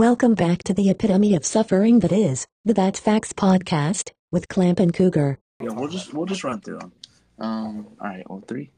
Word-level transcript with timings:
Welcome 0.00 0.32
back 0.32 0.62
to 0.62 0.72
the 0.72 0.88
epitome 0.88 1.34
of 1.34 1.44
suffering 1.44 1.98
that 1.98 2.10
is 2.10 2.46
the 2.64 2.72
That 2.72 2.96
Facts 2.96 3.34
podcast 3.34 4.12
with 4.30 4.48
Klamp 4.48 4.80
and 4.80 4.94
Cougar. 4.94 5.38
Yeah, 5.62 5.72
we'll 5.72 5.90
just 5.90 6.14
we'll 6.14 6.24
just 6.24 6.42
run 6.42 6.62
through 6.62 6.78
them. 6.78 6.92
Um, 7.38 7.86
all 8.00 8.08
right, 8.08 8.30
well, 8.30 8.42
three, 8.48 8.70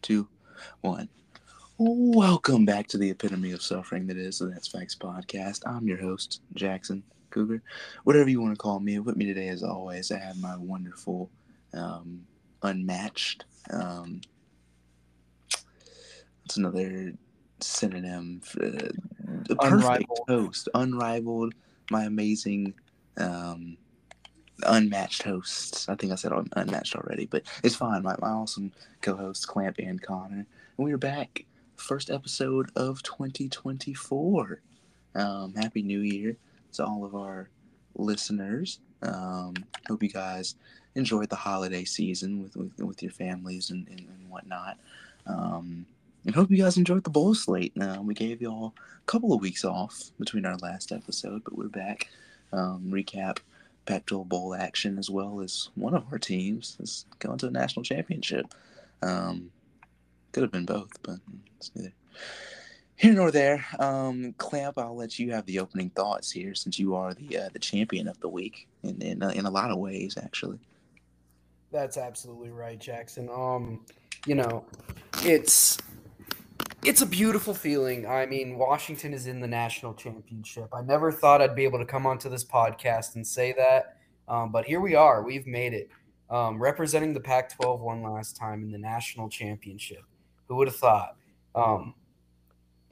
two, 0.00 0.26
one. 0.80 1.10
Welcome 1.76 2.64
back 2.64 2.86
to 2.88 2.96
the 2.96 3.10
epitome 3.10 3.52
of 3.52 3.60
suffering 3.60 4.06
that 4.06 4.16
is 4.16 4.38
the 4.38 4.46
That's 4.46 4.68
Facts 4.68 4.94
podcast. 4.96 5.60
I'm 5.66 5.86
your 5.86 6.00
host, 6.00 6.40
Jackson 6.54 7.02
Cougar, 7.28 7.62
whatever 8.04 8.30
you 8.30 8.40
want 8.40 8.54
to 8.54 8.58
call 8.58 8.80
me. 8.80 8.98
With 9.00 9.16
me 9.16 9.26
today, 9.26 9.48
as 9.48 9.62
always, 9.62 10.10
I 10.10 10.18
have 10.18 10.40
my 10.40 10.56
wonderful, 10.56 11.30
um, 11.74 12.22
unmatched. 12.62 13.44
Um, 13.70 14.22
another 16.56 17.12
synonym 17.62 18.40
for 18.44 18.64
uh, 18.64 18.88
the 19.48 19.56
perfect 19.56 20.04
Unrivaled. 20.06 20.20
host, 20.28 20.68
unrivaled, 20.74 21.54
my 21.90 22.04
amazing, 22.04 22.74
um, 23.16 23.76
unmatched 24.64 25.22
hosts. 25.22 25.88
I 25.88 25.94
think 25.94 26.12
I 26.12 26.16
said 26.16 26.32
unmatched 26.56 26.94
already, 26.96 27.26
but 27.26 27.42
it's 27.64 27.76
fine. 27.76 28.02
My, 28.02 28.16
my 28.20 28.28
awesome 28.28 28.72
co-hosts 29.02 29.44
Klamp 29.46 29.76
and 29.78 30.00
Connor, 30.00 30.36
and 30.36 30.46
we're 30.78 30.98
back. 30.98 31.44
First 31.76 32.10
episode 32.10 32.70
of 32.76 33.02
2024. 33.02 34.60
Um, 35.14 35.54
Happy 35.54 35.82
New 35.82 36.00
Year 36.00 36.36
to 36.74 36.84
all 36.84 37.04
of 37.04 37.14
our 37.14 37.48
listeners. 37.96 38.80
Um, 39.02 39.54
hope 39.88 40.02
you 40.02 40.10
guys 40.10 40.54
enjoyed 40.94 41.30
the 41.30 41.36
holiday 41.36 41.84
season 41.84 42.42
with 42.42 42.56
with, 42.56 42.78
with 42.78 43.02
your 43.02 43.12
families 43.12 43.70
and, 43.70 43.88
and, 43.88 44.00
and 44.00 44.30
whatnot. 44.30 44.76
Um, 45.26 45.86
and 46.24 46.34
hope 46.34 46.50
you 46.50 46.58
guys 46.58 46.76
enjoyed 46.76 47.04
the 47.04 47.10
bowl 47.10 47.34
slate. 47.34 47.76
Now 47.76 48.02
we 48.02 48.14
gave 48.14 48.42
y'all 48.42 48.74
a 48.76 49.06
couple 49.06 49.32
of 49.32 49.40
weeks 49.40 49.64
off 49.64 50.10
between 50.18 50.46
our 50.46 50.56
last 50.58 50.92
episode, 50.92 51.42
but 51.44 51.56
we're 51.56 51.68
back. 51.68 52.08
Um, 52.52 52.84
recap 52.90 53.38
Pac-12 53.86 54.28
bowl 54.28 54.54
action 54.54 54.98
as 54.98 55.08
well 55.08 55.40
as 55.40 55.70
one 55.74 55.94
of 55.94 56.04
our 56.12 56.18
teams 56.18 56.76
is 56.80 57.06
going 57.18 57.38
to 57.38 57.46
a 57.46 57.50
national 57.50 57.84
championship. 57.84 58.46
Um, 59.02 59.50
could 60.32 60.42
have 60.42 60.52
been 60.52 60.66
both, 60.66 60.90
but 61.02 61.16
it's 61.56 61.70
neither 61.74 61.92
here 63.00 63.14
nor 63.14 63.30
there. 63.30 63.64
Um, 63.78 64.34
Klamp, 64.36 64.78
I'll 64.78 64.94
let 64.94 65.18
you 65.18 65.32
have 65.32 65.46
the 65.46 65.58
opening 65.58 65.88
thoughts 65.90 66.30
here 66.30 66.54
since 66.54 66.78
you 66.78 66.94
are 66.94 67.14
the 67.14 67.38
uh, 67.38 67.48
the 67.52 67.58
champion 67.58 68.06
of 68.06 68.20
the 68.20 68.28
week 68.28 68.68
in 68.82 69.00
in, 69.00 69.22
uh, 69.22 69.30
in 69.30 69.46
a 69.46 69.50
lot 69.50 69.70
of 69.70 69.78
ways, 69.78 70.18
actually. 70.22 70.58
That's 71.72 71.96
absolutely 71.96 72.50
right, 72.50 72.78
Jackson. 72.78 73.30
Um, 73.30 73.86
you 74.26 74.34
know, 74.34 74.66
it's 75.22 75.78
it's 76.84 77.02
a 77.02 77.06
beautiful 77.06 77.54
feeling. 77.54 78.06
I 78.06 78.26
mean, 78.26 78.56
Washington 78.56 79.12
is 79.12 79.26
in 79.26 79.40
the 79.40 79.46
national 79.46 79.94
championship. 79.94 80.68
I 80.72 80.82
never 80.82 81.12
thought 81.12 81.42
I'd 81.42 81.54
be 81.56 81.64
able 81.64 81.78
to 81.78 81.84
come 81.84 82.06
onto 82.06 82.28
this 82.28 82.44
podcast 82.44 83.16
and 83.16 83.26
say 83.26 83.52
that, 83.56 83.96
um, 84.28 84.50
but 84.52 84.64
here 84.64 84.80
we 84.80 84.94
are. 84.94 85.22
We've 85.22 85.46
made 85.46 85.74
it. 85.74 85.90
Um, 86.30 86.62
representing 86.62 87.12
the 87.12 87.18
Pac-12 87.20 87.80
one 87.80 88.04
last 88.04 88.36
time 88.36 88.62
in 88.62 88.70
the 88.70 88.78
national 88.78 89.28
championship. 89.28 90.04
Who 90.46 90.54
would 90.56 90.68
have 90.68 90.76
thought? 90.76 91.16
Um, 91.56 91.92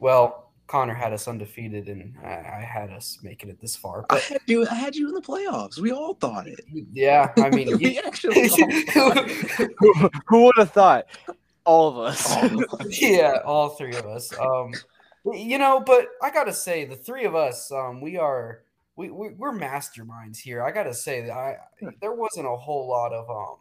well, 0.00 0.50
Connor 0.66 0.94
had 0.94 1.12
us 1.12 1.28
undefeated, 1.28 1.88
and 1.88 2.14
I, 2.24 2.30
I 2.30 2.68
had 2.68 2.90
us 2.90 3.20
making 3.22 3.48
it 3.48 3.60
this 3.60 3.76
far. 3.76 4.06
I 4.10 4.18
had 4.18 4.40
you. 4.46 4.66
I 4.68 4.74
had 4.74 4.96
you 4.96 5.06
in 5.08 5.14
the 5.14 5.20
playoffs. 5.22 5.78
We 5.78 5.92
all 5.92 6.14
thought 6.14 6.48
it. 6.48 6.60
yeah, 6.92 7.32
I 7.38 7.48
mean, 7.50 7.76
we 7.78 7.94
you- 7.94 8.02
actually 8.04 8.48
who, 8.92 10.10
who 10.26 10.44
would 10.44 10.56
have 10.58 10.72
thought? 10.72 11.06
All 11.68 11.88
of 11.88 11.98
us. 11.98 12.34
all 12.34 12.64
of 12.64 12.80
us. 12.80 12.86
yeah, 13.02 13.40
all 13.44 13.68
three 13.68 13.94
of 13.94 14.06
us. 14.06 14.32
Um, 14.38 14.72
you 15.34 15.58
know, 15.58 15.82
but 15.84 16.06
I 16.22 16.30
gotta 16.30 16.54
say, 16.54 16.86
the 16.86 16.96
three 16.96 17.26
of 17.26 17.34
us, 17.34 17.70
um, 17.70 18.00
we 18.00 18.16
are 18.16 18.62
we, 18.96 19.10
we 19.10 19.34
we're 19.36 19.52
masterminds 19.52 20.38
here. 20.38 20.62
I 20.62 20.70
gotta 20.70 20.94
say 20.94 21.20
that 21.26 21.30
I 21.30 21.56
there 22.00 22.14
wasn't 22.14 22.46
a 22.46 22.56
whole 22.56 22.88
lot 22.88 23.12
of 23.12 23.28
um, 23.28 23.58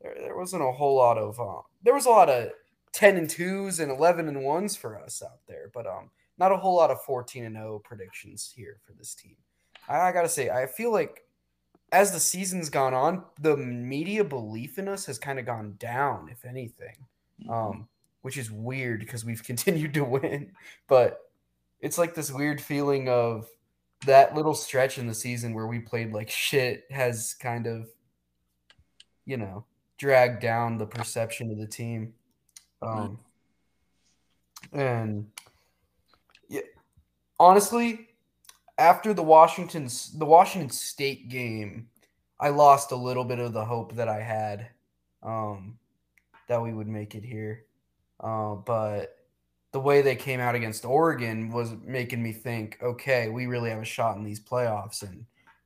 there, 0.00 0.14
there 0.20 0.36
wasn't 0.36 0.62
a 0.62 0.70
whole 0.70 0.96
lot 0.96 1.18
of 1.18 1.40
um, 1.40 1.62
there 1.82 1.94
was 1.94 2.06
a 2.06 2.10
lot 2.10 2.30
of 2.30 2.50
ten 2.92 3.16
and 3.16 3.28
twos 3.28 3.80
and 3.80 3.90
eleven 3.90 4.28
and 4.28 4.44
ones 4.44 4.76
for 4.76 4.96
us 4.96 5.20
out 5.20 5.40
there, 5.48 5.68
but 5.74 5.88
um, 5.88 6.10
not 6.38 6.52
a 6.52 6.56
whole 6.56 6.76
lot 6.76 6.92
of 6.92 7.02
fourteen 7.02 7.44
and 7.44 7.56
zero 7.56 7.80
predictions 7.82 8.52
here 8.56 8.76
for 8.86 8.92
this 8.92 9.16
team. 9.16 9.34
I, 9.88 9.98
I 9.98 10.12
gotta 10.12 10.28
say, 10.28 10.48
I 10.48 10.66
feel 10.66 10.92
like 10.92 11.24
as 11.92 12.12
the 12.12 12.20
season's 12.20 12.70
gone 12.70 12.94
on, 12.94 13.24
the 13.40 13.56
media 13.56 14.24
belief 14.24 14.78
in 14.78 14.88
us 14.88 15.06
has 15.06 15.18
kind 15.18 15.38
of 15.38 15.46
gone 15.46 15.74
down, 15.78 16.28
if 16.30 16.44
anything 16.44 16.96
um, 17.48 17.88
which 18.22 18.36
is 18.36 18.50
weird 18.50 19.00
because 19.00 19.24
we've 19.24 19.42
continued 19.44 19.94
to 19.94 20.04
win. 20.04 20.52
But 20.88 21.20
it's 21.80 21.98
like 21.98 22.14
this 22.14 22.30
weird 22.30 22.60
feeling 22.60 23.08
of 23.08 23.48
that 24.06 24.34
little 24.34 24.54
stretch 24.54 24.98
in 24.98 25.06
the 25.06 25.14
season 25.14 25.54
where 25.54 25.66
we 25.66 25.78
played 25.78 26.12
like 26.12 26.30
shit 26.30 26.84
has 26.90 27.34
kind 27.34 27.66
of, 27.66 27.88
you 29.24 29.36
know, 29.36 29.64
dragged 29.98 30.40
down 30.40 30.78
the 30.78 30.86
perception 30.86 31.50
of 31.50 31.58
the 31.58 31.66
team. 31.66 32.14
Um, 32.82 33.18
and 34.72 35.26
yeah, 36.48 36.62
honestly, 37.38 38.08
after 38.80 39.14
the 39.14 39.22
Washington's 39.22 40.10
the 40.18 40.24
Washington 40.24 40.70
State 40.70 41.28
game, 41.28 41.88
I 42.40 42.48
lost 42.48 42.90
a 42.90 42.96
little 42.96 43.24
bit 43.24 43.38
of 43.38 43.52
the 43.52 43.64
hope 43.64 43.94
that 43.96 44.08
I 44.08 44.20
had. 44.20 44.70
Um, 45.22 45.78
that 46.48 46.60
we 46.60 46.72
would 46.72 46.88
make 46.88 47.14
it 47.14 47.24
here. 47.24 47.64
Uh, 48.18 48.56
but 48.56 49.18
the 49.70 49.78
way 49.78 50.02
they 50.02 50.16
came 50.16 50.40
out 50.40 50.56
against 50.56 50.84
Oregon 50.84 51.50
was 51.50 51.72
making 51.84 52.20
me 52.20 52.32
think, 52.32 52.76
okay, 52.82 53.28
we 53.28 53.46
really 53.46 53.70
have 53.70 53.80
a 53.80 53.84
shot 53.84 54.16
in 54.16 54.24
these 54.24 54.40
playoffs. 54.40 55.02
And 55.02 55.24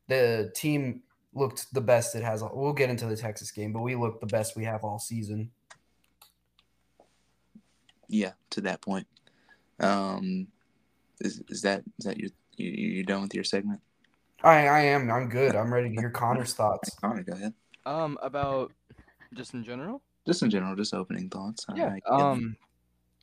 the 0.08 0.52
team 0.54 1.02
looked 1.32 1.72
the 1.72 1.80
best 1.80 2.14
it 2.14 2.22
has. 2.22 2.42
We'll 2.52 2.74
get 2.74 2.90
into 2.90 3.06
the 3.06 3.16
Texas 3.16 3.50
game, 3.50 3.72
but 3.72 3.80
we 3.80 3.94
looked 3.94 4.20
the 4.20 4.26
best 4.26 4.56
we 4.56 4.64
have 4.64 4.84
all 4.84 4.98
season. 4.98 5.50
Yeah, 8.08 8.32
to 8.50 8.60
that 8.60 8.82
point. 8.82 9.06
Um, 9.80 10.48
is 11.20 11.42
is 11.48 11.62
that 11.62 11.82
is 11.98 12.04
that 12.04 12.18
your 12.18 12.30
you 12.56 12.70
you 12.70 13.04
done 13.04 13.22
with 13.22 13.34
your 13.34 13.44
segment? 13.44 13.80
I, 14.42 14.66
I 14.66 14.80
am. 14.80 15.10
I'm 15.10 15.28
good. 15.28 15.54
I'm 15.56 15.72
ready 15.72 15.88
to 15.94 15.94
hear 16.00 16.10
Connor's 16.10 16.52
thoughts. 16.52 16.90
Connor, 17.00 17.22
go 17.22 17.32
ahead. 17.32 17.54
Um, 17.86 18.18
about 18.22 18.72
just 19.34 19.54
in 19.54 19.64
general. 19.64 20.02
Just 20.26 20.42
in 20.42 20.50
general, 20.50 20.74
just 20.76 20.92
opening 20.94 21.28
thoughts. 21.30 21.64
Yeah. 21.74 21.96
I- 22.10 22.14
Um, 22.14 22.56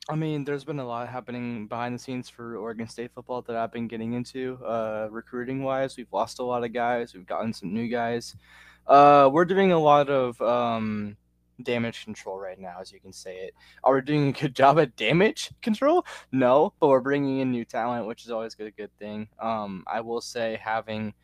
I 0.08 0.16
mean, 0.16 0.44
there's 0.44 0.64
been 0.64 0.80
a 0.80 0.84
lot 0.84 1.08
happening 1.08 1.68
behind 1.68 1.94
the 1.94 1.98
scenes 1.98 2.28
for 2.28 2.56
Oregon 2.56 2.88
State 2.88 3.12
football 3.14 3.40
that 3.42 3.54
I've 3.54 3.70
been 3.72 3.86
getting 3.86 4.14
into. 4.14 4.58
Uh, 4.64 5.06
recruiting 5.12 5.62
wise, 5.62 5.96
we've 5.96 6.12
lost 6.12 6.40
a 6.40 6.42
lot 6.42 6.64
of 6.64 6.72
guys. 6.72 7.14
We've 7.14 7.26
gotten 7.26 7.52
some 7.52 7.72
new 7.72 7.86
guys. 7.86 8.34
Uh, 8.84 9.30
we're 9.32 9.44
doing 9.44 9.70
a 9.70 9.78
lot 9.78 10.10
of 10.10 10.40
um 10.42 11.16
damage 11.62 12.04
control 12.04 12.38
right 12.38 12.58
now, 12.58 12.76
as 12.80 12.92
you 12.92 13.00
can 13.00 13.12
say 13.12 13.36
it. 13.36 13.54
Are 13.84 13.94
we 13.94 14.00
doing 14.00 14.28
a 14.28 14.32
good 14.32 14.54
job 14.62 14.78
at 14.78 14.96
damage 14.96 15.50
control? 15.60 16.04
No, 16.30 16.72
but 16.80 16.88
we're 16.88 17.00
bringing 17.00 17.40
in 17.40 17.50
new 17.50 17.64
talent, 17.64 18.06
which 18.06 18.24
is 18.24 18.30
always 18.30 18.54
a 18.54 18.70
good, 18.70 18.90
thing. 18.98 19.28
Um, 19.40 19.84
I 19.86 20.00
will 20.00 20.20
say 20.20 20.58
having 20.62 21.14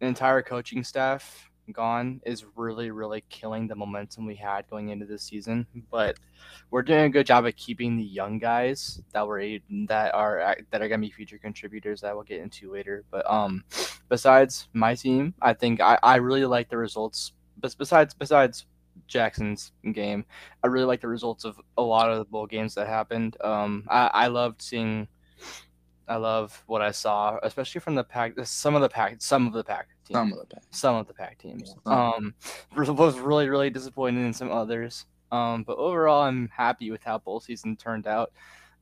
an 0.00 0.08
entire 0.08 0.42
coaching 0.42 0.84
staff 0.84 1.48
gone 1.72 2.20
is 2.24 2.44
really, 2.56 2.90
really 2.90 3.24
killing 3.28 3.66
the 3.66 3.74
momentum 3.74 4.26
we 4.26 4.34
had 4.34 4.68
going 4.68 4.88
into 4.88 5.06
this 5.06 5.22
season. 5.22 5.66
But 5.90 6.18
we're 6.70 6.82
doing 6.82 7.04
a 7.04 7.08
good 7.08 7.26
job 7.26 7.46
at 7.46 7.56
keeping 7.56 7.96
the 7.96 8.04
young 8.04 8.38
guys 8.38 9.00
that 9.12 9.26
were 9.26 9.42
that 9.88 10.14
are 10.14 10.56
that 10.70 10.82
are 10.82 10.88
gonna 10.88 11.00
be 11.00 11.10
future 11.10 11.38
contributors 11.38 12.00
that 12.00 12.14
we'll 12.14 12.24
get 12.24 12.40
into 12.40 12.72
later. 12.72 13.04
But 13.10 13.28
um, 13.30 13.64
besides 14.08 14.68
my 14.72 14.94
team, 14.94 15.34
I 15.40 15.54
think 15.54 15.80
I, 15.80 15.98
I 16.02 16.16
really 16.16 16.44
like 16.44 16.68
the 16.68 16.76
results. 16.76 17.32
But 17.60 17.74
besides 17.78 18.14
besides 18.14 18.66
Jackson's 19.06 19.72
game, 19.92 20.24
I 20.62 20.66
really 20.68 20.86
like 20.86 21.00
the 21.00 21.08
results 21.08 21.44
of 21.44 21.60
a 21.76 21.82
lot 21.82 22.10
of 22.10 22.18
the 22.18 22.24
bowl 22.24 22.46
games 22.46 22.74
that 22.74 22.86
happened. 22.86 23.36
Um, 23.42 23.84
I, 23.88 24.10
I 24.12 24.26
loved 24.28 24.62
seeing. 24.62 25.08
I 26.08 26.16
love 26.16 26.62
what 26.66 26.80
I 26.80 26.90
saw, 26.90 27.38
especially 27.42 27.82
from 27.82 27.94
the 27.94 28.04
pack. 28.04 28.32
Some 28.44 28.74
of 28.74 28.80
the 28.80 28.88
pack, 28.88 29.16
some 29.18 29.46
of 29.46 29.52
the 29.52 29.62
pack 29.62 29.88
teams 30.06 30.16
some 30.16 30.32
of 30.32 30.38
the 30.38 30.46
pack. 30.46 30.62
some 30.70 30.96
of 30.96 31.06
the 31.06 31.12
pack 31.12 31.38
teams. 31.38 31.74
Yeah. 31.86 32.12
Um, 32.16 32.34
was 32.74 33.18
really 33.18 33.48
really 33.48 33.70
disappointed 33.70 34.24
in 34.24 34.32
some 34.32 34.50
others. 34.50 35.04
Um, 35.30 35.64
but 35.64 35.76
overall, 35.76 36.22
I'm 36.22 36.48
happy 36.48 36.90
with 36.90 37.02
how 37.04 37.18
bowl 37.18 37.40
season 37.40 37.76
turned 37.76 38.06
out. 38.06 38.32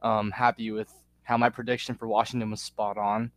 Um, 0.03 0.31
happy 0.31 0.71
with 0.71 0.93
how 1.25 1.37
my 1.37 1.51
prediction 1.51 1.97
for 1.97 2.07
Washington 2.07 2.51
was 2.51 2.61
spot 2.61 2.97
on. 2.97 3.33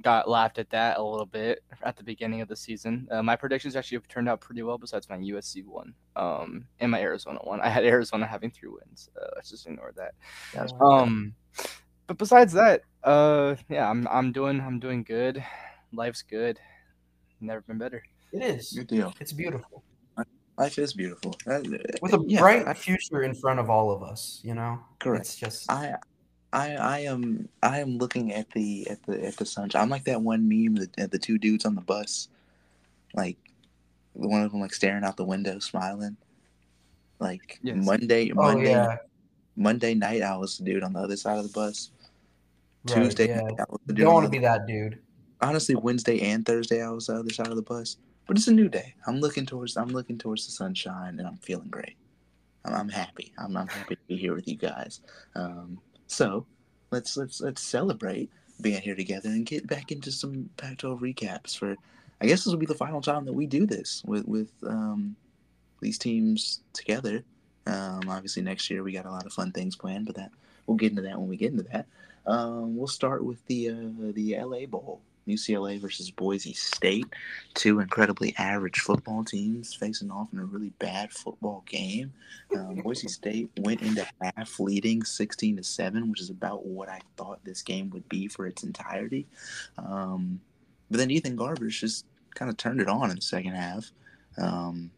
Got 0.00 0.28
laughed 0.28 0.58
at 0.58 0.70
that 0.70 0.98
a 0.98 1.02
little 1.02 1.26
bit 1.26 1.62
at 1.82 1.96
the 1.96 2.02
beginning 2.02 2.40
of 2.40 2.48
the 2.48 2.56
season. 2.56 3.06
Uh, 3.10 3.22
my 3.22 3.36
predictions 3.36 3.76
actually 3.76 3.96
have 3.98 4.08
turned 4.08 4.28
out 4.28 4.40
pretty 4.40 4.62
well, 4.62 4.78
besides 4.78 5.08
my 5.10 5.18
USC 5.18 5.64
one 5.66 5.92
um, 6.16 6.64
and 6.80 6.90
my 6.90 7.00
Arizona 7.00 7.38
one. 7.42 7.60
I 7.60 7.68
had 7.68 7.84
Arizona 7.94 8.26
having 8.26 8.50
three 8.50 8.70
wins. 8.70 9.10
Uh, 9.20 9.26
let's 9.36 9.50
just 9.50 9.66
ignore 9.66 9.92
that. 9.96 10.14
That's 10.54 10.72
Um, 10.80 11.34
but 12.06 12.16
besides 12.18 12.52
that, 12.54 12.82
uh, 13.04 13.54
yeah, 13.68 13.88
I'm 13.88 14.08
I'm 14.08 14.32
doing 14.32 14.60
I'm 14.60 14.80
doing 14.80 15.02
good. 15.02 15.44
Life's 15.92 16.22
good. 16.22 16.58
Never 17.40 17.60
been 17.60 17.78
better. 17.78 18.02
It 18.32 18.42
is. 18.42 18.72
good 18.72 18.86
deal. 18.86 19.14
It's 19.20 19.32
beautiful. 19.32 19.84
Life 20.58 20.78
is 20.78 20.94
beautiful. 20.94 21.34
With 22.00 22.12
a 22.14 22.22
yeah, 22.26 22.40
bright 22.40 22.66
I- 22.66 22.74
future 22.74 23.22
in 23.22 23.34
front 23.34 23.58
of 23.60 23.68
all 23.70 23.90
of 23.90 24.02
us, 24.02 24.40
you 24.44 24.54
know? 24.54 24.80
Correct. 25.00 25.22
It's 25.26 25.36
just 25.36 25.70
I 25.70 25.94
I 26.52 26.74
I 26.76 26.98
am 27.00 27.48
I 27.62 27.80
am 27.80 27.98
looking 27.98 28.32
at 28.32 28.50
the 28.50 28.86
at 28.90 29.02
the 29.04 29.24
at 29.24 29.36
the 29.36 29.46
sunshine. 29.46 29.82
I'm 29.82 29.88
like 29.88 30.04
that 30.04 30.20
one 30.22 30.48
meme 30.48 30.74
that 30.96 31.10
the 31.10 31.18
two 31.18 31.38
dudes 31.38 31.64
on 31.64 31.74
the 31.74 31.80
bus, 31.80 32.28
like 33.14 33.38
one 34.12 34.42
of 34.42 34.52
them 34.52 34.60
like 34.60 34.74
staring 34.74 35.04
out 35.04 35.16
the 35.16 35.24
window 35.24 35.58
smiling. 35.58 36.16
Like 37.18 37.58
Yes. 37.62 37.84
Monday 37.86 38.32
Oh 38.36 38.42
Monday 38.42 38.72
yeah, 38.72 38.96
Monday 39.56 39.94
night 39.94 40.22
I 40.22 40.36
was 40.36 40.58
the 40.58 40.64
dude 40.64 40.82
on 40.82 40.92
the 40.92 41.00
other 41.00 41.16
side 41.16 41.38
of 41.38 41.44
the 41.44 41.52
bus. 41.52 41.90
right, 42.84 42.94
Tuesday 42.94 43.28
Yeah, 43.28 43.40
night 43.40 43.54
I 43.58 43.64
was 43.68 43.80
the 43.86 43.94
dude 43.94 44.04
don't 44.04 44.14
want 44.14 44.24
to 44.26 44.30
be 44.30 44.38
that 44.40 44.66
dude. 44.66 44.98
honestly 45.40 45.74
Wednesday 45.74 46.20
and 46.20 46.44
Thursday 46.44 46.82
I 46.82 46.90
was 46.90 47.06
the 47.06 47.14
other 47.14 47.30
side 47.32 47.48
of 47.48 47.56
the 47.56 47.62
bus. 47.62 47.96
But 48.26 48.36
it's 48.36 48.48
a 48.48 48.52
new 48.52 48.68
day. 48.68 48.94
I'm 49.06 49.20
looking 49.20 49.46
towards 49.46 49.76
I'm 49.76 49.88
looking 49.88 50.18
towards 50.18 50.46
the 50.46 50.52
sunshine 50.52 51.18
and 51.18 51.26
I'm 51.26 51.38
feeling 51.38 51.68
great. 51.68 51.96
I'm, 52.64 52.74
I'm 52.74 52.88
happy. 52.88 53.32
I'm, 53.38 53.56
I'm 53.56 53.68
happy 53.68 53.96
to 53.96 54.00
be 54.06 54.16
here 54.16 54.34
with 54.34 54.46
you 54.46 54.56
guys. 54.56 55.00
Um, 55.34 55.80
so 56.12 56.46
let's 56.90 57.16
let's 57.16 57.40
let's 57.40 57.62
celebrate 57.62 58.30
being 58.60 58.80
here 58.80 58.94
together 58.94 59.28
and 59.28 59.46
get 59.46 59.66
back 59.66 59.90
into 59.90 60.12
some 60.12 60.48
Pac-12 60.56 61.00
recaps 61.00 61.56
for. 61.56 61.76
I 62.20 62.26
guess 62.26 62.44
this 62.44 62.52
will 62.52 62.60
be 62.60 62.66
the 62.66 62.74
final 62.74 63.00
time 63.00 63.24
that 63.24 63.32
we 63.32 63.46
do 63.46 63.66
this 63.66 64.02
with 64.06 64.26
with 64.28 64.52
um, 64.64 65.16
these 65.80 65.98
teams 65.98 66.60
together. 66.72 67.24
Um, 67.66 68.02
obviously, 68.08 68.42
next 68.42 68.70
year 68.70 68.84
we 68.84 68.92
got 68.92 69.06
a 69.06 69.10
lot 69.10 69.26
of 69.26 69.32
fun 69.32 69.50
things 69.50 69.74
planned, 69.74 70.06
but 70.06 70.14
that 70.16 70.30
we'll 70.66 70.76
get 70.76 70.90
into 70.90 71.02
that 71.02 71.18
when 71.18 71.28
we 71.28 71.36
get 71.36 71.50
into 71.50 71.64
that. 71.64 71.86
Um, 72.26 72.76
we'll 72.76 72.86
start 72.86 73.24
with 73.24 73.44
the 73.46 73.70
uh, 73.70 74.12
the 74.12 74.36
LA 74.38 74.66
Bowl, 74.66 75.00
UCLA 75.26 75.80
versus 75.80 76.10
Boise 76.10 76.52
State, 76.52 77.06
two 77.54 77.80
incredibly 77.80 78.34
average 78.38 78.80
football 78.80 79.24
teams 79.24 79.74
facing 79.74 80.10
off 80.10 80.28
in 80.32 80.38
a 80.38 80.44
really 80.44 80.70
bad 80.78 81.12
football 81.12 81.62
game. 81.66 82.12
Um, 82.54 82.76
Boise 82.76 83.08
State 83.08 83.50
went 83.58 83.82
into 83.82 84.06
half 84.20 84.58
leading 84.58 85.02
16 85.02 85.56
to 85.56 85.62
7, 85.62 86.10
which 86.10 86.20
is 86.20 86.30
about 86.30 86.66
what 86.66 86.88
I 86.88 87.00
thought 87.16 87.44
this 87.44 87.62
game 87.62 87.90
would 87.90 88.08
be 88.08 88.28
for 88.28 88.46
its 88.46 88.62
entirety. 88.62 89.26
Um, 89.78 90.40
but 90.90 90.98
then 90.98 91.10
Ethan 91.10 91.36
Garbers 91.36 91.78
just 91.78 92.06
kind 92.34 92.50
of 92.50 92.56
turned 92.56 92.80
it 92.80 92.88
on 92.88 93.10
in 93.10 93.16
the 93.16 93.22
second 93.22 93.54
half. 93.54 93.90
Um, 94.38 94.90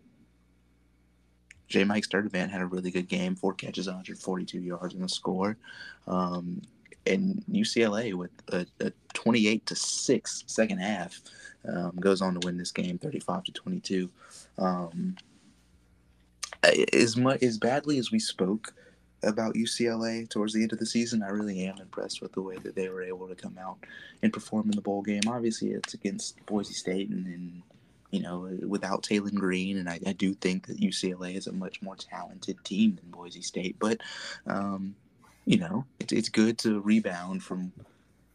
J. 1.68 1.84
Mike 1.84 2.04
Sturdivant 2.04 2.50
had 2.50 2.60
a 2.60 2.66
really 2.66 2.90
good 2.90 3.08
game, 3.08 3.34
four 3.34 3.54
catches, 3.54 3.86
142 3.86 4.60
yards, 4.60 4.94
and 4.94 5.04
a 5.04 5.08
score. 5.08 5.56
Um, 6.06 6.62
and 7.06 7.44
UCLA 7.50 8.14
with 8.14 8.30
a, 8.48 8.66
a 8.80 8.92
28 9.12 9.66
to 9.66 9.74
6 9.74 10.44
second 10.46 10.78
half 10.78 11.20
um, 11.68 11.92
goes 12.00 12.20
on 12.22 12.38
to 12.38 12.46
win 12.46 12.56
this 12.56 12.72
game 12.72 12.98
35 12.98 13.44
to 13.44 13.52
22. 13.52 14.10
Um, 14.58 15.16
as 16.92 17.16
much 17.16 17.42
as 17.42 17.58
badly 17.58 17.98
as 17.98 18.10
we 18.10 18.18
spoke 18.18 18.74
about 19.22 19.54
UCLA 19.54 20.28
towards 20.28 20.52
the 20.52 20.62
end 20.62 20.72
of 20.72 20.78
the 20.78 20.86
season, 20.86 21.22
I 21.22 21.28
really 21.28 21.64
am 21.64 21.78
impressed 21.78 22.20
with 22.20 22.32
the 22.32 22.42
way 22.42 22.56
that 22.58 22.74
they 22.74 22.88
were 22.88 23.02
able 23.02 23.26
to 23.28 23.34
come 23.34 23.56
out 23.58 23.78
and 24.22 24.32
perform 24.32 24.66
in 24.70 24.76
the 24.76 24.82
bowl 24.82 25.02
game. 25.02 25.22
Obviously, 25.26 25.70
it's 25.70 25.94
against 25.94 26.44
Boise 26.46 26.74
State 26.74 27.08
and, 27.08 27.26
and 27.26 27.62
you 28.10 28.20
know, 28.20 28.48
without 28.66 29.02
Taylen 29.02 29.34
Green, 29.34 29.78
and 29.78 29.88
I, 29.88 29.98
I, 30.06 30.12
do 30.12 30.34
think 30.34 30.68
that 30.68 30.78
UCLA 30.78 31.34
is 31.34 31.48
a 31.48 31.52
much 31.52 31.82
more 31.82 31.96
talented 31.96 32.62
team 32.62 32.94
than 32.94 33.10
Boise 33.10 33.42
State. 33.42 33.74
But, 33.80 34.02
um, 34.46 34.94
you 35.46 35.58
know, 35.58 35.84
it's 36.00 36.12
it's 36.12 36.28
good 36.28 36.58
to 36.58 36.80
rebound 36.80 37.42
from 37.42 37.72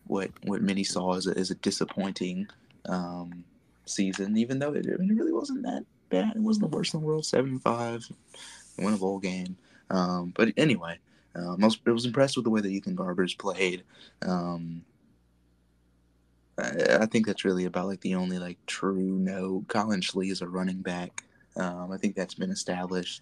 what 0.08 0.32
what 0.44 0.62
many 0.62 0.84
saw 0.84 1.16
as 1.16 1.28
a, 1.28 1.38
as 1.38 1.52
a 1.52 1.56
disappointing 1.56 2.48
um, 2.88 3.44
season, 3.86 4.38
even 4.38 4.60
though 4.60 4.74
it, 4.74 4.86
I 4.88 4.98
mean, 4.98 5.12
it 5.12 5.16
really 5.16 5.34
wasn't 5.34 5.64
that 5.64 5.86
bad. 6.10 6.36
It 6.36 6.42
wasn't 6.42 6.70
the 6.70 6.76
worst 6.76 6.94
in 6.94 7.00
the 7.00 7.06
world. 7.06 7.26
Seven 7.26 7.60
five, 7.60 8.08
win 8.78 8.94
a 8.94 8.98
bowl 8.98 9.20
game. 9.20 9.58
Um, 9.90 10.34
but 10.36 10.54
anyway, 10.58 11.00
um, 11.36 11.58
I, 11.62 11.66
was, 11.66 11.80
I 11.86 11.92
was 11.92 12.06
impressed 12.06 12.36
with 12.36 12.46
the 12.46 12.52
way 12.52 12.62
that 12.62 12.70
Ethan 12.70 12.96
Garbers 12.96 13.38
played. 13.38 13.84
Um, 14.22 14.84
I, 16.60 17.00
I 17.02 17.06
think 17.06 17.26
that's 17.26 17.46
really 17.46 17.66
about 17.66 17.88
like 17.88 18.02
the 18.02 18.16
only 18.16 18.40
like 18.40 18.58
true 18.68 18.96
no. 18.96 19.66
Collin 19.68 20.02
Schlee 20.02 20.32
is 20.32 20.42
a 20.42 20.48
running 20.48 20.82
back. 20.82 21.24
Um, 21.56 21.92
I 21.92 21.98
think 21.98 22.16
that's 22.16 22.36
been 22.36 22.52
established. 22.52 23.22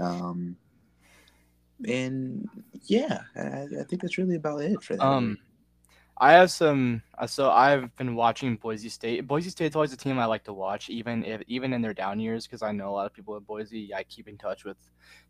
Um, 0.00 0.56
and 1.84 2.48
yeah, 2.84 3.22
I, 3.34 3.66
I, 3.80 3.84
think 3.84 4.02
that's 4.02 4.18
really 4.18 4.36
about 4.36 4.62
it 4.62 4.82
for 4.82 4.96
that. 4.96 5.04
Um, 5.04 5.38
I 6.18 6.32
have 6.32 6.50
some. 6.50 7.02
uh, 7.18 7.26
So 7.26 7.50
I've 7.50 7.94
been 7.96 8.14
watching 8.14 8.56
Boise 8.56 8.88
State. 8.88 9.26
Boise 9.26 9.50
State's 9.50 9.76
always 9.76 9.92
a 9.92 9.96
team 9.96 10.18
I 10.18 10.24
like 10.24 10.44
to 10.44 10.52
watch, 10.52 10.88
even 10.88 11.24
if 11.24 11.42
even 11.46 11.72
in 11.72 11.82
their 11.82 11.94
down 11.94 12.18
years, 12.18 12.46
because 12.46 12.62
I 12.62 12.72
know 12.72 12.88
a 12.88 12.92
lot 12.92 13.06
of 13.06 13.12
people 13.12 13.36
at 13.36 13.46
Boise. 13.46 13.94
I 13.94 14.02
keep 14.04 14.28
in 14.28 14.38
touch 14.38 14.64
with 14.64 14.78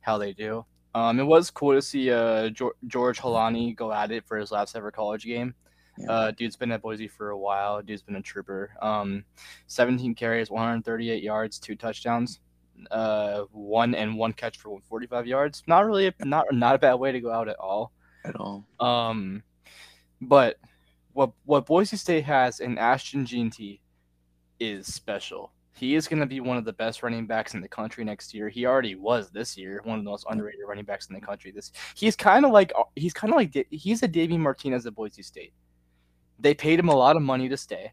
how 0.01 0.19
they 0.19 0.33
do. 0.33 0.65
Um, 0.95 1.21
it 1.21 1.25
was 1.25 1.51
cool 1.51 1.75
to 1.75 1.83
see 1.83 2.11
uh, 2.11 2.49
George 2.87 3.21
Holani 3.21 3.77
go 3.77 3.93
at 3.93 4.11
it 4.11 4.27
for 4.27 4.39
his 4.39 4.51
last 4.51 4.77
ever 4.77 4.91
college 4.91 5.25
game. 5.25 5.55
Yeah. 5.99 6.11
Uh, 6.11 6.31
dude's 6.31 6.57
been 6.57 6.73
at 6.73 6.83
Boise 6.83 7.09
for 7.09 7.31
a 7.31 7.39
while. 7.39 7.83
Dude's 7.83 8.03
been 8.03 8.17
a 8.17 8.23
trooper. 8.23 8.71
Um, 8.81 9.25
17 9.67 10.15
carries, 10.15 10.51
138 10.51 11.23
yards, 11.23 11.59
two 11.59 11.75
touchdowns, 11.75 12.41
uh, 12.91 13.43
one 13.53 13.95
and 13.95 14.17
one 14.17 14.33
catch 14.33 14.59
for 14.59 14.81
45 14.89 15.27
yards. 15.27 15.63
Not 15.67 15.87
really, 15.87 16.07
a, 16.09 16.15
not 16.25 16.47
not 16.53 16.75
a 16.75 16.79
bad 16.79 16.95
way 16.95 17.13
to 17.13 17.21
go 17.21 17.31
out 17.31 17.49
at 17.49 17.59
all. 17.59 17.93
At 18.25 18.37
all. 18.37 18.67
Um, 18.81 19.43
but 20.21 20.57
what 21.13 21.33
what 21.45 21.67
Boise 21.67 21.97
State 21.97 22.25
has 22.25 22.61
in 22.61 22.79
Ashton 22.79 23.25
Jeanty 23.25 23.81
is 24.61 24.87
special. 24.93 25.53
He 25.75 25.95
is 25.95 26.09
going 26.09 26.21
to 26.21 26.27
be 26.27 26.41
one 26.41 26.57
of 26.57 26.65
the 26.65 26.73
best 26.73 27.03
running 27.03 27.27
backs 27.27 27.53
in 27.53 27.61
the 27.61 27.69
country 27.69 28.03
next 28.03 28.33
year. 28.33 28.49
He 28.49 28.65
already 28.65 28.95
was 28.95 29.31
this 29.31 29.59
year, 29.59 29.83
one 29.85 29.99
of 29.99 30.05
the 30.05 30.11
most 30.11 30.25
underrated 30.31 30.61
running 30.67 30.87
backs 30.87 31.09
in 31.09 31.15
the 31.15 31.21
country. 31.21 31.51
This 31.51 31.71
he's 31.95 32.17
kind 32.17 32.47
of 32.47 32.51
like 32.51 32.73
he's 32.95 33.13
kind 33.13 33.33
of 33.33 33.37
like 33.37 33.67
he's 33.71 34.03
a 34.03 34.09
Davey 34.09 34.39
Martinez 34.39 34.87
at 34.87 34.95
Boise 34.95 35.23
State. 35.23 35.53
They 36.39 36.55
paid 36.55 36.79
him 36.79 36.89
a 36.89 36.95
lot 36.95 37.17
of 37.17 37.23
money 37.23 37.49
to 37.49 37.57
stay. 37.57 37.93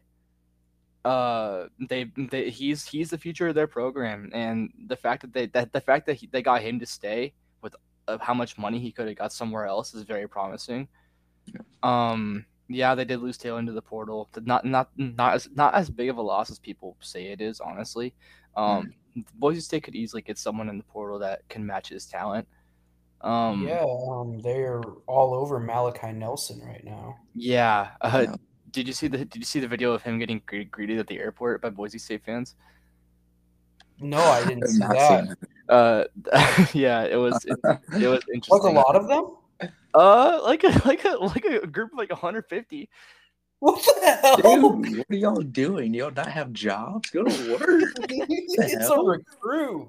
Uh, 1.04 1.66
they, 1.88 2.10
they 2.16 2.48
he's 2.48 2.86
he's 2.86 3.10
the 3.10 3.18
future 3.18 3.48
of 3.48 3.54
their 3.54 3.66
program, 3.66 4.30
and 4.32 4.72
the 4.86 4.96
fact 4.96 5.22
that 5.22 5.32
they 5.32 5.46
that 5.46 5.72
the 5.72 5.80
fact 5.80 6.06
that 6.06 6.14
he, 6.14 6.26
they 6.28 6.42
got 6.42 6.62
him 6.62 6.80
to 6.80 6.86
stay 6.86 7.34
with 7.60 7.74
uh, 8.08 8.16
how 8.20 8.32
much 8.32 8.56
money 8.56 8.78
he 8.78 8.90
could 8.90 9.06
have 9.06 9.16
got 9.16 9.32
somewhere 9.32 9.66
else 9.66 9.92
is 9.94 10.02
very 10.04 10.26
promising. 10.26 10.88
Um, 11.82 12.46
yeah, 12.68 12.94
they 12.94 13.04
did 13.04 13.20
lose 13.20 13.36
Taylor 13.36 13.58
into 13.58 13.72
the 13.72 13.82
portal. 13.82 14.30
Not 14.42 14.64
not 14.64 14.90
not 14.96 15.34
as 15.34 15.48
not 15.54 15.74
as 15.74 15.90
big 15.90 16.08
of 16.08 16.16
a 16.16 16.22
loss 16.22 16.50
as 16.50 16.58
people 16.58 16.96
say 17.00 17.26
it 17.26 17.40
is. 17.42 17.60
Honestly, 17.60 18.14
um, 18.56 18.94
mm. 19.16 19.24
Boise 19.34 19.60
State 19.60 19.82
could 19.82 19.94
easily 19.94 20.22
get 20.22 20.38
someone 20.38 20.68
in 20.68 20.78
the 20.78 20.84
portal 20.84 21.18
that 21.18 21.46
can 21.48 21.66
match 21.66 21.90
his 21.90 22.06
talent. 22.06 22.48
Um, 23.20 23.66
yeah, 23.66 23.84
um, 23.84 24.40
they're 24.40 24.82
all 25.06 25.34
over 25.34 25.58
Malachi 25.58 26.12
Nelson 26.12 26.60
right 26.60 26.84
now. 26.84 27.16
Yeah. 27.34 27.90
Uh, 28.00 28.26
yeah. 28.28 28.34
Did 28.74 28.88
you 28.88 28.92
see 28.92 29.06
the 29.06 29.18
Did 29.18 29.36
you 29.36 29.44
see 29.44 29.60
the 29.60 29.68
video 29.68 29.92
of 29.92 30.02
him 30.02 30.18
getting 30.18 30.42
greeted 30.70 30.98
at 30.98 31.06
the 31.06 31.18
airport 31.18 31.62
by 31.62 31.70
Boise 31.70 31.98
State 31.98 32.24
fans? 32.24 32.56
No, 34.00 34.18
I 34.18 34.44
didn't 34.44 34.66
see 34.66 34.80
that. 34.80 35.36
Uh, 35.68 36.04
yeah, 36.74 37.04
it 37.04 37.14
was 37.14 37.44
it, 37.44 37.56
it 37.62 38.08
was 38.08 38.22
interesting. 38.34 38.48
Was 38.50 38.64
a 38.64 38.70
lot 38.70 38.96
of 38.96 39.06
them? 39.06 39.36
Uh, 39.94 40.40
like 40.42 40.64
a 40.64 40.68
like 40.84 41.04
a 41.04 41.10
like 41.10 41.44
a 41.44 41.64
group 41.68 41.92
of 41.92 41.98
like 41.98 42.10
150. 42.10 42.90
What 43.60 43.80
the 44.02 44.10
hell? 44.10 44.36
Dude, 44.36 44.98
what 44.98 45.06
are 45.08 45.14
y'all 45.14 45.40
doing? 45.40 45.94
Y'all 45.94 46.10
not 46.10 46.26
have 46.26 46.52
jobs? 46.52 47.10
Go 47.10 47.22
to 47.22 47.52
work. 47.52 47.94
it's 48.00 48.90
a 48.90 48.98
recruit. 48.98 49.88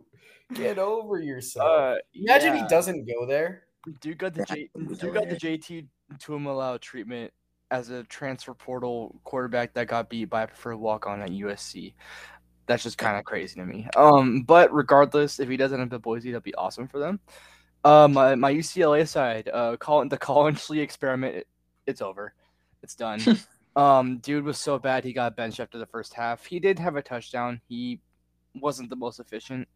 Get 0.54 0.78
over 0.78 1.20
yourself. 1.20 1.68
Uh, 1.68 1.96
Imagine 2.14 2.56
yeah. 2.56 2.62
he 2.62 2.68
doesn't 2.68 3.08
go 3.08 3.26
there. 3.26 3.64
Dude 4.00 4.20
got 4.20 4.36
the 4.36 4.46
J, 4.46 4.70
dude 4.78 5.14
got 5.14 5.28
the 5.28 5.36
JT 5.36 5.88
Tuimoloau 6.20 6.80
treatment 6.80 7.34
as 7.72 7.90
a 7.90 8.04
transfer 8.04 8.54
portal 8.54 9.20
quarterback 9.24 9.74
that 9.74 9.88
got 9.88 10.10
beat 10.10 10.26
by 10.26 10.44
a 10.44 10.48
preferred 10.48 10.78
walk 10.78 11.08
on 11.08 11.22
at 11.22 11.30
USC. 11.30 11.94
That's 12.68 12.84
just 12.84 12.98
kind 12.98 13.18
of 13.18 13.26
crazy 13.26 13.60
to 13.60 13.66
me. 13.66 13.88
Um, 13.96 14.42
but 14.42 14.74
regardless, 14.74 15.40
if 15.40 15.50
he 15.50 15.58
doesn't 15.58 15.80
end 15.80 15.94
up 15.94 15.98
at 15.98 16.02
Boise, 16.02 16.32
that'd 16.32 16.44
be 16.44 16.56
awesome 16.56 16.88
for 16.88 17.00
them. 17.00 17.20
Uh, 17.84 18.08
my, 18.08 18.34
my 18.34 18.52
UCLA 18.52 19.08
side, 19.08 19.50
uh, 19.54 19.78
Colin, 19.78 20.10
the 20.10 20.18
Collin 20.18 20.56
Schlee 20.56 20.82
experiment, 20.82 21.36
it, 21.36 21.48
it's 21.86 22.02
over. 22.02 22.34
It's 22.82 22.96
done. 22.96 23.22
um, 23.76 24.18
dude 24.18 24.44
was 24.44 24.58
so 24.58 24.80
bad 24.80 25.04
he 25.04 25.14
got 25.14 25.36
benched 25.36 25.60
after 25.60 25.78
the 25.78 25.86
first 25.86 26.14
half. 26.14 26.46
He 26.46 26.60
did 26.60 26.80
have 26.80 26.96
a 26.96 27.02
touchdown. 27.02 27.62
He 27.68 28.02
wasn't 28.56 28.90
the 28.90 28.96
most 28.96 29.20
efficient. 29.20 29.68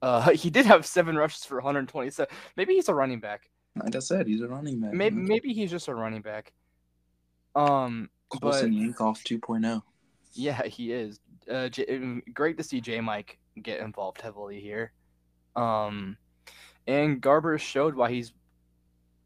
Uh, 0.00 0.30
he 0.34 0.50
did 0.50 0.66
have 0.66 0.84
seven 0.84 1.16
rushes 1.16 1.44
for 1.44 1.56
127. 1.56 2.34
Maybe 2.56 2.74
he's 2.74 2.88
a 2.88 2.94
running 2.94 3.20
back. 3.20 3.48
Like 3.76 3.94
I 3.96 4.00
said, 4.00 4.26
he's 4.26 4.42
a 4.42 4.48
running 4.48 4.80
back. 4.80 4.92
Maybe 4.92 5.16
maybe 5.16 5.52
he's 5.54 5.70
just 5.70 5.88
a 5.88 5.94
running 5.94 6.20
back. 6.20 6.52
Um, 7.54 8.10
Colson 8.28 8.72
Yankoff 8.72 9.22
2.0. 9.24 9.82
Yeah, 10.34 10.62
he 10.64 10.92
is. 10.92 11.20
Uh, 11.50 11.68
J- 11.68 12.22
great 12.32 12.56
to 12.56 12.62
see 12.62 12.80
J 12.80 13.00
Mike 13.00 13.38
get 13.60 13.80
involved 13.80 14.20
heavily 14.20 14.60
here. 14.60 14.92
Um, 15.56 16.16
and 16.86 17.20
Garber 17.20 17.58
showed 17.58 17.94
why 17.94 18.10
he's 18.10 18.32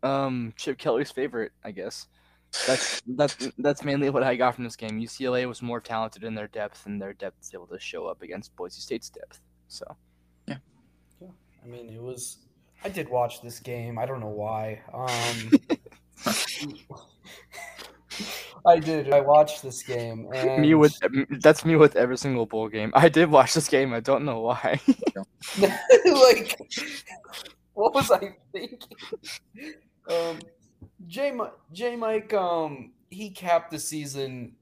um 0.03 0.53
Chip 0.57 0.79
Kelly's 0.79 1.11
favorite, 1.11 1.53
I 1.65 1.71
guess. 1.71 2.07
That's 2.67 3.03
that's 3.07 3.49
that's 3.59 3.85
mainly 3.85 4.11
what 4.11 4.23
I 4.23 4.37
got 4.37 4.55
from 4.55 4.65
this 4.65 4.77
game. 4.77 5.01
UCLA 5.01 5.47
was 5.47 5.63
more 5.63 5.81
talented 5.81 6.25
in 6.25 6.35
their 6.35 6.49
depth, 6.49 6.87
and 6.87 7.01
their 7.01 7.13
depth 7.13 7.43
is 7.43 7.51
able 7.55 7.67
to 7.69 7.79
show 7.79 8.07
up 8.07 8.23
against 8.23 8.55
Boise 8.57 8.81
State's 8.81 9.11
depth. 9.11 9.41
So, 9.69 9.85
yeah, 10.47 10.57
yeah. 11.21 11.29
I 11.63 11.67
mean, 11.67 11.91
it 11.91 12.03
was. 12.03 12.39
I 12.85 12.89
did 12.89 13.09
watch 13.09 13.43
this 13.43 13.59
game. 13.59 13.99
I 13.99 14.07
don't 14.07 14.21
know 14.21 14.29
why. 14.29 14.81
Um, 14.93 15.51
I 18.67 18.79
did. 18.79 19.13
I 19.13 19.21
watched 19.21 19.63
this 19.63 19.83
game. 19.83 20.29
And 20.35 20.63
Me 20.63 20.75
with 20.75 20.99
that's 21.41 21.65
me 21.65 21.77
with 21.77 21.97
every 21.97 22.19
single 22.19 22.47
bowl 22.47 22.69
game. 22.69 22.93
I 22.95 23.09
did 23.09 23.31
watch 23.31 23.55
this 23.55 23.69
game. 23.69 23.93
I 23.93 24.01
don't 24.01 24.25
know 24.25 24.41
why. 24.41 24.81
like, 25.61 26.59
what 27.75 27.95
was 27.95 28.11
I 28.11 28.35
thinking? 28.53 28.79
Um, 30.11 30.39
J. 31.07 31.37
J. 31.73 31.97
Mike, 31.97 32.33
um, 32.35 32.93
he 33.11 33.31
capped 33.31 33.71
the 33.71 33.79
season 33.79 34.57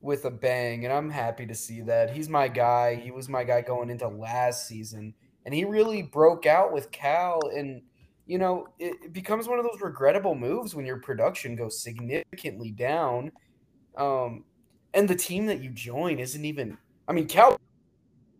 with 0.00 0.24
a 0.24 0.30
bang, 0.30 0.84
and 0.84 0.92
I'm 0.92 1.10
happy 1.10 1.46
to 1.46 1.54
see 1.54 1.82
that. 1.82 2.10
He's 2.10 2.28
my 2.28 2.48
guy. 2.48 2.94
He 2.94 3.10
was 3.10 3.28
my 3.28 3.44
guy 3.44 3.60
going 3.60 3.90
into 3.90 4.08
last 4.08 4.66
season, 4.66 5.14
and 5.44 5.54
he 5.54 5.64
really 5.64 6.02
broke 6.02 6.46
out 6.46 6.72
with 6.72 6.90
Cal. 6.90 7.40
And 7.54 7.82
you 8.30 8.38
know, 8.38 8.68
it, 8.78 8.94
it 9.06 9.12
becomes 9.12 9.48
one 9.48 9.58
of 9.58 9.64
those 9.64 9.80
regrettable 9.80 10.36
moves 10.36 10.72
when 10.72 10.86
your 10.86 10.98
production 10.98 11.56
goes 11.56 11.82
significantly 11.82 12.70
down. 12.70 13.32
Um, 13.98 14.44
and 14.94 15.08
the 15.08 15.16
team 15.16 15.46
that 15.46 15.60
you 15.60 15.70
join 15.70 16.20
isn't 16.20 16.44
even. 16.44 16.78
I 17.08 17.12
mean, 17.12 17.26
Cal 17.26 17.56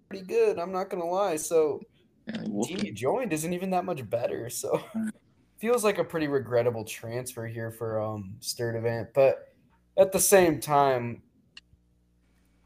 pretty 0.08 0.24
good. 0.24 0.60
I'm 0.60 0.70
not 0.70 0.90
gonna 0.90 1.04
lie. 1.04 1.34
So 1.34 1.80
Yeah, 2.28 2.42
the 2.42 2.64
team 2.68 2.78
you 2.84 2.92
joined 2.92 3.32
isn't 3.32 3.52
even 3.52 3.70
that 3.70 3.84
much 3.84 4.08
better. 4.08 4.48
So 4.48 4.80
feels 5.58 5.82
like 5.82 5.98
a 5.98 6.04
pretty 6.04 6.28
regrettable 6.28 6.84
transfer 6.84 7.48
here 7.48 7.72
for 7.72 8.00
um 8.00 8.36
Sturdivant. 8.38 9.08
But 9.12 9.40
at 9.98 10.12
the 10.12 10.20
same 10.20 10.60
time, 10.60 11.20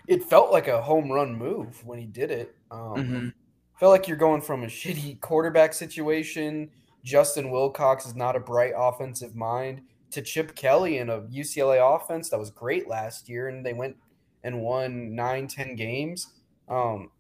it 0.09 0.25
felt 0.25 0.53
like 0.53 0.69
a 0.69 0.83
home 0.83 1.11
run 1.11 1.35
move 1.35 1.87
when 1.87 1.99
he 1.99 2.05
did 2.05 2.31
it. 2.31 2.55
Um, 2.71 2.95
Mhm. 2.97 3.33
Felt 3.81 3.93
like 3.93 4.09
you're 4.09 4.19
going 4.19 4.43
from 4.43 4.63
a 4.63 4.67
shitty 4.67 5.21
quarterback 5.21 5.73
situation. 5.73 6.71
Justin 7.05 7.51
Wilcox 7.51 8.07
is 8.07 8.17
not 8.17 8.35
a 8.35 8.41
bright 8.41 8.73
offensive 8.77 9.37
mind 9.37 9.83
to 10.11 10.23
Chip 10.23 10.57
Kelly 10.57 10.99
in 10.99 11.11
a 11.11 11.21
UCLA 11.23 11.97
offense 11.97 12.31
that 12.31 12.39
was 12.39 12.51
great 12.51 12.89
last 12.89 13.29
year, 13.29 13.49
and 13.49 13.65
they 13.65 13.75
went 13.75 13.97
and 14.43 14.63
won 14.63 15.15
nine, 15.15 15.47
ten 15.47 15.77
games. 15.77 16.29
Um, 16.69 17.11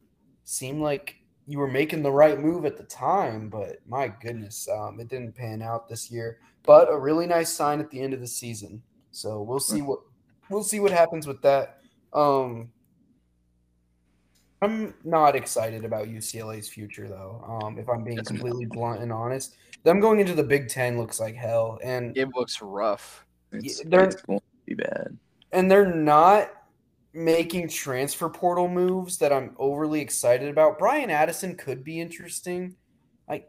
seemed 0.44 0.80
like 0.80 1.16
you 1.46 1.58
were 1.58 1.68
making 1.68 2.02
the 2.02 2.10
right 2.10 2.40
move 2.40 2.64
at 2.64 2.76
the 2.76 2.84
time, 2.84 3.50
but 3.50 3.80
my 3.86 4.08
goodness, 4.08 4.68
um, 4.68 4.98
it 5.00 5.08
didn't 5.08 5.34
pan 5.34 5.60
out 5.60 5.88
this 5.88 6.10
year. 6.10 6.38
But 6.62 6.90
a 6.90 6.98
really 6.98 7.26
nice 7.26 7.52
sign 7.52 7.80
at 7.80 7.90
the 7.90 8.00
end 8.00 8.14
of 8.14 8.20
the 8.20 8.26
season. 8.26 8.82
So 9.10 9.42
we'll 9.42 9.60
see 9.60 9.82
what 9.82 10.00
we'll 10.48 10.64
see 10.64 10.80
what 10.80 10.92
happens 10.92 11.26
with 11.26 11.42
that. 11.42 11.80
Um, 12.12 12.70
I'm 14.62 14.94
not 15.04 15.36
excited 15.36 15.84
about 15.84 16.08
UCLA's 16.08 16.68
future 16.68 17.08
though. 17.08 17.44
Um, 17.46 17.78
if 17.78 17.88
I'm 17.88 18.02
being 18.02 18.24
completely 18.24 18.64
blunt 18.64 19.02
and 19.02 19.12
honest, 19.12 19.56
them 19.84 20.00
going 20.00 20.18
into 20.20 20.34
the 20.34 20.42
Big 20.42 20.68
Ten 20.68 20.98
looks 20.98 21.20
like 21.20 21.34
hell, 21.34 21.78
and 21.82 22.16
It 22.16 22.28
looks 22.34 22.60
rough. 22.60 23.24
It's, 23.52 23.82
they're- 23.84 24.04
it's 24.04 24.20
going 24.22 24.40
to 24.40 24.44
be 24.66 24.74
bad. 24.74 25.16
and 25.52 25.70
they're 25.70 25.94
not 25.94 26.50
making 27.12 27.68
transfer 27.68 28.28
portal 28.28 28.66
moves 28.66 29.18
that 29.18 29.32
I'm 29.32 29.54
overly 29.58 30.00
excited 30.00 30.48
about. 30.48 30.78
Brian 30.80 31.10
Addison 31.10 31.54
could 31.56 31.84
be 31.84 32.00
interesting. 32.00 32.74
I 33.28 33.44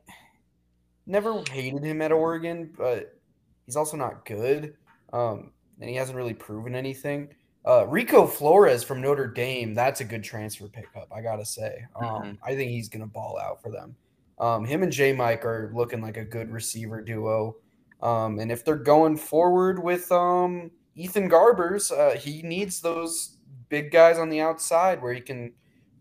never 1.08 1.42
hated 1.50 1.84
him 1.84 2.02
at 2.04 2.12
Oregon, 2.12 2.72
but 2.78 3.18
he's 3.66 3.76
also 3.76 3.98
not 3.98 4.24
good. 4.26 4.76
Um, 5.14 5.52
and 5.82 5.90
he 5.90 5.96
hasn't 5.96 6.16
really 6.16 6.34
proven 6.36 6.76
anything. 6.76 7.34
Uh, 7.68 7.88
Rico 7.88 8.28
Flores 8.28 8.84
from 8.84 9.02
Notre 9.02 9.28
Dame, 9.28 9.74
that's 9.74 10.00
a 10.02 10.06
good 10.06 10.24
transfer 10.24 10.68
pickup, 10.68 11.08
I 11.12 11.22
gotta 11.22 11.46
say. 11.46 11.84
Um, 11.96 12.06
Mhm. 12.06 12.38
I 12.44 12.56
think 12.56 12.70
he's 12.70 12.90
gonna 12.90 13.08
ball 13.08 13.40
out 13.40 13.62
for 13.64 13.72
them. 13.72 13.96
Um, 14.38 14.66
him 14.66 14.84
and 14.84 14.92
J 14.92 15.14
Mike 15.14 15.46
are 15.46 15.72
looking 15.74 16.02
like 16.02 16.18
a 16.18 16.26
good 16.26 16.52
receiver 16.52 17.02
duo. 17.02 17.56
Um, 18.02 18.40
and 18.40 18.52
if 18.52 18.66
they're 18.66 18.76
going 18.76 19.18
forward 19.18 19.82
with 19.82 20.12
um, 20.12 20.72
Ethan 20.96 21.30
Garbers, 21.30 21.92
uh, 21.92 22.18
he 22.18 22.42
needs 22.42 22.82
those 22.82 23.38
big 23.70 23.92
guys 23.92 24.18
on 24.18 24.30
the 24.30 24.42
outside 24.42 25.02
where 25.02 25.14
he 25.14 25.22
can 25.22 25.54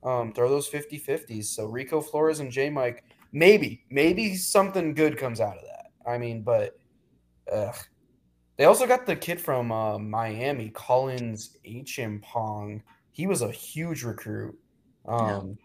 um, 0.03 0.33
throw 0.33 0.49
those 0.49 0.67
50 0.67 1.01
50s. 1.01 1.45
So 1.47 1.67
Rico 1.67 2.01
Flores 2.01 2.41
and 2.41 2.51
J 2.51 2.71
Mike, 2.71 3.05
maybe, 3.33 3.85
maybe 3.91 4.35
something 4.37 4.95
good 4.95 5.17
comes 5.17 5.41
out 5.41 5.57
of 5.57 5.65
that. 5.65 5.87
I 6.07 6.19
mean, 6.19 6.43
but 6.43 6.77
ugh. 7.51 7.77
they 8.57 8.65
also 8.65 8.87
got 8.87 9.07
the 9.07 9.17
kid 9.17 9.41
from 9.41 9.73
uh, 9.73 9.99
Miami, 9.99 10.71
Collins 10.71 11.57
H. 11.65 11.99
M. 11.99 12.21
Pong. 12.23 12.83
He 13.13 13.27
was 13.27 13.43
a 13.43 13.51
huge 13.51 14.03
recruit. 14.03 14.59
Yeah. 15.07 15.37
Um, 15.37 15.59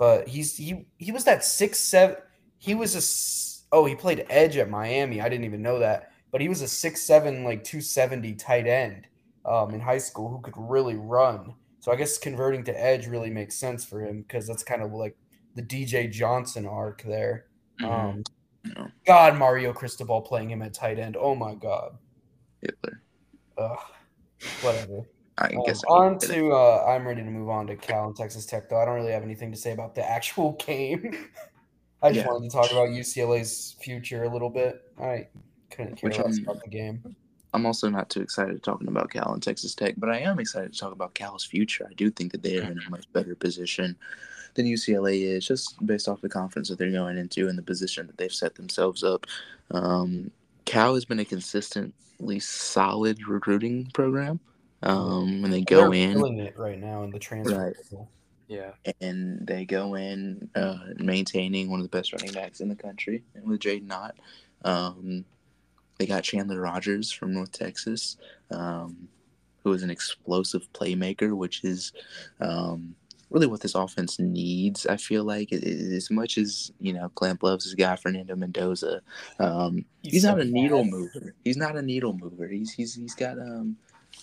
but 0.00 0.26
he's 0.26 0.56
he 0.56 0.86
he 0.96 1.12
was 1.12 1.24
that 1.24 1.44
six 1.44 1.78
seven. 1.78 2.16
He 2.56 2.74
was 2.74 2.96
a 2.96 3.76
oh 3.76 3.84
he 3.84 3.94
played 3.94 4.24
edge 4.30 4.56
at 4.56 4.70
Miami. 4.70 5.20
I 5.20 5.28
didn't 5.28 5.44
even 5.44 5.60
know 5.60 5.78
that. 5.78 6.12
But 6.32 6.40
he 6.40 6.48
was 6.48 6.62
a 6.62 6.68
six 6.68 7.02
seven 7.02 7.44
like 7.44 7.62
two 7.64 7.82
seventy 7.82 8.34
tight 8.34 8.66
end 8.66 9.06
um, 9.44 9.74
in 9.74 9.80
high 9.80 9.98
school 9.98 10.30
who 10.30 10.40
could 10.40 10.54
really 10.56 10.96
run. 10.96 11.52
So 11.80 11.92
I 11.92 11.96
guess 11.96 12.16
converting 12.16 12.64
to 12.64 12.82
edge 12.82 13.08
really 13.08 13.28
makes 13.28 13.56
sense 13.56 13.84
for 13.84 14.00
him 14.00 14.22
because 14.22 14.46
that's 14.46 14.62
kind 14.62 14.82
of 14.82 14.90
like 14.94 15.18
the 15.54 15.62
DJ 15.62 16.10
Johnson 16.10 16.66
arc 16.66 17.02
there. 17.02 17.44
Mm-hmm. 17.82 18.72
Um. 18.74 18.92
God, 19.06 19.36
Mario 19.36 19.74
Cristobal 19.74 20.22
playing 20.22 20.50
him 20.50 20.62
at 20.62 20.72
tight 20.72 20.98
end. 20.98 21.18
Oh 21.20 21.34
my 21.34 21.54
God. 21.54 21.98
Hitler. 22.62 23.02
Ugh. 23.58 23.78
Whatever. 24.62 25.02
I 25.40 25.46
Um, 25.56 25.62
guess 25.66 25.82
on 25.84 26.12
would 26.12 26.20
get 26.20 26.30
it. 26.30 26.34
to 26.34 26.52
uh, 26.52 26.84
I'm 26.88 27.06
ready 27.06 27.22
to 27.22 27.30
move 27.30 27.48
on 27.48 27.66
to 27.68 27.76
Cal 27.76 28.06
and 28.06 28.16
Texas 28.16 28.46
Tech 28.46 28.68
though. 28.68 28.78
I 28.80 28.84
don't 28.84 28.94
really 28.94 29.12
have 29.12 29.22
anything 29.22 29.50
to 29.52 29.56
say 29.56 29.72
about 29.72 29.94
the 29.94 30.04
actual 30.08 30.52
game. 30.64 31.16
I 32.02 32.12
just 32.12 32.24
Yeah. 32.26 32.32
wanted 32.32 32.50
to 32.50 32.56
talk 32.56 32.70
about 32.70 32.88
UCLA's 32.90 33.76
future 33.80 34.24
a 34.24 34.28
little 34.32 34.50
bit. 34.50 34.82
I 35.00 35.28
couldn't 35.70 35.96
care 35.96 36.08
Which 36.08 36.18
less 36.18 36.36
I'm- 36.36 36.44
about 36.48 36.62
the 36.62 36.70
game. 36.70 37.16
I'm 37.52 37.66
also 37.66 37.88
not 37.88 38.08
too 38.10 38.20
excited 38.20 38.62
talking 38.62 38.86
about 38.86 39.10
Cal 39.10 39.32
and 39.34 39.42
Texas 39.42 39.74
Tech, 39.74 39.94
but 39.98 40.08
I 40.08 40.18
am 40.20 40.38
excited 40.38 40.72
to 40.72 40.78
talk 40.78 40.92
about 40.92 41.14
Cal's 41.14 41.44
future. 41.44 41.84
I 41.90 41.94
do 41.94 42.08
think 42.08 42.30
that 42.30 42.42
they 42.44 42.58
are 42.58 42.62
in 42.70 42.78
a 42.78 42.90
much 42.90 43.12
better 43.12 43.34
position 43.34 43.96
than 44.54 44.66
UCLA 44.66 45.22
is, 45.22 45.46
just 45.48 45.84
based 45.84 46.06
off 46.08 46.20
the 46.20 46.28
conference 46.28 46.68
that 46.68 46.78
they're 46.78 46.92
going 46.92 47.18
into 47.18 47.48
and 47.48 47.58
the 47.58 47.62
position 47.62 48.06
that 48.06 48.16
they've 48.18 48.32
set 48.32 48.54
themselves 48.54 49.02
up. 49.02 49.26
Um, 49.72 50.30
Cal 50.64 50.94
has 50.94 51.04
been 51.04 51.18
a 51.18 51.24
consistently 51.24 52.38
solid 52.38 53.26
recruiting 53.26 53.90
program. 53.94 54.38
Um, 54.82 55.42
when 55.42 55.50
they 55.50 55.62
go 55.62 55.90
They're 55.90 56.10
in, 56.10 56.52
right 56.56 56.78
now 56.78 57.02
in 57.02 57.10
the 57.10 57.18
transfer. 57.18 57.74
Right. 57.90 58.06
Yeah. 58.48 58.72
and 59.00 59.46
they 59.46 59.64
go 59.64 59.94
in 59.94 60.50
uh, 60.56 60.78
maintaining 60.96 61.70
one 61.70 61.78
of 61.78 61.88
the 61.88 61.96
best 61.96 62.12
running 62.12 62.32
backs 62.32 62.60
in 62.60 62.68
the 62.68 62.74
country 62.74 63.22
with 63.44 63.60
Jaydn 63.60 63.92
Ott. 63.92 64.16
Um, 64.64 65.24
they 65.98 66.06
got 66.06 66.24
Chandler 66.24 66.60
Rogers 66.60 67.12
from 67.12 67.34
North 67.34 67.52
Texas, 67.52 68.16
um, 68.50 69.06
who 69.62 69.72
is 69.72 69.82
an 69.82 69.90
explosive 69.90 70.66
playmaker, 70.72 71.36
which 71.36 71.62
is 71.62 71.92
um, 72.40 72.96
really 73.30 73.46
what 73.46 73.60
this 73.60 73.74
offense 73.74 74.18
needs. 74.18 74.86
I 74.86 74.96
feel 74.96 75.24
like 75.24 75.52
as 75.52 76.10
much 76.10 76.38
as 76.38 76.72
you 76.80 76.92
know, 76.92 77.10
Klamp 77.10 77.42
loves 77.42 77.64
his 77.64 77.74
guy 77.74 77.96
Fernando 77.96 78.34
Mendoza. 78.34 79.00
Um, 79.38 79.84
he's, 80.02 80.22
so 80.22 80.30
not 80.30 80.40
a 80.40 80.44
needle 80.44 80.84
mover. 80.84 81.34
He's 81.44 81.56
not 81.56 81.76
a 81.76 81.82
needle 81.82 82.14
mover. 82.14 82.48
He's 82.48 82.72
he's 82.72 82.94
he's 82.94 83.14
got 83.14 83.38
um 83.38 83.76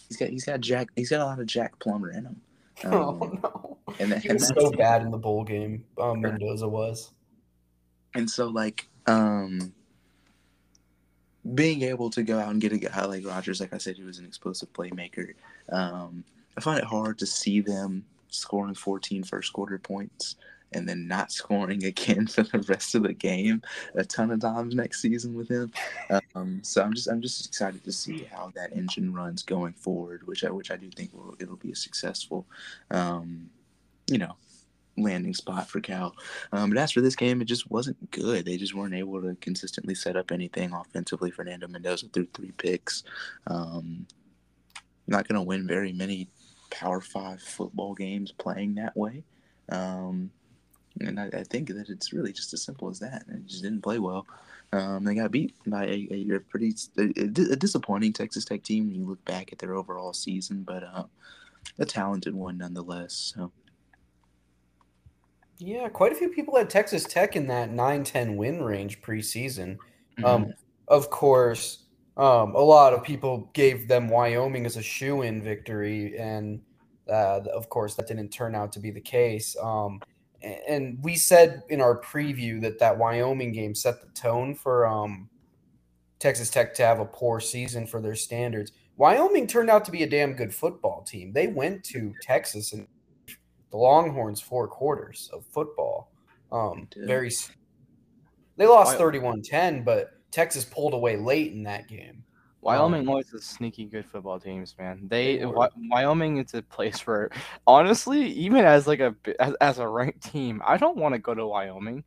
he's 0.07 0.17
got 0.17 0.29
he's 0.29 0.45
got 0.45 0.59
Jack 0.61 0.89
he's 0.95 1.09
got 1.09 1.21
a 1.21 1.25
lot 1.25 1.39
of 1.39 1.45
Jack 1.45 1.77
Plummer 1.79 2.11
in 2.11 2.25
him. 2.25 2.41
Oh 2.85 3.19
Um, 3.21 3.39
no. 3.43 3.77
and, 3.99 4.11
that- 4.11 4.21
He 4.21 4.29
and 4.29 4.39
was 4.39 4.47
so 4.49 4.69
bad 4.71 5.01
in 5.01 5.09
the 5.11 5.17
bowl 5.17 5.43
game. 5.43 5.83
Um, 5.99 6.21
Mendoza 6.21 6.67
was. 6.67 7.11
And 8.13 8.29
so, 8.29 8.47
like, 8.47 8.87
um, 9.07 9.73
being 11.55 11.81
able 11.83 12.09
to 12.11 12.23
go 12.23 12.39
out 12.39 12.51
and 12.51 12.61
get 12.61 12.71
a 12.73 12.77
guy 12.77 13.05
like 13.05 13.25
Rogers, 13.25 13.59
like 13.61 13.73
I 13.73 13.77
said, 13.77 13.95
he 13.95 14.03
was 14.03 14.19
an 14.19 14.25
explosive 14.25 14.71
playmaker, 14.73 15.33
um, 15.71 16.23
I 16.57 16.61
find 16.61 16.79
it 16.79 16.85
hard 16.85 17.17
to 17.19 17.25
see 17.25 17.61
them 17.61 18.05
scoring 18.29 18.73
14 18.75 19.23
first 19.23 19.53
quarter 19.53 19.77
points 19.77 20.35
and 20.73 20.87
then 20.87 21.07
not 21.07 21.31
scoring 21.31 21.83
again 21.85 22.27
for 22.27 22.43
the 22.43 22.59
rest 22.67 22.95
of 22.95 23.03
the 23.03 23.13
game 23.13 23.61
a 23.95 24.03
ton 24.03 24.31
of 24.31 24.39
times 24.39 24.75
next 24.75 25.01
season 25.01 25.33
with 25.33 25.49
him. 25.49 25.71
Um, 26.35 26.59
so 26.63 26.81
I'm 26.81 26.93
just 26.93 27.07
I'm 27.07 27.21
just 27.21 27.45
excited 27.45 27.83
to 27.83 27.91
see 27.91 28.27
how 28.31 28.51
that 28.55 28.75
engine 28.75 29.13
runs 29.13 29.43
going 29.43 29.73
forward, 29.73 30.25
which 30.27 30.43
I 30.43 30.49
which 30.49 30.71
I 30.71 30.77
do 30.77 30.89
think 30.89 31.13
will 31.13 31.35
it'll 31.39 31.55
be 31.55 31.71
a 31.71 31.75
successful, 31.75 32.45
um, 32.91 33.49
you 34.09 34.17
know, 34.17 34.35
landing 34.97 35.33
spot 35.33 35.69
for 35.69 35.79
Cal. 35.79 36.15
Um, 36.51 36.69
but 36.69 36.79
as 36.79 36.91
for 36.91 37.01
this 37.01 37.15
game, 37.15 37.41
it 37.41 37.45
just 37.45 37.69
wasn't 37.69 38.11
good. 38.11 38.45
They 38.45 38.57
just 38.57 38.73
weren't 38.73 38.95
able 38.95 39.21
to 39.21 39.35
consistently 39.41 39.95
set 39.95 40.15
up 40.15 40.31
anything 40.31 40.73
offensively. 40.73 41.31
Fernando 41.31 41.67
Mendoza 41.67 42.07
threw 42.07 42.27
three 42.33 42.51
picks. 42.51 43.03
Um, 43.47 44.07
not 45.07 45.27
going 45.27 45.39
to 45.39 45.41
win 45.41 45.67
very 45.67 45.93
many 45.93 46.27
Power 46.69 46.99
Five 46.99 47.41
football 47.41 47.93
games 47.93 48.31
playing 48.31 48.75
that 48.75 48.95
way. 48.97 49.23
Um, 49.69 50.31
and 51.01 51.19
I, 51.19 51.29
I 51.33 51.43
think 51.43 51.69
that 51.69 51.89
it's 51.89 52.13
really 52.13 52.33
just 52.33 52.53
as 52.53 52.61
simple 52.61 52.89
as 52.89 52.99
that. 52.99 53.23
It 53.27 53.45
just 53.45 53.63
didn't 53.63 53.81
play 53.81 53.99
well. 53.99 54.25
Um, 54.73 55.03
they 55.03 55.15
got 55.15 55.31
beat 55.31 55.53
by 55.65 55.85
a, 55.85 56.07
a, 56.11 56.35
a 56.35 56.39
pretty 56.39 56.73
a, 56.97 57.03
a 57.21 57.55
disappointing 57.55 58.13
Texas 58.13 58.45
Tech 58.45 58.63
team 58.63 58.87
when 58.87 58.95
you 58.95 59.05
look 59.05 59.23
back 59.25 59.53
at 59.53 59.59
their 59.59 59.75
overall 59.75 60.13
season, 60.13 60.63
but 60.63 60.83
uh, 60.83 61.03
a 61.79 61.85
talented 61.85 62.35
one 62.35 62.57
nonetheless. 62.57 63.33
So. 63.35 63.51
Yeah, 65.59 65.89
quite 65.89 66.11
a 66.11 66.15
few 66.15 66.29
people 66.29 66.55
had 66.55 66.69
Texas 66.69 67.05
Tech 67.05 67.35
in 67.35 67.47
that 67.47 67.71
9-10 67.71 68.35
win 68.35 68.61
range 68.61 69.01
preseason. 69.01 69.77
Mm-hmm. 70.19 70.25
Um, 70.25 70.53
of 70.87 71.09
course, 71.09 71.83
Um, 72.17 72.55
a 72.55 72.59
lot 72.59 72.93
of 72.93 73.03
people 73.03 73.49
gave 73.53 73.87
them 73.87 74.09
Wyoming 74.09 74.65
as 74.65 74.75
a 74.75 74.81
shoe-in 74.81 75.41
victory, 75.43 76.17
and 76.17 76.59
uh, 77.07 77.41
of 77.53 77.69
course 77.69 77.93
that 77.95 78.07
didn't 78.07 78.29
turn 78.29 78.55
out 78.55 78.71
to 78.73 78.79
be 78.79 78.89
the 78.89 79.01
case. 79.01 79.55
Um, 79.61 80.01
and 80.41 80.97
we 81.01 81.15
said 81.15 81.63
in 81.69 81.81
our 81.81 81.99
preview 81.99 82.61
that 82.61 82.79
that 82.79 82.97
Wyoming 82.97 83.51
game 83.51 83.73
set 83.73 84.01
the 84.01 84.07
tone 84.09 84.55
for 84.55 84.85
um, 84.85 85.29
Texas 86.19 86.49
Tech 86.49 86.73
to 86.75 86.85
have 86.85 86.99
a 86.99 87.05
poor 87.05 87.39
season 87.39 87.87
for 87.87 88.01
their 88.01 88.15
standards. 88.15 88.71
Wyoming 88.97 89.47
turned 89.47 89.69
out 89.69 89.85
to 89.85 89.91
be 89.91 90.03
a 90.03 90.09
damn 90.09 90.33
good 90.33 90.53
football 90.53 91.03
team. 91.03 91.31
They 91.33 91.47
went 91.47 91.83
to 91.85 92.13
Texas 92.21 92.73
and 92.73 92.87
the 93.71 93.77
Longhorns 93.77 94.41
four 94.41 94.67
quarters 94.67 95.29
of 95.33 95.45
football. 95.51 96.11
Um, 96.51 96.87
They 96.95 97.05
very. 97.05 97.31
They 98.55 98.65
lost 98.65 98.97
Wy- 98.97 99.19
31-10, 99.19 99.85
but 99.85 100.13
Texas 100.31 100.65
pulled 100.65 100.93
away 100.93 101.15
late 101.15 101.51
in 101.53 101.63
that 101.63 101.87
game. 101.87 102.23
Wyoming 102.61 103.07
always 103.07 103.29
has 103.31 103.43
sneaky 103.43 103.85
good 103.85 104.05
football 104.05 104.39
teams, 104.39 104.75
man. 104.77 105.07
They 105.07 105.37
They. 105.37 105.45
Wy- 105.45 105.69
Wyoming 105.89 106.37
is 106.37 106.53
a 106.53 106.61
place 106.61 107.05
where, 107.05 107.29
honestly, 107.65 108.25
even 108.25 108.65
as 108.65 108.87
like 108.87 108.99
a 108.99 109.15
as, 109.39 109.53
as 109.61 109.79
a 109.79 109.87
ranked 109.87 110.23
team, 110.23 110.61
I 110.65 110.77
don't 110.77 110.97
want 110.97 111.13
to 111.13 111.19
go 111.19 111.33
to 111.33 111.45
Wyoming. 111.45 112.03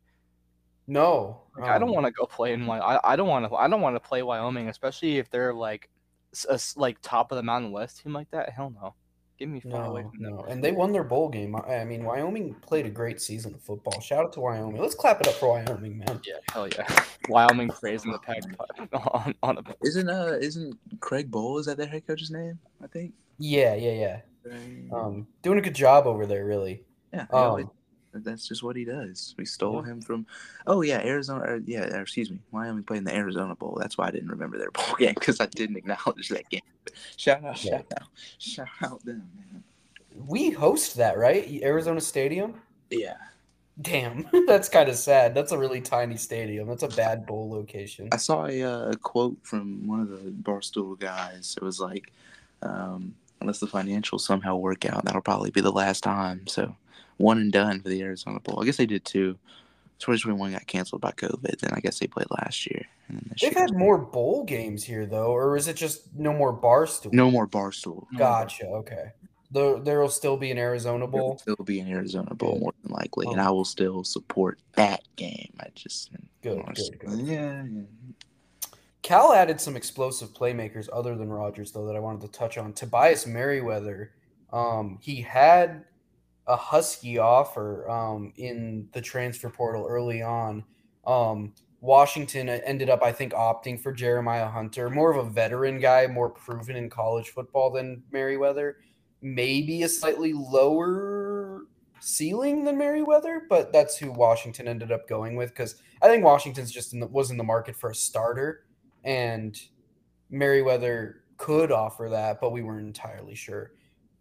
No, 0.87 1.43
Like, 1.57 1.69
I 1.69 1.79
don't 1.79 1.89
um, 1.89 1.95
want 1.95 2.07
to 2.07 2.11
go 2.11 2.25
play 2.25 2.53
in 2.53 2.65
Wyoming. 2.65 2.99
I, 3.03 3.13
I 3.13 3.15
don't 3.15 3.27
want 3.27 3.49
to. 3.49 3.55
I 3.55 3.67
don't 3.67 3.81
want 3.81 3.95
to 3.95 3.99
play 3.99 4.23
Wyoming, 4.23 4.67
especially 4.67 5.17
if 5.17 5.29
they're 5.29 5.53
like, 5.53 5.89
a, 6.49 6.59
like 6.75 6.97
top 7.01 7.31
of 7.31 7.37
the 7.37 7.43
Mountain 7.43 7.71
West 7.71 8.01
team 8.01 8.13
like 8.13 8.29
that. 8.31 8.49
Hell 8.49 8.73
no, 8.75 8.95
get 9.41 9.49
me 9.49 9.59
far 9.59 9.85
away 9.85 10.03
No, 10.19 10.29
them. 10.29 10.37
no, 10.37 10.43
and 10.49 10.63
they 10.63 10.71
won 10.71 10.91
their 10.91 11.03
bowl 11.03 11.27
game. 11.29 11.55
I 11.55 11.77
I 11.77 11.85
mean, 11.85 12.03
Wyoming 12.03 12.53
played 12.61 12.85
a 12.85 12.89
great 12.89 13.19
season 13.19 13.53
of 13.55 13.61
football. 13.61 13.99
Shout 13.99 14.25
out 14.25 14.33
to 14.33 14.39
Wyoming. 14.39 14.79
Let's 14.79 14.93
clap 14.95 15.19
it 15.19 15.27
up 15.27 15.33
for 15.35 15.49
Wyoming, 15.49 15.97
man. 15.97 16.21
Yeah, 16.23 16.35
hell 16.51 16.67
yeah. 16.67 16.85
Wyoming 17.29 17.69
praising 17.69 18.11
the 18.11 18.19
pack 18.19 18.43
on 18.93 19.33
on 19.41 19.57
a 19.57 19.63
Isn't 19.87 20.09
uh 20.09 20.37
isn't 20.39 20.77
Craig 20.99 21.31
Bohl 21.31 21.59
is 21.59 21.65
that 21.65 21.77
their 21.77 21.87
head 21.87 22.05
coach's 22.05 22.29
name? 22.31 22.59
I 22.83 22.87
think. 22.87 23.13
Yeah, 23.39 23.73
yeah, 23.75 23.93
yeah. 23.93 24.19
Um, 24.93 25.27
doing 25.41 25.57
a 25.57 25.61
good 25.61 25.75
job 25.75 26.05
over 26.07 26.25
there, 26.25 26.45
really. 26.45 26.83
yeah. 27.13 27.25
Um, 27.31 27.59
it- 27.61 27.67
that's 28.13 28.47
just 28.47 28.63
what 28.63 28.75
he 28.75 28.83
does. 28.85 29.33
We 29.37 29.45
stole 29.45 29.83
Yeah. 29.85 29.91
him 29.93 30.01
from. 30.01 30.25
Oh 30.67 30.81
yeah, 30.81 30.99
Arizona. 30.99 31.43
Or, 31.43 31.57
yeah, 31.65 31.85
or, 31.95 32.01
excuse 32.01 32.29
me, 32.29 32.39
Wyoming 32.51 32.83
played 32.83 32.99
in 32.99 33.03
the 33.05 33.15
Arizona 33.15 33.55
Bowl. 33.55 33.77
That's 33.79 33.97
why 33.97 34.07
I 34.07 34.11
didn't 34.11 34.29
remember 34.29 34.57
their 34.57 34.71
bowl 34.71 34.95
game 34.97 35.13
because 35.13 35.39
I 35.39 35.45
didn't 35.47 35.77
acknowledge 35.77 36.29
that 36.29 36.49
game. 36.49 36.61
Shout 37.17 37.43
out, 37.45 37.63
Yeah. 37.63 37.77
shout 37.77 37.85
out, 37.99 38.07
shout 38.37 38.67
out 38.83 39.05
them, 39.05 39.29
man. 39.35 39.63
We 40.27 40.49
host 40.51 40.97
that, 40.97 41.17
right? 41.17 41.47
Arizona 41.63 42.01
Stadium. 42.01 42.55
Yeah, 42.89 43.15
Damn, 43.81 44.27
that's 44.47 44.67
kind 44.67 44.89
of 44.89 44.95
sad. 44.95 45.33
That's 45.33 45.53
a 45.53 45.57
really 45.57 45.79
tiny 45.81 46.17
stadium. 46.17 46.67
That's 46.67 46.83
a 46.83 46.89
bad 46.89 47.25
bowl 47.25 47.49
location. 47.49 48.09
I 48.11 48.17
saw 48.17 48.45
a, 48.45 48.61
uh, 48.61 48.93
quote 49.01 49.37
from 49.43 49.87
one 49.87 50.01
of 50.01 50.09
the 50.09 50.29
Barstool 50.31 50.99
guys. 50.99 51.55
It 51.59 51.63
was 51.63 51.79
like, 51.79 52.11
um, 52.61 53.15
unless 53.39 53.59
the 53.59 53.67
financials 53.67 54.21
somehow 54.21 54.57
work 54.57 54.85
out, 54.85 55.05
that'll 55.05 55.21
probably 55.21 55.51
be 55.51 55.61
the 55.61 55.71
last 55.71 56.03
time. 56.03 56.45
So, 56.47 56.75
one 57.21 57.37
and 57.37 57.51
done 57.51 57.81
for 57.81 57.89
the 57.89 58.01
Arizona 58.01 58.39
Bowl. 58.39 58.61
I 58.61 58.65
guess 58.65 58.77
they 58.77 58.85
did 58.85 59.05
too. 59.05 59.37
2021 59.99 60.53
got 60.53 60.65
canceled 60.65 61.01
by 61.01 61.11
COVID. 61.11 61.59
Then 61.59 61.71
I 61.73 61.79
guess 61.79 61.99
they 61.99 62.07
played 62.07 62.25
last 62.31 62.65
year. 62.69 62.83
And 63.07 63.17
then 63.17 63.27
this 63.31 63.41
They've 63.41 63.51
year- 63.53 63.61
had 63.61 63.75
more 63.77 63.97
bowl 63.99 64.43
games 64.43 64.83
here, 64.83 65.05
though, 65.05 65.31
or 65.31 65.55
is 65.57 65.67
it 65.67 65.75
just 65.75 66.15
no 66.15 66.33
more 66.33 66.51
barstool? 66.59 67.13
no 67.13 67.29
more 67.29 67.47
Barstool. 67.47 68.05
Gotcha. 68.17 68.65
Okay. 68.65 69.11
There, 69.51 69.79
there'll 69.79 70.09
still 70.09 70.37
be 70.37 70.49
an 70.49 70.57
Arizona 70.57 71.05
Bowl. 71.05 71.19
There 71.45 71.53
will 71.53 71.55
still 71.57 71.65
be 71.65 71.79
an 71.81 71.87
Arizona 71.89 72.33
Bowl 72.33 72.57
more 72.59 72.73
than 72.83 72.93
likely, 72.93 73.27
and 73.27 73.39
Oh. 73.39 73.43
I 73.43 73.49
will 73.51 73.65
still 73.65 74.03
support 74.03 74.59
that 74.73 75.01
game. 75.17 75.53
I 75.59 75.67
just 75.75 76.09
Good, 76.41 76.63
good, 76.73 76.99
good. 76.99 77.19
Yeah, 77.19 77.63
yeah. 77.69 77.81
Cal 79.01 79.33
added 79.33 79.59
some 79.59 79.75
explosive 79.75 80.29
playmakers 80.29 80.87
other 80.93 81.15
than 81.15 81.29
Rogers, 81.29 81.71
though, 81.71 81.85
that 81.87 81.95
I 81.95 81.99
wanted 81.99 82.21
to 82.21 82.27
touch 82.29 82.57
on. 82.57 82.71
Tobias 82.73 83.25
Merriweather, 83.27 84.11
um, 84.53 84.99
he 85.01 85.21
had 85.21 85.83
a 86.47 86.55
Husky 86.55 87.17
offer 87.17 87.89
um, 87.89 88.33
in 88.35 88.87
the 88.93 89.01
transfer 89.01 89.49
portal 89.49 89.85
early 89.87 90.21
on. 90.21 90.63
Um, 91.05 91.53
Washington 91.81 92.47
ended 92.49 92.89
up, 92.89 93.01
I 93.03 93.11
think, 93.11 93.33
opting 93.33 93.79
for 93.79 93.91
Jeremiah 93.91 94.47
Hunter, 94.47 94.89
more 94.89 95.11
of 95.11 95.25
a 95.25 95.29
veteran 95.29 95.79
guy, 95.79 96.05
more 96.07 96.29
proven 96.29 96.75
in 96.75 96.89
college 96.89 97.29
football 97.29 97.71
than 97.71 98.03
Merriweather. 98.11 98.77
Maybe 99.21 99.83
a 99.83 99.89
slightly 99.89 100.33
lower 100.33 101.63
ceiling 101.99 102.63
than 102.63 102.77
Merriweather, 102.77 103.43
but 103.49 103.71
that's 103.71 103.97
who 103.97 104.11
Washington 104.11 104.67
ended 104.67 104.91
up 104.91 105.07
going 105.07 105.35
with 105.35 105.49
because 105.49 105.75
I 106.01 106.07
think 106.07 106.23
Washington's 106.23 106.71
just 106.71 106.93
in 106.93 106.99
the, 106.99 107.07
was 107.07 107.31
in 107.31 107.37
the 107.37 107.43
market 107.43 107.75
for 107.75 107.91
a 107.91 107.95
starter 107.95 108.65
and 109.03 109.59
Merriweather 110.29 111.23
could 111.37 111.71
offer 111.71 112.09
that, 112.09 112.39
but 112.39 112.51
we 112.51 112.63
weren't 112.63 112.87
entirely 112.87 113.35
sure. 113.35 113.71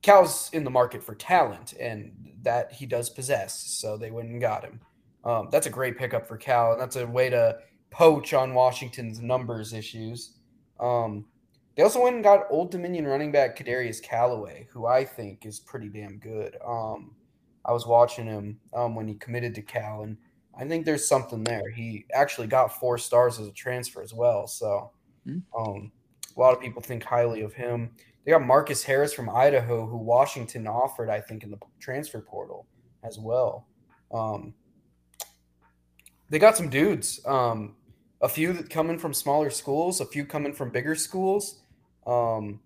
Cal's 0.02 0.50
in 0.52 0.64
the 0.64 0.70
market 0.70 1.02
for 1.02 1.14
talent, 1.14 1.74
and 1.78 2.12
that 2.42 2.72
he 2.72 2.86
does 2.86 3.10
possess, 3.10 3.60
so 3.60 3.96
they 3.96 4.10
went 4.10 4.28
and 4.28 4.40
got 4.40 4.64
him. 4.64 4.80
Um, 5.24 5.48
that's 5.50 5.66
a 5.66 5.70
great 5.70 5.98
pickup 5.98 6.26
for 6.26 6.36
Cal, 6.36 6.72
and 6.72 6.80
that's 6.80 6.96
a 6.96 7.06
way 7.06 7.28
to 7.28 7.58
poach 7.90 8.32
on 8.32 8.54
Washington's 8.54 9.20
numbers 9.20 9.72
issues. 9.72 10.38
Um, 10.78 11.26
they 11.76 11.82
also 11.82 12.02
went 12.02 12.14
and 12.14 12.24
got 12.24 12.46
Old 12.50 12.70
Dominion 12.70 13.06
running 13.06 13.30
back 13.30 13.58
Kadarius 13.58 14.02
Calloway, 14.02 14.66
who 14.72 14.86
I 14.86 15.04
think 15.04 15.44
is 15.44 15.60
pretty 15.60 15.88
damn 15.88 16.18
good. 16.18 16.56
Um, 16.66 17.14
I 17.64 17.72
was 17.72 17.86
watching 17.86 18.26
him 18.26 18.58
um, 18.72 18.94
when 18.94 19.06
he 19.06 19.14
committed 19.14 19.54
to 19.56 19.62
Cal, 19.62 20.02
and 20.02 20.16
I 20.58 20.66
think 20.66 20.84
there's 20.84 21.06
something 21.06 21.44
there. 21.44 21.68
He 21.70 22.06
actually 22.14 22.46
got 22.46 22.78
four 22.80 22.96
stars 22.98 23.38
as 23.38 23.46
a 23.46 23.52
transfer 23.52 24.02
as 24.02 24.14
well. 24.14 24.46
So 24.46 24.92
Hmm. 25.26 25.38
um, 25.56 25.92
a 26.34 26.40
lot 26.40 26.54
of 26.54 26.60
people 26.62 26.80
think 26.80 27.04
highly 27.04 27.42
of 27.42 27.52
him. 27.52 27.90
They 28.24 28.32
got 28.32 28.42
Marcus 28.46 28.82
Harris 28.84 29.12
from 29.12 29.30
Idaho, 29.30 29.86
who 29.86 29.96
Washington 29.96 30.66
offered, 30.66 31.08
I 31.08 31.20
think, 31.20 31.42
in 31.42 31.50
the 31.50 31.58
transfer 31.78 32.20
portal 32.20 32.66
as 33.02 33.18
well. 33.18 33.66
Um, 34.12 34.54
they 36.28 36.38
got 36.38 36.56
some 36.56 36.68
dudes. 36.68 37.20
Um, 37.26 37.76
a 38.20 38.28
few 38.28 38.52
that 38.52 38.68
coming 38.68 38.98
from 38.98 39.14
smaller 39.14 39.48
schools, 39.50 40.00
a 40.00 40.04
few 40.04 40.24
coming 40.26 40.52
from 40.52 40.70
bigger 40.70 40.94
schools. 40.94 41.60
Um, 42.06 42.60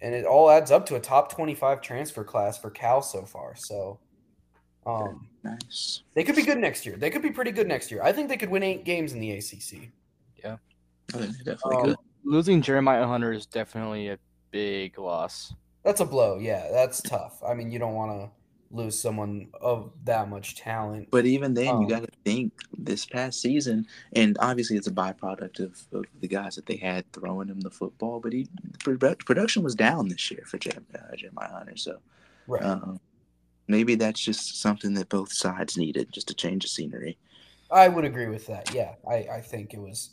and 0.00 0.14
it 0.14 0.26
all 0.26 0.50
adds 0.50 0.70
up 0.70 0.84
to 0.86 0.96
a 0.96 1.00
top 1.00 1.32
25 1.32 1.80
transfer 1.80 2.24
class 2.24 2.58
for 2.58 2.70
Cal 2.70 3.00
so 3.00 3.24
far. 3.24 3.54
So 3.54 4.00
um, 4.86 5.28
Nice. 5.44 6.02
they 6.14 6.24
could 6.24 6.36
be 6.36 6.42
good 6.42 6.58
next 6.58 6.84
year. 6.84 6.96
They 6.96 7.10
could 7.10 7.22
be 7.22 7.30
pretty 7.30 7.52
good 7.52 7.68
next 7.68 7.90
year. 7.90 8.02
I 8.02 8.12
think 8.12 8.28
they 8.28 8.36
could 8.36 8.50
win 8.50 8.62
eight 8.64 8.84
games 8.84 9.12
in 9.12 9.20
the 9.20 9.30
ACC. 9.30 9.90
Yeah, 10.42 10.56
definitely 11.12 11.76
Um, 11.76 11.82
good. 11.84 11.96
Losing 12.24 12.60
Jeremiah 12.60 13.06
Hunter 13.06 13.32
is 13.32 13.46
definitely 13.46 14.08
a 14.08 14.18
big 14.54 14.96
loss. 14.98 15.52
That's 15.82 16.00
a 16.00 16.04
blow. 16.04 16.38
Yeah, 16.38 16.68
that's 16.70 17.02
tough. 17.02 17.42
I 17.46 17.54
mean, 17.54 17.72
you 17.72 17.80
don't 17.80 17.94
want 17.94 18.12
to 18.12 18.30
lose 18.70 18.98
someone 18.98 19.48
of 19.60 19.90
that 20.04 20.28
much 20.30 20.56
talent. 20.56 21.08
But 21.10 21.26
even 21.26 21.54
then, 21.54 21.68
um, 21.68 21.82
you 21.82 21.88
got 21.88 22.04
to 22.04 22.08
think 22.24 22.52
this 22.78 23.04
past 23.04 23.40
season, 23.40 23.86
and 24.14 24.36
obviously 24.40 24.76
it's 24.76 24.86
a 24.86 24.92
byproduct 24.92 25.58
of, 25.58 25.80
of 25.92 26.04
the 26.20 26.28
guys 26.28 26.54
that 26.54 26.66
they 26.66 26.76
had 26.76 27.10
throwing 27.12 27.48
him 27.48 27.60
the 27.60 27.70
football. 27.70 28.20
But 28.20 28.32
he 28.32 28.46
production 28.78 29.64
was 29.64 29.74
down 29.74 30.08
this 30.08 30.30
year 30.30 30.44
for 30.46 30.58
Jeremiah, 30.58 31.02
uh, 31.12 31.16
Jeremiah 31.16 31.50
Hunter, 31.50 31.76
so 31.76 31.98
Right. 32.46 32.62
um, 32.62 33.00
maybe 33.68 33.94
that's 33.94 34.20
just 34.20 34.60
something 34.60 34.94
that 34.94 35.08
both 35.08 35.32
sides 35.32 35.76
needed, 35.76 36.12
just 36.12 36.28
to 36.28 36.34
change 36.34 36.62
the 36.62 36.68
scenery. 36.68 37.16
I 37.70 37.88
would 37.88 38.04
agree 38.04 38.28
with 38.28 38.46
that. 38.46 38.72
Yeah, 38.72 38.94
I, 39.08 39.26
I 39.32 39.40
think 39.40 39.74
it 39.74 39.80
was 39.80 40.10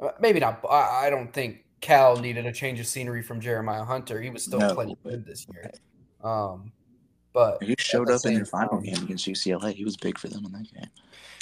uh, 0.00 0.12
maybe 0.18 0.40
not. 0.40 0.64
I, 0.70 1.06
I 1.06 1.10
don't 1.10 1.32
think 1.32 1.65
Cal 1.80 2.16
needed 2.16 2.46
a 2.46 2.52
change 2.52 2.80
of 2.80 2.86
scenery 2.86 3.22
from 3.22 3.40
Jeremiah 3.40 3.84
Hunter. 3.84 4.20
He 4.20 4.30
was 4.30 4.44
still 4.44 4.58
No, 4.60 4.74
plenty 4.74 4.96
good 5.04 5.24
this 5.26 5.46
year. 5.52 5.70
Um, 6.24 6.72
but 7.32 7.62
He 7.62 7.74
showed 7.78 8.08
the 8.08 8.14
up 8.14 8.24
in 8.24 8.34
their 8.34 8.44
final 8.46 8.80
game 8.80 9.02
against 9.02 9.26
UCLA. 9.26 9.72
He 9.74 9.84
was 9.84 9.96
big 9.96 10.18
for 10.18 10.28
them 10.28 10.44
in 10.46 10.52
that 10.52 10.72
game. 10.72 10.90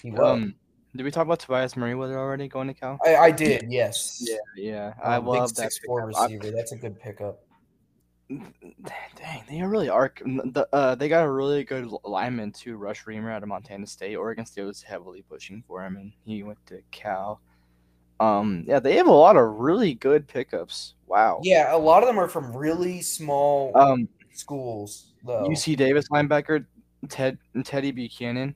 he 0.02 0.10
was. 0.10 0.20
Um, 0.20 0.54
did 0.96 1.02
we 1.04 1.10
talk 1.10 1.24
about 1.26 1.40
Tobias 1.40 1.76
Merriweather 1.76 2.18
already 2.18 2.46
going 2.48 2.68
to 2.68 2.74
Cal? 2.74 2.98
I, 3.04 3.16
I 3.16 3.30
did. 3.30 3.66
Yes. 3.70 4.24
yeah, 4.56 4.94
I 5.02 5.16
Um, 5.16 5.26
love 5.26 5.54
that. 5.56 5.72
six 5.72 5.78
four 5.86 6.06
pickup. 6.06 6.20
I- 6.20 6.24
receiver. 6.24 6.50
That's 6.50 6.72
a 6.72 6.76
good 6.76 7.00
pickup. 7.00 7.40
Dang, 8.28 9.42
they 9.48 9.62
really 9.62 9.88
are. 9.88 10.12
The, 10.24 10.66
uh, 10.72 10.94
they 10.94 11.08
got 11.08 11.24
a 11.24 11.30
really 11.30 11.62
good 11.64 11.88
lineman 12.04 12.52
too. 12.52 12.76
Rush 12.76 13.04
Reimer 13.04 13.30
out 13.32 13.42
of 13.42 13.48
Montana 13.48 13.86
State. 13.86 14.16
Oregon 14.16 14.46
State 14.46 14.62
was 14.64 14.82
heavily 14.82 15.22
pushing 15.28 15.62
for 15.66 15.84
him, 15.84 15.96
and 15.96 16.12
he 16.24 16.42
went 16.42 16.58
to 16.66 16.80
Cal. 16.90 17.40
Um, 18.24 18.64
yeah, 18.66 18.78
they 18.80 18.96
have 18.96 19.06
a 19.06 19.12
lot 19.12 19.36
of 19.36 19.58
really 19.58 19.94
good 19.94 20.26
pickups. 20.26 20.94
Wow. 21.06 21.40
Yeah, 21.42 21.74
a 21.74 21.78
lot 21.78 22.02
of 22.02 22.06
them 22.06 22.18
are 22.18 22.28
from 22.28 22.56
really 22.56 23.00
small 23.02 23.76
Um, 23.76 24.08
schools. 24.32 25.12
Though. 25.24 25.48
UC 25.48 25.76
Davis 25.76 26.08
linebacker 26.08 26.66
Ted 27.08 27.38
Teddy 27.64 27.90
Buchanan. 27.92 28.54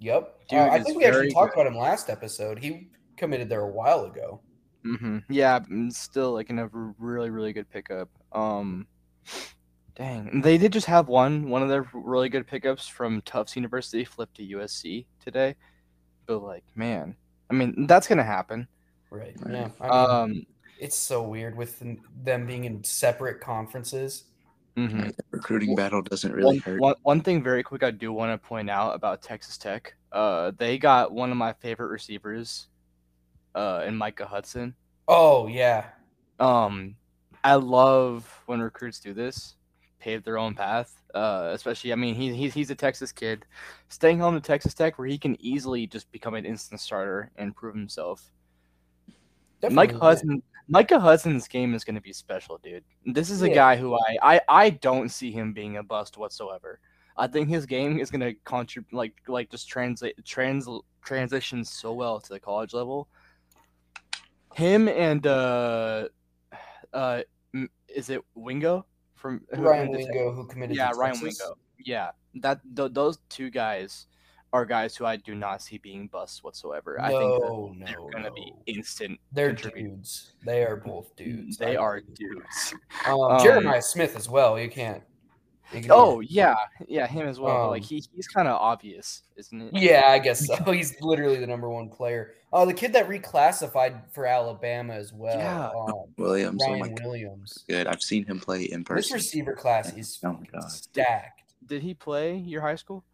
Yep. 0.00 0.48
Dude 0.48 0.58
Uh, 0.58 0.68
I 0.70 0.82
think 0.82 0.98
we 0.98 1.04
actually 1.04 1.32
talked 1.32 1.54
good. 1.54 1.60
about 1.62 1.72
him 1.72 1.78
last 1.78 2.10
episode. 2.10 2.58
He 2.58 2.88
committed 3.16 3.48
there 3.48 3.60
a 3.62 3.70
while 3.70 4.04
ago. 4.04 4.40
hmm 4.82 5.18
Yeah, 5.28 5.60
still 5.90 6.32
like 6.32 6.50
in 6.50 6.58
a 6.58 6.66
really 6.98 7.30
really 7.30 7.52
good 7.52 7.70
pickup. 7.70 8.08
Um, 8.32 8.86
dang, 9.94 10.40
they 10.40 10.58
did 10.58 10.72
just 10.72 10.86
have 10.86 11.08
one 11.08 11.48
one 11.48 11.62
of 11.62 11.68
their 11.68 11.88
really 11.92 12.28
good 12.28 12.46
pickups 12.46 12.88
from 12.88 13.22
Tufts 13.22 13.54
University 13.54 14.04
flipped 14.04 14.36
to 14.36 14.42
USC 14.56 15.06
today. 15.24 15.54
But 16.26 16.42
like, 16.42 16.64
man, 16.74 17.14
I 17.50 17.54
mean 17.54 17.86
that's 17.86 18.08
gonna 18.08 18.24
happen. 18.24 18.66
Right. 19.12 19.34
Right. 19.40 19.52
Yeah. 19.54 19.68
I 19.80 19.84
mean, 19.84 20.10
Um, 20.10 20.46
it's 20.80 20.96
so 20.96 21.22
weird 21.22 21.56
with 21.56 21.78
them- 21.78 22.00
them 22.24 22.46
being 22.46 22.64
in 22.64 22.82
separate 22.82 23.40
conferences. 23.40 24.24
Mhm. 24.76 25.04
Like, 25.04 25.16
the 25.16 25.24
recruiting 25.32 25.76
battle 25.76 26.00
doesn't 26.00 26.32
really 26.32 26.46
One, 26.46 26.58
hurt. 26.58 26.80
one, 26.80 26.94
one 27.02 27.20
thing 27.20 27.42
very 27.42 27.62
quick 27.62 27.82
I 27.82 27.90
do 27.90 28.10
want 28.10 28.32
to 28.32 28.48
point 28.48 28.70
out 28.70 28.94
about 28.94 29.20
Texas 29.20 29.58
Tech. 29.58 29.94
Uh, 30.12 30.52
they 30.56 30.78
got 30.78 31.12
one 31.12 31.30
of 31.30 31.36
my 31.36 31.52
favorite 31.52 31.88
receivers, 31.88 32.68
uh, 33.54 33.84
in 33.86 33.96
Micah 33.96 34.26
Hudson. 34.26 34.74
Oh 35.08 35.46
yeah, 35.46 35.90
Um, 36.38 36.96
I 37.44 37.56
love 37.56 38.42
when 38.46 38.60
recruits 38.62 38.98
do 38.98 39.12
this, 39.12 39.56
pave 39.98 40.24
their 40.24 40.38
own 40.38 40.54
path. 40.54 41.02
Uh, 41.14 41.50
especially, 41.52 41.92
I 41.92 41.96
mean, 41.96 42.14
he, 42.14 42.34
he's 42.34 42.54
he's 42.54 42.70
a 42.70 42.74
Texas 42.74 43.12
kid, 43.12 43.44
staying 43.90 44.20
home 44.20 44.34
to 44.34 44.40
Texas 44.40 44.72
Tech, 44.72 44.98
where 44.98 45.06
he 45.06 45.18
can 45.18 45.36
easily 45.38 45.86
just 45.86 46.10
become 46.12 46.34
an 46.34 46.46
instant 46.46 46.80
starter 46.80 47.30
and 47.36 47.54
prove 47.54 47.74
himself. 47.74 48.32
Mike 49.70 49.90
definitely. 49.90 50.00
Hudson, 50.08 50.42
Micah 50.68 51.00
Hudson's 51.00 51.48
game 51.48 51.74
is 51.74 51.84
going 51.84 51.94
to 51.96 52.00
be 52.00 52.12
special, 52.12 52.58
dude. 52.58 52.84
This 53.06 53.30
is 53.30 53.42
a 53.42 53.48
Yeah. 53.48 53.54
guy 53.54 53.76
who 53.76 53.94
I, 53.94 54.18
I 54.22 54.40
I 54.48 54.70
don't 54.70 55.08
see 55.10 55.30
him 55.32 55.52
being 55.52 55.76
a 55.76 55.82
bust 55.82 56.16
whatsoever. 56.18 56.80
I 57.16 57.26
think 57.26 57.48
his 57.48 57.66
game 57.66 57.98
is 57.98 58.10
going 58.10 58.20
to 58.22 58.34
contribute, 58.44 58.92
like 58.94 59.14
like 59.28 59.50
just 59.50 59.68
translate 59.68 60.14
trans 60.24 60.68
transition 61.02 61.64
so 61.64 61.92
well 61.92 62.20
to 62.20 62.28
the 62.28 62.40
college 62.40 62.72
level. 62.74 63.08
Him 64.54 64.88
and 64.88 65.26
uh 65.26 66.08
uh 66.92 67.22
is 67.88 68.08
it 68.10 68.22
Wingo 68.34 68.86
from 69.14 69.42
Ryan 69.52 69.90
Wingo, 69.90 70.32
who 70.32 70.46
committed 70.46 70.76
Yeah, 70.76 70.92
Ryan 70.96 71.14
Texas. 71.14 71.40
Wingo. 71.40 71.58
Yeah, 71.84 72.10
that 72.36 72.60
th- 72.76 72.92
those 72.92 73.18
two 73.28 73.50
guys 73.50 74.06
are 74.52 74.66
guys 74.66 74.96
who 74.96 75.04
I 75.06 75.16
do 75.16 75.34
not 75.34 75.62
see 75.62 75.78
being 75.78 76.08
busts 76.08 76.42
whatsoever. 76.44 77.00
I 77.00 77.08
think 77.08 77.20
that 77.20 77.40
No, 77.40 77.74
they're 77.86 77.96
no, 77.96 78.08
going 78.10 78.24
to 78.24 78.30
be 78.32 78.52
instant 78.66 79.18
They're 79.32 79.52
dudes. 79.52 80.32
They 80.44 80.62
are 80.64 80.76
both 80.76 81.14
dudes. 81.16 81.56
They 81.56 81.76
I 81.76 81.80
are 81.80 82.00
believe. 82.00 82.16
dudes. 82.16 82.74
Um, 83.06 83.20
Um, 83.20 83.42
Jeremiah 83.42 83.82
Smith 83.82 84.14
as 84.16 84.28
well. 84.28 84.58
You 84.58 84.68
can't. 84.68 85.02
ignore. 85.72 85.96
Oh 85.96 86.20
yeah, 86.20 86.54
yeah, 86.86 87.06
him 87.06 87.26
as 87.26 87.40
well. 87.40 87.64
but, 87.64 87.70
like 87.70 87.82
Um, 87.82 87.88
he, 87.88 88.04
he's 88.14 88.28
kind 88.28 88.46
of 88.48 88.56
obvious, 88.60 89.22
isn't 89.36 89.60
it? 89.60 89.74
Yeah, 89.74 90.08
I 90.08 90.18
guess 90.18 90.46
so. 90.46 90.56
He's 90.72 91.00
literally 91.00 91.38
the 91.38 91.46
number 91.46 91.70
one 91.70 91.88
player. 91.88 92.34
Oh, 92.52 92.66
the 92.66 92.74
kid 92.74 92.92
that 92.92 93.08
reclassified 93.08 94.12
for 94.12 94.26
Alabama 94.26 94.92
as 94.92 95.12
well. 95.14 95.38
Yeah. 95.38 95.70
Um, 95.74 96.12
Williams, 96.18 96.62
oh 96.66 96.76
my 96.76 96.80
Ryan 96.80 96.94
god, 96.96 97.06
Williams. 97.06 97.64
good. 97.68 97.86
I've 97.86 98.02
seen 98.02 98.26
him 98.26 98.38
play 98.38 98.64
in 98.64 98.84
person. 98.84 99.16
This 99.16 99.24
receiver 99.24 99.54
class 99.54 99.96
is 99.96 100.18
Oh 100.22 100.34
my 100.34 100.44
God. 100.52 100.70
stacked. 100.70 101.54
Did 101.66 101.82
he 101.82 101.94
play 101.94 102.36
your 102.36 102.60
high 102.60 102.74
school? 102.74 103.04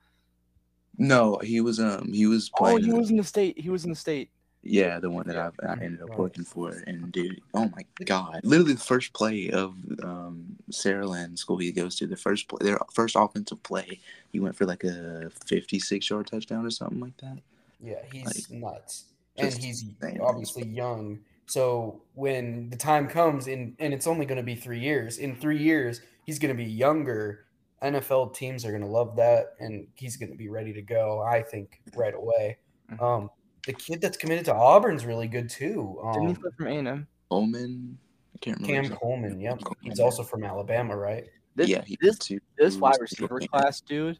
No, 0.98 1.38
he 1.38 1.60
was 1.60 1.78
um 1.80 2.12
he 2.12 2.26
was 2.26 2.50
playing. 2.50 2.76
Oh, 2.76 2.78
playing. 2.78 2.92
he 2.92 2.98
was 2.98 3.10
in 3.10 3.16
the 3.16 3.24
state. 3.24 3.58
He 3.58 3.70
was 3.70 3.84
in 3.84 3.90
the 3.90 3.96
state. 3.96 4.30
Yeah, 4.64 4.98
the 4.98 5.08
one 5.08 5.26
that 5.28 5.36
I've, 5.36 5.54
I 5.62 5.72
ended 5.74 6.02
up 6.02 6.18
working 6.18 6.44
for. 6.44 6.70
And 6.86 7.12
dude, 7.12 7.40
oh 7.54 7.70
my 7.74 7.84
god, 8.04 8.40
literally 8.42 8.72
the 8.74 8.80
first 8.80 9.12
play 9.12 9.50
of 9.50 9.76
um 10.02 10.56
Saraland 10.72 11.38
school 11.38 11.58
he 11.58 11.70
goes 11.70 11.96
to, 11.96 12.06
the 12.06 12.16
first 12.16 12.48
play, 12.48 12.58
their 12.62 12.78
first 12.92 13.14
offensive 13.16 13.62
play, 13.62 14.00
he 14.32 14.40
went 14.40 14.56
for 14.56 14.66
like 14.66 14.82
a 14.84 15.30
56 15.46 16.10
yard 16.10 16.26
touchdown 16.26 16.66
or 16.66 16.70
something 16.70 17.00
like 17.00 17.16
that. 17.18 17.38
Yeah, 17.80 18.02
he's 18.12 18.50
Like, 18.50 18.60
nuts. 18.60 19.04
And 19.36 19.54
he's 19.54 19.84
insane. 19.84 20.20
obviously 20.20 20.66
young. 20.66 21.20
So 21.46 22.02
when 22.14 22.68
the 22.70 22.76
time 22.76 23.06
comes 23.08 23.46
in 23.46 23.76
and 23.78 23.94
it's 23.94 24.08
only 24.08 24.26
going 24.26 24.38
to 24.38 24.42
be 24.42 24.56
3 24.56 24.80
years, 24.80 25.18
in 25.18 25.36
3 25.36 25.56
years 25.56 26.00
he's 26.24 26.40
going 26.40 26.54
to 26.54 26.62
be 26.62 26.68
younger. 26.68 27.44
NFL 27.82 28.34
teams 28.34 28.64
are 28.64 28.70
going 28.70 28.82
to 28.82 28.88
love 28.88 29.14
that 29.16 29.54
and 29.60 29.86
he's 29.94 30.16
going 30.16 30.30
to 30.30 30.36
be 30.36 30.48
ready 30.48 30.72
to 30.72 30.82
go, 30.82 31.22
I 31.22 31.42
think, 31.42 31.80
right 31.94 32.14
away. 32.14 32.58
Mhm. 32.90 33.00
Um 33.02 33.30
the 33.66 33.72
kid 33.74 34.00
that's 34.00 34.16
committed 34.16 34.46
to 34.46 34.54
Auburn's 34.54 35.04
really 35.04 35.28
good 35.28 35.50
too. 35.50 36.00
Didn't 36.14 36.28
he 36.28 36.34
Um, 36.34 36.36
play 36.36 36.50
from 36.56 36.66
A 36.68 36.70
and 36.78 36.88
M? 36.88 37.06
Coleman, 37.28 37.98
I 38.34 38.38
can't 38.38 38.56
remember. 38.60 38.72
Cam 38.74 38.82
his 38.82 38.90
name. 38.90 38.98
Coleman, 38.98 39.40
yep. 39.40 39.60
Coleman, 39.60 39.76
He's 39.82 40.00
also 40.00 40.22
from 40.22 40.42
Alabama, 40.44 40.96
right? 40.96 41.24
This, 41.54 41.68
yeah, 41.68 41.82
he 41.84 41.98
this 42.00 42.16
too. 42.18 42.38
this 42.56 42.74
he 42.74 42.80
wide 42.80 42.96
receiver 43.00 43.40
class, 43.40 43.80
dude. 43.80 44.18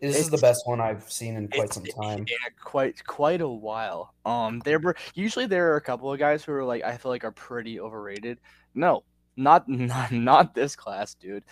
This 0.00 0.18
is 0.18 0.28
the 0.28 0.36
best 0.36 0.66
one 0.66 0.78
I've 0.80 1.10
seen 1.10 1.36
in 1.36 1.48
quite 1.48 1.72
some 1.72 1.84
time. 1.84 2.18
in 2.18 2.26
a 2.46 2.50
quite 2.62 3.02
quite 3.06 3.40
a 3.40 3.48
while. 3.48 4.12
Um, 4.26 4.60
there 4.64 4.78
were 4.78 4.94
usually 5.14 5.46
there 5.46 5.72
are 5.72 5.76
a 5.76 5.80
couple 5.80 6.12
of 6.12 6.18
guys 6.18 6.44
who 6.44 6.52
are 6.52 6.64
like 6.64 6.82
I 6.84 6.98
feel 6.98 7.10
like 7.10 7.24
are 7.24 7.32
pretty 7.32 7.80
overrated. 7.80 8.38
No, 8.74 9.04
not 9.36 9.66
not 9.68 10.12
not 10.12 10.54
this 10.54 10.76
class, 10.76 11.14
dude. 11.14 11.44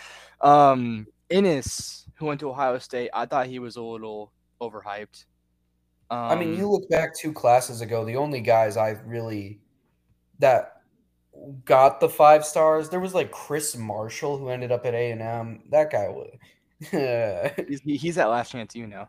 Um, 0.42 1.06
Inniss, 1.34 2.04
who 2.16 2.26
went 2.26 2.40
to 2.40 2.50
Ohio 2.50 2.78
State, 2.78 3.10
I 3.12 3.26
thought 3.26 3.46
he 3.46 3.58
was 3.58 3.76
a 3.76 3.82
little 3.82 4.32
overhyped. 4.60 5.24
Um, 6.10 6.18
I 6.18 6.36
mean, 6.36 6.56
you 6.56 6.70
look 6.70 6.88
back 6.88 7.10
two 7.18 7.32
classes 7.32 7.80
ago, 7.80 8.04
the 8.04 8.16
only 8.16 8.40
guys 8.40 8.76
I 8.76 8.90
really 9.04 9.60
that 10.38 10.82
got 11.64 12.00
the 12.00 12.08
five 12.08 12.44
stars, 12.44 12.88
there 12.88 13.00
was 13.00 13.14
like 13.14 13.30
Chris 13.30 13.76
Marshall 13.76 14.38
who 14.38 14.48
ended 14.48 14.72
up 14.72 14.86
at 14.86 14.94
A 14.94 15.10
and 15.10 15.22
M. 15.22 15.62
That 15.70 15.90
guy 15.90 16.08
was. 16.08 16.30
he's, 17.68 17.80
he's 17.80 18.14
that 18.16 18.28
last 18.28 18.52
chance, 18.52 18.74
you 18.74 18.86
know. 18.86 19.08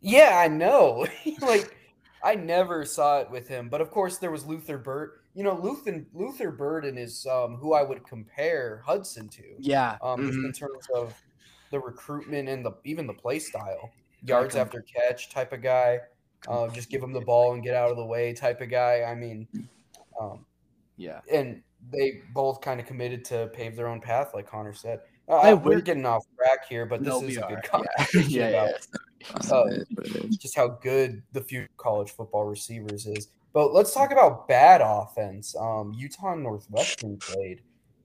yeah, 0.00 0.38
I 0.42 0.48
know. 0.48 1.06
like, 1.42 1.76
I 2.22 2.34
never 2.34 2.84
saw 2.84 3.20
it 3.20 3.30
with 3.30 3.48
him, 3.48 3.68
but 3.68 3.80
of 3.80 3.90
course 3.90 4.18
there 4.18 4.30
was 4.30 4.46
Luther 4.46 4.78
Burt. 4.78 5.19
You 5.34 5.44
know, 5.44 5.54
Luther 5.62 6.04
Luther 6.12 6.50
Burden 6.50 6.98
is 6.98 7.26
um, 7.26 7.56
who 7.56 7.72
I 7.72 7.82
would 7.82 8.04
compare 8.06 8.82
Hudson 8.84 9.28
to. 9.28 9.42
Yeah. 9.58 9.96
um, 10.02 10.20
mhm. 10.30 10.44
in 10.46 10.52
terms 10.52 10.86
of 10.94 11.14
the 11.70 11.78
recruitment 11.78 12.48
and 12.48 12.64
the 12.64 12.72
even 12.84 13.06
the 13.06 13.14
play 13.14 13.38
style, 13.38 13.90
yards 14.24 14.54
com- 14.54 14.62
after 14.62 14.82
catch 14.82 15.30
type 15.30 15.52
of 15.52 15.62
guy. 15.62 16.00
Uh, 16.48 16.68
just 16.68 16.88
give 16.90 17.02
him 17.02 17.12
the 17.12 17.20
ball 17.20 17.52
and 17.52 17.62
get 17.62 17.74
out 17.74 17.90
of 17.90 17.96
the 17.96 18.04
way 18.04 18.32
type 18.32 18.60
of 18.62 18.70
guy. 18.70 19.02
I 19.02 19.14
mean, 19.14 19.46
um, 20.18 20.44
Yeah. 20.96 21.20
and 21.30 21.62
they 21.92 22.22
both 22.34 22.60
kind 22.62 22.80
of 22.80 22.86
committed 22.86 23.24
to 23.26 23.48
pave 23.52 23.76
their 23.76 23.86
own 23.88 24.00
path, 24.00 24.32
like 24.34 24.46
Connor 24.48 24.72
said. 24.72 25.00
Uh, 25.28 25.36
I 25.36 25.54
we're 25.54 25.80
getting 25.82 26.06
off 26.06 26.24
track 26.36 26.66
here, 26.68 26.86
but 26.86 27.00
this 27.04 27.08
No, 27.08 27.22
is 27.22 27.36
a 27.36 27.40
good 27.42 27.50
Yeah. 27.50 27.60
conversation 27.70 28.30
yeah, 28.30 28.48
about 28.48 28.70
yeah. 29.20 29.26
Uh, 29.52 29.64
It 29.66 29.72
is 29.82 29.86
what 29.94 30.06
it 30.06 30.16
is. 30.24 30.36
just 30.38 30.56
how 30.56 30.68
good 30.68 31.22
the 31.32 31.42
future 31.42 31.68
college 31.76 32.10
football 32.10 32.46
receivers 32.46 33.06
is. 33.06 33.28
But 33.52 33.72
let's 33.72 33.92
talk 33.92 34.12
about 34.12 34.46
bad 34.48 34.80
offense. 34.84 35.56
Um, 35.56 35.92
Utah 35.96 36.32
and 36.34 36.42
Northwestern 36.42 37.16
played. 37.18 37.62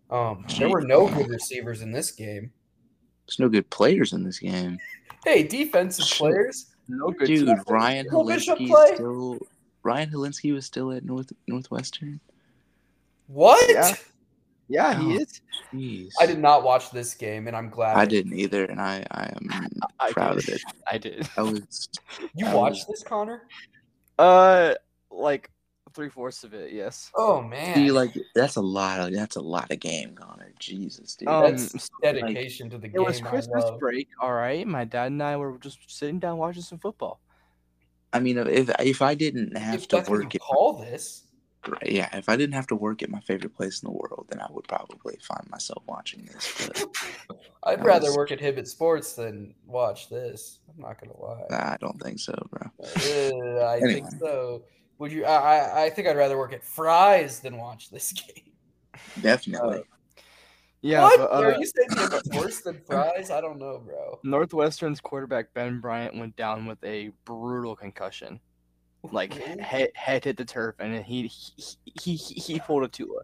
Um, 0.09 0.45
there 0.57 0.69
were 0.69 0.81
no 0.81 1.07
good 1.07 1.27
receivers 1.29 1.81
in 1.81 1.91
this 1.91 2.11
game. 2.11 2.51
There's 3.27 3.39
no 3.39 3.49
good 3.49 3.69
players 3.69 4.13
in 4.13 4.23
this 4.23 4.39
game. 4.39 4.77
Hey, 5.23 5.43
defensive 5.43 6.05
players. 6.05 6.67
No 6.87 7.09
good. 7.11 7.27
Dude, 7.27 7.47
stuff. 7.47 7.63
Ryan 7.67 8.07
Cole 8.09 8.25
Hilinski 8.27 8.93
still 8.95 9.39
Ryan 9.83 10.09
Hilinski 10.11 10.53
was 10.53 10.65
still 10.65 10.91
at 10.91 11.03
North 11.03 11.31
Northwestern. 11.47 12.19
What? 13.27 13.69
Yeah. 13.69 13.95
Yeah, 14.67 14.99
he 14.99 15.17
Oh. 15.17 15.19
is. 15.19 15.41
Jeez. 15.73 16.09
I 16.19 16.25
did 16.25 16.39
not 16.39 16.63
watch 16.63 16.89
this 16.91 17.13
game, 17.13 17.47
and 17.47 17.55
I'm 17.55 17.69
glad. 17.69 17.97
I 17.97 18.05
didn't 18.05 18.33
either, 18.33 18.65
and 18.65 18.79
I 18.81 19.05
I 19.11 19.25
am 19.25 19.49
I 19.99 20.11
proud 20.11 20.39
did. 20.39 20.47
of 20.49 20.55
it. 20.55 20.61
I 20.91 20.97
did. 20.97 21.29
I 21.37 21.41
was 21.43 21.89
You 22.35 22.47
I 22.47 22.53
watched 22.53 22.87
was- 22.87 22.99
this, 22.99 23.03
Connor? 23.03 23.43
Uh, 24.17 24.73
like 25.15 25.49
three 25.93 26.09
fourths 26.09 26.43
of 26.43 26.53
it. 26.53 26.73
Yes. 26.73 27.11
Oh 27.15 27.41
man, 27.41 27.75
see 27.75 27.91
like 27.91 28.15
that's 28.33 28.55
a 28.55 28.61
lot 28.61 28.99
of 28.99 29.13
that's 29.13 29.35
a 29.35 29.41
lot 29.41 29.71
of 29.71 29.79
game, 29.79 30.15
Connor. 30.15 30.53
Jesus, 30.59 31.15
dude. 31.15 31.27
Um, 31.29 31.43
that's 31.51 31.83
so, 31.83 31.89
dedication 32.01 32.69
to 32.69 32.77
the 32.77 32.87
game. 32.87 32.95
It 32.95 32.99
game. 32.99 33.05
was 33.05 33.21
Christmas 33.21 33.65
break. 33.79 34.07
All 34.19 34.33
right, 34.33 34.65
my 34.67 34.83
dad 34.85 35.07
and 35.07 35.21
I 35.23 35.37
were 35.37 35.57
just 35.57 35.79
sitting 35.87 36.19
down 36.19 36.37
watching 36.37 36.61
some 36.63 36.79
football. 36.79 37.19
I 38.13 38.19
mean, 38.19 38.37
if 38.37 38.69
if 38.79 39.01
I 39.01 39.15
didn't 39.15 39.57
have 39.57 39.75
If 39.75 39.87
to 39.89 40.03
work 40.07 40.33
you 40.33 40.37
at 40.37 40.41
call 40.41 40.73
this, 40.79 41.23
Right, 41.67 41.91
yeah, 41.91 42.09
if 42.15 42.29
I 42.29 42.35
didn't 42.35 42.53
have 42.53 42.67
to 42.67 42.75
work 42.75 43.01
at 43.01 43.09
my 43.09 43.19
favorite 43.21 43.55
place 43.55 43.81
in 43.81 43.87
the 43.87 43.91
world, 43.91 44.27
then 44.29 44.39
I 44.39 44.47
would 44.51 44.67
probably 44.67 45.17
find 45.21 45.49
myself 45.49 45.81
watching 45.87 46.23
this. 46.31 46.67
But 46.67 46.85
I'd 47.63 47.79
That 47.79 47.85
rather 47.85 48.07
was- 48.07 48.17
work 48.17 48.31
at 48.31 48.39
Hibbett 48.39 48.67
Sports 48.67 49.13
than 49.13 49.55
watch 49.65 50.09
this. 50.09 50.59
I'm 50.69 50.81
not 50.81 50.99
gonna 51.01 51.19
lie. 51.19 51.45
I 51.49 51.77
don't 51.79 51.99
think 52.01 52.19
so, 52.19 52.33
bro. 52.51 52.69
Uh, 52.79 53.65
I 53.67 53.79
think 53.79 54.07
so. 54.19 54.63
Would 54.99 55.11
you? 55.11 55.25
I, 55.25 55.57
I 55.57 55.83
I 55.85 55.89
think 55.89 56.07
I'd 56.07 56.17
rather 56.17 56.37
work 56.37 56.53
at 56.53 56.63
Fry's 56.63 57.39
than 57.39 57.57
watch 57.57 57.89
this 57.89 58.11
game. 58.13 58.51
Definitely. 59.21 59.83
Yeah, 60.81 61.01
what? 61.01 61.17
but, 61.19 61.31
Are 61.31 61.53
uh, 61.53 61.57
you 61.57 61.65
saying 61.65 61.87
it's 62.13 62.29
worse 62.37 62.61
than 62.61 62.79
Fry's? 62.85 63.31
I 63.31 63.41
don't 63.41 63.57
know, 63.57 63.79
bro. 63.79 64.19
Northwestern's 64.23 65.01
quarterback 65.01 65.51
Ben 65.55 65.79
Bryant 65.79 66.15
went 66.15 66.35
down 66.35 66.67
with 66.67 66.77
a 66.83 67.11
brutal 67.25 67.75
concussion. 67.75 68.39
Like 69.11 69.33
head 69.33 69.91
head 69.95 70.23
hit 70.23 70.37
the 70.37 70.45
turf, 70.45 70.75
and 70.79 71.03
he 71.03 71.27
he 71.27 71.53
he, 71.99 72.15
he, 72.15 72.33
he 72.39 72.59
pulled 72.59 72.83
a 72.83 72.87
Tua. 72.87 73.21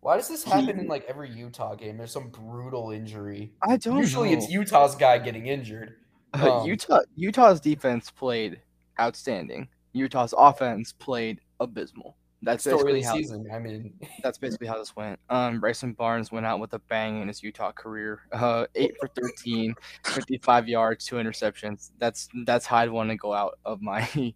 Why 0.00 0.16
does 0.16 0.28
this 0.28 0.42
happen 0.42 0.76
He- 0.76 0.82
in 0.82 0.88
like 0.88 1.04
every 1.08 1.30
Utah 1.30 1.74
game? 1.74 1.96
There's 1.96 2.10
some 2.12 2.28
brutal 2.28 2.90
injury. 2.90 3.52
I 3.62 3.76
don't 3.76 3.98
Usually 3.98 4.32
it's. 4.32 4.50
Utah's 4.50 4.94
guy 4.94 5.18
getting 5.18 5.46
injured. 5.46 5.96
Uh, 6.34 6.60
Um, 6.60 6.66
Utah 6.66 7.00
Utah's 7.14 7.60
defense 7.60 8.10
played 8.10 8.58
outstanding. 8.98 9.68
Utah's 9.92 10.34
offense 10.36 10.92
played 10.92 11.40
abysmal. 11.60 12.16
That's 12.44 12.64
Story 12.64 12.74
of 12.80 12.86
basically 12.86 13.00
the 13.02 13.06
how 13.06 13.14
season. 13.14 13.46
I 13.54 13.58
mean, 13.60 13.94
that's 14.22 14.36
basically 14.36 14.66
how 14.66 14.76
this 14.76 14.96
went. 14.96 15.20
Um, 15.30 15.60
Bryson 15.60 15.92
Barnes 15.92 16.32
went 16.32 16.44
out 16.44 16.58
with 16.58 16.72
a 16.74 16.80
bang 16.80 17.20
in 17.22 17.28
his 17.28 17.40
Utah 17.42 17.70
career. 17.70 18.20
Uh, 18.32 18.66
eight 18.74 18.94
for 18.98 19.08
13, 19.08 19.74
55 20.04 20.68
yards, 20.68 21.06
two 21.06 21.16
interceptions. 21.16 21.90
That's 21.98 22.28
that's 22.44 22.66
how 22.66 22.78
I'd 22.78 22.90
want 22.90 23.10
to 23.10 23.16
go 23.16 23.32
out 23.32 23.58
of 23.64 23.80
my 23.80 24.08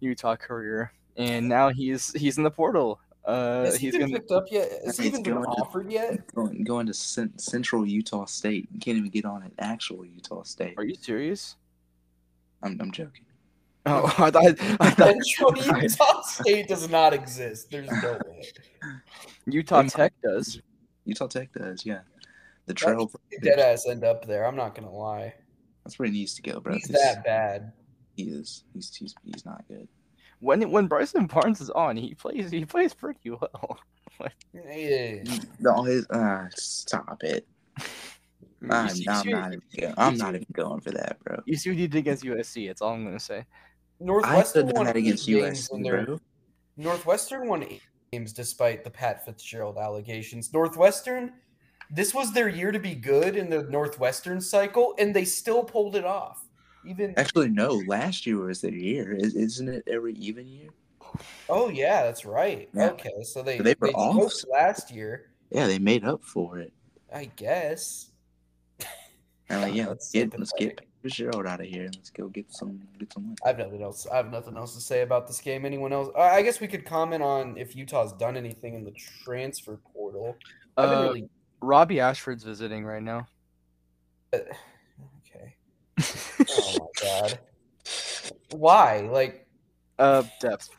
Utah 0.00 0.36
career. 0.36 0.92
And 1.18 1.46
now 1.46 1.68
he's 1.68 2.10
he's 2.14 2.38
in 2.38 2.44
the 2.44 2.50
portal. 2.50 3.00
Uh, 3.24 3.64
Has 3.66 3.76
he 3.76 3.86
he's 3.86 3.92
been 3.92 4.00
gonna. 4.08 4.12
picked 4.14 4.32
up 4.32 4.44
yet? 4.50 4.68
Has 4.84 4.96
he 4.96 5.04
He's 5.04 5.12
even 5.12 5.22
been 5.22 5.34
going 5.34 5.44
to- 5.44 5.50
offered 5.62 5.92
yet? 5.92 6.26
Going, 6.34 6.64
going 6.64 6.86
to 6.86 6.94
cen- 6.94 7.38
Central 7.38 7.86
Utah 7.86 8.24
State. 8.24 8.66
You 8.72 8.80
can't 8.80 8.96
even 8.98 9.10
get 9.10 9.24
on 9.26 9.42
at 9.44 9.52
actual 9.58 10.04
Utah 10.04 10.42
State. 10.42 10.74
Are 10.78 10.84
you 10.84 10.94
serious? 10.96 11.54
I'm, 12.64 12.78
I'm 12.80 12.90
joking. 12.90 13.26
Oh, 13.84 14.04
I 14.18 14.30
thought. 14.30 14.44
I 14.80 14.90
thought 14.90 15.14
Central 15.24 15.56
Utah 15.82 16.22
State 16.22 16.68
does 16.68 16.88
not 16.88 17.12
exist. 17.12 17.70
There's 17.70 17.90
no 17.90 18.12
way. 18.26 18.42
Utah 19.46 19.82
Tech 19.82 20.12
does. 20.22 20.60
Utah 21.04 21.26
Tech 21.26 21.52
does, 21.52 21.84
yeah. 21.84 22.00
The 22.66 22.74
trail. 22.74 23.10
Dead 23.42 23.58
ass 23.58 23.86
end 23.88 24.04
up 24.04 24.24
there. 24.26 24.46
I'm 24.46 24.54
not 24.56 24.74
gonna 24.76 24.92
lie. 24.92 25.34
That's 25.84 25.98
where 25.98 26.06
he 26.06 26.12
needs 26.12 26.34
to 26.34 26.42
go, 26.42 26.60
bro. 26.60 26.74
He's 26.74 26.86
'cause 26.86 26.96
that 27.02 27.24
bad. 27.24 27.72
He 28.16 28.24
is. 28.24 28.62
He's, 28.72 28.94
he's 28.94 29.14
he's 29.24 29.44
not 29.44 29.64
good. 29.66 29.88
When 30.38 30.70
when 30.70 30.86
Bryson 30.86 31.26
Barnes 31.26 31.60
is 31.60 31.70
on, 31.70 31.96
he 31.96 32.14
plays 32.14 32.50
he 32.52 32.64
plays 32.64 32.94
pretty 32.94 33.30
well. 33.30 33.78
Yeah. 34.52 35.24
No, 35.58 35.82
his 35.82 36.06
uh, 36.10 36.46
stop 36.54 37.24
it. 37.24 37.44
I'm, 38.70 38.88
see- 38.90 39.08
I'm 39.08 39.28
not 39.30 39.52
even. 39.54 39.94
I'm 39.96 40.16
not 40.16 40.34
even 40.36 40.46
going 40.52 40.80
for 40.80 40.92
that, 40.92 41.18
bro. 41.24 41.40
You 41.46 41.56
see 41.56 41.70
what 41.70 41.78
he 41.78 41.88
did 41.88 41.98
against 41.98 42.22
USC. 42.22 42.68
That's 42.68 42.82
all 42.82 42.92
I'm 42.92 43.04
gonna 43.04 43.18
say. 43.18 43.44
I 44.02 44.04
Northwestern 44.04 44.66
said 44.68 44.76
won 44.76 44.86
that 44.86 44.96
against 44.96 45.26
games 45.26 45.68
USC. 45.68 46.20
Northwestern 46.76 47.48
won 47.48 47.62
eight 47.62 47.82
games 48.12 48.32
despite 48.32 48.84
the 48.84 48.90
Pat 48.90 49.24
Fitzgerald 49.24 49.78
allegations. 49.78 50.52
Northwestern, 50.52 51.32
this 51.90 52.14
was 52.14 52.32
their 52.32 52.48
year 52.48 52.72
to 52.72 52.78
be 52.78 52.94
good 52.94 53.36
in 53.36 53.48
the 53.48 53.64
Northwestern 53.64 54.40
cycle, 54.40 54.94
and 54.98 55.14
they 55.14 55.24
still 55.24 55.62
pulled 55.62 55.96
it 55.96 56.04
off. 56.04 56.46
Even 56.84 57.14
Actually, 57.16 57.48
no. 57.48 57.80
Last 57.86 58.26
year 58.26 58.38
was 58.38 58.60
their 58.60 58.72
year. 58.72 59.14
Is, 59.14 59.34
isn't 59.36 59.68
it 59.68 59.84
every 59.86 60.14
even 60.14 60.48
year? 60.48 60.70
oh 61.48 61.68
yeah, 61.68 62.02
that's 62.02 62.24
right. 62.24 62.68
Yeah. 62.74 62.90
Okay, 62.90 63.22
so 63.22 63.42
they 63.42 63.58
But 63.58 63.64
they 63.64 63.74
were 63.78 63.88
they 63.88 63.94
off. 63.94 64.32
last 64.50 64.90
year, 64.90 65.30
Yeah, 65.50 65.66
they 65.66 65.78
made 65.78 66.04
up 66.04 66.24
for 66.24 66.58
it. 66.58 66.72
I 67.14 67.26
guess. 67.36 68.10
Like, 69.50 69.74
yeah, 69.74 69.86
let's 69.88 70.10
so 70.10 70.18
get 70.18 70.38
let's 70.38 70.52
get 70.58 70.80
pathetic. 71.02 71.16
Fitzgerald 71.16 71.46
out 71.46 71.60
of 71.60 71.66
here. 71.66 71.90
Let's 71.94 72.10
go 72.10 72.28
get 72.28 72.52
some 72.52 72.80
get 72.98 73.12
some. 73.12 73.26
wins. 73.26 73.38
I 73.44 73.48
have 73.48 73.58
nothing 73.58 73.82
else. 73.82 74.06
I 74.12 74.16
have 74.16 74.30
nothing 74.30 74.56
else 74.56 74.74
to 74.74 74.80
say 74.80 75.02
about 75.02 75.26
this 75.26 75.40
game. 75.40 75.64
Anyone 75.64 75.92
else? 75.92 76.08
I 76.16 76.36
I 76.36 76.42
guess 76.42 76.60
we 76.60 76.68
could 76.68 76.84
comment 76.84 77.22
on 77.22 77.56
if 77.56 77.76
Utah's 77.76 78.12
done 78.12 78.36
anything 78.36 78.74
in 78.74 78.84
the 78.84 78.92
transfer 79.24 79.78
portal. 79.92 80.36
Uh, 80.76 81.02
really 81.04 81.28
Robbie 81.60 82.00
Ashford's 82.00 82.44
visiting 82.44 82.84
right 82.84 83.02
now. 83.02 83.26
okay. 84.34 85.56
Oh 86.48 86.76
my 86.78 86.86
god. 87.02 87.38
Why? 88.50 89.00
Like, 89.00 89.46
uh, 89.98 90.22
depth. 90.40 90.70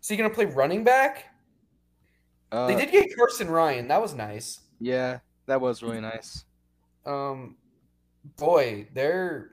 is 0.00 0.08
he 0.08 0.16
gonna 0.16 0.30
play 0.30 0.44
running 0.46 0.84
back? 0.84 1.26
Uh, 2.50 2.66
they 2.66 2.76
did 2.76 2.90
get 2.90 3.16
Carson 3.16 3.48
Ryan. 3.50 3.88
That 3.88 4.00
was 4.00 4.14
nice. 4.14 4.60
Yeah, 4.78 5.18
that 5.46 5.60
was 5.60 5.82
really 5.82 6.00
nice. 6.00 6.44
Um, 7.06 7.56
boy, 8.36 8.88
their 8.94 9.51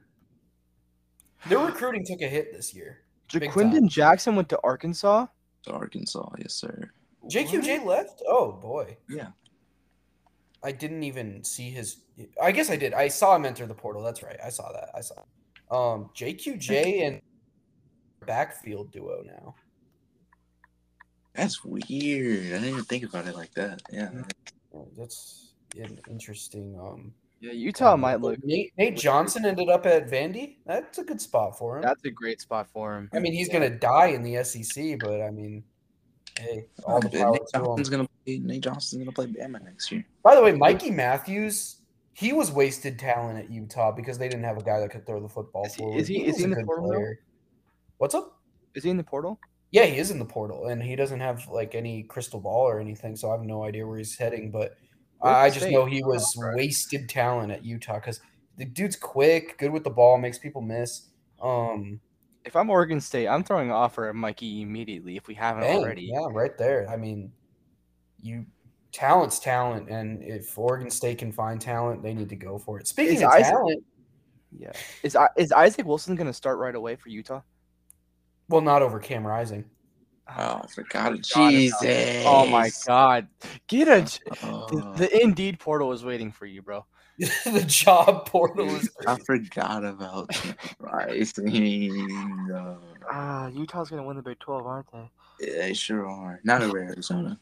their 1.48 1.60
recruiting 1.60 2.06
took 2.06 2.22
a 2.22 2.28
hit 2.28 2.54
this 2.54 2.74
year. 2.74 3.02
Big. 3.32 3.44
Jaquindon 3.52 3.88
Jackson 3.88 4.36
went 4.36 4.50
to 4.50 4.60
Arkansas. 4.64 5.28
To 5.64 5.72
Arkansas, 5.74 6.30
yes, 6.40 6.54
sir. 6.54 6.90
JQJ 7.28 7.86
left. 7.86 8.22
Oh 8.28 8.52
boy, 8.54 8.98
Yeah. 9.10 9.28
I 10.64 10.72
didn't 10.74 11.04
even 11.04 11.44
see 11.44 11.70
his. 11.70 12.02
I 12.42 12.52
guess 12.52 12.70
I 12.70 12.76
did. 12.76 12.94
I 12.94 13.08
saw 13.08 13.36
him 13.36 13.46
enter 13.46 13.66
the 13.66 13.74
portal. 13.74 14.04
That's 14.04 14.22
right. 14.24 14.36
I 14.44 14.50
saw 14.50 14.72
that. 14.74 14.90
I 14.94 15.02
saw. 15.02 15.16
Um, 15.72 16.10
JQJ 16.16 17.08
and 17.08 17.22
backfield 18.26 18.92
duo 18.92 19.24
now. 19.26 19.56
That's 21.34 21.64
weird. 21.64 22.48
I 22.48 22.50
didn't 22.50 22.70
even 22.70 22.84
think 22.84 23.06
about 23.06 23.28
it 23.28 23.36
like 23.36 23.54
that. 23.54 23.82
Yeah. 23.92 24.10
That's 24.98 25.54
an 25.78 26.00
interesting. 26.10 26.78
Um, 26.78 27.14
Yeah, 27.42 27.54
Utah 27.54 27.94
um, 27.94 28.02
might 28.02 28.20
look. 28.20 28.44
Nate, 28.44 28.74
Nate 28.78 28.98
Johnson 28.98 29.46
ended 29.46 29.70
up 29.70 29.86
at 29.86 30.10
Vandy. 30.10 30.58
That's 30.66 30.98
a 30.98 31.04
good 31.04 31.22
spot 31.22 31.58
for 31.58 31.78
him. 31.78 31.84
That's 31.84 32.04
a 32.06 32.12
great 32.12 32.42
spot 32.42 32.68
for 32.72 32.98
him. 32.98 33.10
I 33.14 33.20
mean, 33.20 33.34
he's 33.34 33.48
gonna 33.50 33.70
die 33.70 34.08
in 34.08 34.24
the 34.24 34.44
SEC, 34.44 35.00
but 35.00 35.22
I 35.22 35.32
mean, 35.32 35.64
hey, 36.38 36.66
all 36.84 37.00
the 37.00 37.08
Nate 37.10 37.22
power 37.22 37.38
to 37.38 37.46
Johnson's 37.54 37.88
him. 37.88 37.92
gonna 37.92 38.10
play, 38.26 38.40
Nate 38.40 38.62
Johnson's 38.64 39.02
gonna 39.02 39.14
play 39.14 39.28
Bama 39.28 39.64
next 39.64 39.92
year. 39.92 40.06
By 40.24 40.36
the 40.36 40.42
way, 40.44 40.52
Mikey 40.52 40.92
Matthews, 40.92 41.78
he 42.14 42.34
was 42.34 42.52
wasted 42.52 43.00
talent 43.00 43.40
at 43.40 43.50
Utah 43.50 43.92
because 43.94 44.18
they 44.18 44.28
didn't 44.28 44.44
have 44.44 44.58
a 44.58 44.64
guy 44.64 44.82
that 44.82 44.92
could 44.92 45.06
throw 45.06 45.22
the 45.22 45.30
football 45.30 45.66
Is 45.66 45.76
he- 45.76 45.82
forward. 45.82 46.00
is 46.02 46.08
he- 46.10 46.26
is 46.26 46.38
he 46.38 46.44
in 46.44 46.50
the 46.52 46.64
portal 46.66 46.88
player. 46.90 47.20
What's 48.00 48.16
up? 48.16 48.38
Is 48.76 48.84
he 48.84 48.90
in 48.90 48.98
the 48.98 49.04
portal? 49.04 49.40
Yeah, 49.72 49.86
he 49.86 49.98
is 49.98 50.12
in 50.12 50.20
the 50.20 50.26
portal, 50.26 50.68
and 50.68 50.82
he 50.84 50.96
doesn't 50.98 51.20
have 51.22 51.48
like 51.48 51.74
any 51.76 52.04
crystal 52.04 52.40
ball 52.42 52.68
or 52.68 52.80
anything, 52.82 53.16
so 53.16 53.30
I 53.30 53.34
have 53.34 53.44
no 53.46 53.64
idea 53.64 53.88
where 53.88 53.98
he's 53.98 54.18
heading. 54.18 54.52
But 54.52 54.60
Where's 54.62 54.89
I 55.22 55.50
just 55.50 55.70
know 55.70 55.86
he 55.86 56.04
was 56.04 56.34
wasted 56.56 57.10
talent 57.10 57.52
at 57.52 57.66
Utah 57.66 57.96
because 57.96 58.22
the 58.58 58.66
dude's 58.66 58.96
quick, 58.96 59.58
good 59.58 59.72
with 59.72 59.84
the 59.84 59.90
ball, 59.90 60.18
makes 60.18 60.38
people 60.38 60.62
miss. 60.62 61.08
Um, 61.42 62.00
If 62.46 62.56
I'm 62.56 62.70
Oregon 62.70 63.00
State, 63.02 63.28
I'm 63.28 63.44
throwing 63.44 63.68
an 63.70 63.76
offer 63.76 64.08
at 64.10 64.16
Mikey 64.16 64.62
immediately 64.62 65.18
if 65.18 65.28
we 65.28 65.34
haven't 65.36 65.64
already. 65.64 66.04
yeah, 66.14 66.28
right 66.32 66.58
there. 66.58 66.90
I 66.90 66.96
mean, 66.98 67.32
you 68.22 68.46
talent's 68.92 69.40
talent, 69.40 69.90
and 69.90 70.24
if 70.24 70.58
Oregon 70.58 70.90
State 70.90 71.20
can 71.20 71.32
find 71.32 71.60
talent, 71.62 72.02
they 72.04 72.14
need 72.14 72.30
to 72.30 72.36
go 72.36 72.58
for 72.58 72.80
it. 72.80 72.88
Speaking 72.88 73.16
Is 73.18 73.22
of 73.24 73.30
Isaac- 73.30 73.54
talent, 73.54 73.84
Yeah. 74.58 74.72
Is 75.04 75.16
is 75.38 75.52
Isaac 75.52 75.86
Wilson 75.86 76.16
going 76.16 76.28
to 76.28 76.34
start 76.34 76.58
right 76.60 76.76
away 76.76 76.96
for 76.96 77.10
Utah? 77.10 77.42
well, 78.50 78.62
not 78.62 78.82
over 78.82 78.98
Cam 79.00 79.26
Rising. 79.28 79.64
Oh, 80.38 80.62
I 80.64 80.68
forgot 80.74 81.14
it. 81.14 81.26
forgot 81.26 81.52
Jesus. 81.52 82.26
Oh 82.26 82.46
my 82.46 82.70
God! 82.86 83.28
Get 83.68 83.88
a. 83.88 84.02
The, 84.02 84.38
Oh, 84.44 84.94
the 84.98 85.22
Indeed 85.24 85.60
portal 85.60 85.92
is 85.92 86.04
waiting 86.06 86.32
for 86.32 86.46
you, 86.46 86.62
bro. 86.62 86.86
the 87.46 87.66
job 87.68 88.26
portal 88.28 88.76
is 88.76 88.90
I 89.06 89.18
forgot 89.26 89.84
about 89.84 90.30
Rising. 90.80 92.50
Uh, 92.54 92.76
Ah, 93.12 93.48
Utah's 93.48 93.90
going 93.90 94.02
to 94.02 94.08
win 94.08 94.16
the 94.16 94.22
Big 94.24 94.38
12, 94.40 94.66
aren't 94.68 94.92
they? 94.92 95.12
yeah, 95.40 95.62
they 95.64 95.74
sure 95.74 96.08
are. 96.08 96.40
Not 96.44 96.62
over 96.62 96.78
Arizona. 96.78 97.40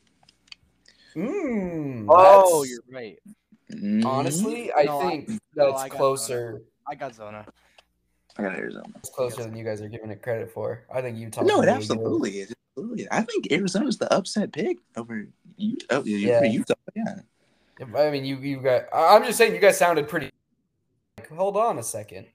Mm, 1.15 2.05
Oh, 2.09 2.63
you're 2.63 2.79
right. 2.91 3.19
Mm, 3.71 4.05
honestly, 4.05 4.71
I 4.73 4.85
No, 4.85 4.99
I- 4.99 5.09
think 5.09 5.29
no, 5.55 5.71
that's 5.71 5.81
I 5.81 5.89
got 5.89 5.97
closer. 5.97 6.61
I 6.87 6.95
got 6.95 7.13
Zona. 7.15 7.45
I 8.37 8.43
got 8.43 8.55
Arizona. 8.55 8.85
It's 8.97 9.09
closer 9.09 9.43
than 9.43 9.55
you 9.57 9.65
guys 9.65 9.81
are 9.81 9.89
giving 9.89 10.09
it 10.09 10.21
credit 10.21 10.51
for. 10.51 10.85
I 10.93 11.01
think 11.01 11.17
Utah. 11.17 11.43
No, 11.43 11.61
it 11.61 11.69
absolutely 11.69 12.39
is. 12.39 12.53
Absolutely. 12.77 13.07
I 13.11 13.21
think 13.21 13.51
Arizona's 13.51 13.97
the 13.97 14.11
upset 14.13 14.51
pick 14.51 14.77
over 14.95 15.27
you. 15.57 15.77
Oh, 15.89 16.03
yeah. 16.05 16.43
Utah. 16.43 16.75
Yeah. 16.95 17.15
I 17.95 18.09
mean, 18.11 18.23
you 18.25 18.37
you 18.37 18.57
got. 18.61 18.83
I'm 18.93 19.23
just 19.23 19.37
saying, 19.37 19.53
you 19.53 19.59
guys 19.59 19.77
sounded 19.77 20.07
pretty. 20.07 20.31
Like, 21.17 21.29
hold 21.29 21.57
on 21.57 21.79
a 21.79 21.83
second. 21.83 22.27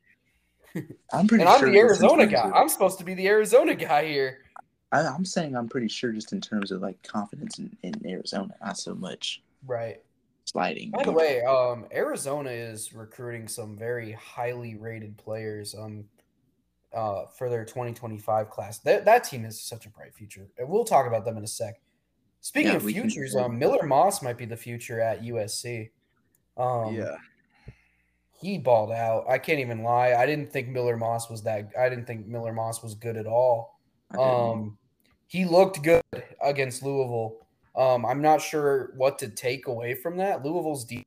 I'm 1.12 1.26
pretty 1.26 1.42
And 1.42 1.48
I'm 1.48 1.60
sure. 1.60 1.70
the 1.70 1.78
Arizona 1.78 2.26
guy. 2.26 2.50
I'm 2.54 2.68
supposed 2.68 2.98
to 2.98 3.04
be 3.04 3.14
the 3.14 3.28
Arizona 3.28 3.74
guy 3.74 4.06
here. 4.06 4.38
I, 4.90 5.00
I'm 5.06 5.24
saying 5.24 5.56
I'm 5.56 5.68
pretty 5.68 5.88
sure 5.88 6.12
just 6.12 6.32
in 6.32 6.40
terms 6.40 6.70
of 6.70 6.80
like 6.82 7.00
confidence 7.02 7.58
in, 7.58 7.76
in 7.82 7.94
Arizona, 8.08 8.54
not 8.60 8.78
so 8.78 8.94
much 8.94 9.42
Right. 9.66 10.00
sliding. 10.44 10.90
By 10.90 11.04
the 11.04 11.12
way, 11.12 11.42
um, 11.42 11.86
Arizona 11.92 12.50
is 12.50 12.92
recruiting 12.92 13.48
some 13.48 13.76
very 13.76 14.12
highly 14.12 14.74
rated 14.76 15.16
players. 15.16 15.74
Um, 15.74 16.04
uh, 16.94 17.26
for 17.36 17.48
their 17.48 17.64
2025 17.64 18.50
class. 18.50 18.78
That 18.80 19.04
that 19.04 19.24
team 19.24 19.44
has 19.44 19.60
such 19.60 19.86
a 19.86 19.90
bright 19.90 20.14
future. 20.14 20.46
And 20.58 20.68
we'll 20.68 20.84
talk 20.84 21.06
about 21.06 21.24
them 21.24 21.36
in 21.36 21.44
a 21.44 21.48
sec. 21.48 21.80
Speaking 22.40 22.70
Yeah, 22.70 22.76
of 22.76 22.84
we 22.84 22.92
can- 22.92 23.02
futures, 23.08 23.36
um, 23.36 23.58
Miller 23.58 23.84
Moss 23.86 24.22
might 24.22 24.36
be 24.36 24.44
the 24.44 24.56
future 24.56 25.00
at 25.00 25.22
USC. 25.22 25.90
Um, 26.56 26.94
yeah. 26.94 27.16
he 28.40 28.58
balled 28.58 28.90
out. 28.90 29.24
I 29.28 29.38
can't 29.38 29.60
even 29.60 29.82
lie. 29.82 30.14
I 30.14 30.26
didn't 30.26 30.52
think 30.52 30.68
Miller 30.68 30.96
Moss 30.96 31.30
was 31.30 31.42
that. 31.44 31.70
I 31.78 31.88
didn't 31.88 32.06
think 32.06 32.26
Miller 32.26 32.52
Moss 32.52 32.82
was 32.82 32.94
good 32.94 33.16
at 33.16 33.26
all. 33.26 33.78
Um, 34.18 34.76
he 35.28 35.44
looked 35.44 35.82
good 35.82 36.02
against 36.42 36.82
Louisville. 36.82 37.38
Um, 37.74 38.04
I'm 38.04 38.20
not 38.20 38.42
sure 38.42 38.92
what 38.96 39.18
to 39.20 39.28
take 39.28 39.66
away 39.68 39.94
from 39.94 40.16
that. 40.18 40.44
Louisville's 40.44 40.84
deep 40.84 41.06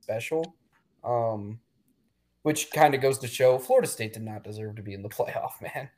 special, 0.00 0.56
um, 1.04 1.60
which 2.48 2.70
kind 2.70 2.94
of 2.94 3.02
goes 3.02 3.18
to 3.18 3.26
show 3.28 3.58
Florida 3.58 3.86
State 3.86 4.14
did 4.14 4.22
not 4.22 4.42
deserve 4.42 4.76
to 4.76 4.82
be 4.82 4.94
in 4.94 5.02
the 5.02 5.08
playoff, 5.18 5.60
man. 5.60 5.90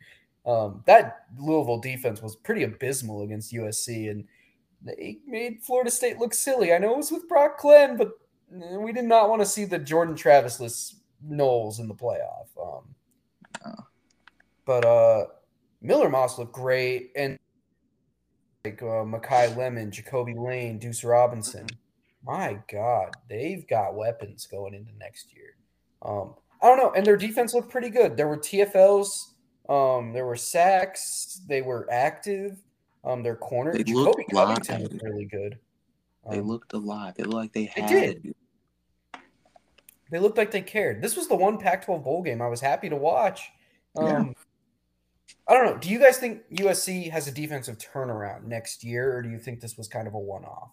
Um, 0.44 0.82
that 0.86 1.26
Louisville 1.38 1.78
defense 1.78 2.20
was 2.20 2.34
pretty 2.34 2.64
abysmal 2.64 3.22
against 3.22 3.52
USC, 3.52 4.10
and 4.10 4.24
they 4.82 5.18
made 5.28 5.62
Florida 5.62 5.92
State 5.92 6.18
look 6.18 6.34
silly. 6.34 6.72
I 6.72 6.78
know 6.78 6.94
it 6.94 6.96
was 6.96 7.12
with 7.12 7.28
Brock 7.28 7.60
Glenn, 7.60 7.96
but 7.96 8.10
eh, 8.52 8.76
we 8.78 8.92
did 8.92 9.04
not 9.04 9.28
want 9.28 9.42
to 9.42 9.46
see 9.46 9.64
the 9.64 9.78
Jordan 9.78 10.16
Travisless 10.16 10.96
Knowles 11.22 11.78
in 11.78 11.86
the 11.86 11.94
playoff. 11.94 12.48
Um, 12.60 12.96
Oh. 13.64 13.84
But 14.64 14.84
uh, 14.84 15.26
Miller 15.80 16.08
Moss 16.08 16.38
looked 16.38 16.52
great, 16.52 17.12
and 17.16 17.38
like 18.64 18.82
uh, 18.82 19.04
Makai 19.04 19.56
Lemon, 19.56 19.90
Jacoby 19.90 20.34
Lane, 20.34 20.78
Deuce 20.78 21.04
Robinson. 21.04 21.66
My 22.24 22.58
God, 22.70 23.10
they've 23.28 23.66
got 23.66 23.94
weapons 23.94 24.46
going 24.46 24.74
into 24.74 24.92
next 24.98 25.32
year. 25.34 25.54
Um, 26.02 26.34
I 26.62 26.66
don't 26.66 26.78
know, 26.78 26.92
and 26.92 27.04
their 27.06 27.16
defense 27.16 27.54
looked 27.54 27.70
pretty 27.70 27.90
good. 27.90 28.16
There 28.16 28.28
were 28.28 28.36
TFLs, 28.36 29.06
um, 29.68 30.12
there 30.12 30.26
were 30.26 30.36
sacks, 30.36 31.40
they 31.48 31.62
were 31.62 31.86
active. 31.90 32.62
Um, 33.02 33.22
their 33.22 33.36
corner, 33.36 33.72
They 33.72 33.78
Jacoby 33.82 33.94
looked 34.04 34.30
Covington 34.30 34.82
was 34.82 35.02
really 35.02 35.24
good. 35.24 35.58
They 36.30 36.38
Um, 36.38 36.46
looked 36.48 36.74
alive. 36.74 37.14
They 37.16 37.22
looked 37.22 37.34
like 37.34 37.52
they 37.54 37.72
They 37.74 37.80
had. 37.80 37.88
did. 38.22 38.34
They 40.10 40.18
looked 40.18 40.36
like 40.36 40.50
they 40.50 40.60
cared. 40.60 41.00
This 41.00 41.16
was 41.16 41.26
the 41.28 41.36
one 41.36 41.56
Pac-12 41.56 42.04
bowl 42.04 42.22
game 42.22 42.42
I 42.42 42.48
was 42.48 42.60
happy 42.60 42.90
to 42.90 42.96
watch. 42.96 43.50
Um, 43.96 44.04
Yeah. 44.06 44.32
I 45.48 45.54
don't 45.54 45.64
know. 45.64 45.78
Do 45.78 45.88
you 45.88 45.98
guys 45.98 46.18
think 46.18 46.42
USC 46.50 47.08
has 47.10 47.26
a 47.26 47.32
defensive 47.32 47.78
turnaround 47.78 48.44
next 48.44 48.84
year, 48.84 49.16
or 49.16 49.22
do 49.22 49.30
you 49.30 49.38
think 49.38 49.60
this 49.60 49.76
was 49.78 49.88
kind 49.88 50.06
of 50.06 50.14
a 50.14 50.18
one-off? 50.18 50.72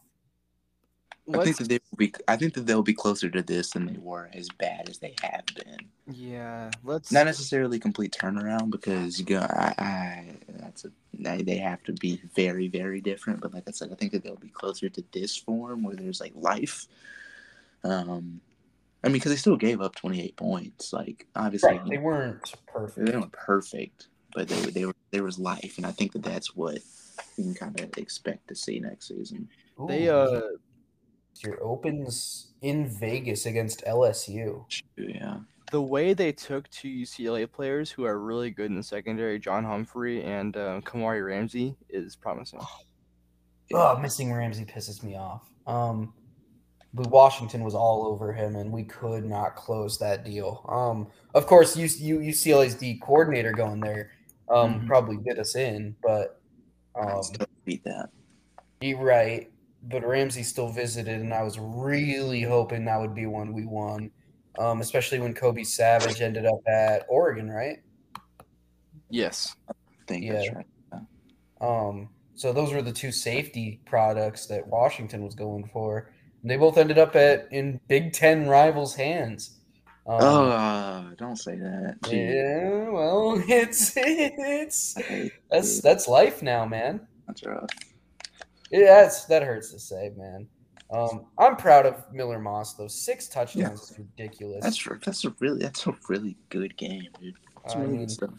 I 1.33 1.43
think 1.43 1.57
that 1.57 1.67
they 1.69 1.79
will 1.91 1.97
be. 1.97 2.13
I 2.27 2.37
think 2.37 2.53
that 2.53 2.65
they'll 2.65 2.83
be 2.83 2.93
closer 2.93 3.29
to 3.29 3.41
this 3.41 3.71
than 3.71 3.85
they 3.85 3.97
were 3.99 4.29
as 4.33 4.47
bad 4.49 4.87
as 4.89 4.99
they 4.99 5.13
have 5.21 5.43
been. 5.55 5.79
yeah, 6.09 6.71
let's. 6.83 7.11
Not 7.11 7.25
necessarily 7.25 7.79
complete 7.79 8.15
turnaround 8.19 8.71
because 8.71 9.19
you 9.19 9.25
go. 9.25 9.39
I, 9.39 9.73
I 9.77 10.35
that's 10.59 10.85
a. 10.85 10.91
They, 11.13 11.41
they 11.41 11.57
have 11.57 11.83
to 11.83 11.93
be 11.93 12.21
very 12.35 12.67
very 12.67 13.01
different. 13.01 13.41
But 13.41 13.53
like 13.53 13.63
I 13.67 13.71
said, 13.71 13.91
I 13.91 13.95
think 13.95 14.13
that 14.13 14.23
they'll 14.23 14.35
be 14.37 14.49
closer 14.49 14.87
to 14.87 15.03
this 15.11 15.35
form 15.35 15.83
where 15.83 15.95
there's 15.95 16.21
like 16.21 16.33
life. 16.35 16.87
Um, 17.83 18.39
I 19.03 19.07
mean, 19.07 19.13
because 19.13 19.31
they 19.31 19.37
still 19.37 19.57
gave 19.57 19.81
up 19.81 19.95
28 19.95 20.35
points. 20.35 20.93
Like 20.93 21.27
obviously, 21.35 21.77
Right. 21.77 21.89
They 21.89 21.97
weren't 21.97 22.53
perfect. 22.67 23.05
they 23.05 23.17
weren't 23.17 23.31
perfect, 23.33 24.07
but 24.33 24.47
they 24.47 24.61
they 24.71 24.85
were 24.85 24.95
there 25.11 25.23
was 25.23 25.39
life, 25.39 25.73
and 25.77 25.85
I 25.85 25.91
think 25.91 26.13
that 26.13 26.23
that's 26.23 26.55
what 26.55 26.79
you 27.37 27.43
can 27.43 27.53
kind 27.53 27.79
of 27.79 27.89
expect 27.97 28.47
to 28.47 28.55
see 28.55 28.79
next 28.79 29.09
season. 29.09 29.49
They 29.87 30.09
uh 30.09 30.41
your 31.43 31.61
opens 31.63 32.53
in 32.61 32.87
Vegas 32.89 33.45
against 33.45 33.83
LSU. 33.85 34.65
Yeah. 34.97 35.37
the 35.71 35.81
way 35.81 36.13
they 36.13 36.31
took 36.31 36.69
two 36.69 36.87
UCLA 36.87 37.51
players 37.51 37.91
who 37.91 38.05
are 38.05 38.19
really 38.19 38.49
good 38.51 38.67
in 38.71 38.75
the 38.75 38.83
secondary, 38.83 39.37
John 39.37 39.63
Humphrey 39.65 40.23
and 40.23 40.55
uh, 40.55 40.79
Kamari 40.85 41.25
Ramsey, 41.25 41.75
is 41.89 42.15
promising. 42.15 42.61
Oh, 43.73 43.97
missing 43.99 44.31
Ramsey 44.33 44.63
pisses 44.65 45.03
me 45.03 45.17
off. 45.17 45.41
Um, 45.67 46.13
but 46.93 47.07
Washington 47.11 47.63
was 47.65 47.75
all 47.75 48.07
over 48.07 48.31
him, 48.31 48.55
and 48.55 48.71
we 48.71 48.83
could 48.85 49.25
not 49.25 49.55
close 49.57 49.97
that 49.99 50.23
deal. 50.23 50.65
Um, 50.69 51.07
of 51.35 51.45
course, 51.45 51.75
U- 51.75 52.19
U- 52.21 52.31
UCLA's 52.31 52.75
D 52.75 52.97
coordinator 53.03 53.51
going 53.51 53.81
there 53.81 54.11
um, 54.49 54.79
Mhm. 54.81 54.87
probably 54.87 55.17
bit 55.17 55.37
us 55.37 55.55
in, 55.57 55.97
but 56.01 56.39
um, 56.95 57.21
Still 57.21 57.45
beat 57.65 57.83
that. 57.83 58.09
you're 58.79 59.03
right. 59.03 59.51
But 59.89 60.05
Ramsey 60.05 60.43
still 60.43 60.69
visited, 60.69 61.21
and 61.21 61.33
I 61.33 61.43
was 61.43 61.57
really 61.59 62.41
hoping 62.41 62.85
that 62.85 62.99
would 62.99 63.15
be 63.15 63.25
one 63.25 63.53
we 63.53 63.65
won, 63.65 64.11
um, 64.59 64.81
especially 64.81 65.19
when 65.19 65.33
Kobe 65.33 65.63
Savage 65.63 66.21
ended 66.21 66.45
up 66.45 66.59
at 66.67 67.05
Oregon, 67.09 67.49
right? 67.49 67.79
Yes. 69.09 69.55
I 69.69 69.73
think 70.07 70.29
that's 70.29 70.45
Yeah. 70.45 70.99
Um, 71.61 72.09
so 72.35 72.53
those 72.53 72.71
were 72.71 72.81
the 72.81 72.91
two 72.91 73.11
safety 73.11 73.81
products 73.85 74.45
that 74.47 74.67
Washington 74.67 75.23
was 75.23 75.33
going 75.33 75.67
for. 75.73 76.11
And 76.41 76.51
they 76.51 76.57
both 76.57 76.77
ended 76.77 76.97
up 76.97 77.15
at 77.15 77.47
in 77.51 77.79
Big 77.87 78.13
Ten 78.13 78.47
rivals' 78.47 78.95
hands. 78.95 79.57
Um, 80.05 80.19
Oh, 80.21 81.09
don't 81.17 81.35
say 81.35 81.55
that. 81.55 81.97
Gee, 82.05 82.25
yeah. 82.25 82.89
Well, 82.89 83.41
it's 83.47 83.93
it's 83.97 84.95
that's 85.49 85.81
that's 85.81 86.07
life 86.07 86.41
now, 86.41 86.65
man. 86.65 87.07
That's 87.25 87.43
rough. 87.45 87.69
Yeah, 88.71 89.01
that's 89.01 89.25
that 89.25 89.43
hurts 89.43 89.71
to 89.71 89.79
say, 89.79 90.11
man. 90.17 90.47
Um, 90.89 91.25
I'm 91.37 91.57
proud 91.57 91.85
of 91.85 92.05
Miller 92.13 92.39
Moss 92.39 92.73
though. 92.73 92.87
Six 92.87 93.27
touchdowns 93.27 93.91
is 93.91 93.97
ridiculous. 93.97 94.63
That's 94.63 94.87
that's 95.03 95.25
a 95.25 95.33
really 95.39 95.59
that's 95.59 95.85
a 95.87 95.95
really 96.07 96.37
good 96.49 96.77
game, 96.77 97.07
dude. 97.19 97.35
That's 97.63 97.75
I 97.75 97.79
really 97.79 97.91
mean, 97.91 97.99
good 98.01 98.11
stuff. 98.11 98.29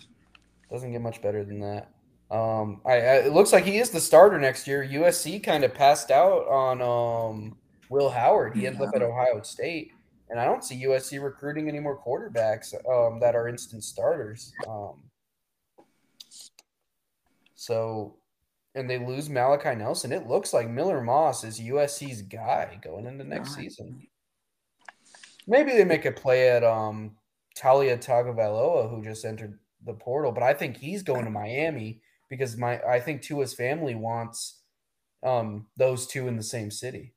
Doesn't 0.70 0.92
get 0.92 1.02
much 1.02 1.20
better 1.20 1.44
than 1.44 1.60
that. 1.60 1.90
Um, 2.30 2.80
I, 2.84 2.92
I 2.92 3.14
it 3.26 3.32
looks 3.32 3.52
like 3.52 3.64
he 3.64 3.78
is 3.78 3.90
the 3.90 4.00
starter 4.00 4.38
next 4.38 4.66
year. 4.66 4.86
USC 4.86 5.42
kind 5.42 5.64
of 5.64 5.74
passed 5.74 6.10
out 6.10 6.46
on 6.48 6.82
um 6.82 7.56
Will 7.90 8.10
Howard. 8.10 8.56
He 8.56 8.66
ended 8.66 8.82
up 8.82 8.94
at 8.94 9.02
Ohio 9.02 9.42
State, 9.42 9.92
and 10.30 10.40
I 10.40 10.44
don't 10.44 10.64
see 10.64 10.84
USC 10.84 11.22
recruiting 11.22 11.68
any 11.68 11.80
more 11.80 11.98
quarterbacks 11.98 12.74
um 12.90 13.20
that 13.20 13.34
are 13.34 13.48
instant 13.48 13.84
starters. 13.84 14.52
Um, 14.66 15.02
so, 17.54 18.16
and 18.74 18.88
they 18.88 18.98
lose 18.98 19.28
Malachi 19.28 19.74
Nelson. 19.74 20.12
It 20.12 20.26
looks 20.26 20.52
like 20.52 20.68
Miller 20.68 21.00
Moss 21.02 21.44
is 21.44 21.60
USC's 21.60 22.22
guy 22.22 22.78
going 22.82 23.06
into 23.06 23.24
next 23.24 23.56
Right. 23.56 23.64
season. 23.64 24.06
Maybe 25.46 25.72
they 25.72 25.84
make 25.84 26.04
a 26.04 26.12
play 26.12 26.50
at 26.50 26.62
um 26.64 27.16
Taulia 27.56 27.96
Tagovailoa, 27.98 28.90
who 28.90 29.02
just 29.02 29.24
entered 29.24 29.58
the 29.84 29.94
portal, 29.94 30.32
but 30.32 30.42
I 30.42 30.54
think 30.54 30.76
he's 30.76 31.02
going 31.02 31.24
to 31.24 31.30
Miami 31.30 32.00
because 32.28 32.56
my 32.56 32.80
I 32.82 33.00
think 33.00 33.22
Tua's 33.22 33.54
family 33.54 33.94
wants 33.94 34.62
um 35.22 35.66
those 35.76 36.06
two 36.06 36.28
in 36.28 36.36
the 36.36 36.42
same 36.42 36.70
city. 36.70 37.14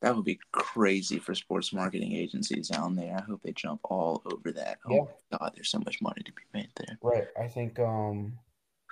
That 0.00 0.14
would 0.14 0.24
be 0.24 0.38
crazy 0.52 1.18
for 1.18 1.34
sports 1.34 1.72
marketing 1.72 2.12
agencies 2.12 2.68
down 2.68 2.94
there. 2.94 3.16
I 3.16 3.22
hope 3.22 3.42
they 3.42 3.50
jump 3.52 3.80
all 3.84 4.22
over 4.32 4.52
that. 4.52 4.78
Oh 4.86 4.94
Yeah. 4.94 5.00
my 5.30 5.38
god, 5.38 5.52
there's 5.56 5.70
so 5.70 5.78
much 5.80 6.00
money 6.00 6.22
to 6.24 6.32
be 6.32 6.42
made 6.54 6.70
there. 6.76 6.98
Right. 7.02 7.26
I 7.40 7.48
think 7.48 7.78
um 7.80 8.38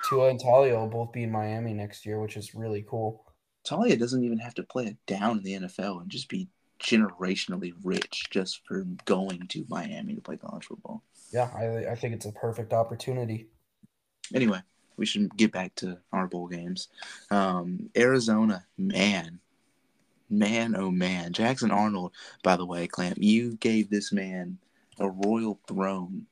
Tua 0.04 0.28
and 0.28 0.40
Taulia 0.40 0.76
will 0.78 0.88
both 0.88 1.12
be 1.12 1.24
in 1.24 1.32
Miami 1.32 1.72
next 1.72 2.06
year, 2.06 2.20
which 2.20 2.36
is 2.36 2.54
really 2.54 2.84
cool. 2.88 3.24
Taulia 3.66 3.98
doesn't 3.98 4.22
even 4.22 4.38
have 4.38 4.54
to 4.54 4.62
play 4.62 4.86
it 4.86 4.96
down 5.06 5.38
in 5.38 5.44
the 5.44 5.66
NFL 5.66 6.02
and 6.02 6.10
just 6.10 6.28
be 6.28 6.48
generationally 6.80 7.72
rich 7.82 8.24
just 8.30 8.60
for 8.66 8.84
going 9.04 9.46
to 9.48 9.64
Miami 9.68 10.14
to 10.14 10.20
play 10.20 10.36
college 10.36 10.66
football. 10.66 11.02
Yeah, 11.32 11.50
I 11.54 11.90
I 11.90 11.94
think 11.96 12.14
it's 12.14 12.26
a 12.26 12.32
perfect 12.32 12.72
opportunity. 12.72 13.48
Anyway, 14.34 14.60
we 14.96 15.06
should 15.06 15.36
get 15.36 15.52
back 15.52 15.74
to 15.76 15.98
our 16.12 16.26
bowl 16.26 16.46
games. 16.46 16.88
Um, 17.30 17.90
Arizona, 17.96 18.64
man, 18.78 19.40
man, 20.30 20.74
oh 20.76 20.90
man, 20.90 21.32
Jackson 21.32 21.70
Arnold. 21.70 22.12
By 22.42 22.56
the 22.56 22.66
way, 22.66 22.86
Klamp, 22.86 23.18
you 23.18 23.56
gave 23.56 23.90
this 23.90 24.12
man 24.12 24.58
a 24.98 25.08
royal 25.08 25.60
throne, 25.66 26.26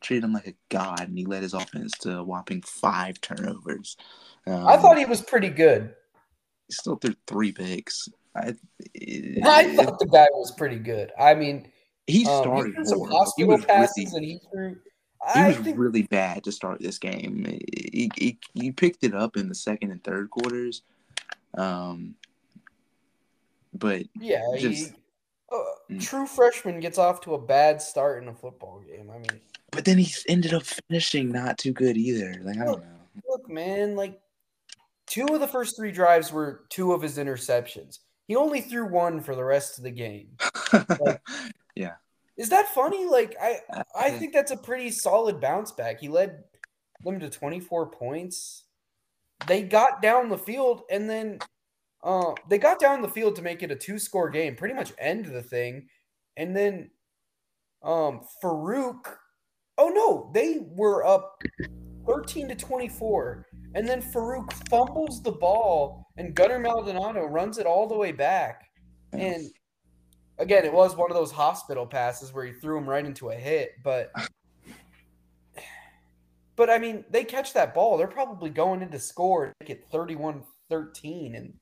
treated 0.00 0.24
him 0.24 0.32
like 0.32 0.46
a 0.46 0.54
god, 0.68 1.00
and 1.08 1.18
he 1.18 1.24
led 1.24 1.42
his 1.42 1.54
offense 1.54 1.92
to 1.98 2.18
a 2.18 2.24
whopping 2.24 2.62
five 2.62 3.20
turnovers. 3.20 3.96
Um, 4.46 4.66
I 4.66 4.76
thought 4.76 4.98
he 4.98 5.04
was 5.04 5.20
pretty 5.22 5.48
good. 5.48 5.94
he 6.68 6.72
still 6.74 6.96
threw 6.96 7.14
three 7.26 7.52
picks. 7.52 8.08
I, 8.34 8.54
I 9.44 9.74
thought 9.74 9.98
the 9.98 10.08
guy 10.12 10.26
was 10.32 10.52
pretty 10.56 10.78
good. 10.78 11.10
I 11.18 11.34
mean, 11.34 11.70
he 12.06 12.26
um, 12.26 12.42
started 12.42 12.74
he 12.76 12.84
some 12.84 13.00
hospital 13.08 13.52
was 13.56 13.64
passes 13.64 14.12
really, 14.12 14.16
and 14.16 14.24
he 14.24 14.40
threw. 14.52 14.68
he 15.34 15.40
I 15.40 15.48
was 15.48 15.56
think 15.58 15.78
really 15.78 16.02
bad 16.02 16.44
to 16.44 16.52
start 16.52 16.80
this 16.80 16.98
game. 16.98 17.44
He, 17.66 18.10
he, 18.14 18.38
he 18.54 18.72
picked 18.72 19.04
it 19.04 19.14
up 19.14 19.36
in 19.36 19.48
the 19.48 19.54
second 19.54 19.90
and 19.90 20.04
third 20.04 20.30
quarters. 20.30 20.82
Um, 21.56 22.14
but 23.72 24.02
Yeah, 24.20 24.42
Just- 24.58 24.90
he, 24.90 24.96
uh, 25.60 25.92
Mm. 25.94 26.00
true 26.02 26.26
freshman 26.26 26.80
gets 26.80 26.98
off 26.98 27.20
to 27.22 27.34
a 27.34 27.40
bad 27.40 27.80
start 27.80 28.22
in 28.22 28.28
a 28.28 28.34
football 28.34 28.80
game. 28.80 29.10
I 29.10 29.18
mean, 29.18 29.40
but 29.72 29.84
then 29.84 29.98
he 29.98 30.12
ended 30.28 30.52
up 30.54 30.62
finishing 30.64 31.30
not 31.30 31.58
too 31.58 31.72
good 31.72 31.96
either. 31.96 32.40
Like 32.42 32.56
I 32.58 32.64
don't 32.64 32.80
know. 32.82 33.22
look, 33.28 33.48
man, 33.48 33.94
like 33.96 34.18
two 35.06 35.26
of 35.26 35.40
the 35.40 35.46
first 35.48 35.76
three 35.76 35.92
drives 35.92 36.32
were 36.32 36.64
two 36.70 36.92
of 36.92 37.02
his 37.02 37.18
interceptions. 37.18 37.98
He 38.26 38.34
only 38.34 38.60
threw 38.60 38.86
one 38.88 39.20
for 39.20 39.34
the 39.36 39.44
rest 39.44 39.78
of 39.78 39.84
the 39.84 39.90
game. 39.92 40.36
Yeah. 41.76 41.94
Is 42.38 42.48
that 42.50 42.68
funny? 42.74 43.06
Like, 43.06 43.36
I 43.40 43.60
I 43.94 44.10
think 44.10 44.32
that's 44.32 44.50
a 44.50 44.56
pretty 44.56 44.90
solid 44.90 45.40
bounce 45.40 45.72
back. 45.72 46.00
He 46.00 46.08
led 46.08 46.44
them 47.04 47.20
to 47.20 47.28
24 47.30 47.90
points. 47.90 48.64
They 49.46 49.62
got 49.62 50.00
down 50.02 50.28
the 50.30 50.38
field 50.38 50.82
and 50.90 51.08
then 51.08 51.38
uh, 52.02 52.32
they 52.48 52.58
got 52.58 52.78
down 52.78 53.02
the 53.02 53.08
field 53.08 53.36
to 53.36 53.42
make 53.42 53.62
it 53.62 53.70
a 53.70 53.76
two 53.76 53.98
score 53.98 54.30
game, 54.30 54.54
pretty 54.54 54.74
much 54.74 54.92
end 54.98 55.26
the 55.26 55.42
thing. 55.42 55.88
And 56.36 56.56
then 56.56 56.90
um, 57.82 58.20
Farouk, 58.42 59.16
oh 59.78 59.88
no, 59.88 60.30
they 60.34 60.60
were 60.60 61.04
up 61.04 61.42
13 62.06 62.48
to 62.48 62.54
24. 62.54 63.46
And 63.74 63.86
then 63.86 64.00
Farouk 64.00 64.52
fumbles 64.68 65.22
the 65.22 65.32
ball 65.32 66.06
and 66.16 66.34
Gunner 66.34 66.58
Maldonado 66.58 67.24
runs 67.24 67.58
it 67.58 67.66
all 67.66 67.86
the 67.86 67.96
way 67.96 68.12
back. 68.12 68.68
And 69.12 69.50
again, 70.38 70.64
it 70.64 70.72
was 70.72 70.96
one 70.96 71.10
of 71.10 71.16
those 71.16 71.32
hospital 71.32 71.86
passes 71.86 72.32
where 72.32 72.44
he 72.44 72.52
threw 72.52 72.78
him 72.78 72.88
right 72.88 73.04
into 73.04 73.30
a 73.30 73.34
hit, 73.34 73.72
but 73.82 74.10
but 76.56 76.70
I 76.70 76.78
mean, 76.78 77.04
they 77.10 77.24
catch 77.24 77.52
that 77.54 77.74
ball, 77.74 77.96
they're 77.96 78.06
probably 78.06 78.50
going 78.50 78.82
into 78.82 78.98
score 78.98 79.52
make 79.60 79.70
it 79.70 79.90
31-13 79.90 81.36
and 81.36 81.54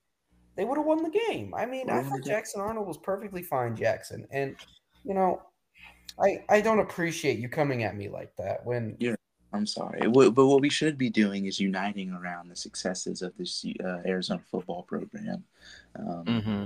they 0.56 0.64
would 0.64 0.78
have 0.78 0.86
won 0.86 1.02
the 1.02 1.10
game. 1.28 1.54
I 1.54 1.66
mean, 1.66 1.90
I 1.90 2.02
thought. 2.02 2.24
Jackson 2.24 2.60
Arnold 2.60 2.86
was 2.86 2.98
perfectly 2.98 3.42
fine, 3.42 3.76
Jackson. 3.76 4.26
And 4.30 4.56
you 5.04 5.14
know, 5.14 5.42
I 6.20 6.44
I 6.48 6.60
don't 6.60 6.80
appreciate 6.80 7.38
you 7.38 7.48
coming 7.48 7.84
at 7.84 7.96
me 7.96 8.08
like 8.08 8.34
that 8.36 8.64
when 8.64 8.96
you're. 8.98 9.16
I'm 9.52 9.66
sorry. 9.66 10.00
But 10.08 10.32
what 10.34 10.60
we 10.60 10.68
should 10.68 10.98
be 10.98 11.10
doing 11.10 11.46
is 11.46 11.60
uniting 11.60 12.10
around 12.10 12.48
the 12.48 12.56
successes 12.56 13.22
of 13.22 13.36
this 13.36 13.64
uh, 13.84 13.98
Arizona 14.04 14.42
football 14.50 14.82
program. 14.82 15.44
Um, 15.96 16.24
Mm-hmm. 16.26 16.64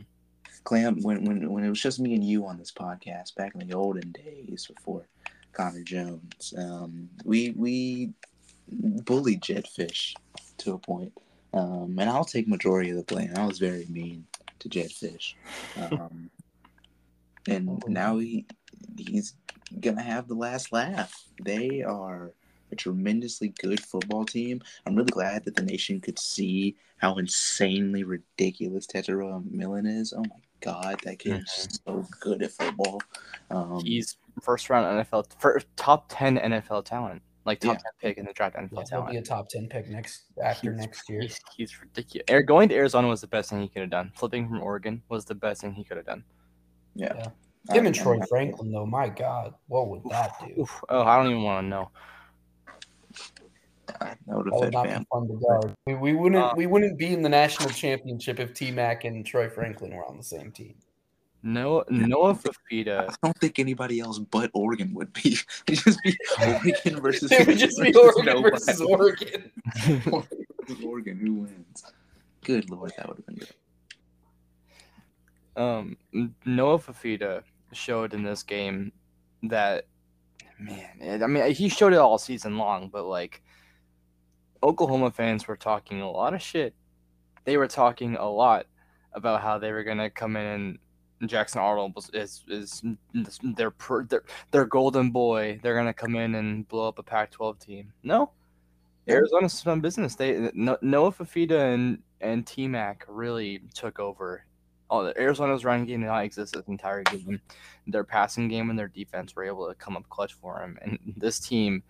Klamp, 0.64 1.02
when, 1.02 1.24
when 1.24 1.50
when 1.50 1.64
it 1.64 1.68
was 1.68 1.80
just 1.80 2.00
me 2.00 2.14
and 2.14 2.24
you 2.24 2.46
on 2.46 2.58
this 2.58 2.72
podcast 2.72 3.34
back 3.36 3.54
in 3.54 3.66
the 3.66 3.74
olden 3.74 4.12
days 4.12 4.66
before 4.66 5.06
Connor 5.52 5.82
Jones, 5.82 6.52
um, 6.58 7.08
we 7.24 7.50
we 7.56 8.12
bullied 8.70 9.42
Jedd 9.42 9.66
Fisch 9.66 10.14
to 10.58 10.74
a 10.74 10.78
point. 10.78 11.12
Um, 11.52 11.96
and 11.98 12.10
I'll 12.10 12.24
take 12.24 12.46
majority 12.46 12.90
of 12.90 12.96
the 12.96 13.04
blame. 13.04 13.32
I 13.36 13.46
was 13.46 13.58
very 13.58 13.86
mean 13.88 14.26
to 14.60 14.68
Jedd 14.68 14.90
Fisch. 14.90 15.34
Um, 15.76 16.30
and 17.48 17.82
now 17.86 18.18
he 18.18 18.46
he's 18.96 19.34
gonna 19.80 20.02
have 20.02 20.28
the 20.28 20.34
last 20.34 20.72
laugh. 20.72 21.24
They 21.42 21.82
are 21.82 22.32
a 22.70 22.76
tremendously 22.76 23.54
good 23.60 23.80
football 23.80 24.24
team. 24.24 24.60
I'm 24.86 24.94
really 24.94 25.10
glad 25.10 25.44
that 25.44 25.56
the 25.56 25.62
nation 25.62 26.00
could 26.00 26.18
see 26.18 26.76
how 26.98 27.16
insanely 27.16 28.04
ridiculous 28.04 28.86
Tetairoa 28.86 29.42
McMillan 29.42 29.86
is. 29.86 30.12
Oh 30.12 30.20
my 30.20 30.40
god, 30.60 31.00
that 31.04 31.18
kid 31.18 31.42
is 31.42 31.80
so 31.86 32.04
good 32.20 32.42
at 32.42 32.52
football. 32.52 33.00
Um, 33.50 33.80
He's 33.84 34.16
first 34.42 34.68
round 34.68 34.86
NFL, 35.06 35.26
first, 35.38 35.66
top 35.76 36.06
ten 36.08 36.36
NFL 36.38 36.84
talent, 36.84 37.22
like 37.48 37.60
top 37.60 37.74
Yeah. 37.74 37.78
ten 37.78 37.92
pick 38.00 38.18
in 38.18 38.24
the 38.26 38.32
draft 38.32 38.54
NFL 38.56 38.68
Yeah, 38.72 38.84
he'll 39.02 39.10
be 39.10 39.16
a 39.16 39.22
top 39.22 39.48
ten 39.48 39.68
pick 39.68 39.88
next 39.88 40.24
after 40.42 40.70
He's- 40.72 40.80
next 40.80 41.08
year. 41.08 41.22
He's, 41.22 41.40
he's 41.56 41.80
ridiculous. 41.80 42.24
Air, 42.28 42.42
going 42.42 42.68
to 42.68 42.74
Arizona 42.76 43.08
was 43.08 43.20
the 43.20 43.26
best 43.26 43.50
thing 43.50 43.60
he 43.62 43.68
could 43.68 43.82
have 43.82 43.90
done. 43.90 44.12
Flipping 44.14 44.48
from 44.48 44.62
Oregon 44.62 45.02
was 45.08 45.24
the 45.24 45.34
best 45.34 45.60
thing 45.62 45.72
he 45.72 45.82
could 45.84 45.96
have 45.96 46.06
done. 46.06 46.22
yeah. 46.94 47.12
Yeah. 47.16 47.74
Him 47.74 47.86
and 47.86 47.94
Troy 47.94 48.18
Franklin, 48.30 48.70
though, 48.72 48.86
my 48.86 49.08
God, 49.10 49.52
what 49.66 49.88
would 49.88 50.02
that 50.10 50.32
do? 50.40 50.62
Oof. 50.62 50.80
Oh, 50.88 51.02
I 51.02 51.16
don't 51.18 51.26
even 51.32 51.42
want 51.42 51.64
to 51.64 51.68
know. 51.68 51.90
I 54.00 54.14
know 54.26 54.42
That 54.42 54.52
would 54.52 54.62
Fed 54.64 54.72
not 54.72 54.86
fam. 54.86 55.00
be 55.00 55.06
fun 55.10 55.28
to 55.28 55.34
guard. 55.34 55.74
We, 55.86 55.94
we 55.94 56.12
wouldn't 56.14 56.42
Uh, 56.42 56.54
we 56.56 56.66
wouldn't 56.66 56.98
be 56.98 57.12
in 57.12 57.22
the 57.22 57.28
national 57.28 57.70
championship 57.70 58.38
if 58.38 58.54
T 58.54 58.70
Mac 58.70 59.04
and 59.04 59.24
Troy 59.26 59.48
Franklin 59.48 59.94
were 59.94 60.06
on 60.06 60.16
the 60.16 60.22
same 60.22 60.52
team. 60.52 60.76
Noah 61.42 61.84
Noah 61.88 62.34
Fifita. 62.34 63.08
I 63.08 63.14
don't 63.22 63.38
think 63.38 63.58
anybody 63.58 64.00
else 64.00 64.18
but 64.18 64.50
Oregon 64.54 64.92
would 64.94 65.12
be. 65.12 65.36
It'd 65.68 65.84
just 65.84 66.02
be 66.02 66.16
Oregon 66.46 67.00
versus. 67.02 67.30
It 67.32 67.46
would 67.46 67.58
just 67.58 67.80
be 67.80 67.94
Oregon 67.94 68.42
versus 68.42 68.80
Oregon. 68.80 69.52
Oregon 69.76 70.12
versus 70.66 70.84
Oregon. 70.84 71.18
Who 71.18 71.34
wins? 71.34 71.84
Good 72.44 72.70
lord, 72.70 72.92
that 72.96 73.08
would 73.08 73.18
have 73.18 73.26
been 73.26 73.36
good. 73.36 73.52
um, 75.56 75.96
Noah 76.44 76.78
Fifita 76.78 77.42
showed 77.72 78.14
in 78.14 78.22
this 78.22 78.42
game 78.42 78.92
that, 79.44 79.86
man, 80.58 80.88
it- 81.00 81.22
I 81.22 81.26
mean, 81.26 81.52
he 81.52 81.68
showed 81.68 81.92
it 81.92 81.98
all 81.98 82.18
season 82.18 82.56
long, 82.58 82.88
but 82.88 83.04
like, 83.04 83.42
Oklahoma 84.62 85.10
fans 85.10 85.46
were 85.46 85.56
talking 85.56 86.00
a 86.00 86.10
lot 86.10 86.34
of 86.34 86.42
shit. 86.42 86.74
They 87.44 87.56
were 87.56 87.68
talking 87.68 88.16
a 88.16 88.28
lot 88.28 88.66
about 89.12 89.40
how 89.42 89.58
they 89.58 89.72
were 89.72 89.84
gonna 89.84 90.10
come 90.10 90.36
in 90.36 90.46
and 90.46 90.78
Jackson 91.26 91.60
Arnold 91.60 91.94
was 91.94 92.10
is 92.14 92.44
is 92.48 92.82
their 93.42 93.70
per, 93.70 94.04
their 94.04 94.22
their 94.50 94.64
golden 94.64 95.10
boy. 95.10 95.58
They're 95.62 95.76
gonna 95.76 95.94
come 95.94 96.14
in 96.14 96.34
and 96.34 96.66
blow 96.68 96.88
up 96.88 96.98
a 96.98 97.02
Pac-12 97.02 97.58
team. 97.58 97.92
No, 98.02 98.30
Arizona's 99.08 99.60
done 99.62 99.80
business. 99.80 100.14
They 100.14 100.50
no, 100.54 100.76
Noah 100.82 101.12
Fifita 101.12 101.74
and 101.74 102.02
and 102.20 102.46
T 102.46 102.68
Mac 102.68 103.04
really 103.08 103.62
took 103.74 103.98
over. 103.98 104.44
Oh, 104.90 105.04
the 105.04 105.18
Arizona's 105.20 105.64
running 105.64 105.86
game 105.86 106.00
did 106.00 106.06
not 106.06 106.24
exist 106.24 106.54
this 106.54 106.66
entire 106.68 107.02
game. 107.02 107.40
Their 107.86 108.04
passing 108.04 108.48
game 108.48 108.70
and 108.70 108.78
their 108.78 108.88
defense 108.88 109.36
were 109.36 109.44
able 109.44 109.68
to 109.68 109.74
come 109.74 109.96
up 109.96 110.08
clutch 110.08 110.34
for 110.34 110.62
him. 110.62 110.78
And 110.80 110.98
this 111.16 111.38
team 111.40 111.82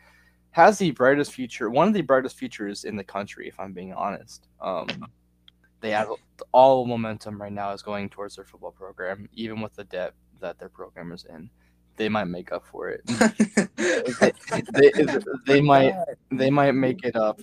has 0.51 0.79
the 0.79 0.91
brightest 0.91 1.33
future, 1.33 1.71
one 1.71 1.87
of 1.87 1.95
the 1.95 2.01
brightest 2.03 2.37
futures 2.37 2.85
in 2.85 2.97
the 2.97 3.05
country, 3.05 3.47
if 3.47 3.59
I'm 3.61 3.73
being 3.73 3.93
honest. 3.93 4.49
Um, 4.61 4.89
they 5.81 5.91
have 5.91 6.09
all 6.53 6.87
momentum 6.87 7.41
right 7.41 7.53
now 7.53 7.73
is 7.73 7.83
going 7.83 8.09
towards 8.09 8.37
their 8.37 8.45
football 8.45 8.73
program, 8.73 9.29
even 9.33 9.61
with 9.61 9.75
the 9.75 9.85
debt 9.85 10.15
that 10.41 10.59
their 10.59 10.69
program 10.69 11.13
is 11.13 11.25
in. 11.25 11.51
They 11.97 12.09
might 12.09 12.25
make 12.25 12.53
up 12.53 12.65
for 12.65 12.89
it. 12.89 13.05
they, 13.77 14.93
they 15.47 15.61
oh 15.61 15.63
might 15.63 15.95
they 16.31 16.51
might 16.51 16.73
make 16.73 17.05
it 17.05 17.17
up 17.17 17.41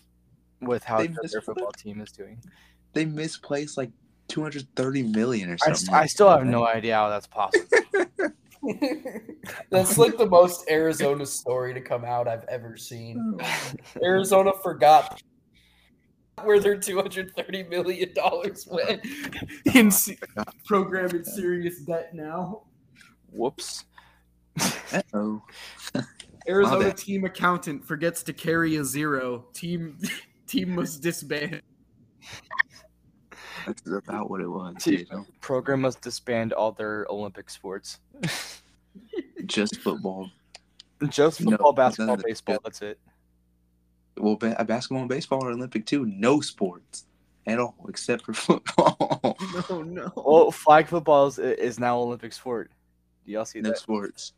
with 0.61 0.83
how 0.83 0.99
They 0.99 1.07
their 1.07 1.41
football 1.41 1.71
team 1.73 1.99
is 1.99 2.11
doing. 2.11 2.41
they 2.93 3.05
misplaced 3.05 3.77
like 3.77 3.91
230 4.29 5.03
million 5.03 5.49
or 5.49 5.53
I, 5.53 5.57
something. 5.57 5.75
st- 5.75 5.93
I 5.93 6.05
still 6.05 6.29
have 6.29 6.45
no 6.45 6.65
idea 6.65 6.95
how 6.95 7.09
that's 7.09 7.27
possible. 7.27 7.65
That's 9.69 9.97
like 9.97 10.17
the 10.17 10.25
most 10.25 10.67
Arizona 10.69 11.25
story 11.25 11.73
to 11.73 11.81
come 11.81 12.03
out 12.03 12.27
I've 12.27 12.45
ever 12.45 12.77
seen. 12.77 13.37
Oh 13.39 13.73
Arizona 14.01 14.51
forgot 14.63 15.21
where 16.43 16.59
their 16.59 16.77
two 16.77 16.97
hundred 16.97 17.33
thirty 17.35 17.63
million 17.63 18.13
dollars 18.13 18.67
went 18.69 19.01
in 19.73 19.89
se- 19.91 20.17
program 20.65 21.09
in 21.11 21.23
serious 21.23 21.79
debt 21.79 22.13
now. 22.13 22.63
Whoops. 23.31 23.85
Uh-oh. 24.93 25.41
Arizona 26.47 26.93
team 26.93 27.25
accountant 27.25 27.83
forgets 27.85 28.21
to 28.23 28.33
carry 28.33 28.75
a 28.77 28.83
zero. 28.83 29.45
Team 29.53 29.97
team 30.47 30.75
must 30.75 31.01
disband. 31.01 31.61
That's 33.65 33.81
about 33.87 34.29
what 34.29 34.41
it 34.41 34.47
was. 34.47 34.75
See- 34.79 34.97
You 34.99 35.05
know? 35.11 35.25
Program 35.41 35.81
must 35.81 36.01
disband 36.01 36.53
all 36.53 36.71
their 36.71 37.07
Olympic 37.09 37.49
sports. 37.49 37.99
Just 39.45 39.77
football. 39.81 40.29
Just 41.09 41.39
football, 41.39 41.73
none 41.73 41.75
basketball, 41.75 42.13
of 42.15 42.21
the- 42.21 42.27
baseball. 42.27 42.57
That's 42.63 42.81
it. 42.81 42.99
Well, 44.17 44.35
ba- 44.35 44.63
basketball 44.65 45.01
and 45.01 45.09
baseball 45.09 45.45
are 45.45 45.51
Olympic 45.51 45.85
too. 45.85 46.05
No 46.05 46.39
sports 46.41 47.05
at 47.47 47.59
all 47.59 47.75
except 47.89 48.25
for 48.25 48.33
football. 48.33 49.37
No, 49.69 49.81
no. 49.81 50.11
Well, 50.15 50.51
flag 50.51 50.87
football 50.87 51.27
is, 51.27 51.39
is 51.39 51.79
now 51.79 51.97
Olympic 51.97 52.33
sport. 52.33 52.71
Do 53.25 53.31
y'all 53.31 53.45
see 53.45 53.61
no 53.61 53.69
that? 53.69 53.77
sports. 53.79 54.33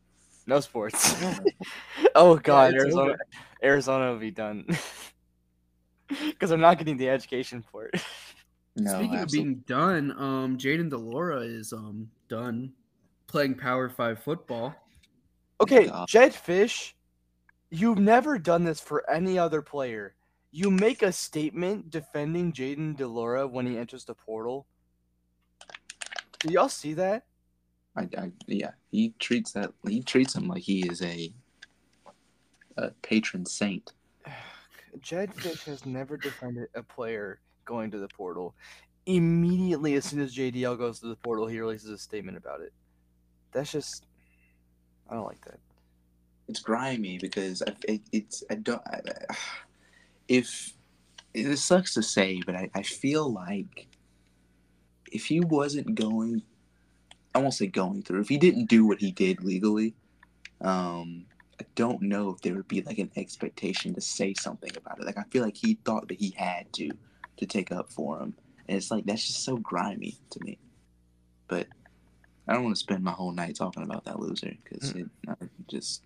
No 0.45 0.59
sports. 0.59 1.15
oh 2.15 2.37
God, 2.37 2.73
it's 2.73 2.83
Arizona, 2.83 3.11
over. 3.11 3.19
Arizona 3.63 4.11
will 4.11 4.19
be 4.19 4.31
done 4.31 4.65
because 6.07 6.51
I'm 6.51 6.61
not 6.61 6.77
getting 6.77 6.97
the 6.97 7.09
education 7.09 7.63
for 7.71 7.85
it. 7.87 8.01
No, 8.75 8.99
Speaking 8.99 9.19
of 9.19 9.29
being 9.29 9.55
done, 9.67 10.11
um, 10.17 10.57
Jayden 10.57 10.89
de 10.89 10.97
Laura 10.97 11.39
is 11.39 11.73
um 11.73 12.09
done 12.29 12.73
playing 13.27 13.55
Power 13.55 13.89
Five 13.89 14.19
football. 14.19 14.75
Okay, 15.59 15.87
God. 15.87 16.07
Jedd 16.07 16.33
Fisch, 16.33 16.93
you've 17.69 17.99
never 17.99 18.37
done 18.37 18.63
this 18.63 18.79
for 18.79 19.09
any 19.09 19.37
other 19.37 19.61
player. 19.61 20.15
You 20.51 20.71
make 20.71 21.01
a 21.01 21.11
statement 21.11 21.89
defending 21.89 22.53
Jayden 22.53 22.95
de 22.95 23.07
Laura 23.07 23.47
when 23.47 23.65
he 23.65 23.77
enters 23.77 24.05
the 24.05 24.15
portal. 24.15 24.65
Do 26.39 26.53
y'all 26.53 26.69
see 26.69 26.93
that? 26.93 27.25
I, 27.95 28.07
I, 28.17 28.31
yeah, 28.45 28.71
he 28.91 29.13
treats 29.19 29.51
that. 29.53 29.71
He 29.87 30.01
treats 30.01 30.35
him 30.35 30.47
like 30.47 30.61
he 30.61 30.87
is 30.87 31.01
a, 31.01 31.33
a 32.77 32.91
patron 33.01 33.45
saint. 33.45 33.91
Jedd 35.01 35.33
Fisch 35.35 35.65
has 35.65 35.85
never 35.85 36.17
defended 36.17 36.69
a 36.75 36.83
player 36.83 37.39
going 37.65 37.91
to 37.91 37.99
the 37.99 38.07
portal. 38.07 38.55
Immediately, 39.05 39.95
as 39.95 40.05
soon 40.05 40.21
as 40.21 40.35
JDL 40.35 40.77
goes 40.77 40.99
to 40.99 41.07
the 41.07 41.15
portal, 41.15 41.47
he 41.47 41.59
releases 41.59 41.89
a 41.89 41.97
statement 41.97 42.37
about 42.37 42.61
it. 42.61 42.73
That's 43.51 43.71
just, 43.71 44.05
I 45.09 45.13
don't 45.13 45.25
like 45.25 45.43
that. 45.45 45.59
It's 46.47 46.59
grimy 46.59 47.17
because 47.17 47.61
I, 47.61 47.73
it, 47.87 48.01
it's 48.11 48.43
I 48.49 48.55
don't. 48.55 48.81
I, 48.87 49.01
if 50.27 50.73
it 51.33 51.57
sucks 51.57 51.93
to 51.93 52.03
say, 52.03 52.41
but 52.45 52.55
I, 52.55 52.69
I 52.73 52.81
feel 52.83 53.31
like 53.31 53.87
if 55.11 55.25
he 55.25 55.39
wasn't 55.39 55.95
going, 55.95 56.41
I 57.35 57.39
won't 57.39 57.53
say 57.53 57.67
going 57.67 58.03
through. 58.03 58.21
If 58.21 58.29
he 58.29 58.37
didn't 58.37 58.65
do 58.65 58.85
what 58.85 58.99
he 58.99 59.11
did 59.11 59.43
legally, 59.43 59.93
um, 60.61 61.25
I 61.59 61.65
don't 61.75 62.01
know 62.01 62.29
if 62.29 62.41
there 62.41 62.55
would 62.55 62.67
be 62.67 62.81
like 62.81 62.99
an 62.99 63.11
expectation 63.15 63.93
to 63.93 64.01
say 64.01 64.33
something 64.33 64.71
about 64.75 64.99
it. 64.99 65.05
Like 65.05 65.17
I 65.17 65.23
feel 65.29 65.43
like 65.43 65.57
he 65.57 65.75
thought 65.85 66.07
that 66.07 66.19
he 66.19 66.33
had 66.37 66.71
to 66.73 66.89
to 67.37 67.45
take 67.45 67.71
up 67.71 67.91
for 67.91 68.19
him, 68.19 68.33
and 68.67 68.77
it's 68.77 68.91
like 68.91 69.05
that's 69.05 69.25
just 69.25 69.43
so 69.43 69.57
grimy 69.57 70.17
to 70.31 70.43
me. 70.43 70.57
But 71.47 71.67
I 72.47 72.53
don't 72.53 72.63
want 72.63 72.75
to 72.75 72.79
spend 72.79 73.03
my 73.03 73.11
whole 73.11 73.31
night 73.31 73.55
talking 73.55 73.83
about 73.83 74.05
that 74.05 74.19
loser 74.19 74.53
because 74.63 74.91
it 74.91 75.07
I 75.27 75.33
just. 75.67 76.03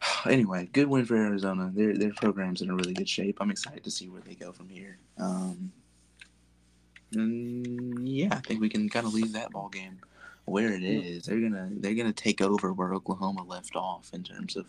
Anyway, 0.26 0.68
good 0.72 0.88
win 0.88 1.04
for 1.04 1.16
Arizona. 1.16 1.70
Their 1.74 1.96
their 1.96 2.12
program's 2.12 2.60
in 2.62 2.70
a 2.70 2.74
really 2.74 2.92
good 2.92 3.08
shape. 3.08 3.38
I'm 3.40 3.50
excited 3.50 3.84
to 3.84 3.90
see 3.90 4.08
where 4.08 4.20
they 4.20 4.34
go 4.34 4.52
from 4.52 4.68
here. 4.68 4.98
Um, 5.16 5.72
and 7.12 8.06
yeah, 8.08 8.28
I 8.32 8.40
think 8.40 8.60
we 8.60 8.68
can 8.68 8.88
kind 8.88 9.06
of 9.06 9.14
leave 9.14 9.32
that 9.32 9.50
ball 9.50 9.68
game 9.68 9.98
where 10.44 10.72
it 10.72 10.82
is. 10.82 11.24
They're 11.24 11.40
gonna 11.40 11.68
they're 11.72 11.94
gonna 11.94 12.12
take 12.12 12.40
over 12.40 12.72
where 12.72 12.94
Oklahoma 12.94 13.44
left 13.44 13.76
off 13.76 14.10
in 14.12 14.22
terms 14.22 14.56
of 14.56 14.66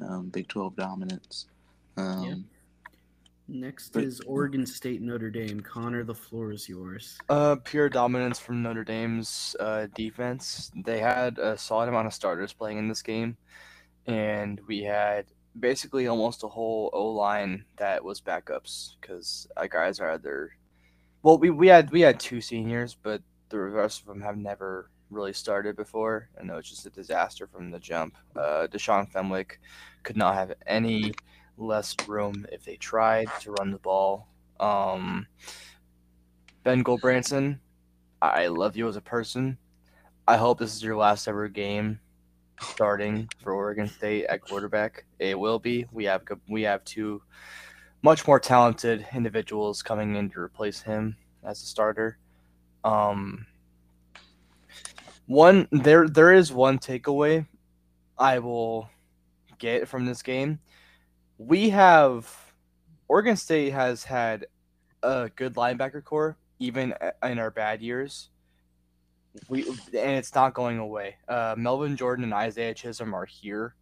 um, 0.00 0.28
Big 0.28 0.48
Twelve 0.48 0.76
dominance. 0.76 1.46
Um, 1.96 2.24
Yeah. 2.24 2.34
Next 3.48 3.92
But- 3.92 4.04
is 4.04 4.20
Oregon 4.20 4.64
State 4.64 5.02
Notre 5.02 5.30
Dame. 5.30 5.60
Connor, 5.60 6.04
the 6.04 6.14
floor 6.14 6.52
is 6.52 6.68
yours. 6.68 7.18
Uh, 7.28 7.56
pure 7.56 7.88
dominance 7.88 8.38
from 8.38 8.62
Notre 8.62 8.84
Dame's 8.84 9.56
uh, 9.58 9.88
defense. 9.94 10.70
They 10.84 11.00
had 11.00 11.38
a 11.38 11.58
solid 11.58 11.88
amount 11.88 12.06
of 12.06 12.14
starters 12.14 12.52
playing 12.52 12.78
in 12.78 12.88
this 12.88 13.02
game, 13.02 13.36
and 14.06 14.60
we 14.66 14.82
had 14.82 15.26
basically 15.58 16.06
almost 16.06 16.44
a 16.44 16.48
whole 16.48 16.90
O 16.92 17.10
line 17.10 17.64
that 17.76 18.02
was 18.02 18.20
backups 18.20 18.96
because 19.00 19.46
uh, 19.56 19.66
guys 19.66 20.00
are 20.00 20.12
either. 20.12 20.52
Well, 21.22 21.38
we, 21.38 21.50
we 21.50 21.68
had 21.68 21.90
we 21.90 22.00
had 22.00 22.18
two 22.18 22.40
seniors, 22.40 22.96
but 23.00 23.22
the 23.48 23.58
rest 23.58 24.00
of 24.00 24.06
them 24.06 24.20
have 24.20 24.36
never 24.36 24.90
really 25.10 25.32
started 25.32 25.76
before, 25.76 26.28
and 26.36 26.50
it 26.50 26.54
was 26.54 26.68
just 26.68 26.86
a 26.86 26.90
disaster 26.90 27.46
from 27.46 27.70
the 27.70 27.78
jump. 27.78 28.16
Uh, 28.34 28.66
Deshaun 28.70 29.08
Fenwick 29.10 29.60
could 30.02 30.16
not 30.16 30.34
have 30.34 30.54
any 30.66 31.12
less 31.58 31.94
room 32.08 32.46
if 32.50 32.64
they 32.64 32.76
tried 32.76 33.28
to 33.40 33.52
run 33.52 33.70
the 33.70 33.78
ball. 33.78 34.26
Um, 34.58 35.26
Ben 36.64 36.82
Gulbranson, 36.82 37.58
I 38.20 38.46
love 38.46 38.76
you 38.76 38.88
as 38.88 38.96
a 38.96 39.00
person. 39.00 39.58
I 40.26 40.36
hope 40.36 40.58
this 40.58 40.74
is 40.74 40.82
your 40.82 40.96
last 40.96 41.28
ever 41.28 41.48
game 41.48 42.00
starting 42.62 43.28
for 43.42 43.52
Oregon 43.52 43.88
State 43.88 44.26
at 44.26 44.40
quarterback. 44.40 45.04
It 45.18 45.38
will 45.38 45.58
be. 45.58 45.86
We 45.92 46.04
have 46.04 46.22
we 46.48 46.62
have 46.62 46.84
two 46.84 47.22
much 48.02 48.26
more 48.26 48.40
talented 48.40 49.06
individuals 49.14 49.82
coming 49.82 50.16
in 50.16 50.30
to 50.30 50.40
replace 50.40 50.82
him 50.82 51.16
as 51.44 51.62
a 51.62 51.66
starter. 51.66 52.18
Um, 52.84 53.46
one 55.26 55.68
there 55.70 56.08
there 56.08 56.32
is 56.32 56.52
one 56.52 56.78
takeaway 56.78 57.46
I 58.18 58.38
will 58.38 58.88
get 59.58 59.88
from 59.88 60.06
this 60.06 60.22
game. 60.22 60.58
We 61.38 61.70
have 61.70 62.28
Oregon 63.08 63.36
State 63.36 63.70
has 63.70 64.04
had 64.04 64.46
a 65.02 65.30
good 65.34 65.54
linebacker 65.54 66.04
core 66.04 66.36
even 66.58 66.94
in 67.24 67.38
our 67.38 67.50
bad 67.50 67.82
years. 67.82 68.30
We 69.48 69.66
and 69.66 70.16
it's 70.16 70.34
not 70.34 70.54
going 70.54 70.78
away. 70.78 71.16
Uh, 71.28 71.54
Melvin 71.56 71.96
Jordan 71.96 72.24
and 72.24 72.34
Isaiah 72.34 72.74
Chisholm 72.74 73.14
are 73.14 73.24
here. 73.24 73.74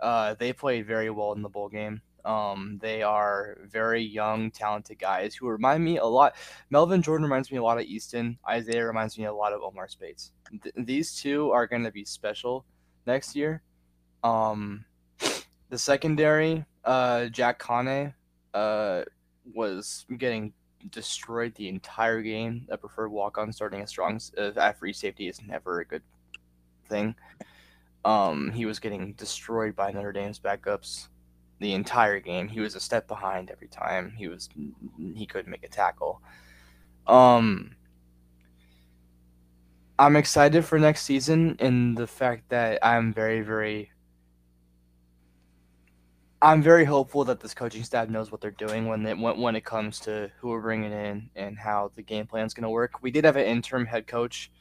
Uh, 0.00 0.34
they 0.34 0.52
played 0.52 0.86
very 0.86 1.10
well 1.10 1.32
in 1.32 1.42
the 1.42 1.48
bowl 1.48 1.68
game. 1.68 2.00
Um, 2.24 2.78
they 2.80 3.02
are 3.02 3.58
very 3.70 4.02
young, 4.02 4.50
talented 4.50 4.98
guys 4.98 5.34
who 5.34 5.46
remind 5.46 5.84
me 5.84 5.98
a 5.98 6.04
lot. 6.06 6.34
Melvin 6.70 7.02
Jordan 7.02 7.24
reminds 7.24 7.52
me 7.52 7.58
a 7.58 7.62
lot 7.62 7.78
of 7.78 7.84
Easton. 7.84 8.38
Isaiah 8.48 8.86
reminds 8.86 9.18
me 9.18 9.24
a 9.24 9.32
lot 9.32 9.52
of 9.52 9.60
Omar 9.62 9.88
Speights. 9.88 10.32
Th- 10.62 10.74
these 10.76 11.14
two 11.14 11.50
are 11.50 11.66
going 11.66 11.84
to 11.84 11.92
be 11.92 12.04
special 12.04 12.64
next 13.06 13.36
year. 13.36 13.62
Um, 14.22 14.86
the 15.68 15.78
secondary, 15.78 16.64
uh, 16.84 17.26
Jack 17.26 17.62
Kane, 17.62 18.14
uh, 18.54 19.02
was 19.54 20.06
getting 20.16 20.54
destroyed 20.90 21.54
the 21.54 21.68
entire 21.68 22.22
game. 22.22 22.66
I 22.72 22.76
prefer 22.76 23.08
walk 23.08 23.38
on 23.38 23.52
starting 23.52 23.80
a 23.80 23.86
strong 23.86 24.20
uh, 24.38 24.50
at 24.56 24.78
free 24.78 24.92
safety 24.92 25.28
is 25.28 25.40
never 25.42 25.80
a 25.80 25.84
good 25.84 26.02
thing. 26.88 27.14
Um, 28.04 28.50
he 28.50 28.66
was 28.66 28.78
getting 28.78 29.14
destroyed 29.14 29.74
by 29.74 29.92
Notre 29.92 30.12
Dame's 30.12 30.38
backups 30.38 31.08
the 31.60 31.72
entire 31.72 32.20
game. 32.20 32.48
He 32.48 32.60
was 32.60 32.74
a 32.74 32.80
step 32.80 33.08
behind 33.08 33.50
every 33.50 33.68
time. 33.68 34.12
He 34.16 34.28
was 34.28 34.48
he 35.14 35.26
couldn't 35.26 35.50
make 35.50 35.64
a 35.64 35.68
tackle. 35.68 36.20
Um, 37.06 37.76
I'm 39.98 40.16
excited 40.16 40.64
for 40.64 40.78
next 40.78 41.02
season 41.02 41.56
in 41.60 41.94
the 41.94 42.06
fact 42.06 42.48
that 42.50 42.84
I'm 42.84 43.12
very 43.12 43.40
very 43.40 43.90
I'm 46.44 46.60
very 46.60 46.84
hopeful 46.84 47.24
that 47.24 47.40
this 47.40 47.54
coaching 47.54 47.82
staff 47.84 48.10
knows 48.10 48.30
what 48.30 48.42
they're 48.42 48.50
doing 48.50 48.86
when 48.86 49.02
they 49.02 49.14
when, 49.14 49.40
when 49.40 49.56
it 49.56 49.64
comes 49.64 49.98
to 50.00 50.30
who 50.38 50.50
we're 50.50 50.60
bringing 50.60 50.92
in 50.92 51.30
and 51.34 51.58
how 51.58 51.90
the 51.94 52.02
game 52.02 52.26
plan 52.26 52.44
is 52.44 52.52
going 52.52 52.64
to 52.64 52.68
work. 52.68 53.02
We 53.02 53.10
did 53.10 53.24
have 53.24 53.36
an 53.36 53.46
interim 53.46 53.86
head 53.86 54.06
coach 54.06 54.52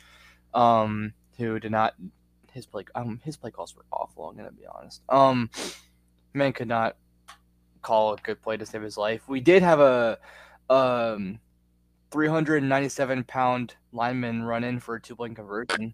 um, 0.54 1.12
who 1.38 1.60
did 1.60 1.72
not 1.74 1.96
his 2.54 2.66
play 2.66 2.86
um 2.96 3.20
his 3.26 3.36
play 3.36 3.52
calls 3.52 3.76
were 3.76 3.84
awful. 3.92 4.30
I'm 4.30 4.38
going 4.38 4.48
to 4.48 4.56
be 4.56 4.66
honest. 4.66 5.02
Um, 5.10 5.50
man 6.34 6.54
could 6.54 6.70
not 6.70 6.96
call 7.82 8.14
a 8.14 8.18
good 8.18 8.42
play 8.42 8.56
to 8.56 8.66
save 8.66 8.82
his 8.82 8.98
life. 8.98 9.28
We 9.28 9.42
did 9.42 9.62
have 9.62 9.82
a 9.82 10.18
um 10.70 11.40
397 12.12 13.26
pound 13.26 13.76
lineman 13.92 14.44
run 14.44 14.64
in 14.64 14.80
for 14.80 14.96
a 14.96 15.02
two 15.02 15.18
point 15.18 15.36
conversion, 15.36 15.94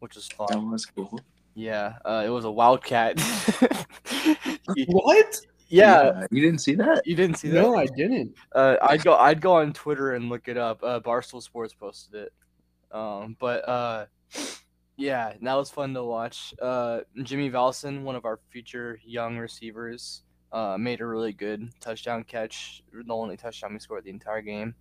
which 0.00 0.16
was 0.16 0.26
fun. 0.26 0.48
That 0.50 0.58
was 0.58 0.86
cool. 0.86 1.20
Yeah, 1.54 1.94
uh, 2.04 2.22
it 2.24 2.30
was 2.30 2.44
a 2.44 2.50
wildcat. 2.50 3.20
What? 4.86 5.40
yeah, 5.68 6.26
You 6.30 6.40
didn't 6.42 6.60
see 6.60 6.74
that? 6.76 7.06
you 7.06 7.16
didn't 7.16 7.38
see 7.38 7.48
that? 7.48 7.60
No, 7.60 7.76
I 7.76 7.86
didn't. 7.86 8.34
Uh, 8.54 8.76
I'd 8.82 9.02
go. 9.02 9.16
I'd 9.16 9.40
go 9.40 9.54
on 9.54 9.72
Twitter 9.72 10.14
and 10.14 10.28
look 10.28 10.48
it 10.48 10.56
up. 10.56 10.82
Uh, 10.82 11.00
Barstool 11.00 11.42
Sports 11.42 11.74
posted 11.74 12.14
it. 12.14 12.32
Um, 12.92 13.36
but 13.38 13.68
uh, 13.68 14.06
yeah, 14.96 15.32
that 15.42 15.54
was 15.54 15.70
fun 15.70 15.94
to 15.94 16.04
watch. 16.04 16.54
Uh, 16.60 17.00
Jimmy 17.22 17.50
Valsin, 17.50 18.02
one 18.02 18.16
of 18.16 18.24
our 18.24 18.38
future 18.50 18.98
young 19.04 19.38
receivers, 19.38 20.22
uh, 20.52 20.76
made 20.78 21.00
a 21.00 21.06
really 21.06 21.32
good 21.32 21.70
touchdown 21.80 22.24
catch. 22.24 22.82
The 22.92 23.12
only 23.12 23.36
touchdown 23.36 23.72
we 23.72 23.78
scored 23.80 24.04
the 24.04 24.10
entire 24.10 24.42
game. 24.42 24.74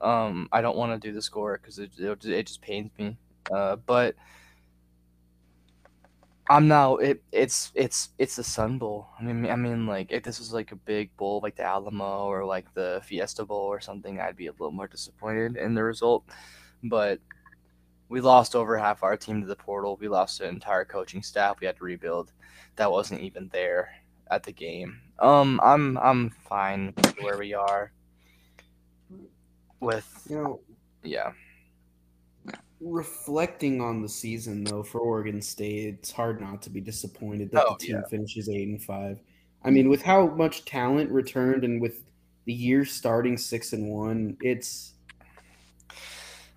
Um, 0.00 0.48
I 0.52 0.60
don't 0.60 0.76
want 0.76 1.00
to 1.00 1.08
do 1.08 1.12
the 1.12 1.22
score 1.22 1.58
because 1.58 1.78
it, 1.78 1.90
it 1.98 2.24
it 2.24 2.46
just 2.46 2.62
pains 2.62 2.90
me. 2.98 3.16
Uh, 3.50 3.76
but 3.76 4.14
I'm 6.50 6.66
now 6.66 6.96
it 6.96 7.22
it's 7.30 7.70
it's 7.74 8.10
it's 8.18 8.36
the 8.36 8.44
Sun 8.44 8.78
Bowl. 8.78 9.08
I 9.18 9.22
mean 9.22 9.50
I 9.50 9.56
mean 9.56 9.86
like 9.86 10.10
if 10.12 10.22
this 10.22 10.38
was 10.38 10.52
like 10.52 10.72
a 10.72 10.76
big 10.76 11.14
bowl 11.16 11.40
like 11.42 11.56
the 11.56 11.64
Alamo 11.64 12.24
or 12.26 12.44
like 12.46 12.72
the 12.74 13.00
Fiesta 13.04 13.44
Bowl 13.44 13.66
or 13.66 13.80
something, 13.80 14.18
I'd 14.18 14.36
be 14.36 14.46
a 14.46 14.52
little 14.52 14.72
more 14.72 14.88
disappointed 14.88 15.56
in 15.56 15.74
the 15.74 15.82
result. 15.84 16.24
But 16.82 17.20
we 18.08 18.20
lost 18.20 18.56
over 18.56 18.78
half 18.78 19.02
our 19.02 19.16
team 19.16 19.42
to 19.42 19.46
the 19.46 19.56
portal. 19.56 19.98
We 20.00 20.08
lost 20.08 20.40
an 20.40 20.48
entire 20.48 20.84
coaching 20.84 21.22
staff. 21.22 21.60
We 21.60 21.66
had 21.66 21.76
to 21.76 21.84
rebuild. 21.84 22.32
That 22.76 22.90
wasn't 22.90 23.20
even 23.22 23.48
there 23.52 23.90
at 24.30 24.42
the 24.42 24.52
game. 24.52 25.00
Um 25.18 25.60
I'm 25.62 25.98
I'm 25.98 26.30
fine 26.30 26.94
with 26.96 27.16
where 27.22 27.38
we 27.38 27.52
are. 27.54 27.92
With 29.80 30.26
You 30.28 30.36
know, 30.36 30.60
yeah. 31.02 31.32
Reflecting 32.80 33.80
on 33.80 34.02
the 34.02 34.08
season 34.08 34.64
though 34.64 34.82
for 34.82 35.00
Oregon 35.00 35.42
State, 35.42 35.94
it's 35.94 36.12
hard 36.12 36.40
not 36.40 36.62
to 36.62 36.70
be 36.70 36.80
disappointed 36.80 37.50
that 37.50 37.64
Oh, 37.66 37.76
the 37.78 37.86
team 37.86 37.96
yeah. 37.96 38.08
finishes 38.08 38.48
eight 38.48 38.68
and 38.68 38.82
five. 38.82 39.20
I 39.64 39.70
mean, 39.70 39.88
with 39.88 40.02
how 40.02 40.26
much 40.28 40.64
talent 40.64 41.10
returned 41.10 41.64
and 41.64 41.80
with 41.80 42.04
the 42.44 42.52
year 42.52 42.84
starting 42.84 43.36
six 43.36 43.72
and 43.72 43.88
one, 43.90 44.36
it's 44.40 44.94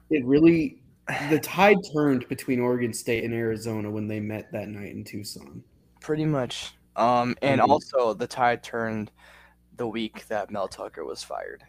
it 0.09 0.23
really 0.25 0.77
the 1.29 1.39
tide 1.39 1.77
turned 1.93 2.27
between 2.27 2.59
Oregon 2.59 2.93
State 2.93 3.23
and 3.23 3.33
Arizona 3.33 3.89
when 3.89 4.07
they 4.07 4.19
met 4.19 4.51
that 4.51 4.67
night 4.69 4.91
in 4.91 5.03
Tucson. 5.03 5.63
Pretty 5.99 6.25
much. 6.25 6.73
Um, 6.95 7.35
and 7.41 7.59
Mhm. 7.61 7.69
also 7.69 8.13
the 8.13 8.27
tide 8.27 8.63
turned 8.63 9.11
the 9.77 9.87
week 9.87 10.27
that 10.27 10.51
Mel 10.51 10.67
Tucker 10.67 11.03
was 11.03 11.23
fired. 11.23 11.63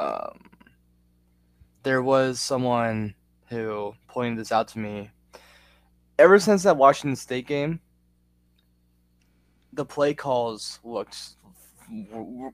Um, 0.00 0.50
there 1.82 2.02
was 2.02 2.40
someone 2.40 3.14
who 3.48 3.94
pointed 4.08 4.38
this 4.38 4.52
out 4.52 4.68
to 4.68 4.78
me. 4.78 5.10
Ever 6.18 6.38
since 6.38 6.64
that 6.64 6.76
Washington 6.76 7.16
State 7.16 7.46
game, 7.46 7.80
the 9.72 9.84
play 9.84 10.14
calls 10.14 10.80
looked 10.82 11.36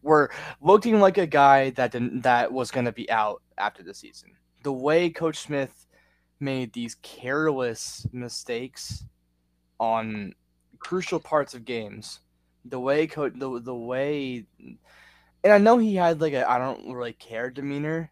were 0.03 0.31
looking 0.61 1.01
like 1.01 1.19
a 1.19 1.27
guy 1.27 1.71
that 1.71 1.93
didn't 1.93 2.23
that 2.23 2.53
was 2.53 2.71
going 2.71 2.87
to 2.87 2.93
be 2.93 3.11
out 3.11 3.43
after 3.59 3.83
the 3.83 3.95
season. 3.95 4.31
The 4.63 4.73
way 4.73 5.11
Coach 5.11 5.39
Smith 5.39 5.87
made 6.41 6.73
these 6.73 6.97
careless 7.03 8.07
mistakes 8.13 9.05
on 9.81 10.35
crucial 10.79 11.19
parts 11.19 11.55
of 11.55 11.65
games. 11.65 12.21
The 12.67 12.81
way 12.81 13.07
coach 13.07 13.33
the 13.37 13.61
the 13.61 13.75
way, 13.75 14.47
and 15.43 15.53
I 15.53 15.59
know 15.59 15.79
he 15.79 15.97
had 15.97 16.21
like 16.21 16.33
a 16.33 16.49
I 16.49 16.59
don't 16.59 16.93
really 16.93 17.13
care 17.13 17.51
demeanor, 17.51 18.11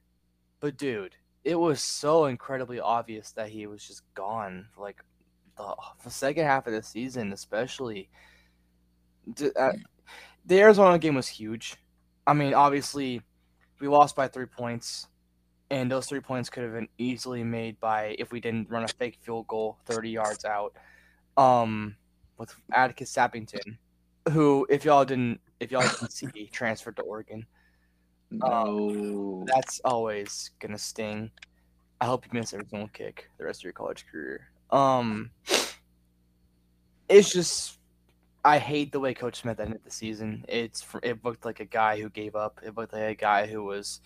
but 0.61 0.77
dude, 0.77 1.15
it 1.45 1.57
was 1.57 1.83
so 1.83 2.27
incredibly 2.27 2.81
obvious 2.81 3.33
that 3.33 3.49
he 3.49 3.67
was 3.67 3.87
just 3.87 4.03
gone 4.15 4.67
like 4.77 5.03
the, 5.57 5.75
the 6.05 6.11
second 6.11 6.45
half 6.45 6.67
of 6.67 6.73
the 6.73 6.83
season, 6.83 7.33
especially. 7.33 8.09
Uh, 9.57 9.73
the 10.47 10.61
Arizona 10.61 10.99
game 10.99 11.15
was 11.15 11.29
huge. 11.29 11.77
I 12.27 12.33
mean, 12.33 12.55
obviously, 12.55 13.23
we 13.81 13.89
lost 13.89 14.15
by 14.15 14.29
three 14.29 14.47
points, 14.47 15.09
and 15.71 15.91
those 15.91 16.07
three 16.07 16.21
points 16.21 16.49
could 16.49 16.63
have 16.63 16.73
been 16.73 16.89
easily 16.99 17.43
made 17.45 17.79
by 17.81 18.17
if 18.19 18.33
we 18.33 18.41
didn't 18.41 18.71
run 18.71 18.85
a 18.85 18.89
fake 18.89 19.19
field 19.21 19.47
goal 19.47 19.79
thirty 19.87 20.11
yards 20.11 20.45
out. 20.45 20.75
Um, 21.37 21.97
with 22.39 22.55
Atticus 22.73 23.13
Sappington, 23.13 23.77
who, 24.33 24.67
if 24.69 24.85
y'all 24.85 25.05
didn't, 25.05 25.41
if 25.61 25.71
y'all 25.71 25.83
didn't 25.83 26.13
see, 26.13 26.49
transferred 26.53 26.97
to 26.97 27.03
Oregon. 27.03 27.47
No. 28.33 29.45
That's 29.47 29.81
always 29.85 30.51
gonna 30.61 30.79
sting. 30.79 31.31
I 32.01 32.07
hope 32.07 32.25
you 32.25 32.39
miss 32.39 32.53
every 32.53 32.67
single 32.69 32.89
kick 32.89 33.29
the 33.39 33.45
rest 33.45 33.61
of 33.61 33.65
your 33.65 33.73
college 33.73 34.07
career. 34.11 34.49
Um, 34.71 35.31
it's 37.09 37.33
just 37.33 37.79
I 38.45 38.59
hate 38.59 38.91
the 38.91 39.01
way 39.01 39.15
Coach 39.15 39.41
Smith 39.41 39.61
ended 39.61 39.81
the 39.85 39.91
season. 39.91 40.45
It's 40.49 40.85
it 41.03 41.25
looked 41.25 41.45
like 41.45 41.61
a 41.61 41.65
guy 41.65 42.01
who 42.01 42.11
gave 42.11 42.35
up. 42.35 42.61
It 42.65 42.77
looked 42.77 42.93
like 42.93 43.03
a 43.03 43.15
guy 43.15 43.47
who 43.47 43.63
was 43.63 44.01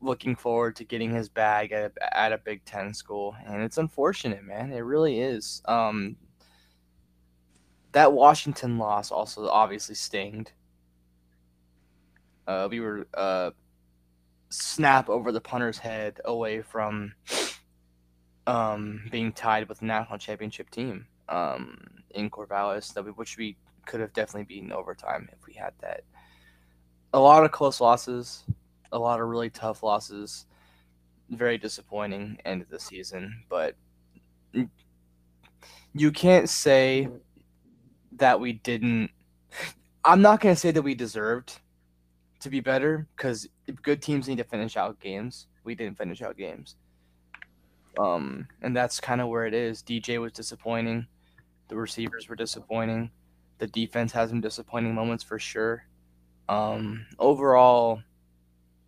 looking 0.00 0.36
forward 0.36 0.76
to 0.76 0.84
getting 0.84 1.10
his 1.10 1.28
bag 1.28 1.72
at 1.72 1.92
a, 2.00 2.16
at 2.16 2.32
a 2.32 2.38
Big 2.38 2.64
Ten 2.64 2.94
school, 2.94 3.36
and 3.46 3.62
it's 3.62 3.78
unfortunate, 3.78 4.44
man. 4.44 4.72
It 4.72 4.80
really 4.80 5.20
is. 5.20 5.60
Um, 5.66 6.16
that 7.92 8.12
Washington 8.12 8.78
loss 8.78 9.10
also 9.10 9.48
obviously 9.48 9.94
stinged. 9.94 10.52
Uh, 12.48 12.66
we 12.70 12.80
were 12.80 13.06
uh, 13.12 13.50
snap 14.48 15.10
over 15.10 15.30
the 15.32 15.40
punter's 15.40 15.76
head 15.76 16.18
away 16.24 16.62
from 16.62 17.12
um, 18.46 19.02
being 19.10 19.30
tied 19.32 19.68
with 19.68 19.80
the 19.80 19.84
national 19.84 20.18
championship 20.18 20.70
team 20.70 21.06
um, 21.28 21.78
in 22.12 22.30
Corvallis, 22.30 22.94
that 22.94 23.04
we, 23.04 23.10
which 23.10 23.36
we 23.36 23.58
could 23.84 24.00
have 24.00 24.14
definitely 24.14 24.44
beaten 24.44 24.72
overtime 24.72 25.28
if 25.30 25.46
we 25.46 25.52
had 25.52 25.74
that. 25.82 26.00
A 27.12 27.20
lot 27.20 27.44
of 27.44 27.52
close 27.52 27.82
losses. 27.82 28.44
a 28.92 28.98
lot 28.98 29.20
of 29.20 29.28
really 29.28 29.50
tough 29.50 29.82
losses. 29.82 30.46
Very 31.28 31.58
disappointing 31.58 32.38
end 32.46 32.62
of 32.62 32.70
the 32.70 32.80
season, 32.80 33.44
but 33.50 33.76
you 35.94 36.10
can't 36.10 36.48
say 36.48 37.08
that 38.12 38.40
we 38.40 38.54
didn't. 38.54 39.10
I'm 40.02 40.22
not 40.22 40.40
going 40.40 40.54
to 40.54 40.60
say 40.60 40.70
that 40.70 40.80
we 40.80 40.94
deserved 40.94 41.60
to 42.40 42.50
be 42.50 42.60
better 42.60 43.06
because 43.16 43.48
good 43.82 44.02
teams 44.02 44.28
need 44.28 44.38
to 44.38 44.44
finish 44.44 44.76
out 44.76 45.00
games. 45.00 45.46
We 45.64 45.74
didn't 45.74 45.98
finish 45.98 46.22
out 46.22 46.36
games. 46.36 46.76
Um, 47.98 48.46
and 48.62 48.76
that's 48.76 49.00
kind 49.00 49.20
of 49.20 49.28
where 49.28 49.46
it 49.46 49.54
is. 49.54 49.82
DJ 49.82 50.20
was 50.20 50.32
disappointing. 50.32 51.06
The 51.68 51.76
receivers 51.76 52.28
were 52.28 52.36
disappointing. 52.36 53.10
The 53.58 53.66
defense 53.66 54.12
has 54.12 54.30
some 54.30 54.40
disappointing 54.40 54.94
moments 54.94 55.24
for 55.24 55.38
sure. 55.38 55.84
Um, 56.48 57.06
overall, 57.18 58.02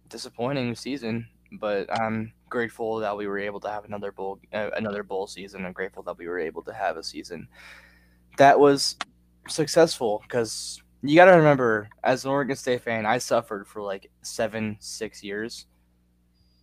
disappointing 0.09 0.75
season, 0.77 1.27
but 1.53 1.93
I'm 2.01 2.33
grateful 2.49 2.99
that 3.01 3.17
we 3.17 3.27
were 3.27 3.39
able 3.39 3.61
to 3.61 3.69
have 3.69 3.85
another 3.85 4.13
bowl, 4.13 4.39
uh, 4.53 4.71
another 4.77 5.03
bowl 5.03 5.27
season. 5.27 5.67
I'm 5.67 5.73
grateful 5.73 6.03
that 6.05 6.17
we 6.17 6.29
were 6.29 6.39
able 6.39 6.63
to 6.63 6.73
have 6.73 6.97
a 6.97 7.03
season 7.03 7.49
that 8.37 8.59
was 8.59 8.97
successful 9.49 10.21
because 10.23 10.83
you 11.03 11.17
got 11.17 11.27
to 11.27 11.33
remember, 11.33 11.89
as 12.05 12.25
an 12.25 12.31
Oregon 12.31 12.57
State 12.57 12.83
fan, 12.83 13.07
I 13.07 13.19
suffered 13.19 13.67
for 13.67 13.83
like 13.83 14.11
seven, 14.23 14.77
six 14.81 15.23
years. 15.23 15.67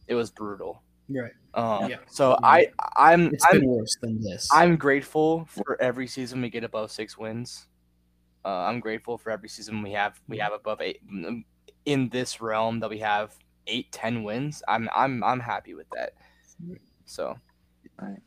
It 0.07 0.15
was 0.15 0.31
brutal. 0.31 0.83
Right. 1.09 1.31
Um, 1.53 1.89
Yeah. 1.89 1.97
So 2.07 2.38
I, 2.43 2.67
I'm, 2.95 3.33
It's 3.33 3.45
I'm, 3.49 3.59
been 3.59 3.69
worse 3.69 3.97
than 4.01 4.21
this. 4.21 4.47
I'm 4.51 4.75
grateful 4.75 5.45
for 5.45 5.81
every 5.81 6.07
season 6.07 6.41
we 6.41 6.49
get 6.49 6.63
above 6.63 6.91
six 6.91 7.17
wins. 7.17 7.67
Uh, 8.45 8.65
I'm 8.65 8.79
grateful 8.79 9.17
for 9.17 9.31
every 9.31 9.49
season 9.49 9.81
we 9.81 9.91
have 9.91 10.21
we 10.29 10.38
have 10.38 10.53
above 10.53 10.79
eight 10.79 11.01
mm, 11.05 11.43
in 11.85 12.07
this 12.09 12.39
realm 12.39 12.79
that 12.79 12.89
we 12.89 12.99
have 12.99 13.35
eight, 13.65 13.91
ten 13.91 14.23
wins. 14.23 14.63
I'm 14.69 14.88
I'm 14.95 15.21
I'm 15.23 15.41
happy 15.41 15.73
with 15.73 15.88
that. 15.89 16.13
So 17.05 17.38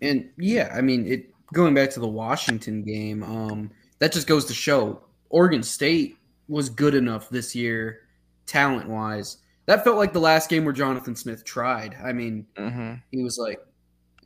And 0.03 0.31
yeah, 0.37 0.75
I 0.77 0.83
mean, 0.83 1.07
it 1.07 1.33
going 1.55 1.73
back 1.75 1.91
to 1.91 2.01
the 2.01 2.09
Washington 2.09 2.83
game, 2.83 3.23
um, 3.23 3.71
that 3.99 4.13
just 4.13 4.27
goes 4.27 4.45
to 4.47 4.55
show 4.55 5.03
Oregon 5.31 5.63
State 5.63 6.19
was 6.49 6.69
good 6.69 6.95
enough 6.95 7.31
this 7.31 7.55
year, 7.55 8.01
talent 8.47 8.89
wise. 8.89 9.39
That 9.67 9.85
felt 9.85 9.97
like 9.97 10.13
the 10.13 10.21
last 10.21 10.51
game 10.51 10.65
where 10.65 10.73
Jonathan 10.75 11.15
Smith 11.15 11.45
tried. 11.45 11.97
I 12.03 12.13
mean, 12.13 12.47
mhm. 12.57 13.01
he 13.13 13.23
was 13.23 13.39
like, 13.39 13.61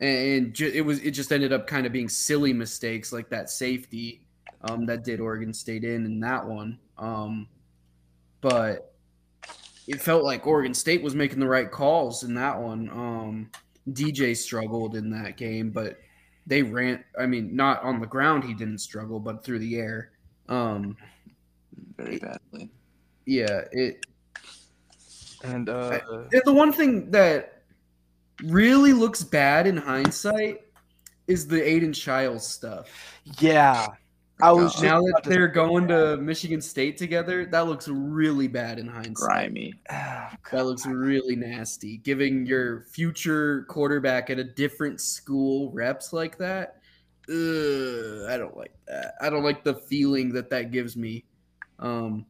and 0.01 0.53
ju- 0.53 0.71
it 0.73 0.81
was 0.81 0.99
it 0.99 1.11
just 1.11 1.31
ended 1.31 1.53
up 1.53 1.67
kind 1.67 1.85
of 1.85 1.93
being 1.93 2.09
silly 2.09 2.51
mistakes 2.51 3.13
like 3.13 3.29
that 3.29 3.49
safety 3.49 4.25
um, 4.61 4.85
that 4.87 5.03
did 5.03 5.19
Oregon 5.19 5.53
State 5.53 5.83
in 5.83 6.05
in 6.05 6.19
that 6.21 6.45
one. 6.45 6.79
Um, 6.97 7.47
but 8.41 8.95
it 9.87 10.01
felt 10.01 10.23
like 10.23 10.47
Oregon 10.47 10.73
State 10.73 11.03
was 11.03 11.15
making 11.15 11.39
the 11.39 11.47
right 11.47 11.69
calls 11.69 12.23
in 12.23 12.33
that 12.35 12.59
one. 12.59 12.89
Um, 12.89 13.51
DJ 13.91 14.35
struggled 14.35 14.95
in 14.95 15.11
that 15.11 15.37
game, 15.37 15.69
but 15.69 15.99
they 16.47 16.63
ran. 16.63 17.03
I 17.19 17.27
mean, 17.27 17.55
not 17.55 17.83
on 17.83 17.99
the 17.99 18.07
ground 18.07 18.43
he 18.43 18.53
didn't 18.53 18.79
struggle, 18.79 19.19
but 19.19 19.43
through 19.43 19.59
the 19.59 19.77
air. 19.77 20.11
Um, 20.49 20.95
very 21.97 22.17
badly. 22.19 22.69
yeah, 23.25 23.61
it 23.71 24.05
and 25.43 25.69
uh, 25.69 25.99
Yeah, 26.31 26.39
The 26.45 26.53
one 26.53 26.71
thing 26.71 27.11
that 27.11 27.63
really 28.43 28.93
looks 28.93 29.23
bad 29.23 29.67
in 29.67 29.77
hindsight 29.77 30.61
is 31.27 31.47
the 31.47 31.61
Aidan 31.67 31.93
Chiles 31.93 32.47
stuff. 32.47 32.89
yeah, 33.39 33.87
I 34.41 34.51
was 34.51 34.75
God. 34.75 34.83
Now 34.83 35.01
that 35.01 35.21
they're 35.23 35.47
going 35.47 35.87
to 35.87 36.17
Michigan 36.17 36.61
State 36.61 36.97
together, 36.97 37.45
that 37.45 37.67
looks 37.67 37.87
really 37.87 38.47
bad 38.47 38.79
in 38.79 38.87
hindsight. 38.87 39.15
grimy. 39.15 39.73
Oh, 39.91 40.27
That 40.51 40.65
looks 40.65 40.85
really 40.85 41.35
nasty. 41.35 41.97
Giving 41.97 42.45
your 42.45 42.81
future 42.91 43.63
quarterback 43.69 44.29
at 44.29 44.37
a 44.37 44.43
different 44.43 44.99
school 45.01 45.71
reps 45.71 46.11
like 46.13 46.37
that, 46.37 46.81
I 47.27 48.37
don't 48.37 48.55
like 48.55 48.73
that. 48.87 49.15
I 49.21 49.29
don't 49.29 49.43
like 49.43 49.63
the 49.63 49.73
feeling 49.73 50.31
that 50.33 50.49
that 50.51 50.71
gives 50.71 50.95
me. 50.95 51.25
Um, 51.79 52.25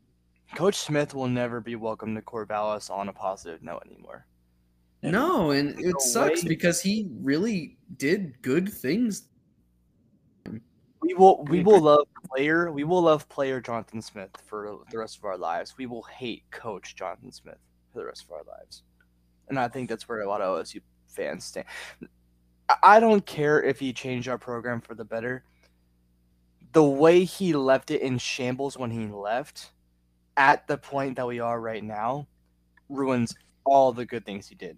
Coach 0.55 0.75
Smith 0.75 1.13
will 1.13 1.27
never 1.27 1.59
be 1.59 1.75
welcome 1.75 2.15
to 2.15 2.21
Corvallis 2.21 2.89
on 2.89 3.09
a 3.09 3.13
positive 3.13 3.61
note 3.61 3.83
anymore. 3.85 4.25
no, 5.03 5.51
and 5.51 5.77
it 5.79 5.99
sucks 6.01 6.43
way- 6.43 6.49
because 6.49 6.81
he 6.81 7.07
really 7.21 7.77
did 7.97 8.41
good 8.41 8.71
things 8.71 9.27
We 11.01 11.13
will 11.13 11.43
we 11.45 11.61
will 11.61 11.81
love 11.81 12.07
player 12.33 12.71
we 12.71 12.83
will 12.83 13.01
love 13.03 13.29
player 13.29 13.61
Jonathan 13.61 14.01
Smith 14.01 14.31
for 14.47 14.79
the 14.89 14.97
rest 14.97 15.17
of 15.19 15.25
our 15.25 15.37
lives. 15.37 15.75
We 15.77 15.85
will 15.85 16.03
hate 16.03 16.43
coach 16.49 16.95
Jonathan 16.95 17.31
Smith 17.31 17.59
for 17.93 17.99
the 17.99 18.05
rest 18.05 18.23
of 18.23 18.31
our 18.31 18.43
lives. 18.43 18.81
And 19.47 19.59
I 19.59 19.67
think 19.67 19.89
that's 19.89 20.07
where 20.09 20.21
a 20.21 20.27
lot 20.27 20.41
of 20.41 20.59
OSU 20.65 20.81
fans 21.07 21.43
stand. 21.43 21.67
I- 22.69 22.77
I 22.83 22.99
don't 22.99 23.25
care 23.25 23.61
if 23.61 23.79
he 23.79 23.93
changed 23.93 24.27
our 24.27 24.37
program 24.37 24.81
for 24.81 24.95
the 24.95 25.05
better. 25.05 25.43
The 26.73 26.83
way 26.83 27.23
he 27.23 27.53
left 27.53 27.91
it 27.91 28.01
in 28.01 28.17
shambles 28.17 28.77
when 28.77 28.91
he 28.91 29.07
left 29.07 29.71
at 30.37 30.67
the 30.67 30.77
point 30.77 31.15
that 31.15 31.27
we 31.27 31.39
are 31.39 31.59
right 31.61 31.83
now 31.83 32.27
ruins 32.89 33.33
all 33.63 33.93
the 33.93 34.05
good 34.05 34.25
things 34.25 34.47
he 34.47 34.55
did. 34.55 34.77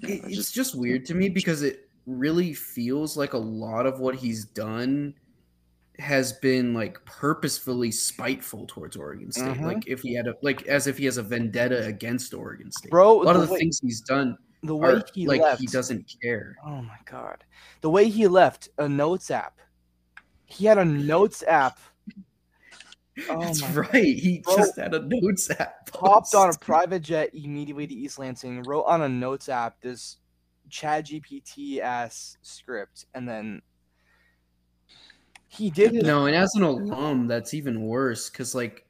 It's 0.00 0.34
just- 0.36 0.54
just 0.54 0.74
weird 0.74 1.04
to 1.06 1.14
me 1.14 1.28
because 1.28 1.62
it 1.62 1.88
really 2.06 2.52
feels 2.52 3.16
like 3.16 3.32
a 3.32 3.38
lot 3.38 3.86
of 3.86 3.98
what 3.98 4.14
he's 4.14 4.44
done 4.44 5.14
has 5.98 6.34
been 6.34 6.74
like 6.74 7.02
purposefully 7.06 7.90
spiteful 7.90 8.66
towards 8.66 8.96
Oregon 8.96 9.32
State. 9.32 9.56
Mhm. 9.56 9.62
Like 9.64 9.88
if 9.88 10.02
he 10.02 10.14
had 10.14 10.26
a 10.28 10.34
like 10.42 10.62
as 10.66 10.86
if 10.86 10.98
he 10.98 11.06
has 11.06 11.16
a 11.16 11.22
vendetta 11.22 11.84
against 11.86 12.34
Oregon 12.34 12.70
State. 12.70 12.90
Bro, 12.90 13.22
a 13.22 13.24
lot 13.24 13.32
the 13.32 13.40
of 13.40 13.46
the 13.48 13.54
way- 13.54 13.60
things 13.60 13.80
he's 13.82 14.02
done 14.02 14.36
The 14.66 14.76
way 14.76 14.88
are 14.90 15.02
he 15.14 15.26
like 15.26 15.40
left 15.40 15.60
he 15.60 15.66
doesn't 15.66 16.12
care. 16.22 16.56
Oh 16.64 16.82
my 16.82 16.98
god. 17.04 17.44
The 17.80 17.90
way 17.90 18.08
he 18.08 18.26
left 18.26 18.68
a 18.78 18.88
notes 18.88 19.30
app. 19.30 19.60
He 20.44 20.66
had 20.66 20.78
a 20.78 20.84
notes 20.84 21.42
app. 21.46 21.78
Oh 23.30 23.40
That's 23.40 23.62
right. 23.62 23.94
He 23.94 24.40
Bro, 24.40 24.56
just 24.56 24.76
had 24.76 24.92
a 24.92 25.00
notes 25.00 25.48
app. 25.50 25.88
hopped 25.94 26.34
on 26.34 26.50
a 26.50 26.58
private 26.58 27.00
jet 27.00 27.30
immediately 27.32 27.86
to 27.86 27.94
East 27.94 28.18
Lansing, 28.18 28.62
wrote 28.64 28.82
on 28.82 29.00
a 29.00 29.08
notes 29.08 29.48
app 29.48 29.80
this 29.80 30.18
ChatGPT 30.68 31.80
ass 31.80 32.36
script, 32.42 33.06
and 33.14 33.26
then 33.26 33.62
he 35.48 35.70
did 35.70 35.94
it. 35.94 36.04
No, 36.04 36.26
and 36.26 36.36
as 36.36 36.54
an 36.56 36.62
alum, 36.62 37.26
that's 37.26 37.54
even 37.54 37.82
worse 37.82 38.28
because 38.28 38.54
like 38.54 38.85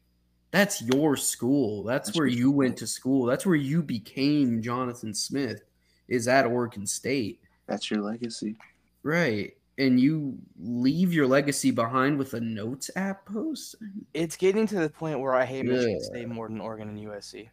that's 0.57 0.81
your 0.83 1.17
school. 1.17 1.83
That's, 1.85 2.09
That's 2.09 2.19
where 2.19 2.27
your 2.27 2.39
you 2.39 2.51
went 2.51 2.77
to 2.79 2.87
school. 2.87 3.27
That's 3.27 3.45
where 3.45 3.57
you 3.57 3.83
became 3.83 4.63
Jonathan 4.63 5.13
Smith. 5.15 5.63
Is 6.09 6.29
at 6.29 6.47
Oregon 6.47 6.87
State, 6.87 7.41
That's 7.67 7.91
your 7.91 8.01
legacy. 8.01 8.57
right? 9.03 9.53
And 9.79 9.99
you 10.01 10.39
leave 10.59 11.13
your 11.13 11.27
legacy 11.27 11.71
behind 11.73 12.17
with 12.17 12.33
a 12.35 12.41
notes 12.41 12.91
app 12.97 13.27
post, 13.27 13.75
It's 14.15 14.37
getting 14.37 14.67
to 14.69 14.79
the 14.79 14.89
point 14.89 15.19
where 15.21 15.35
I 15.35 15.45
hate 15.45 15.65
Michigan 15.67 15.99
Yeah. 16.01 16.07
State 16.07 16.29
more 16.29 16.49
than 16.49 16.61
Oregon 16.61 16.89
and 16.89 16.99
USC. 16.99 17.51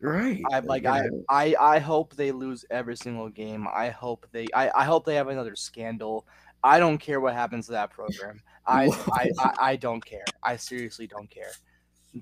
right? 0.00 0.40
I 0.50 0.60
like 0.60 0.84
Yeah. 0.84 1.06
I, 1.28 1.54
I 1.54 1.74
I 1.76 1.78
hope 1.78 2.16
they 2.16 2.32
lose 2.32 2.64
every 2.70 2.96
single 2.96 3.28
game. 3.28 3.68
I 3.72 3.90
hope 3.90 4.26
they 4.32 4.46
I, 4.54 4.70
I 4.74 4.84
hope 4.84 5.04
they 5.04 5.14
have 5.16 5.28
another 5.28 5.54
scandal. 5.54 6.26
I 6.64 6.78
don't 6.80 6.98
care 6.98 7.20
what 7.20 7.34
happens 7.34 7.66
to 7.66 7.72
that 7.72 7.90
program. 7.90 8.40
I, 8.66 8.86
I, 9.12 9.30
I, 9.38 9.54
I 9.72 9.76
don't 9.76 10.04
care. 10.04 10.24
I 10.42 10.56
seriously 10.56 11.06
don't 11.06 11.28
care. 11.30 11.52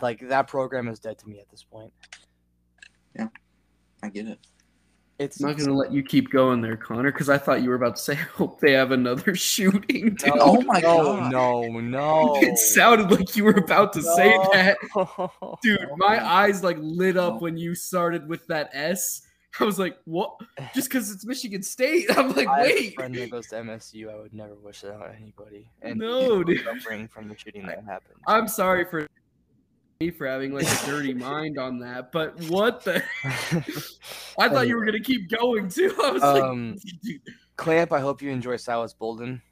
Like 0.01 0.21
that 0.29 0.49
program 0.49 0.89
is 0.89 0.99
dead 0.99 1.19
to 1.19 1.29
me 1.29 1.39
at 1.41 1.49
this 1.51 1.63
point. 1.65 1.93
Yeah, 3.17 3.29
I 4.03 4.09
get 4.09 4.27
it. 4.27 4.39
It's 5.19 5.43
I'm 5.43 5.49
not 5.51 5.59
gonna 5.59 5.73
let 5.75 5.91
you 5.93 6.03
keep 6.05 6.31
going 6.31 6.61
there, 6.61 6.77
Connor, 6.77 7.11
because 7.11 7.29
I 7.29 7.39
thought 7.39 7.63
you 7.63 7.71
were 7.71 7.75
about 7.75 7.97
to 7.97 8.03
say, 8.03 8.13
"I 8.15 8.17
hope 8.17 8.61
they 8.61 8.73
have 8.73 8.93
another 8.93 9.35
shooting." 9.35 10.15
Dude. 10.15 10.27
no, 10.27 10.35
Oh 10.39 10.61
my 10.63 10.79
no, 10.81 11.03
God. 11.03 11.33
no, 11.33 11.63
no. 11.81 12.37
It 12.37 12.57
sounded 12.59 13.11
like 13.11 13.35
you 13.35 13.45
were 13.45 13.51
about 13.53 13.93
to 13.95 14.03
say 14.03 14.31
that. 14.53 14.77
Dude, 15.63 15.81
my 15.97 16.17
no. 16.19 16.25
eyes 16.25 16.63
like 16.63 16.77
lit 16.81 17.17
up 17.17 17.35
No. 17.35 17.39
when 17.41 17.57
you 17.57 17.75
started 17.75 18.29
with 18.29 18.47
that 18.47 18.71
S. 18.73 19.23
I 19.59 19.65
was 19.65 19.77
like, 19.79 19.99
what? 20.05 20.37
Just 20.73 20.89
because 20.89 21.11
it's 21.11 21.27
Michigan 21.27 21.63
State? 21.65 22.07
I'm 22.17 22.31
like, 22.33 22.47
I 22.47 22.59
have 22.59 22.67
a 22.67 22.71
wait. 22.75 22.95
friend 22.95 23.13
that 23.17 23.31
goes 23.31 23.49
to 23.49 23.57
MSU. 23.57 24.09
I 24.13 24.21
would 24.21 24.33
never 24.33 24.55
wish 24.55 24.83
that 24.83 24.95
on 24.95 25.17
anybody. 25.21 25.69
And 25.83 25.99
No, 25.99 26.45
dude. 26.45 26.63
suffering 26.65 27.09
from 27.09 27.29
the 27.29 27.37
shooting 27.37 27.67
that 27.67 27.83
happened. 27.85 28.21
I'm 28.29 28.47
sorry 28.47 28.85
for 28.85 29.09
me 30.01 30.11
for 30.13 30.29
having 30.29 30.55
like 30.55 30.65
a 30.65 30.87
dirty 30.87 31.13
mind 31.29 31.59
on 31.59 31.81
that, 31.81 32.13
but 32.13 32.41
what 32.43 32.85
the? 32.85 33.03
I 34.39 34.49
thought 34.49 34.69
you 34.69 34.77
were 34.77 34.85
gonna 34.85 35.01
keep 35.01 35.29
going 35.29 35.69
too. 35.69 35.93
I 36.03 36.11
was 36.13 36.23
Um, 36.23 36.71
like, 36.73 37.01
dude, 37.03 37.21
Klamp, 37.57 37.93
I 37.93 37.99
hope 37.99 38.23
you 38.23 38.31
enjoy 38.31 38.57
Silas 38.59 38.95
Bolden. 38.95 39.43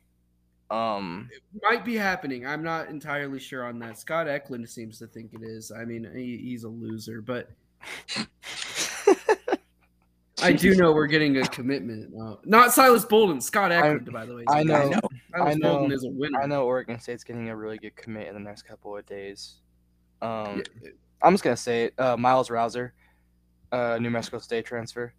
Um, 0.71 1.29
it 1.33 1.43
might 1.65 1.85
be 1.85 1.97
happening. 1.97 2.47
I'm 2.47 2.63
not 2.63 2.89
entirely 2.91 3.41
sure 3.41 3.65
on 3.65 3.81
that. 3.81 3.99
Scott 3.99 4.29
Eklund 4.29 4.69
seems 4.69 5.01
to 5.01 5.09
think 5.09 5.33
it 5.35 5.43
is. 5.43 5.73
I 5.73 5.85
mean, 5.85 6.09
he, 6.15 6.37
he's 6.39 6.63
a 6.63 6.69
loser, 6.69 7.21
but 7.21 7.51
I 10.43 10.53
do 10.53 10.77
know 10.77 10.93
we're 10.93 11.07
getting 11.09 11.39
a 11.39 11.47
commitment. 11.49 12.13
Uh, 12.21 12.37
not 12.45 12.73
Silas 12.73 13.05
Bolden, 13.05 13.41
Scott 13.41 13.73
Eklund, 13.73 14.13
by 14.13 14.25
the 14.27 14.35
way. 14.37 14.45
I 14.49 14.61
I 14.61 14.63
know. 14.63 14.89
know. 14.91 15.01
Silas 15.37 15.55
I 15.55 15.59
know. 15.59 15.73
Bolden 15.79 15.93
is 15.93 16.05
a 16.05 16.09
winner. 16.11 16.41
I 16.41 16.47
know 16.47 16.65
Oregon 16.67 17.01
State's 17.01 17.25
getting 17.25 17.49
a 17.49 17.57
really 17.57 17.79
good 17.79 17.97
commit 17.97 18.29
in 18.29 18.35
the 18.35 18.41
next 18.41 18.63
couple 18.63 18.97
of 18.97 19.05
days. 19.07 19.57
Um, 20.23 20.63
Yeah, 20.83 20.91
I'm 21.23 21.33
just 21.35 21.45
gonna 21.45 21.57
say 21.57 21.85
it. 21.87 21.95
Uh, 21.99 22.17
Miles 22.17 22.51
Rouser, 22.51 22.93
uh, 23.73 23.99
New 24.01 24.11
Mexico 24.11 24.39
State 24.39 24.65
transfer. 24.65 25.13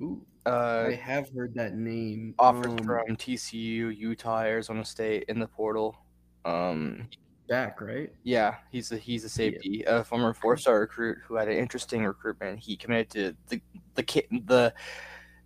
Ooh, 0.00 0.24
Uh, 0.44 0.86
I 0.90 0.94
have 0.94 1.28
heard 1.30 1.54
that 1.54 1.74
name. 1.74 2.34
offered 2.38 2.66
Um, 2.68 2.78
from 2.78 3.16
TCU, 3.16 3.88
Utah, 3.88 4.42
Arizona 4.42 4.84
State 4.84 5.24
in 5.28 5.38
the 5.40 5.48
portal. 5.48 5.96
Um, 6.44 7.08
back, 7.48 7.80
right? 7.80 8.12
yeah, 8.22 8.56
he's 8.70 8.92
a 8.92 8.96
he's 8.96 9.24
a 9.24 9.28
safety, 9.28 9.82
a 9.86 10.04
former 10.04 10.32
four-star 10.34 10.80
recruit 10.80 11.18
who 11.24 11.34
had 11.34 11.48
an 11.48 11.56
interesting 11.56 12.04
recruitment. 12.04 12.58
He 12.60 12.76
committed 12.76 13.10
to 13.10 13.36
the 13.48 13.60
the 13.94 14.02
the 14.46 14.74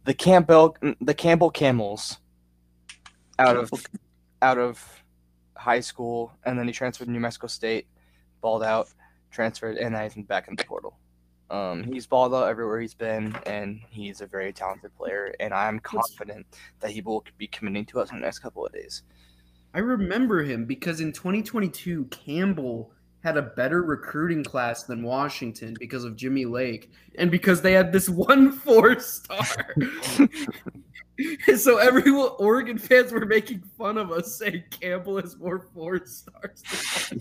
the 0.04 0.14
Campbell 0.14 0.76
the 1.00 1.14
Campbell 1.14 1.50
Camels 1.50 2.18
out 3.38 3.56
of 3.56 3.70
out 4.42 4.58
of 4.58 5.02
high 5.56 5.80
school, 5.80 6.32
and 6.44 6.58
then 6.58 6.66
he 6.66 6.72
transferred 6.72 7.06
to 7.06 7.10
New 7.10 7.20
Mexico 7.20 7.46
State, 7.46 7.86
balled 8.40 8.62
out, 8.62 8.88
transferred, 9.30 9.76
and 9.76 9.94
now 9.94 10.08
he's 10.08 10.26
back 10.26 10.48
in 10.48 10.56
the 10.56 10.64
portal. 10.64 10.98
Um, 11.50 11.82
he's 11.82 12.06
balled 12.06 12.32
out 12.32 12.48
everywhere 12.48 12.80
he's 12.80 12.94
been, 12.94 13.36
and 13.44 13.80
he's 13.90 14.20
a 14.20 14.26
very 14.26 14.52
talented 14.52 14.94
player. 14.96 15.34
And 15.40 15.52
I'm 15.52 15.80
confident 15.80 16.46
that 16.78 16.90
he 16.90 17.00
will 17.00 17.24
be 17.38 17.48
committing 17.48 17.84
to 17.86 18.00
us 18.00 18.10
in 18.10 18.18
the 18.18 18.22
next 18.22 18.38
couple 18.38 18.64
of 18.64 18.72
days. 18.72 19.02
I 19.74 19.80
remember 19.80 20.42
him 20.42 20.64
because 20.64 21.00
in 21.00 21.12
2022, 21.12 22.06
Campbell 22.06 22.92
had 23.22 23.36
a 23.36 23.42
better 23.42 23.82
recruiting 23.82 24.42
class 24.42 24.84
than 24.84 25.02
Washington 25.02 25.76
because 25.78 26.04
of 26.04 26.16
Jimmy 26.16 26.44
Lake 26.46 26.90
and 27.16 27.30
because 27.30 27.60
they 27.60 27.72
had 27.72 27.92
this 27.92 28.08
one 28.08 28.52
four 28.52 28.98
star. 29.00 29.74
so 31.56 31.76
everyone, 31.76 32.30
Oregon 32.38 32.78
fans 32.78 33.12
were 33.12 33.26
making 33.26 33.60
fun 33.76 33.98
of 33.98 34.10
us 34.10 34.34
saying 34.36 34.64
Campbell 34.70 35.20
has 35.20 35.36
more 35.36 35.60
four 35.74 36.04
stars. 36.06 36.62
than 37.10 37.20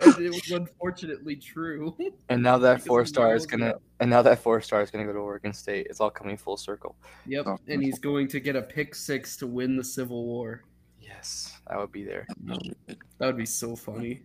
and 0.00 0.18
it 0.26 0.30
was 0.30 0.50
unfortunately 0.50 1.36
true. 1.36 1.94
And 2.30 2.42
now 2.42 2.58
that 2.58 2.82
four 2.82 3.04
star 3.04 3.34
is 3.34 3.46
gonna, 3.46 3.64
Garrett. 3.66 3.82
and 4.00 4.10
now 4.10 4.22
that 4.22 4.38
four 4.38 4.60
star 4.60 4.82
is 4.82 4.90
gonna 4.90 5.04
go 5.04 5.12
to 5.12 5.18
Oregon 5.18 5.52
State. 5.52 5.86
It's 5.90 6.00
all 6.00 6.10
coming 6.10 6.36
full 6.36 6.56
circle. 6.56 6.96
Yep, 7.26 7.44
Oh, 7.46 7.58
and 7.68 7.82
he's 7.82 7.98
going 7.98 8.28
to 8.28 8.40
get 8.40 8.56
a 8.56 8.62
pick 8.62 8.94
six 8.94 9.36
to 9.38 9.46
win 9.46 9.76
the 9.76 9.84
Civil 9.84 10.24
War. 10.24 10.64
Yes, 11.00 11.58
I 11.66 11.78
would 11.78 11.92
be 11.92 12.04
there. 12.04 12.26
That 12.46 13.26
would 13.26 13.36
be 13.36 13.46
so 13.46 13.74
funny. 13.76 14.22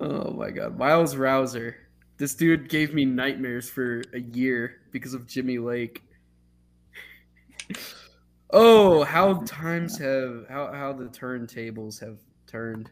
Oh 0.00 0.30
my 0.30 0.50
god. 0.50 0.78
Miles 0.78 1.16
Rouser. 1.16 1.76
This 2.18 2.34
dude 2.34 2.68
gave 2.68 2.94
me 2.94 3.04
nightmares 3.04 3.68
for 3.68 4.02
a 4.12 4.20
year 4.20 4.80
because 4.90 5.14
of 5.14 5.26
Jimmy 5.26 5.58
Lake. 5.58 6.02
oh, 8.50 9.04
how 9.04 9.34
times 9.44 9.98
have 9.98 10.46
how 10.48 10.72
how 10.72 10.92
the 10.92 11.04
turntables 11.06 12.00
have 12.00 12.18
turned. 12.46 12.90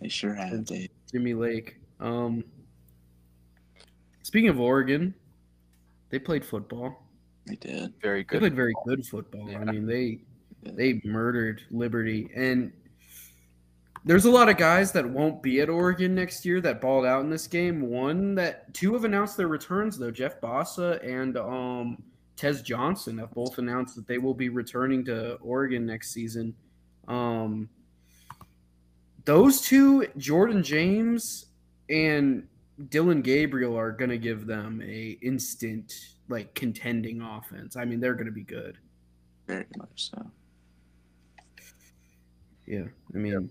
They 0.00 0.08
sure 0.08 0.34
have, 0.34 0.64
Dave. 0.64 0.90
Jimmy 1.10 1.34
Lake. 1.34 1.76
Um 2.00 2.44
Speaking 4.22 4.50
of 4.50 4.60
Oregon, 4.60 5.14
they 6.10 6.18
played 6.18 6.44
football. 6.44 7.02
They 7.46 7.56
did. 7.56 7.94
Very 8.02 8.24
good. 8.24 8.42
They 8.42 8.48
good. 8.48 8.54
played 8.54 8.54
very 8.54 8.74
good 8.86 9.06
football. 9.06 9.48
Yeah. 9.48 9.60
I 9.60 9.64
mean, 9.64 9.86
they 9.86 10.20
they 10.62 11.00
murdered 11.04 11.62
Liberty, 11.70 12.28
and 12.34 12.72
there's 14.08 14.24
a 14.24 14.30
lot 14.30 14.48
of 14.48 14.56
guys 14.56 14.90
that 14.92 15.06
won't 15.06 15.42
be 15.42 15.60
at 15.60 15.68
Oregon 15.68 16.14
next 16.14 16.46
year 16.46 16.62
that 16.62 16.80
balled 16.80 17.04
out 17.04 17.20
in 17.20 17.28
this 17.28 17.46
game. 17.46 17.82
One 17.82 18.34
that 18.36 18.72
two 18.72 18.94
have 18.94 19.04
announced 19.04 19.36
their 19.36 19.48
returns 19.48 19.98
though. 19.98 20.10
Jeff 20.10 20.40
Bassa 20.40 20.98
and 21.06 21.36
um, 21.36 22.02
Tez 22.34 22.62
Johnson 22.62 23.18
have 23.18 23.30
both 23.32 23.58
announced 23.58 23.96
that 23.96 24.06
they 24.06 24.16
will 24.16 24.32
be 24.32 24.48
returning 24.48 25.04
to 25.04 25.34
Oregon 25.42 25.84
next 25.84 26.14
season. 26.14 26.54
Um, 27.06 27.68
those 29.26 29.60
two, 29.60 30.06
Jordan 30.16 30.62
James 30.62 31.44
and 31.90 32.48
Dillon 32.88 33.20
Gabriel, 33.20 33.76
are 33.76 33.92
going 33.92 34.08
to 34.08 34.16
give 34.16 34.46
them 34.46 34.80
a 34.82 35.18
instant 35.20 35.92
like 36.30 36.54
contending 36.54 37.20
offense. 37.20 37.76
I 37.76 37.84
mean, 37.84 38.00
they're 38.00 38.14
going 38.14 38.24
to 38.24 38.32
be 38.32 38.42
good. 38.42 38.78
Very 39.46 39.66
much 39.76 40.10
so. 40.10 40.30
Yeah, 42.66 42.84
I 43.14 43.18
mean, 43.18 43.50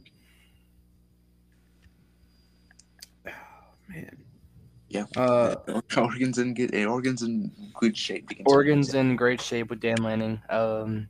man. 3.87 4.17
Yeah. 4.89 5.05
Uh, 5.15 5.55
Oregon's 5.97 6.37
in 6.37 6.53
good. 6.53 6.73
Oregon's 6.75 7.21
in 7.21 7.51
good 7.79 7.97
shape. 7.97 8.29
against 8.29 8.49
Oregon's 8.49 8.93
in 8.93 9.15
great 9.15 9.41
shape 9.41 9.69
with 9.69 9.79
Dan 9.79 10.01
Lanning. 10.01 10.41
Um, 10.49 11.07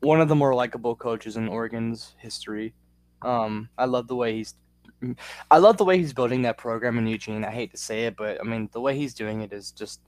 one 0.00 0.20
of 0.20 0.28
the 0.28 0.34
more 0.34 0.54
likable 0.54 0.96
coaches 0.96 1.36
in 1.36 1.48
Oregon's 1.48 2.14
history. 2.18 2.74
Um, 3.22 3.68
I 3.76 3.84
love 3.84 4.08
the 4.08 4.16
way 4.16 4.36
he's. 4.36 4.54
I 5.50 5.58
love 5.58 5.78
the 5.78 5.84
way 5.84 5.96
he's 5.96 6.12
building 6.12 6.42
that 6.42 6.58
program 6.58 6.98
in 6.98 7.06
Eugene. 7.06 7.44
I 7.44 7.50
hate 7.50 7.70
to 7.70 7.78
say 7.78 8.04
it, 8.04 8.16
but 8.16 8.38
I 8.40 8.44
mean 8.44 8.68
the 8.72 8.80
way 8.80 8.96
he's 8.96 9.14
doing 9.14 9.40
it 9.40 9.52
is 9.52 9.72
just 9.72 10.00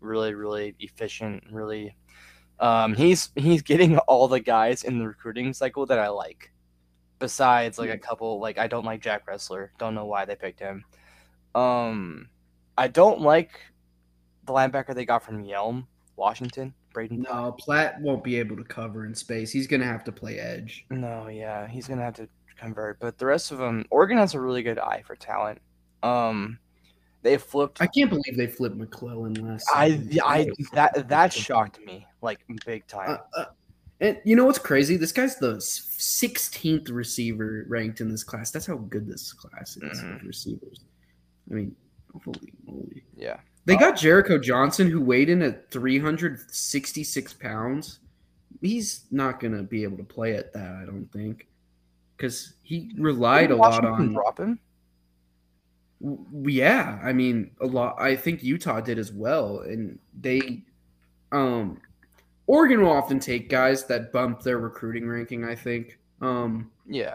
really, 0.00 0.34
really 0.34 0.74
efficient. 0.80 1.44
Really, 1.50 1.96
um, 2.60 2.94
he's 2.94 3.30
he's 3.36 3.62
getting 3.62 3.96
all 4.08 4.28
the 4.28 4.40
guys 4.40 4.84
in 4.84 4.98
the 4.98 5.06
recruiting 5.06 5.52
cycle 5.54 5.86
that 5.86 5.98
I 5.98 6.08
like. 6.08 6.50
Besides, 7.20 7.78
like 7.78 7.90
a 7.90 7.96
couple, 7.96 8.38
like 8.38 8.58
I 8.58 8.66
don't 8.66 8.84
like 8.84 9.00
Jack 9.00 9.26
Wrestler. 9.26 9.72
Don't 9.78 9.94
know 9.94 10.04
why 10.04 10.24
they 10.26 10.34
picked 10.36 10.60
him. 10.60 10.84
Um, 11.54 12.28
I 12.76 12.88
don't 12.88 13.20
like 13.20 13.60
the 14.44 14.52
linebacker 14.52 14.94
they 14.94 15.04
got 15.04 15.22
from 15.22 15.44
Yelm, 15.44 15.86
Washington, 16.16 16.74
Braden. 16.92 17.22
no, 17.22 17.52
Platt 17.58 18.00
won't 18.00 18.22
be 18.24 18.36
able 18.36 18.56
to 18.56 18.64
cover 18.64 19.06
in 19.06 19.14
space. 19.14 19.50
He's 19.52 19.66
going 19.66 19.80
to 19.80 19.86
have 19.86 20.04
to 20.04 20.12
play 20.12 20.38
edge. 20.38 20.84
No, 20.90 21.28
yeah, 21.28 21.66
he's 21.68 21.86
gonna 21.88 22.02
have 22.02 22.14
to 22.14 22.28
convert. 22.58 22.98
But 23.00 23.18
the 23.18 23.26
rest 23.26 23.52
of 23.52 23.58
them, 23.58 23.84
Oregon 23.90 24.18
has 24.18 24.34
a 24.34 24.40
really 24.40 24.62
good 24.62 24.78
eye 24.78 25.02
for 25.06 25.16
talent. 25.16 25.60
Um, 26.02 26.58
they 27.22 27.38
flipped. 27.38 27.80
I 27.80 27.86
can't 27.86 28.10
believe 28.10 28.36
they 28.36 28.46
flipped 28.46 28.76
McClellan 28.76 29.34
last. 29.34 29.66
I, 29.74 29.90
season. 29.90 30.20
I, 30.24 30.46
that 30.72 31.08
that 31.08 31.32
shocked 31.32 31.80
me 31.84 32.06
like 32.20 32.40
big 32.66 32.86
time. 32.86 33.18
Uh, 33.36 33.40
uh, 33.40 33.44
and 34.00 34.18
you 34.24 34.36
know 34.36 34.44
what's 34.44 34.58
crazy? 34.58 34.96
This 34.96 35.12
guy's 35.12 35.36
the 35.36 35.54
16th 35.54 36.90
receiver 36.90 37.64
ranked 37.68 38.00
in 38.00 38.10
this 38.10 38.22
class. 38.24 38.50
That's 38.50 38.66
how 38.66 38.76
good 38.76 39.06
this 39.06 39.32
class 39.32 39.76
is 39.78 40.00
Mhm. 40.02 40.14
with 40.14 40.22
receivers. 40.24 40.80
I 41.50 41.54
mean, 41.54 41.76
holy 42.24 42.52
moly. 42.66 43.04
yeah, 43.16 43.38
They 43.66 43.76
got 43.76 43.96
Jericho 43.96 44.38
Johnson, 44.38 44.90
who 44.90 45.00
weighed 45.00 45.28
in 45.28 45.42
at 45.42 45.70
366 45.70 47.32
pounds. 47.34 47.98
He's 48.60 49.04
not 49.10 49.40
going 49.40 49.56
to 49.56 49.62
be 49.62 49.82
able 49.82 49.96
to 49.98 50.04
play 50.04 50.36
at 50.36 50.52
that, 50.54 50.74
I 50.82 50.84
don't 50.86 51.08
think. 51.12 51.46
Because 52.16 52.54
he 52.62 52.92
relied 52.96 53.50
a 53.50 53.56
lot 53.56 53.84
on. 53.84 54.12
drop 54.12 54.38
him. 54.38 54.58
Yeah, 56.44 56.98
I 57.02 57.12
mean, 57.12 57.50
a 57.60 57.66
lot. 57.66 57.96
I 58.00 58.14
think 58.14 58.42
Utah 58.42 58.80
did 58.80 58.98
as 58.98 59.10
well, 59.12 59.60
and 59.60 59.98
they, 60.20 60.62
um, 61.32 61.80
Oregon 62.46 62.82
will 62.82 62.92
often 62.92 63.18
take 63.18 63.48
guys 63.48 63.84
that 63.86 64.12
bump 64.12 64.42
their 64.42 64.58
recruiting 64.58 65.08
ranking. 65.08 65.44
I 65.44 65.54
think, 65.54 65.98
um, 66.20 66.70
Yeah, 66.86 67.14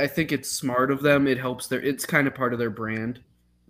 I 0.00 0.06
think 0.06 0.32
it's 0.32 0.50
smart 0.50 0.90
of 0.90 1.02
them. 1.02 1.26
It 1.26 1.38
helps 1.38 1.66
their. 1.66 1.80
It's 1.82 2.06
kind 2.06 2.26
of 2.26 2.34
part 2.34 2.52
of 2.52 2.58
their 2.58 2.70
brand, 2.70 3.20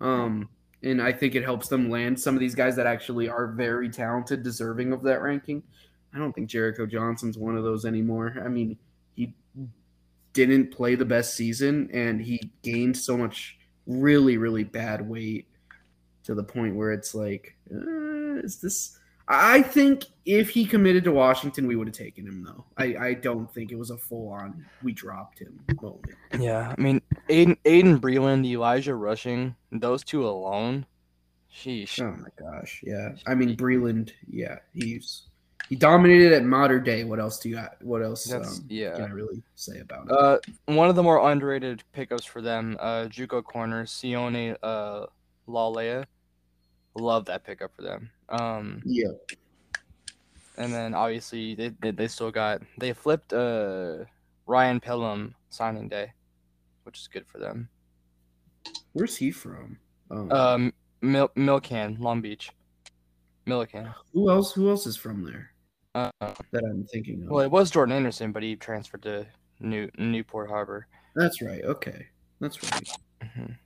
um, 0.00 0.48
and 0.82 1.02
I 1.02 1.12
think 1.12 1.34
it 1.34 1.42
helps 1.42 1.68
them 1.68 1.90
land 1.90 2.18
some 2.18 2.34
of 2.34 2.40
these 2.40 2.54
guys 2.54 2.76
that 2.76 2.86
actually 2.86 3.28
are 3.28 3.48
very 3.48 3.88
talented, 3.88 4.42
deserving 4.42 4.92
of 4.92 5.02
that 5.02 5.20
ranking. 5.20 5.62
I 6.14 6.18
don't 6.18 6.32
think 6.32 6.48
Jericho 6.48 6.86
Johnson's 6.86 7.36
one 7.36 7.56
of 7.56 7.64
those 7.64 7.84
anymore. 7.84 8.36
I 8.44 8.48
mean, 8.48 8.78
he 9.14 9.34
didn't 10.32 10.70
play 10.70 10.94
the 10.94 11.04
best 11.04 11.34
season, 11.34 11.90
and 11.92 12.20
he 12.20 12.50
gained 12.62 12.96
so 12.96 13.16
much 13.16 13.58
really, 13.86 14.36
really 14.36 14.64
bad 14.64 15.06
weight 15.06 15.46
to 16.24 16.34
the 16.34 16.44
point 16.44 16.76
where 16.76 16.92
it's 16.92 17.14
like, 17.14 17.56
uh, 17.72 18.36
is 18.36 18.60
this? 18.60 18.97
I 19.28 19.60
think 19.60 20.04
if 20.24 20.48
he 20.48 20.64
committed 20.64 21.04
to 21.04 21.12
Washington, 21.12 21.66
we 21.66 21.76
would 21.76 21.86
have 21.86 21.96
taken 21.96 22.26
him 22.26 22.42
though. 22.42 22.64
I, 22.78 22.96
I 23.08 23.14
don't 23.14 23.52
think 23.52 23.70
it 23.70 23.78
was 23.78 23.90
a 23.90 23.96
full 23.96 24.30
on 24.30 24.64
we 24.82 24.92
dropped 24.92 25.38
him 25.38 25.60
moment. 25.80 26.06
yeah. 26.38 26.74
I 26.76 26.80
mean, 26.80 27.02
Aiden, 27.28 27.58
Aiden 27.64 28.00
Breland, 28.00 28.46
Elijah 28.46 28.94
Rushing, 28.94 29.54
those 29.70 30.02
two 30.02 30.26
alone. 30.26 30.86
Sheesh. 31.54 32.00
Oh 32.00 32.16
my 32.16 32.28
gosh, 32.38 32.82
yeah. 32.84 33.10
I 33.26 33.34
mean 33.34 33.56
Breland, 33.56 34.12
yeah, 34.30 34.58
he's 34.74 35.28
he 35.68 35.76
dominated 35.76 36.32
at 36.32 36.44
modern 36.44 36.82
day. 36.82 37.04
What 37.04 37.20
else 37.20 37.38
do 37.38 37.50
you 37.50 37.56
got? 37.56 37.82
What 37.82 38.02
else 38.02 38.32
um, 38.32 38.64
yeah. 38.68 38.94
can 38.94 39.04
I 39.04 39.08
really 39.08 39.42
say 39.54 39.80
about 39.80 40.06
it? 40.06 40.12
Uh, 40.12 40.38
one 40.72 40.88
of 40.88 40.96
the 40.96 41.02
more 41.02 41.30
underrated 41.30 41.82
pickups 41.92 42.24
for 42.24 42.40
them, 42.40 42.78
uh, 42.80 43.04
JUCO 43.04 43.44
corner 43.44 43.84
Sione 43.84 44.56
uh, 44.62 45.06
Laulea. 45.46 46.06
Love 46.94 47.26
that 47.26 47.44
pickup 47.44 47.74
for 47.76 47.82
them. 47.82 48.10
Um, 48.28 48.82
yeah, 48.84 49.08
and 50.56 50.72
then 50.72 50.94
obviously 50.94 51.54
they, 51.54 51.68
they 51.80 51.90
they 51.92 52.08
still 52.08 52.30
got 52.30 52.60
they 52.78 52.92
flipped 52.92 53.32
uh 53.32 54.04
Ryan 54.46 54.80
Pellum 54.80 55.34
signing 55.48 55.88
day, 55.88 56.12
which 56.84 56.98
is 56.98 57.08
good 57.08 57.26
for 57.26 57.38
them. 57.38 57.68
where's 58.92 59.16
he 59.16 59.30
from? 59.30 59.78
Um, 60.10 60.32
Um, 60.32 60.72
Mil- 61.00 61.30
Millikan, 61.36 61.98
Long 62.00 62.20
Beach, 62.20 62.50
Millikan. 63.46 63.94
who 64.12 64.30
else? 64.30 64.52
Who 64.52 64.68
else 64.68 64.86
is 64.86 64.96
from 64.96 65.22
there 65.24 65.50
Uh, 65.94 66.10
that 66.20 66.64
I'm 66.64 66.84
thinking 66.92 67.22
of? 67.22 67.28
well, 67.30 67.44
it 67.44 67.50
was 67.50 67.70
Jordan 67.70 67.94
Anderson, 67.96 68.32
but 68.32 68.42
he 68.42 68.56
transferred 68.56 69.02
to 69.02 69.26
New 69.60 69.90
Newport 69.98 70.48
Harbor. 70.50 70.86
That's 71.14 71.40
right. 71.42 71.62
Okay, 71.64 72.06
that's 72.40 72.62
right. 72.62 72.88
Mhm. 73.22 73.56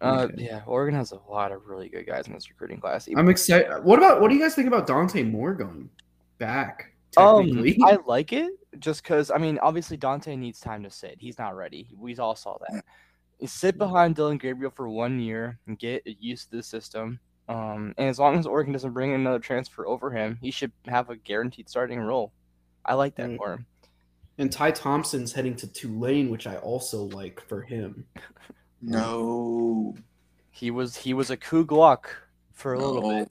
Uh, 0.00 0.28
yeah, 0.36 0.62
Oregon 0.66 0.94
has 0.94 1.12
a 1.12 1.20
lot 1.28 1.50
of 1.52 1.66
really 1.66 1.88
good 1.88 2.06
guys 2.06 2.26
in 2.28 2.32
this 2.32 2.48
recruiting 2.48 2.80
class. 2.80 3.08
I'm 3.16 3.28
excited. 3.28 3.82
What 3.82 3.98
about 3.98 4.20
what 4.20 4.28
do 4.28 4.34
you 4.36 4.40
guys 4.42 4.54
think 4.54 4.68
about 4.68 4.86
Dante 4.86 5.22
Moore 5.22 5.54
going 5.54 5.90
back? 6.38 6.92
Um, 7.16 7.64
I 7.84 7.98
like 8.06 8.32
it 8.32 8.52
just 8.78 9.02
because 9.02 9.30
I 9.30 9.38
mean, 9.38 9.58
obviously 9.60 9.96
Dante 9.96 10.36
needs 10.36 10.60
time 10.60 10.82
to 10.84 10.90
sit. 10.90 11.16
He's 11.18 11.38
not 11.38 11.56
ready. 11.56 11.88
We 11.98 12.16
all 12.18 12.36
saw 12.36 12.58
that. 12.70 12.84
You 13.40 13.48
sit 13.48 13.78
behind 13.78 14.14
Dillon 14.16 14.38
Gabriel 14.38 14.70
for 14.74 14.88
one 14.88 15.18
year 15.20 15.58
and 15.66 15.78
get 15.78 16.02
used 16.06 16.50
to 16.50 16.56
the 16.58 16.62
system. 16.62 17.18
Um, 17.48 17.94
and 17.96 18.08
as 18.08 18.18
long 18.18 18.38
as 18.38 18.46
Oregon 18.46 18.72
doesn't 18.74 18.92
bring 18.92 19.14
another 19.14 19.38
transfer 19.38 19.86
over 19.86 20.10
him, 20.10 20.38
he 20.42 20.50
should 20.50 20.70
have 20.86 21.08
a 21.08 21.16
guaranteed 21.16 21.68
starting 21.68 21.98
role. 22.00 22.32
I 22.84 22.94
like 22.94 23.14
that 23.16 23.30
Right. 23.30 23.38
for 23.38 23.52
him. 23.54 23.66
and 24.38 24.52
Ty 24.52 24.72
Thompson's 24.72 25.32
heading 25.32 25.56
to 25.56 25.66
Tulane, 25.66 26.30
which 26.30 26.46
I 26.46 26.56
also 26.56 27.04
like 27.04 27.40
for 27.40 27.62
him. 27.62 28.04
No. 28.82 29.94
He 30.50 30.70
was 30.70 30.96
he 30.96 31.14
was 31.14 31.30
a 31.30 31.36
Coug 31.36 31.70
Lock 31.70 32.10
for 32.52 32.74
a 32.74 32.78
little 32.78 33.08
bit. 33.08 33.30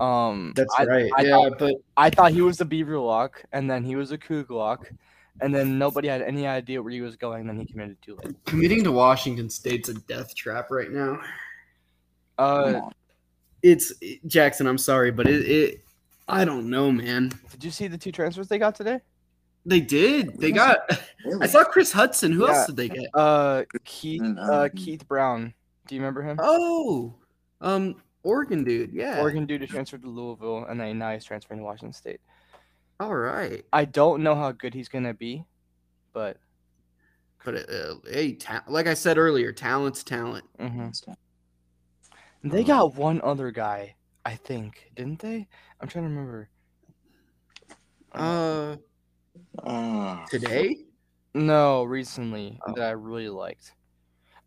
Um, 0.00 0.52
That's 0.54 0.72
I, 0.78 0.84
right. 0.84 1.10
I 1.16 1.22
yeah, 1.22 1.30
thought- 1.30 1.58
but 1.58 1.74
I 1.96 2.10
thought 2.10 2.32
he 2.32 2.40
was 2.40 2.56
the 2.58 2.64
Beaver 2.64 2.98
Lock, 2.98 3.42
and 3.52 3.68
then 3.68 3.82
he 3.82 3.96
was 3.96 4.12
a 4.12 4.18
Coug 4.18 4.48
Lock, 4.50 4.90
and 5.40 5.52
then 5.52 5.76
nobody 5.78 6.06
had 6.08 6.22
any 6.22 6.46
idea 6.46 6.80
where 6.80 6.92
he 6.92 7.00
was 7.00 7.16
going. 7.16 7.46
Then 7.46 7.58
he 7.58 7.66
committed 7.66 8.00
too 8.00 8.16
late. 8.22 8.34
committing 8.44 8.84
to 8.84 8.92
Washington 8.92 9.50
State's 9.50 9.88
a 9.88 9.94
death 9.94 10.34
trap 10.36 10.70
right 10.70 10.90
now. 10.90 11.20
Uh, 12.38 12.64
Come 12.64 12.74
on. 12.76 12.92
It's 13.64 13.92
Jackson. 14.28 14.68
I'm 14.68 14.78
sorry, 14.78 15.10
but 15.10 15.26
it, 15.26 15.48
it 15.50 15.80
I 16.28 16.44
don't 16.44 16.70
know, 16.70 16.92
man. 16.92 17.32
Did 17.50 17.64
you 17.64 17.72
see 17.72 17.88
the 17.88 17.98
two 17.98 18.12
transfers 18.12 18.46
they 18.46 18.58
got 18.58 18.76
today? 18.76 19.00
They 19.68 19.80
did. 19.80 20.38
They 20.40 20.52
got. 20.52 20.78
Really? 21.24 21.42
I 21.42 21.46
saw 21.48 21.64
Chris 21.64 21.90
Hudson. 21.92 22.30
Who 22.32 22.46
Yeah. 22.46 22.52
else 22.54 22.66
did 22.68 22.76
they 22.76 22.88
get? 22.88 23.10
Uh, 23.12 23.64
Keith, 23.84 24.22
Mm, 24.22 24.38
uh, 24.38 24.68
Keith 24.74 25.06
Brown. 25.08 25.52
Do 25.86 25.94
you 25.96 26.00
remember 26.00 26.22
him? 26.22 26.36
Oh, 26.40 27.12
um, 27.60 27.96
Oregon 28.22 28.62
dude. 28.62 28.92
Yeah. 28.94 29.20
Oregon 29.20 29.44
dude 29.44 29.60
who 29.60 29.66
transferred 29.66 30.02
to 30.02 30.08
Louisville, 30.08 30.64
and 30.66 30.80
then 30.80 30.96
now 30.96 31.12
he's 31.12 31.24
transferring 31.24 31.58
to 31.58 31.64
Washington 31.64 31.92
State. 31.92 32.20
All 33.00 33.14
right. 33.16 33.64
I 33.72 33.84
don't 33.84 34.22
know 34.22 34.36
how 34.36 34.52
good 34.52 34.72
he's 34.72 34.88
gonna 34.88 35.12
be, 35.12 35.44
but 36.12 36.38
But 37.44 37.68
uh, 37.68 37.96
hey, 38.08 38.34
ta- 38.34 38.64
like 38.68 38.86
I 38.86 38.94
said 38.94 39.18
earlier, 39.18 39.52
talent's 39.52 40.04
talent. 40.04 40.44
Mm-hmm. 40.60 41.12
they 42.48 42.62
got 42.64 42.94
one 42.94 43.20
other 43.22 43.50
guy, 43.50 43.96
I 44.24 44.36
think, 44.36 44.92
didn't 44.94 45.18
they? 45.18 45.48
I'm 45.80 45.88
trying 45.88 46.04
to 46.04 46.10
remember. 46.10 46.48
Uh, 48.12 48.76
Ah, 49.64 50.24
today. 50.30 50.84
No, 51.34 51.84
recently 51.84 52.58
Oh. 52.66 52.72
that 52.74 52.84
I 52.88 52.90
really 52.92 53.28
liked. 53.28 53.72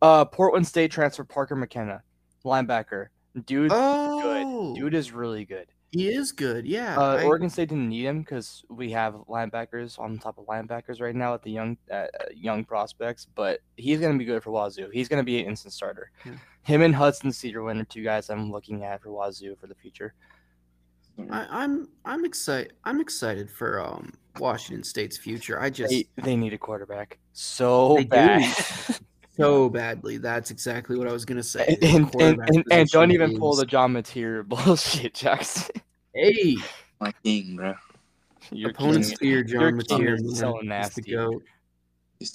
Uh, 0.02 0.26
Portland 0.26 0.66
State 0.68 0.92
transfer 0.92 1.24
Parker 1.24 1.56
McKenna, 1.56 2.02
linebacker. 2.44 3.08
Dude, 3.46 3.72
Oh, 3.74 4.74
dude 4.76 4.94
is 4.94 5.12
really 5.12 5.46
good. 5.46 5.68
he 5.92 6.08
is 6.10 6.32
good. 6.32 6.66
Yeah. 6.66 6.98
Uh, 6.98 7.18
I- 7.18 7.24
Oregon 7.26 7.50
State 7.50 7.70
didn't 7.70 7.90
need 7.90 8.06
him 8.06 8.22
because 8.22 8.64
we 8.70 8.92
have 8.92 9.14
linebackers 9.30 10.00
on 10.00 10.18
top 10.20 10.38
of 10.38 10.46
linebackers 10.48 11.00
right 11.02 11.16
now 11.16 11.34
at 11.34 11.44
the 11.44 11.52
young 11.52 11.78
uh, 11.92 11.94
uh, 11.94 12.08
young 12.36 12.64
prospects. 12.66 13.28
But 13.36 13.60
he's 13.78 14.00
gonna 14.00 14.18
be 14.18 14.26
good 14.26 14.42
for 14.44 14.52
Wazoo. 14.52 14.90
He's 14.92 15.08
gonna 15.08 15.24
be 15.24 15.40
an 15.40 15.46
instant 15.48 15.74
starter. 15.74 16.12
Yeah. 16.26 16.34
Him 16.64 16.82
and 16.82 16.96
Hudson 16.96 17.30
Cedarwin 17.32 17.80
are 17.82 17.86
two 17.86 18.04
guys 18.04 18.30
I'm 18.30 18.52
looking 18.52 18.84
at 18.84 19.02
for 19.02 19.10
Wazoo 19.10 19.56
for 19.60 19.68
the 19.68 19.76
future. 19.76 20.14
I, 21.30 21.46
I'm 21.64 21.88
I'm 22.06 22.26
excited. 22.26 22.74
I'm 22.86 23.00
excited 23.02 23.50
for 23.52 23.80
um 23.86 24.14
Washington 24.40 24.84
State's 24.84 25.18
future. 25.18 25.60
I 25.60 25.70
just 25.70 25.90
They, 25.92 26.08
they 26.22 26.36
need 26.36 26.54
a 26.54 26.58
quarterback 26.58 27.18
so 27.34 28.04
bad. 28.06 28.44
so 29.38 29.70
badly. 29.70 30.18
That's 30.18 30.52
exactly 30.52 30.98
what 30.98 31.08
I 31.08 31.12
was 31.14 31.26
gonna 31.26 31.44
say. 31.44 31.78
and, 31.82 32.14
and, 32.16 32.40
and, 32.40 32.40
and, 32.50 32.64
and 32.72 32.90
don't 32.90 33.10
position 33.10 33.12
even 33.12 33.40
pull 33.40 33.56
the 33.56 33.66
John 33.66 33.94
Material 33.94 34.44
bullshit, 34.48 35.14
Jackson. 35.14 35.76
hey 36.14 36.56
my 37.00 37.12
king, 37.24 37.56
bro. 37.56 37.74
Your 38.52 38.72
opponents 38.72 39.10
king- 39.10 39.18
fear 39.18 39.44
John 39.44 39.60
your 39.62 39.70
king 39.72 39.78
Material. 39.78 40.18
so 40.36 40.54
He's 40.54 40.62
the 40.62 40.68
nasty. 40.68 41.02
goat. 41.14 41.44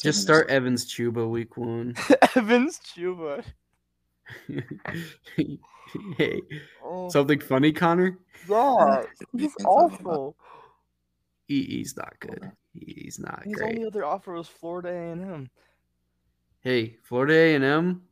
Just 0.00 0.20
start 0.22 0.48
Evans 0.50 0.84
Chuba 0.92 1.28
week 1.28 1.56
one. 1.56 1.94
Evans 2.36 2.80
Chuba. 2.96 3.44
hey, 6.18 6.40
Oh, 6.84 7.08
something 7.08 7.40
funny, 7.40 7.72
Connor? 7.72 8.18
yeah, 8.48 9.02
He's 9.32 9.42
he's 9.42 9.52
funny 9.62 9.64
about- 9.64 9.92
awful. 9.92 10.36
He, 11.46 11.62
he's 11.62 11.96
not 11.96 12.12
good. 12.20 12.50
He's 12.74 13.18
not 13.18 13.42
His 13.44 13.54
great. 13.54 13.76
only 13.76 13.86
other 13.86 14.04
offer 14.04 14.32
was 14.32 14.48
Florida 14.48 14.88
A&M. 14.90 15.48
Hey, 16.60 16.96
Florida 17.04 17.34
A 17.34 17.54
and 17.54 17.64
M. 17.64 18.02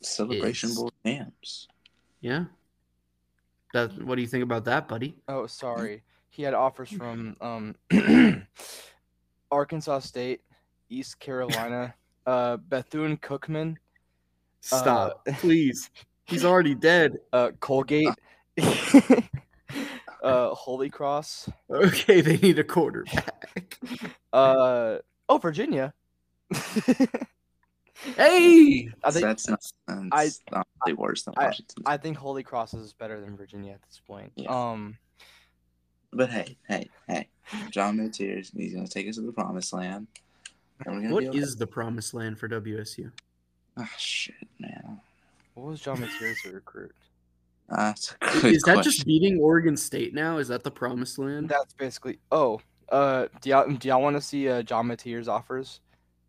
Celebration 0.00 0.70
is- 0.70 0.76
Bowl 0.76 0.92
champs. 1.04 1.68
Yeah. 2.20 2.44
That. 3.74 4.02
What 4.04 4.16
do 4.16 4.22
you 4.22 4.28
think 4.28 4.42
about 4.44 4.64
that, 4.64 4.88
buddy? 4.88 5.16
Oh, 5.28 5.46
sorry. 5.46 6.02
He 6.30 6.42
had 6.42 6.54
offers 6.54 6.90
from 6.90 7.36
um, 7.40 7.74
Arkansas 9.50 9.98
State, 10.00 10.40
East 10.88 11.18
Carolina, 11.20 11.94
uh, 12.26 12.56
Bethune 12.56 13.16
Cookman, 13.18 13.76
Stop, 14.60 15.26
please. 15.38 15.90
He's 16.24 16.44
already 16.44 16.74
dead. 16.74 17.18
uh, 17.32 17.50
Colgate, 17.60 18.08
uh, 20.22 20.54
Holy 20.54 20.88
Cross, 20.88 21.48
Okay, 21.70 22.20
they 22.20 22.36
need 22.36 22.58
a 22.58 22.64
quarterback. 22.64 23.78
uh, 24.32 24.98
oh, 25.28 25.38
Virginia. 25.38 25.92
hey, 28.16 28.90
I 29.04 29.10
think 29.10 29.24
that's 29.24 29.48
not. 29.48 29.60
I- 29.88 30.24
That's 30.24 30.40
honestly 30.52 30.92
worse 30.94 31.22
than 31.22 31.34
I- 31.36 31.46
Washington. 31.46 31.82
I 31.86 31.96
think 31.96 32.16
Holy 32.16 32.42
Cross 32.42 32.74
is 32.74 32.92
better 32.92 33.20
than 33.20 33.36
Virginia 33.36 33.72
at 33.72 33.82
this 33.82 34.00
point. 34.06 34.32
Yeah. 34.36 34.48
Um, 34.48 34.96
but 36.12 36.30
hey, 36.30 36.56
hey, 36.68 36.88
hey, 37.08 37.28
John 37.70 37.96
Mateers, 37.96 38.54
he's 38.54 38.74
gonna 38.74 38.86
take 38.86 39.08
us 39.08 39.16
to 39.16 39.22
the 39.22 39.32
promised 39.32 39.72
land. 39.72 40.06
And 40.84 41.10
what 41.10 41.24
okay. 41.24 41.38
is 41.38 41.56
the 41.56 41.66
promised 41.66 42.12
land 42.12 42.38
for 42.38 42.48
WSU? 42.48 43.10
Ah, 43.76 43.88
shit, 43.96 44.34
man. 44.58 45.00
what 45.54 45.68
was 45.68 45.80
John 45.80 45.98
Mateers 45.98 46.42
to 46.42 46.52
recruit? 46.52 46.92
That's 47.74 48.14
a 48.20 48.40
good 48.40 48.54
Is 48.54 48.62
that 48.62 48.74
question. 48.74 48.92
just 48.92 49.06
beating 49.06 49.38
Oregon 49.40 49.76
State 49.76 50.14
now? 50.14 50.38
Is 50.38 50.48
that 50.48 50.62
the 50.62 50.70
promised 50.70 51.18
land? 51.18 51.48
That's 51.48 51.72
basically. 51.74 52.18
Oh, 52.30 52.60
uh, 52.90 53.26
do 53.40 53.50
y'all 53.50 53.68
do 53.70 53.88
y'all 53.88 54.02
want 54.02 54.16
to 54.16 54.20
see 54.20 54.48
uh, 54.48 54.62
John 54.62 54.86
Mateers 54.88 55.26
offers 55.28 55.80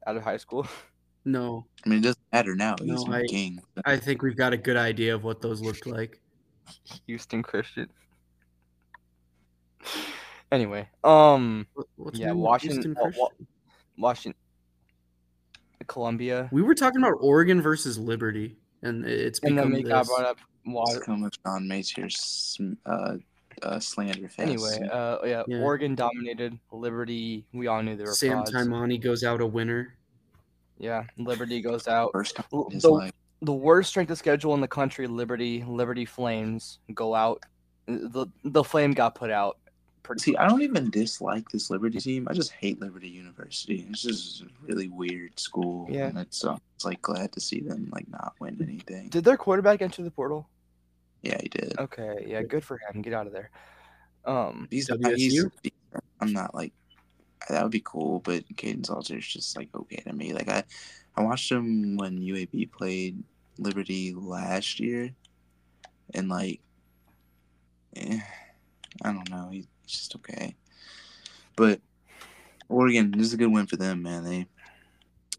out 0.07 0.15
of 0.17 0.23
high 0.23 0.37
school? 0.37 0.67
No, 1.25 1.65
I 1.85 1.87
mean, 1.87 1.99
it 1.99 2.01
doesn't 2.01 2.19
matter 2.33 2.53
now. 2.53 2.75
He's 2.77 2.87
No, 2.89 3.05
my 3.05 3.19
I- 3.21 3.25
king. 3.29 3.57
I 3.85 3.95
think 3.95 4.21
we've 4.21 4.35
got 4.35 4.51
a 4.51 4.57
good 4.57 4.75
idea 4.75 5.15
of 5.15 5.23
what 5.23 5.39
those 5.41 5.61
looked 5.61 5.87
like. 5.87 6.19
Houston 7.07 7.41
Christian. 7.41 7.89
Anyway, 10.51 10.87
um, 11.03 11.65
What's 11.95 12.19
Yeah, 12.19 12.31
Washington- 12.33 12.95
uh, 12.97 13.05
Wa- 13.17 13.27
Christian? 13.29 13.47
Washington, 13.97 14.41
Columbia, 15.87 16.49
We 16.51 16.61
were 16.61 16.75
talking 16.75 17.01
about 17.01 17.17
Oregon 17.21 17.61
versus 17.61 17.97
Liberty, 17.97 18.57
and 18.81 19.05
it's 19.05 19.39
and 19.39 19.55
become 19.55 19.71
then 19.71 19.81
we 19.81 19.87
got 19.87 20.05
brought 20.05 20.25
up 20.25 20.37
It's 20.65 20.73
Wa- 20.73 20.99
come 20.99 21.21
with 21.21 21.33
John 21.43 21.67
Mateers' 21.67 22.57
uh, 22.85 23.17
uh, 23.61 23.79
slander 23.79 24.27
fest. 24.29 24.39
Anyway, 24.39 24.87
uh, 24.91 25.17
yeah, 25.25 25.43
Yeah. 25.47 25.59
Oregon 25.61 25.95
dominated. 25.95 26.57
Liberty, 26.71 27.45
we 27.53 27.67
all 27.67 27.83
knew 27.83 27.95
they 27.95 28.03
were 28.03 28.13
Sam 28.13 28.31
frauds. 28.45 28.51
Taimani 28.51 28.99
goes 29.01 29.23
out 29.23 29.41
a 29.41 29.45
winner. 29.45 29.95
Yeah, 30.79 31.03
Liberty 31.17 31.61
goes 31.61 31.87
out. 31.87 32.11
first 32.11 32.35
time 32.35 32.45
in 32.51 32.71
his 32.71 32.83
the- 32.83 32.89
life. 32.89 33.11
The 33.41 33.53
worst 33.53 33.89
strength 33.89 34.09
of 34.09 34.17
schedule 34.17 34.53
in 34.53 34.61
the 34.61 34.69
country, 34.69 35.05
Liberty, 35.05 35.65
Liberty 35.67 36.05
Flames 36.05 36.79
go 36.93 37.13
out. 37.13 37.43
The 37.87 38.27
the 38.45 38.63
flame 38.63 38.93
got 38.93 39.15
put 39.15 39.29
out. 39.29 39.57
Pretty 40.01 40.21
See, 40.21 40.37
I 40.37 40.47
don't 40.47 40.61
even 40.61 40.89
dislike 40.89 41.49
this 41.49 41.69
Liberty 41.69 41.99
team. 41.99 42.27
I 42.29 42.33
just 42.33 42.51
hate 42.53 42.79
Liberty 42.79 43.09
University. 43.09 43.85
It's 43.89 44.01
just 44.01 44.41
a 44.43 44.45
really 44.61 44.87
weird 44.89 45.37
school. 45.39 45.87
Yeah. 45.89 46.07
And 46.07 46.17
it's, 46.17 46.43
uh, 46.43 46.57
it's 46.75 46.83
like 46.85 47.01
glad 47.01 47.31
to 47.33 47.39
see 47.41 47.61
them 47.61 47.89
like 47.93 48.09
not 48.09 48.33
win 48.39 48.57
anything. 48.61 49.09
Did 49.09 49.23
their 49.25 49.37
quarterback 49.37 49.81
enter 49.81 50.03
the 50.03 50.11
portal? 50.11 50.49
Yeah, 51.23 51.37
he 51.41 51.49
did. 51.49 51.75
Okay, 51.79 52.25
yeah, 52.27 52.43
good 52.43 52.63
for 52.63 52.77
him. 52.77 53.01
Get 53.01 53.13
out 53.13 53.27
of 53.27 53.33
there. 53.33 53.49
Um, 54.25 54.67
He's, 54.69 54.89
he's 55.15 55.45
I'm 56.21 56.31
not 56.31 56.53
like 56.53 56.73
that 57.49 57.63
would 57.63 57.71
be 57.71 57.83
cool, 57.83 58.19
but 58.19 58.43
Kaidon 58.55 58.85
Salter's 58.85 59.27
just 59.27 59.57
like 59.57 59.69
okay 59.75 59.97
to 59.97 60.13
me. 60.13 60.33
Like 60.33 60.49
I, 60.49 60.63
I 61.15 61.23
watched 61.23 61.51
him 61.51 61.97
when 61.97 62.19
UAB 62.19 62.71
played 62.71 63.23
Liberty 63.57 64.13
last 64.15 64.79
year, 64.79 65.11
and 66.13 66.29
like, 66.29 66.61
eh, 67.95 68.19
I 69.01 69.11
don't 69.11 69.29
know. 69.29 69.49
He's 69.51 69.67
just 69.87 70.15
okay. 70.15 70.55
But 71.55 71.81
Oregon, 72.69 73.11
this 73.11 73.27
is 73.27 73.33
a 73.33 73.37
good 73.37 73.51
win 73.51 73.67
for 73.67 73.77
them, 73.77 74.03
man. 74.03 74.23
They 74.23 74.47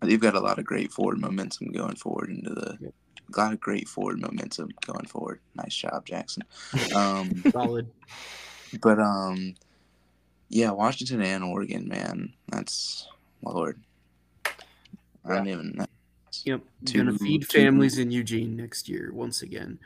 they've 0.03 0.21
got 0.21 0.35
a 0.35 0.41
lot 0.41 0.59
of 0.59 0.65
great 0.65 0.93
forward 0.93 1.21
momentum 1.21 1.73
going 1.73 1.97
forward 1.97 2.31
into 2.31 2.51
the. 2.51 2.93
Got 3.31 3.43
a 3.43 3.45
lot 3.45 3.53
of 3.55 3.61
great 3.61 3.89
forward 3.89 4.21
momentum 4.21 4.69
going 4.87 5.07
forward. 5.07 5.41
Nice 5.57 5.75
job, 5.75 6.05
Jackson. 6.07 6.45
Um, 6.95 7.43
Solid. 7.51 7.91
but 8.83 8.99
um, 9.01 9.55
yeah, 10.49 10.71
Washington 10.71 11.23
and 11.23 11.43
Oregon, 11.45 11.89
man, 11.89 12.33
that's 12.49 13.09
my 13.43 13.51
lord. 13.51 13.81
I 15.25 15.35
don't 15.37 15.49
even. 15.49 15.87
Yep. 16.45 16.61
Two- 16.85 16.99
Gonna 16.99 17.19
feed 17.19 17.43
two- 17.49 17.59
families 17.59 17.99
in 17.99 18.11
Eugene 18.11 18.57
next 18.57 18.89
year 18.89 19.11
once 19.13 19.43
again. 19.43 19.79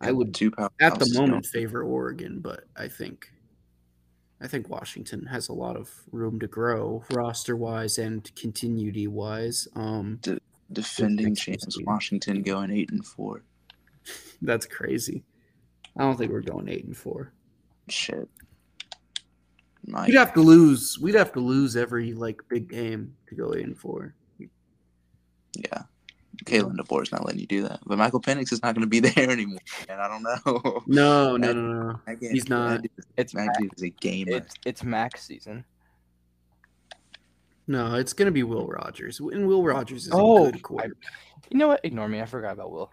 I 0.00 0.12
would 0.12 0.34
two 0.34 0.52
at 0.80 0.98
the 0.98 1.10
moment 1.14 1.32
going- 1.32 1.42
favor 1.42 1.82
Oregon, 1.82 2.40
but 2.40 2.64
I 2.76 2.86
think 2.88 3.32
I 4.40 4.46
think 4.46 4.68
Washington 4.68 5.24
has 5.26 5.48
a 5.48 5.54
lot 5.54 5.76
of 5.76 5.90
room 6.12 6.38
to 6.40 6.46
grow 6.46 7.02
roster 7.10 7.56
wise 7.56 7.96
and 7.98 8.30
continuity 8.36 9.06
wise. 9.06 9.66
Um 9.74 10.20
defending 10.72 11.26
Thanks, 11.34 11.40
champs 11.42 11.78
Washington 11.82 12.42
going 12.42 12.70
eight 12.70 12.90
and 12.90 13.04
four. 13.04 13.42
that's 14.42 14.66
crazy. 14.66 15.22
I 15.96 16.02
don't 16.02 16.16
think 16.16 16.30
we're 16.32 16.40
going 16.42 16.68
eight 16.68 16.84
and 16.84 16.96
four. 16.96 17.32
Shit. 17.88 18.28
Mike, 19.86 20.08
We'd 20.08 20.16
have 20.16 20.34
to 20.34 20.40
lose. 20.40 20.98
We'd 21.00 21.14
have 21.14 21.32
to 21.34 21.40
lose 21.40 21.76
every 21.76 22.12
like 22.12 22.40
big 22.48 22.68
game 22.68 23.14
to 23.28 23.34
go 23.34 23.54
eight 23.54 23.64
and 23.66 23.78
four. 23.78 24.14
yeah. 24.38 25.82
Kalen 26.44 26.76
DeBoer's 26.76 27.10
not 27.12 27.24
letting 27.24 27.40
you 27.40 27.46
do 27.46 27.62
that. 27.62 27.80
But 27.86 27.96
Michael 27.96 28.20
Penix 28.20 28.52
is 28.52 28.62
not 28.62 28.74
going 28.74 28.82
to 28.82 28.86
be 28.88 29.00
there 29.08 29.30
anymore. 29.30 29.58
And 29.88 30.00
I 30.00 30.06
don't 30.08 30.22
know. 30.22 30.82
No, 30.86 31.36
no, 31.36 31.52
no, 31.54 31.62
no. 32.06 32.16
He's 32.20 32.48
not. 32.48 32.68
That 32.68 32.82
dude, 32.82 33.04
It's 33.16 33.32
that 33.32 33.46
Mac, 33.46 33.58
dude 33.58 33.72
is 33.76 33.82
a 33.84 33.88
gamer. 33.88 34.36
it's 34.36 34.54
it's 34.66 34.84
Max 34.84 35.22
season. 35.22 35.64
No, 37.68 37.94
it's 37.94 38.12
gonna 38.12 38.30
be 38.30 38.42
Will 38.44 38.66
Rogers. 38.66 39.18
And 39.20 39.46
Will 39.48 39.62
Rogers 39.64 40.06
is 40.06 40.12
Oh, 40.12 40.46
a 40.46 40.52
good 40.52 40.62
quarter. 40.62 40.96
You 41.50 41.58
know 41.58 41.68
what? 41.68 41.80
Ignore 41.84 42.08
me. 42.08 42.20
I 42.20 42.26
forgot 42.26 42.52
about 42.54 42.70
Will. 42.70 42.92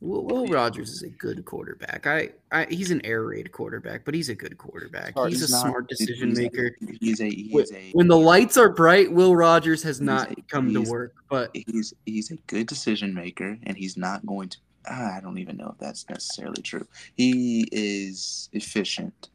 Will, 0.00 0.24
Will 0.24 0.46
Rogers 0.48 0.90
is 0.90 1.02
a 1.04 1.08
good 1.08 1.44
quarterback. 1.44 2.06
I, 2.08 2.30
I 2.50 2.66
he's 2.68 2.90
an 2.90 3.00
air 3.06 3.22
raid 3.22 3.52
quarterback, 3.52 4.04
but 4.04 4.14
he's 4.14 4.28
a 4.30 4.34
good 4.34 4.58
quarterback. 4.58 5.12
Smart. 5.12 5.30
He's, 5.30 5.48
a 5.48 5.52
not- 5.52 5.60
smart 5.66 5.88
decision 5.88 6.30
he's 6.30 6.38
a- 6.38 6.42
maker. 6.42 6.76
He's 7.00 7.20
a 7.20 7.28
he 7.30 7.48
When, 7.52 7.62
is 7.64 7.72
a 7.72 7.90
when 7.92 8.08
the 8.08 8.16
lights 8.18 8.56
are 8.56 8.68
bright, 8.68 9.12
Will 9.12 9.36
Rogers 9.36 9.82
has 9.84 10.00
not 10.00 10.32
a- 10.32 10.42
come 10.48 10.74
to 10.74 10.80
work. 10.90 11.14
But 11.30 11.50
he's 11.54 11.94
he's 12.04 12.30
a 12.32 12.36
good 12.48 12.66
decision 12.66 13.14
maker, 13.14 13.56
and 13.62 13.76
he's 13.76 13.96
not 13.96 14.26
going 14.26 14.48
to. 14.50 14.58
Ah, 14.90 15.16
I 15.16 15.20
don't 15.20 15.38
even 15.38 15.56
know 15.56 15.68
if 15.70 15.78
that's 15.78 16.08
necessarily 16.10 16.60
true. 16.62 16.84
He 17.14 17.68
is 17.70 18.48
efficient. 18.52 19.28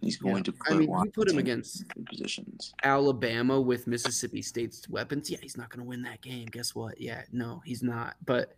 He's 0.00 0.18
Yeah. 0.22 0.30
going 0.32 0.44
to 0.44 0.54
I 0.66 0.68
put. 0.70 0.78
mean, 0.78 0.90
you 0.90 1.10
put 1.12 1.30
him 1.30 1.38
against 1.38 1.84
positions. 2.06 2.74
Alabama 2.82 3.60
with 3.60 3.86
Mississippi 3.86 4.42
State's 4.42 4.88
weapons, 4.88 5.30
yeah, 5.30 5.38
he's 5.40 5.56
not 5.56 5.70
going 5.70 5.80
to 5.82 5.88
win 5.88 6.02
that 6.02 6.20
game. 6.20 6.46
Guess 6.46 6.74
what? 6.74 7.00
Yeah, 7.00 7.22
no, 7.32 7.62
he's 7.64 7.82
not. 7.82 8.16
But 8.26 8.54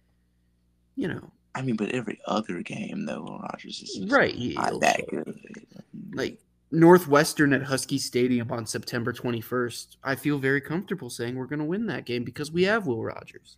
you 0.96 1.08
know, 1.08 1.30
I 1.54 1.62
mean, 1.62 1.76
but 1.76 1.90
every 1.90 2.18
other 2.26 2.62
game 2.62 3.04
though, 3.06 3.22
Will 3.22 3.38
Rogers 3.38 3.82
is 3.82 4.10
right? 4.10 4.34
Not 4.36 4.80
that 4.80 5.00
show. 5.10 5.22
good. 5.24 5.40
Like 6.14 6.38
Northwestern 6.72 7.52
at 7.52 7.62
Husky 7.62 7.98
Stadium 7.98 8.50
on 8.50 8.66
September 8.66 9.12
21st. 9.12 9.96
I 10.02 10.16
feel 10.16 10.38
very 10.38 10.60
comfortable 10.60 11.10
saying 11.10 11.36
we're 11.36 11.46
going 11.46 11.60
to 11.60 11.64
win 11.64 11.86
that 11.86 12.06
game 12.06 12.24
because 12.24 12.50
we 12.50 12.64
have 12.64 12.86
Will 12.86 13.04
Rogers, 13.04 13.56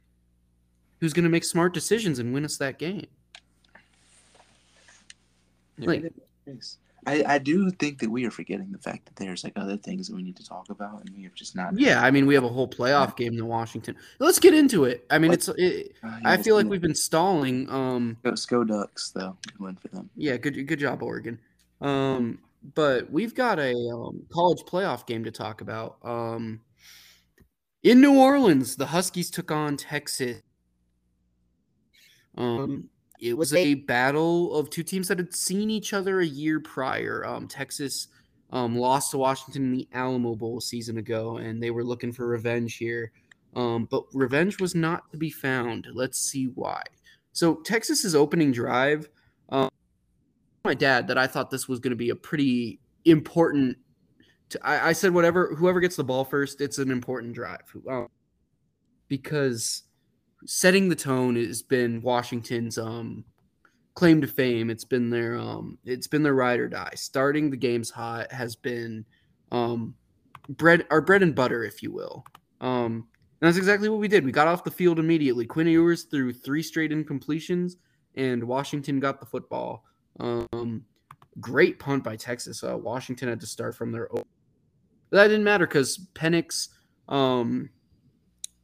who's 1.01 1.13
going 1.15 1.25
to 1.25 1.31
make 1.31 1.45
smart 1.45 1.73
decisions 1.73 2.19
and 2.19 2.35
win 2.35 2.45
us 2.45 2.59
that 2.59 2.79
game. 2.79 3.07
Like, 5.79 6.13
I, 7.07 7.25
I 7.27 7.39
do 7.39 7.71
think 7.71 8.01
that 8.01 8.11
we 8.11 8.25
are 8.27 8.31
forgetting 8.31 8.71
the 8.73 8.79
fact 8.79 9.07
that 9.07 9.17
there's 9.17 9.45
like 9.45 9.53
other 9.57 9.77
things 9.77 10.09
that 10.09 10.17
we 10.17 10.23
need 10.23 10.37
to 10.37 10.45
talk 10.45 10.69
about, 10.69 11.01
and 11.07 11.17
we 11.17 11.23
have 11.25 11.35
just 11.35 11.55
not. 11.57 11.79
yeah, 11.79 12.03
I 12.03 12.11
mean, 12.11 12.27
we 12.27 12.35
have 12.35 12.45
a 12.45 12.49
whole 12.49 12.69
playoff 12.69 13.17
game 13.17 13.35
in 13.35 13.47
Washington. 13.47 13.97
Let's 14.19 14.39
get 14.39 14.53
into 14.53 14.85
it. 14.85 15.07
I 15.11 15.19
mean, 15.19 15.31
What? 15.31 15.39
it's. 15.39 15.49
It, 15.57 15.93
Uh, 16.03 16.19
I 16.25 16.37
feel 16.37 16.55
like 16.57 16.67
we've 16.67 16.83
been 16.83 16.95
stalling. 16.95 17.71
Um, 17.71 18.17
Go, 18.25 18.35
Go 18.49 18.65
Ducks 18.65 19.11
though. 19.13 19.37
Good 19.47 19.59
win 19.59 19.77
for 19.77 19.89
them. 19.89 20.11
yeah, 20.17 20.37
good, 20.37 20.67
good 20.67 20.79
job, 20.81 21.03
Oregon. 21.03 21.39
Um, 21.81 22.41
but 22.75 23.11
we've 23.11 23.35
got 23.35 23.59
a 23.61 23.73
um, 23.95 24.23
college 24.33 24.63
playoff 24.67 25.07
game 25.07 25.25
to 25.25 25.31
talk 25.31 25.61
about. 25.61 25.99
Um, 26.03 26.61
in 27.85 28.01
New 28.01 28.19
Orleans, 28.19 28.75
the 28.77 28.87
Huskies 28.87 29.31
took 29.31 29.51
on 29.53 29.77
Texas. 29.77 30.43
Um, 32.37 32.89
it 33.21 33.37
was 33.37 33.53
a 33.55 33.75
battle 33.75 34.55
of 34.55 34.71
two 34.71 34.83
teams 34.83 35.09
that 35.09 35.19
had 35.19 35.35
seen 35.35 35.71
each 35.71 35.93
other 35.93 36.21
a 36.21 36.27
year 36.27 36.61
prior. 36.61 37.25
Um, 37.27 37.49
Texas 37.49 38.09
um, 38.51 38.77
lost 38.77 39.11
to 39.11 39.19
Washington 39.19 39.65
in 39.65 39.73
the 39.73 39.89
Alamo 39.93 40.35
Bowl 40.35 40.59
a 40.59 40.63
season 40.63 40.99
ago, 40.99 41.37
and 41.39 41.63
they 41.63 41.71
were 41.71 41.85
looking 41.85 42.13
for 42.13 42.27
revenge 42.27 42.77
here. 42.77 43.13
Um, 43.57 43.87
but 43.91 44.05
revenge 44.13 44.61
was 44.61 44.75
not 44.75 45.11
to 45.13 45.19
be 45.19 45.31
found. 45.31 45.89
Let's 45.93 46.19
see 46.19 46.45
why. 46.55 46.83
So 47.33 47.57
Texas's 47.57 48.15
opening 48.15 48.53
drive, 48.53 49.09
um, 49.49 49.71
my 50.65 50.75
dad 50.75 51.09
that 51.09 51.19
I 51.19 51.27
thought 51.27 51.51
this 51.51 51.69
was 51.69 51.81
going 51.81 51.91
to 51.93 51.97
be 51.97 52.11
a 52.11 52.17
pretty 52.17 52.81
important. 53.05 53.79
To, 54.51 54.67
I, 54.67 54.89
I 54.89 54.93
said 54.93 55.13
whatever 55.13 55.55
whoever 55.55 55.81
gets 55.81 55.97
the 55.97 56.05
ball 56.05 56.25
first, 56.25 56.61
it's 56.61 56.79
an 56.79 56.91
important 56.91 57.35
drive 57.35 57.63
um, 57.89 58.09
because 59.09 59.85
setting 60.47 60.89
the 60.89 60.97
tone 60.97 61.37
has 61.37 61.63
been 61.63 62.01
Washington's 62.03 62.79
um, 62.79 63.25
claim 63.95 64.21
to 64.21 64.27
fame. 64.27 64.71
It's 64.71 64.85
been 64.85 65.11
their 65.11 65.37
um, 65.37 65.79
it's 65.85 66.07
been 66.07 66.23
their 66.23 66.35
ride 66.35 66.61
or 66.61 66.69
die. 66.69 66.93
Starting 66.95 67.51
the 67.51 67.57
games 67.57 67.91
hot 67.91 68.31
has 68.33 68.55
been 68.57 69.05
um, 69.51 69.95
bread 70.49 70.87
our 70.91 71.01
bread 71.01 71.23
and 71.23 71.35
butter, 71.35 71.65
if 71.65 71.83
you 71.83 71.93
will. 71.93 72.25
Um, 72.61 73.09
and 73.41 73.47
that's 73.47 73.57
exactly 73.57 73.89
what 73.89 74.01
we 74.01 74.09
did. 74.09 74.25
We 74.25 74.33
got 74.33 74.49
off 74.49 74.65
the 74.65 74.71
field 74.71 74.99
immediately. 74.99 75.47
Quinn 75.47 75.69
Ewers 75.69 76.05
threw 76.05 76.33
three 76.33 76.63
straight 76.63 76.91
incompletions, 76.91 77.75
and 78.17 78.43
Washington 78.43 78.99
got 78.99 79.21
the 79.21 79.27
football. 79.27 79.85
Um, 80.19 80.85
great 81.41 81.79
punt 81.79 82.03
by 82.03 82.17
Texas. 82.17 82.65
Uh, 82.65 82.77
Washington 82.77 83.29
had 83.29 83.41
to 83.41 83.47
start 83.47 83.77
from 83.77 83.93
their 83.93 84.13
own. 84.13 84.25
That 85.11 85.29
didn't 85.29 85.45
matter 85.45 85.67
because 85.67 86.07
Penix, 86.15 86.69
um, 87.09 87.71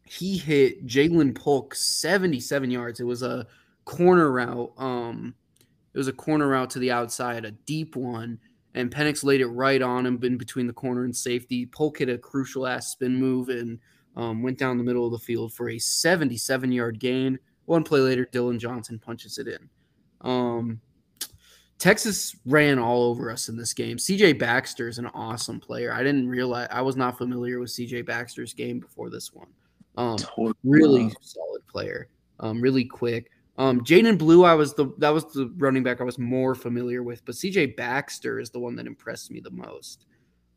he 0.05 0.37
hit 0.37 0.87
Ja'Lynn 0.87 1.35
Polk 1.35 1.75
77 1.75 2.71
yards. 2.71 3.01
It 3.01 3.05
was 3.05 3.23
a 3.23 3.47
corner 3.85 4.31
route. 4.31 4.73
Um, 4.77 5.35
it 5.93 5.99
was 5.99 6.09
a 6.09 6.13
corner 6.13 6.49
route 6.49 6.71
to 6.71 6.79
the 6.79 6.91
outside, 6.91 7.45
a 7.45 7.53
deep 7.53 7.97
one, 7.97 8.39
and 8.75 8.91
Penix 8.91 9.23
laid 9.23 9.41
it 9.41 9.47
right 9.47 9.81
on 9.81 10.05
him 10.05 10.19
in 10.23 10.37
between 10.37 10.67
the 10.67 10.73
corner 10.73 11.05
and 11.05 11.15
safety. 11.15 11.67
Polk 11.67 11.99
hit 11.99 12.09
a 12.09 12.19
crucial 12.19 12.67
ass 12.67 12.89
spin 12.89 13.17
move 13.17 13.49
and 13.49 13.79
um, 14.17 14.43
went 14.43 14.59
down 14.59 14.79
the 14.79 14.85
middle 14.85 15.07
of 15.07 15.13
the 15.13 15.19
field 15.19 15.53
for 15.53 15.71
a 15.71 15.79
77 15.79 16.73
yard 16.73 16.99
gain. 16.99 17.39
One 17.67 17.85
play 17.85 18.01
later, 18.01 18.29
Dillon 18.31 18.59
Johnson 18.59 18.99
punches 18.99 19.39
it 19.39 19.49
in. 19.49 19.71
Um, 20.21 20.81
Texas 21.79 22.37
ran 22.47 22.79
all 22.79 23.05
over 23.05 23.31
us 23.31 23.49
in 23.49 23.57
this 23.57 23.73
game. 23.73 23.97
CJ 23.97 24.39
Baxter 24.39 24.89
is 24.89 24.99
an 24.99 25.07
awesome 25.09 25.61
player. 25.61 25.93
I 25.93 26.03
didn't 26.03 26.29
realize 26.29 26.69
I 26.71 26.83
was 26.83 26.97
not 26.97 27.19
familiar 27.19 27.59
with 27.59 27.71
CJ 27.71 28.07
Baxter's 28.07 28.53
game 28.53 28.81
before 28.81 29.11
this 29.11 29.33
one. 29.33 29.49
Um, 29.97 30.17
Totally 30.17 30.55
really 30.65 31.13
solid 31.21 31.67
player. 31.69 32.09
Um, 32.41 32.61
really 32.61 32.85
quick. 32.85 33.31
Um, 33.57 33.81
Jaydon 33.83 34.19
Blue, 34.19 34.45
I 34.45 34.55
was 34.55 34.75
the 34.75 34.93
that 34.99 35.11
was 35.11 35.33
the 35.33 35.53
running 35.57 35.85
back 35.85 36.01
I 36.01 36.05
was 36.05 36.19
more 36.19 36.55
familiar 36.55 37.03
with, 37.03 37.25
but 37.25 37.37
CJ 37.37 37.77
Baxter 37.77 38.41
is 38.41 38.51
the 38.51 38.59
one 38.59 38.75
that 38.77 38.87
impressed 38.87 39.31
me 39.31 39.41
the 39.41 39.51
most. 39.51 40.07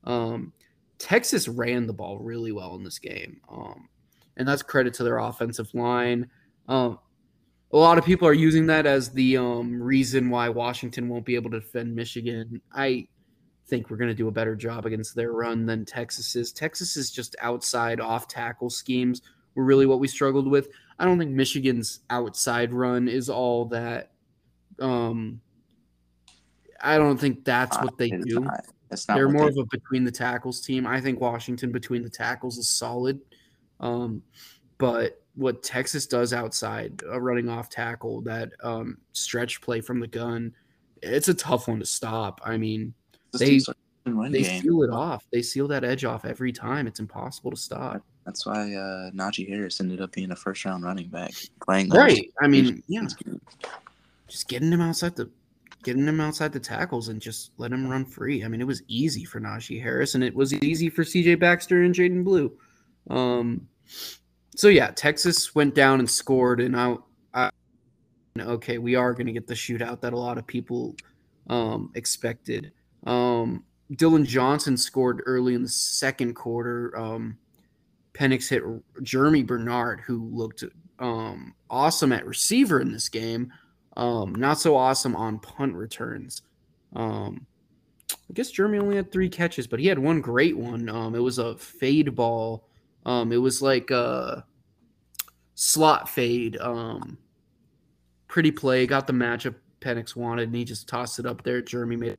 Um, 0.03 0.53
Texas 0.97 1.47
ran 1.47 1.85
the 1.85 1.93
ball 1.93 2.17
really 2.17 2.51
well 2.51 2.75
in 2.75 2.83
this 2.83 2.97
game, 2.97 3.39
um, 3.49 3.87
and 4.37 4.47
that's 4.47 4.63
credit 4.63 4.95
to 4.95 5.03
their 5.03 5.19
offensive 5.19 5.71
line. 5.75 6.27
Um, 6.67 6.97
a 7.71 7.77
lot 7.77 7.97
of 7.97 8.05
people 8.05 8.27
are 8.27 8.33
using 8.33 8.65
that 8.67 8.87
as 8.87 9.09
the 9.11 9.37
um, 9.37 9.81
reason 9.81 10.29
why 10.29 10.49
Washington 10.49 11.07
won't 11.07 11.25
be 11.25 11.35
able 11.35 11.51
to 11.51 11.59
defend 11.59 11.95
Michigan. 11.95 12.61
I 12.73 13.07
think 13.67 13.89
we're 13.89 13.97
going 13.97 14.09
to 14.09 14.15
do 14.15 14.27
a 14.27 14.31
better 14.31 14.55
job 14.55 14.85
against 14.85 15.15
their 15.15 15.33
run 15.33 15.65
than 15.65 15.85
Texas 15.85 16.35
is. 16.35 16.51
Texas 16.51 16.95
is 16.97 17.11
just 17.11 17.35
outside 17.41 17.99
off 17.99 18.27
tackle 18.27 18.69
schemes 18.69 19.21
were 19.55 19.63
really 19.65 19.85
what 19.85 19.99
we 19.99 20.07
struggled 20.07 20.47
with. 20.47 20.69
I 20.99 21.05
don't 21.05 21.19
think 21.19 21.31
Michigan's 21.31 21.99
outside 22.09 22.71
run 22.71 23.07
is 23.07 23.29
all 23.29 23.65
that. 23.65 24.11
Um, 24.79 25.41
I 26.81 26.97
don't 26.97 27.17
think 27.19 27.43
that's 27.43 27.77
what 27.77 27.97
they 27.97 28.09
do. 28.09 28.41
not. 28.41 28.65
That's 28.89 29.07
not 29.07 29.15
They're 29.15 29.29
more 29.29 29.51
they- 29.51 29.59
of 29.59 29.65
a 29.65 29.65
between 29.65 30.03
the 30.05 30.11
tackles 30.11 30.61
team. 30.61 30.87
I 30.87 31.01
think 31.01 31.19
Washington 31.19 31.71
between 31.71 32.03
the 32.03 32.09
tackles 32.09 32.57
is 32.57 32.69
solid. 32.69 33.19
Um, 33.79 34.23
but 34.77 35.21
what 35.35 35.61
Texas 35.61 36.07
does 36.07 36.33
outside, 36.33 37.01
uh, 37.07 37.19
running 37.19 37.49
off 37.49 37.69
tackle, 37.69 38.21
that 38.21 38.51
um, 38.63 38.97
stretch 39.11 39.59
play 39.61 39.81
from 39.81 39.99
the 39.99 40.07
gun, 40.07 40.53
it's 41.03 41.27
a 41.27 41.33
tough 41.33 41.67
one 41.67 41.79
to 41.79 41.85
stop. 41.85 42.39
I 42.45 42.57
mean, 42.57 42.93
they- 43.33 43.45
team's 43.45 43.67
like 43.67 43.77
a 44.05 44.11
run 44.11 44.31
they 44.31 44.41
game. 44.43 44.61
seal 44.61 44.83
it 44.83 44.89
off. 44.89 45.25
They 45.31 45.41
seal 45.41 45.67
that 45.67 45.83
edge 45.83 46.05
off 46.05 46.23
every 46.25 46.51
time. 46.51 46.87
It's 46.87 46.99
impossible 46.99 47.51
to 47.51 47.57
stop. 47.57 48.01
That's 48.25 48.45
why 48.45 48.73
uh, 48.73 49.11
Najee 49.11 49.47
Harris 49.47 49.79
ended 49.79 50.01
up 50.01 50.11
being 50.11 50.31
a 50.31 50.35
first 50.35 50.63
round 50.65 50.83
running 50.83 51.07
back 51.07 51.31
playing 51.63 51.89
Right. 51.89 52.29
I 52.41 52.47
mean, 52.47 52.83
yeah, 52.87 53.05
just 54.27 54.47
getting 54.49 54.71
him 54.71 54.81
outside 54.81 55.15
the 55.15 55.29
getting 55.83 56.05
him 56.05 56.19
outside 56.19 56.51
the 56.51 56.59
tackles 56.59 57.07
and 57.07 57.21
just 57.21 57.51
let 57.57 57.71
him 57.71 57.87
run 57.87 58.03
free. 58.05 58.43
I 58.43 58.49
mean, 58.49 58.59
it 58.59 58.67
was 58.67 58.81
easy 58.89 59.23
for 59.23 59.39
Najee 59.39 59.81
Harris 59.81 60.15
and 60.15 60.23
it 60.23 60.33
was 60.35 60.53
easy 60.53 60.89
for 60.89 61.03
CJ 61.03 61.39
Baxter 61.39 61.83
and 61.83 61.95
Jaydon 61.95 62.23
Blue. 62.25 62.51
Um 63.09 63.67
so 64.55 64.67
yeah, 64.67 64.91
Texas 64.91 65.53
went 65.55 65.75
down 65.75 65.99
and 65.99 66.09
scored 66.09 66.59
and 66.59 66.75
I, 66.75 66.95
I 67.33 67.49
okay, 68.37 68.77
we 68.79 68.95
are 68.95 69.13
going 69.13 69.27
to 69.27 69.31
get 69.33 69.47
the 69.47 69.53
shootout 69.53 70.01
that 70.01 70.11
a 70.13 70.17
lot 70.17 70.37
of 70.37 70.45
people 70.45 70.95
um 71.49 71.91
expected. 71.95 72.73
Um 73.07 73.63
Dillon 73.95 74.25
Johnson 74.25 74.75
scored 74.77 75.23
early 75.25 75.55
in 75.55 75.63
the 75.63 75.69
second 75.69 76.35
quarter. 76.35 76.95
Um 76.97 77.37
Penix 78.13 78.49
hit 78.49 78.63
Germie 79.03 79.45
Bernard, 79.45 80.01
who 80.01 80.27
looked 80.33 80.63
um, 80.99 81.53
awesome 81.69 82.11
at 82.11 82.25
receiver 82.25 82.81
in 82.81 82.91
this 82.91 83.09
game. 83.09 83.53
Um, 83.95 84.33
not 84.35 84.59
so 84.59 84.75
awesome 84.75 85.15
on 85.15 85.39
punt 85.39 85.75
returns. 85.75 86.41
Um, 86.95 87.45
I 88.11 88.33
guess 88.33 88.51
Jeremy 88.51 88.79
only 88.79 88.95
had 88.95 89.11
three 89.11 89.29
catches, 89.29 89.67
but 89.67 89.79
he 89.79 89.87
had 89.87 89.99
one 89.99 90.21
great 90.21 90.57
one. 90.57 90.89
Um, 90.89 91.15
it 91.15 91.21
was 91.21 91.37
a 91.37 91.57
fade 91.57 92.15
ball. 92.15 92.67
Um, 93.05 93.31
it 93.31 93.37
was 93.37 93.61
like 93.61 93.91
a 93.91 94.45
slot 95.55 96.09
fade. 96.09 96.57
Um, 96.57 97.17
pretty 98.27 98.51
play. 98.51 98.87
Got 98.87 99.07
the 99.07 99.13
matchup 99.13 99.55
Penix 99.79 100.15
wanted, 100.15 100.49
and 100.49 100.55
he 100.55 100.65
just 100.65 100.87
tossed 100.87 101.19
it 101.19 101.25
up 101.25 101.43
there. 101.43 101.61
Jeremy 101.61 101.95
made 101.95 102.17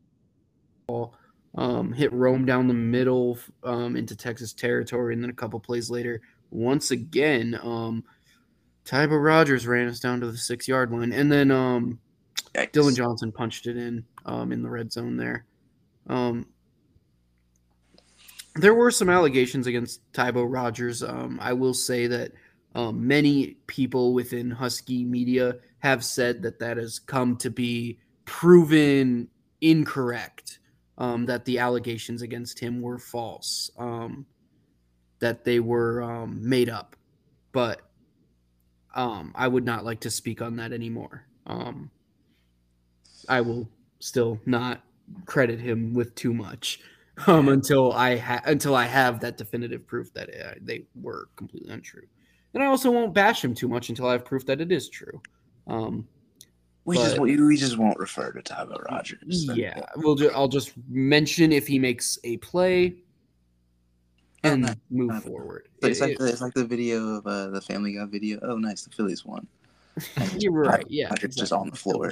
ball. 0.89 1.14
Um, 1.55 1.93
hit 1.93 2.12
Rome 2.12 2.45
down 2.45 2.68
the 2.68 2.74
middle 2.74 3.39
um, 3.64 3.97
into 3.97 4.16
Texas 4.16 4.53
territory, 4.53 5.14
and 5.14 5.22
then 5.22 5.30
a 5.30 5.34
couple 5.34 5.59
plays 5.61 5.91
later, 5.91 6.20
once 6.51 6.91
again, 6.91 7.59
um, 7.62 8.05
Tybo 8.84 9.22
Rogers 9.22 9.66
ran 9.66 9.89
us 9.89 10.01
down 10.01 10.20
to 10.20 10.30
the 10.30 10.36
six 10.36 10.66
yard 10.68 10.91
line, 10.91 11.12
and 11.12 11.30
then 11.30 11.51
um, 11.51 11.99
Yikes. 12.55 12.72
Dillon 12.72 12.95
Johnson 12.95 13.32
punched 13.32 13.66
it 13.66 13.76
in 13.76 14.05
um, 14.26 14.53
in 14.53 14.62
the 14.62 14.68
red 14.68 14.93
zone 14.93 15.16
there. 15.16 15.47
Um, 16.09 16.47
there 18.55 18.74
were 18.74 18.91
some 18.91 19.09
allegations 19.09 19.66
against 19.66 20.01
Tybo 20.12 20.47
Rogers. 20.49 21.03
Um, 21.03 21.39
I 21.41 21.53
will 21.53 21.74
say 21.74 22.07
that 22.07 22.32
um, 22.74 23.07
many 23.07 23.57
people 23.66 24.14
within 24.14 24.51
Husky 24.51 25.05
media 25.05 25.57
have 25.80 26.05
said 26.05 26.43
that 26.43 26.59
that 26.59 26.76
has 26.76 26.99
come 26.99 27.36
to 27.39 27.51
be 27.51 27.99
proven 28.24 29.28
incorrect. 29.61 30.57
Um, 30.99 31.26
that 31.26 31.44
the 31.44 31.61
allegations 31.61 32.22
against 32.22 32.59
him 32.59 32.82
were 32.82 32.99
false. 32.99 33.70
Um, 33.78 34.26
that 35.20 35.44
they 35.44 35.61
were 35.61 36.03
um, 36.03 36.38
made 36.49 36.68
up, 36.68 36.96
but 37.53 37.82
um, 38.94 39.32
I 39.34 39.49
would 39.49 39.64
not 39.64 39.84
like 39.84 40.01
to 40.01 40.11
speak 40.11 40.42
on 40.42 40.57
that 40.57 40.72
anymore. 40.72 41.24
Um, 41.46 41.90
I 43.28 43.40
will 43.40 43.68
still 44.01 44.40
not 44.46 44.82
credit 45.26 45.61
him 45.61 45.94
with 45.94 46.14
too 46.14 46.32
much 46.32 46.80
um, 47.26 47.49
until 47.49 47.92
I 47.92 48.16
ha- 48.16 48.42
until 48.44 48.74
I 48.74 48.84
have 48.84 49.20
that 49.20 49.36
definitive 49.36 49.86
proof 49.86 50.12
that 50.14 50.28
uh, 50.28 50.55
they 50.61 50.84
were 51.01 51.28
completely 51.36 51.72
untrue. 51.72 52.07
And 52.55 52.62
I 52.62 52.66
also 52.66 52.90
won't 52.90 53.14
bash 53.14 53.44
him 53.44 53.55
too 53.55 53.68
much 53.68 53.88
until 53.88 54.07
I 54.07 54.12
have 54.12 54.24
proof 54.24 54.46
that 54.46 54.61
it 54.61 54.72
is 54.72 54.88
true. 54.88 55.20
Um, 55.66 56.09
We 56.89 56.97
just 56.97 57.16
but- 57.16 57.22
we 57.24 57.57
just 57.57 57.76
won't 57.76 57.99
refer 57.99 58.32
to 58.32 58.41
Tybo 58.43 58.82
Rogers. 58.91 59.47
yeah, 59.55 59.82
we'll 59.97 60.14
ju- 60.14 60.30
I'll 60.34 60.49
just 60.49 60.72
mention 60.89 61.53
if 61.53 61.66
he 61.66 61.78
makes 61.78 62.18
a 62.24 62.39
play 62.39 62.95
Oh, 64.45 64.53
and 64.53 64.62
nice. 64.62 64.76
move 64.89 65.09
Nice. 65.09 65.22
forward. 65.24 65.68
It's 65.82 65.99
It- 65.99 66.03
like 66.03 66.12
it- 66.12 66.18
the, 66.18 66.26
it's 66.28 66.41
like 66.41 66.55
the 66.55 66.64
video 66.64 67.16
of 67.16 67.26
uh, 67.26 67.49
the 67.51 67.61
Family 67.61 67.93
Guy 67.95 68.05
video. 68.07 68.39
Oh, 68.43 68.57
nice, 68.57 68.84
the 68.84 68.91
Phillies 68.91 69.24
won. 69.24 69.47
you're 70.39 70.53
right. 70.53 70.86
Yeah, 70.89 71.09
Rogers 71.09 71.34
just 71.36 71.53
on 71.53 71.68
the 71.70 71.76
floor. 71.76 72.11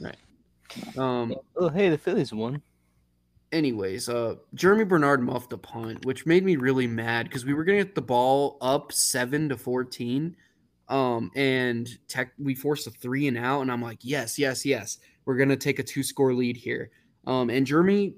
Right. 0.00 0.16
Um. 0.98 1.34
Oh, 1.56 1.68
hey, 1.68 1.88
the 1.88 1.98
Phillies 1.98 2.32
won. 2.32 2.60
anyways, 3.52 4.08
uh, 4.08 4.34
Germie 4.56 4.88
Bernard 4.88 5.22
muffed 5.22 5.52
a 5.52 5.58
punt, 5.58 6.04
which 6.04 6.26
made 6.26 6.44
me 6.44 6.56
really 6.56 6.86
mad 6.88 7.26
because 7.26 7.44
we 7.44 7.54
were 7.54 7.62
gonna 7.64 7.78
get 7.84 7.94
the 7.94 8.02
ball 8.02 8.58
up 8.60 8.90
seven 8.92 9.48
to 9.50 9.56
fourteen, 9.56 10.36
um, 10.88 11.30
and 11.34 11.88
tech 12.08 12.32
we 12.38 12.54
forced 12.54 12.86
a 12.86 12.90
three 12.90 13.26
and 13.28 13.38
out, 13.38 13.62
and 13.62 13.72
I'm 13.72 13.82
like, 13.82 13.98
yes, 14.02 14.38
yes, 14.38 14.64
yes, 14.64 14.98
we're 15.24 15.36
gonna 15.36 15.56
take 15.56 15.78
a 15.78 15.82
two 15.82 16.02
score 16.02 16.34
lead 16.34 16.56
here. 16.56 16.90
Um, 17.26 17.50
and 17.50 17.66
Jeremy, 17.66 18.14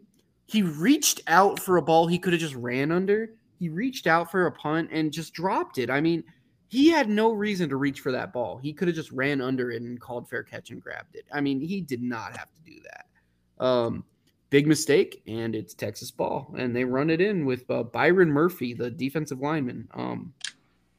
he 0.47 0.63
reached 0.63 1.21
out 1.27 1.61
for 1.61 1.77
a 1.77 1.83
ball 1.83 2.07
he 2.07 2.19
could 2.19 2.33
have 2.33 2.41
just 2.41 2.55
ran 2.55 2.91
under. 2.93 3.31
He 3.59 3.69
reached 3.69 4.07
out 4.07 4.31
for 4.31 4.47
a 4.47 4.53
punt 4.53 4.91
and 4.93 5.13
just 5.13 5.35
dropped 5.35 5.79
it. 5.79 5.91
I 5.91 6.01
mean, 6.01 6.23
he 6.69 6.89
had 6.89 7.09
no 7.09 7.33
reason 7.33 7.69
to 7.71 7.77
reach 7.77 8.01
for 8.01 8.13
that 8.13 8.33
ball. 8.33 8.59
He 8.59 8.73
could 8.73 8.89
have 8.89 8.95
just 8.95 9.11
ran 9.11 9.41
under 9.41 9.71
it 9.71 9.83
and 9.83 10.01
called 10.01 10.29
fair 10.29 10.43
catch 10.43 10.71
and 10.71 10.81
grabbed 10.81 11.17
it. 11.17 11.25
I 11.33 11.41
mean, 11.41 11.61
he 11.61 11.81
did 11.81 12.03
not 12.03 12.37
have 12.37 12.53
to 12.53 12.61
do 12.63 12.79
that. 12.83 13.65
Um, 13.65 14.05
big 14.51 14.67
mistake, 14.67 15.23
and 15.27 15.55
it's 15.55 15.75
Texas 15.75 16.11
ball, 16.11 16.55
and 16.59 16.77
they 16.77 16.85
run 16.85 17.11
it 17.11 17.21
in 17.21 17.45
with 17.45 17.69
uh, 17.71 17.83
Byron 17.83 18.31
Murphy, 18.31 18.75
the 18.75 18.91
defensive 18.91 19.41
lineman, 19.41 19.89
um, 19.95 20.33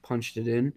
punched 0.02 0.38
it 0.38 0.48
in. 0.48 0.74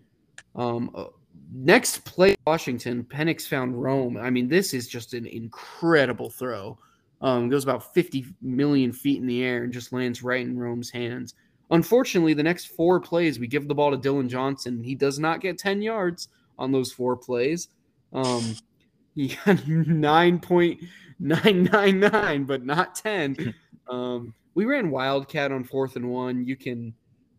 Um, 0.55 0.91
uh, 0.95 1.07
next 1.53 2.05
play, 2.05 2.37
Washington, 2.47 3.05
Penix 3.05 3.47
found 3.47 3.81
Rome. 3.81 4.17
I 4.17 4.31
mean, 4.31 4.49
this 4.49 4.75
is 4.75 4.89
just 4.89 5.15
an 5.15 5.27
incredible 5.27 6.31
throw. 6.31 6.79
Um, 7.21 7.49
goes 7.49 7.65
about 7.65 7.95
50 7.95 8.27
million 8.41 8.93
feet 8.93 9.21
in 9.21 9.27
the 9.27 9.45
air 9.45 9.63
and 9.63 9.73
just 9.73 9.93
lands 9.93 10.23
right 10.23 10.45
in 10.45 10.59
Rome's 10.59 10.91
hands. 10.91 11.35
Unfortunately, 11.71 12.35
the 12.35 12.43
next 12.43 12.67
four 12.67 13.01
plays, 13.01 13.39
we 13.39 13.47
give 13.47 13.69
the 13.69 13.75
ball 13.75 13.93
to 13.93 13.97
Dillon 13.97 14.29
Johnson. 14.29 14.83
He 14.83 14.95
does 14.95 15.19
not 15.19 15.41
get 15.41 15.57
10 15.57 15.81
yards 15.81 16.29
on 16.59 16.73
those 16.73 16.93
four 16.93 17.17
plays. 17.17 17.69
Um, 18.13 18.57
he 19.15 19.29
got 19.29 19.57
9.999, 19.59 22.47
but 22.47 22.65
not 22.65 22.95
10. 22.95 23.55
Um, 23.89 24.33
we 24.55 24.65
ran 24.65 24.91
Wildcat 24.91 25.53
on 25.53 25.65
fourth 25.65 25.97
and 25.97 26.09
one. 26.09 26.47
You 26.47 26.57
can 26.57 26.95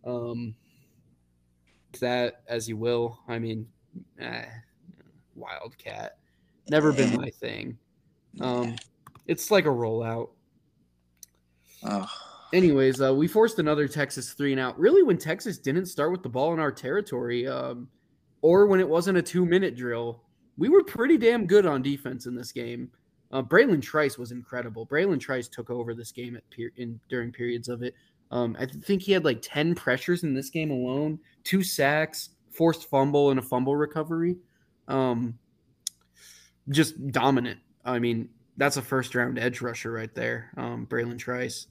um, 0.05 0.53
that 1.99 2.43
as 2.47 2.67
you 2.67 2.77
will. 2.77 3.19
I 3.27 3.39
mean, 3.39 3.67
eh, 4.19 4.45
Wildcat. 5.35 6.17
Never 6.69 6.93
been 6.93 7.15
my 7.15 7.29
thing. 7.29 7.77
Um, 8.39 8.75
it's 9.27 9.51
like 9.51 9.65
a 9.65 9.69
rollout. 9.69 10.29
Oh, 11.83 12.09
Anyways, 12.53 13.01
uh, 13.01 13.13
we 13.13 13.27
forced 13.27 13.57
another 13.57 13.87
Texas 13.87 14.33
three 14.33 14.51
and 14.51 14.61
out. 14.61 14.79
Really, 14.79 15.01
when 15.01 15.17
Texas 15.17 15.57
didn't 15.57 15.87
start 15.87 16.11
with 16.11 16.21
the 16.21 16.29
ball 16.29 16.53
in 16.53 16.59
our 16.59 16.71
territory, 16.71 17.47
um, 17.47 17.89
or 18.43 18.67
when 18.67 18.79
it 18.79 18.87
wasn't 18.87 19.17
a 19.17 19.23
two 19.23 19.43
minute 19.43 19.75
drill, 19.75 20.21
we 20.57 20.69
were 20.69 20.83
pretty 20.83 21.17
damn 21.17 21.47
good 21.47 21.65
on 21.65 21.81
defense 21.81 22.27
in 22.27 22.35
this 22.35 22.51
game. 22.51 22.91
Uh, 23.31 23.41
Bralen 23.41 23.81
Trice 23.81 24.19
was 24.19 24.31
incredible. 24.31 24.85
Bralen 24.85 25.19
Trice 25.19 25.47
took 25.47 25.71
over 25.71 25.95
this 25.95 26.11
game 26.11 26.35
at 26.35 26.43
per- 26.51 26.69
in 26.77 26.99
during 27.09 27.31
periods 27.31 27.69
of 27.69 27.81
it. 27.81 27.95
Um, 28.34 28.57
I 28.59 28.65
th- 28.65 28.84
think 28.84 29.03
he 29.03 29.11
had 29.11 29.23
like 29.23 29.39
ten 29.43 29.75
pressures 29.75 30.23
in 30.23 30.34
this 30.34 30.49
game 30.49 30.71
alone, 30.71 31.19
two 31.43 31.61
sacks, 31.61 32.29
forced 32.49 32.89
fumble, 32.89 33.29
and 33.29 33.38
a 33.38 33.43
fumble 33.43 33.75
recovery. 33.75 34.38
Um, 34.88 35.38
just 36.69 37.11
dominant. 37.11 37.59
I 37.86 37.99
mean, 37.99 38.29
that's 38.57 38.77
a 38.77 38.81
first 38.81 39.13
round 39.13 39.38
edge 39.38 39.61
rusher 39.61 39.91
right 39.91 40.13
there, 40.15 40.49
um, 40.57 40.88
Bralen 40.88 41.19
Trice. 41.19 41.67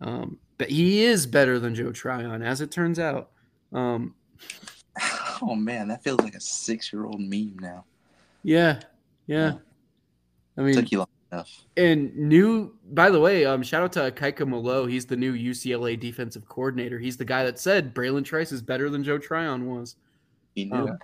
Um, 0.00 0.38
but 0.56 0.70
he 0.70 1.02
is 1.02 1.26
better 1.26 1.58
than 1.58 1.74
Joe 1.74 1.90
Tryon, 1.90 2.42
as 2.42 2.60
it 2.60 2.70
turns 2.70 3.00
out. 3.00 3.30
Um, 3.72 4.14
oh 5.42 5.56
man, 5.56 5.88
that 5.88 6.04
feels 6.04 6.20
like 6.20 6.36
a 6.36 6.40
six-year-old 6.40 7.20
meme 7.20 7.56
now. 7.60 7.84
yeah, 8.44 8.82
yeah. 9.26 9.54
I 10.56 10.60
mean, 10.60 10.74
Took 10.74 10.92
you 10.92 10.98
long 10.98 11.08
enough. 11.32 11.64
and 11.76 12.14
new. 12.16 12.74
By 12.92 13.10
the 13.10 13.20
way, 13.20 13.44
um, 13.44 13.62
shout 13.62 13.82
out 13.82 13.92
to 13.92 14.10
Kaika 14.10 14.46
Malloe. 14.46 14.86
He's 14.86 15.06
the 15.06 15.16
new 15.16 15.34
UCLA 15.34 15.98
defensive 15.98 16.48
coordinator. 16.48 16.98
He's 16.98 17.16
the 17.16 17.24
guy 17.24 17.44
that 17.44 17.58
said 17.58 17.94
Bralen 17.94 18.24
Trice 18.24 18.52
is 18.52 18.62
better 18.62 18.90
than 18.90 19.04
Joe 19.04 19.18
Tryon 19.18 19.66
was, 19.66 19.96
You 20.54 20.66
knew. 20.66 20.88
Um, 20.88 20.98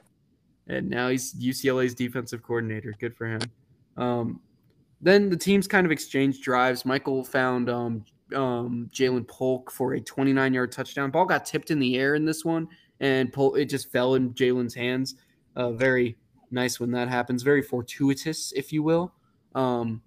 and 0.66 0.88
now 0.88 1.08
he's 1.08 1.34
UCLA's 1.34 1.94
defensive 1.94 2.42
coordinator. 2.42 2.94
Good 2.98 3.14
for 3.14 3.26
him. 3.26 3.40
Um, 3.96 4.40
then 5.00 5.28
the 5.28 5.36
teams 5.36 5.68
kind 5.68 5.84
of 5.84 5.92
exchanged 5.92 6.42
drives. 6.42 6.86
Michael 6.86 7.22
found 7.24 7.68
um, 7.68 8.04
um, 8.34 8.90
Ja'Lynn 8.92 9.28
Polk 9.28 9.70
for 9.70 9.94
a 9.94 10.00
29 10.00 10.54
yard 10.54 10.72
touchdown. 10.72 11.10
Ball 11.10 11.26
got 11.26 11.44
tipped 11.44 11.70
in 11.70 11.78
the 11.78 11.96
air 11.96 12.14
in 12.14 12.24
this 12.24 12.44
one, 12.44 12.68
and 13.00 13.32
Polk, 13.32 13.58
it 13.58 13.66
just 13.66 13.92
fell 13.92 14.14
in 14.14 14.32
Jalen's 14.32 14.74
hands. 14.74 15.16
Uh, 15.56 15.72
very 15.72 16.16
nice 16.50 16.80
when 16.80 16.90
that 16.92 17.08
happens. 17.08 17.42
Very 17.42 17.62
fortuitous, 17.62 18.52
if 18.52 18.72
you 18.72 18.82
will. 18.82 19.12
Um, 19.54 20.02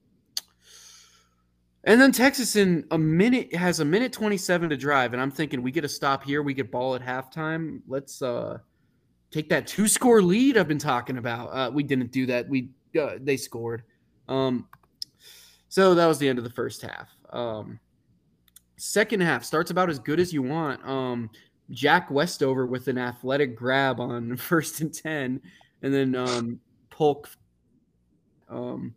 and 1.87 2.01
then 2.01 2.11
Texas 2.11 2.57
in 2.57 2.85
a 2.91 2.97
minute 2.97 3.55
has 3.55 3.79
a 3.79 3.85
minute 3.85 4.11
27 4.11 4.69
to 4.71 4.75
drive, 4.75 5.13
and 5.13 5.21
I'm 5.21 5.31
thinking 5.31 5.63
we 5.63 5.71
get 5.71 5.85
a 5.85 5.89
stop 5.89 6.21
here. 6.21 6.43
We 6.43 6.53
get 6.53 6.69
ball 6.69 6.95
at 6.95 7.01
halftime. 7.01 7.79
Let's 7.87 8.21
uh, 8.21 8.57
take 9.31 9.47
that 9.47 9.67
two 9.67 9.87
score 9.87 10.21
lead 10.21 10.57
I've 10.57 10.67
been 10.67 10.79
talking 10.79 11.17
about. 11.17 11.47
Uh, 11.47 11.71
we 11.71 11.83
didn't 11.83 12.11
do 12.11 12.25
that. 12.25 12.49
We 12.49 12.71
uh, 12.99 13.11
they 13.21 13.37
scored. 13.37 13.83
Um, 14.27 14.67
so 15.69 15.95
that 15.95 16.05
was 16.07 16.19
the 16.19 16.27
end 16.27 16.37
of 16.37 16.43
the 16.43 16.49
first 16.49 16.81
half. 16.81 17.07
Um, 17.29 17.79
second 18.75 19.21
half 19.21 19.45
starts 19.45 19.71
about 19.71 19.89
as 19.89 19.97
good 19.97 20.19
as 20.19 20.33
you 20.33 20.43
want. 20.43 20.85
Um, 20.85 21.29
Jack 21.71 22.11
Westover 22.11 22.65
with 22.65 22.89
an 22.89 22.97
athletic 22.97 23.55
grab 23.55 24.01
on 24.01 24.35
first 24.35 24.81
and 24.81 24.93
ten, 24.93 25.39
and 25.81 25.93
then 25.93 26.15
um, 26.15 26.59
Polk. 26.89 27.29
Um, 28.49 28.93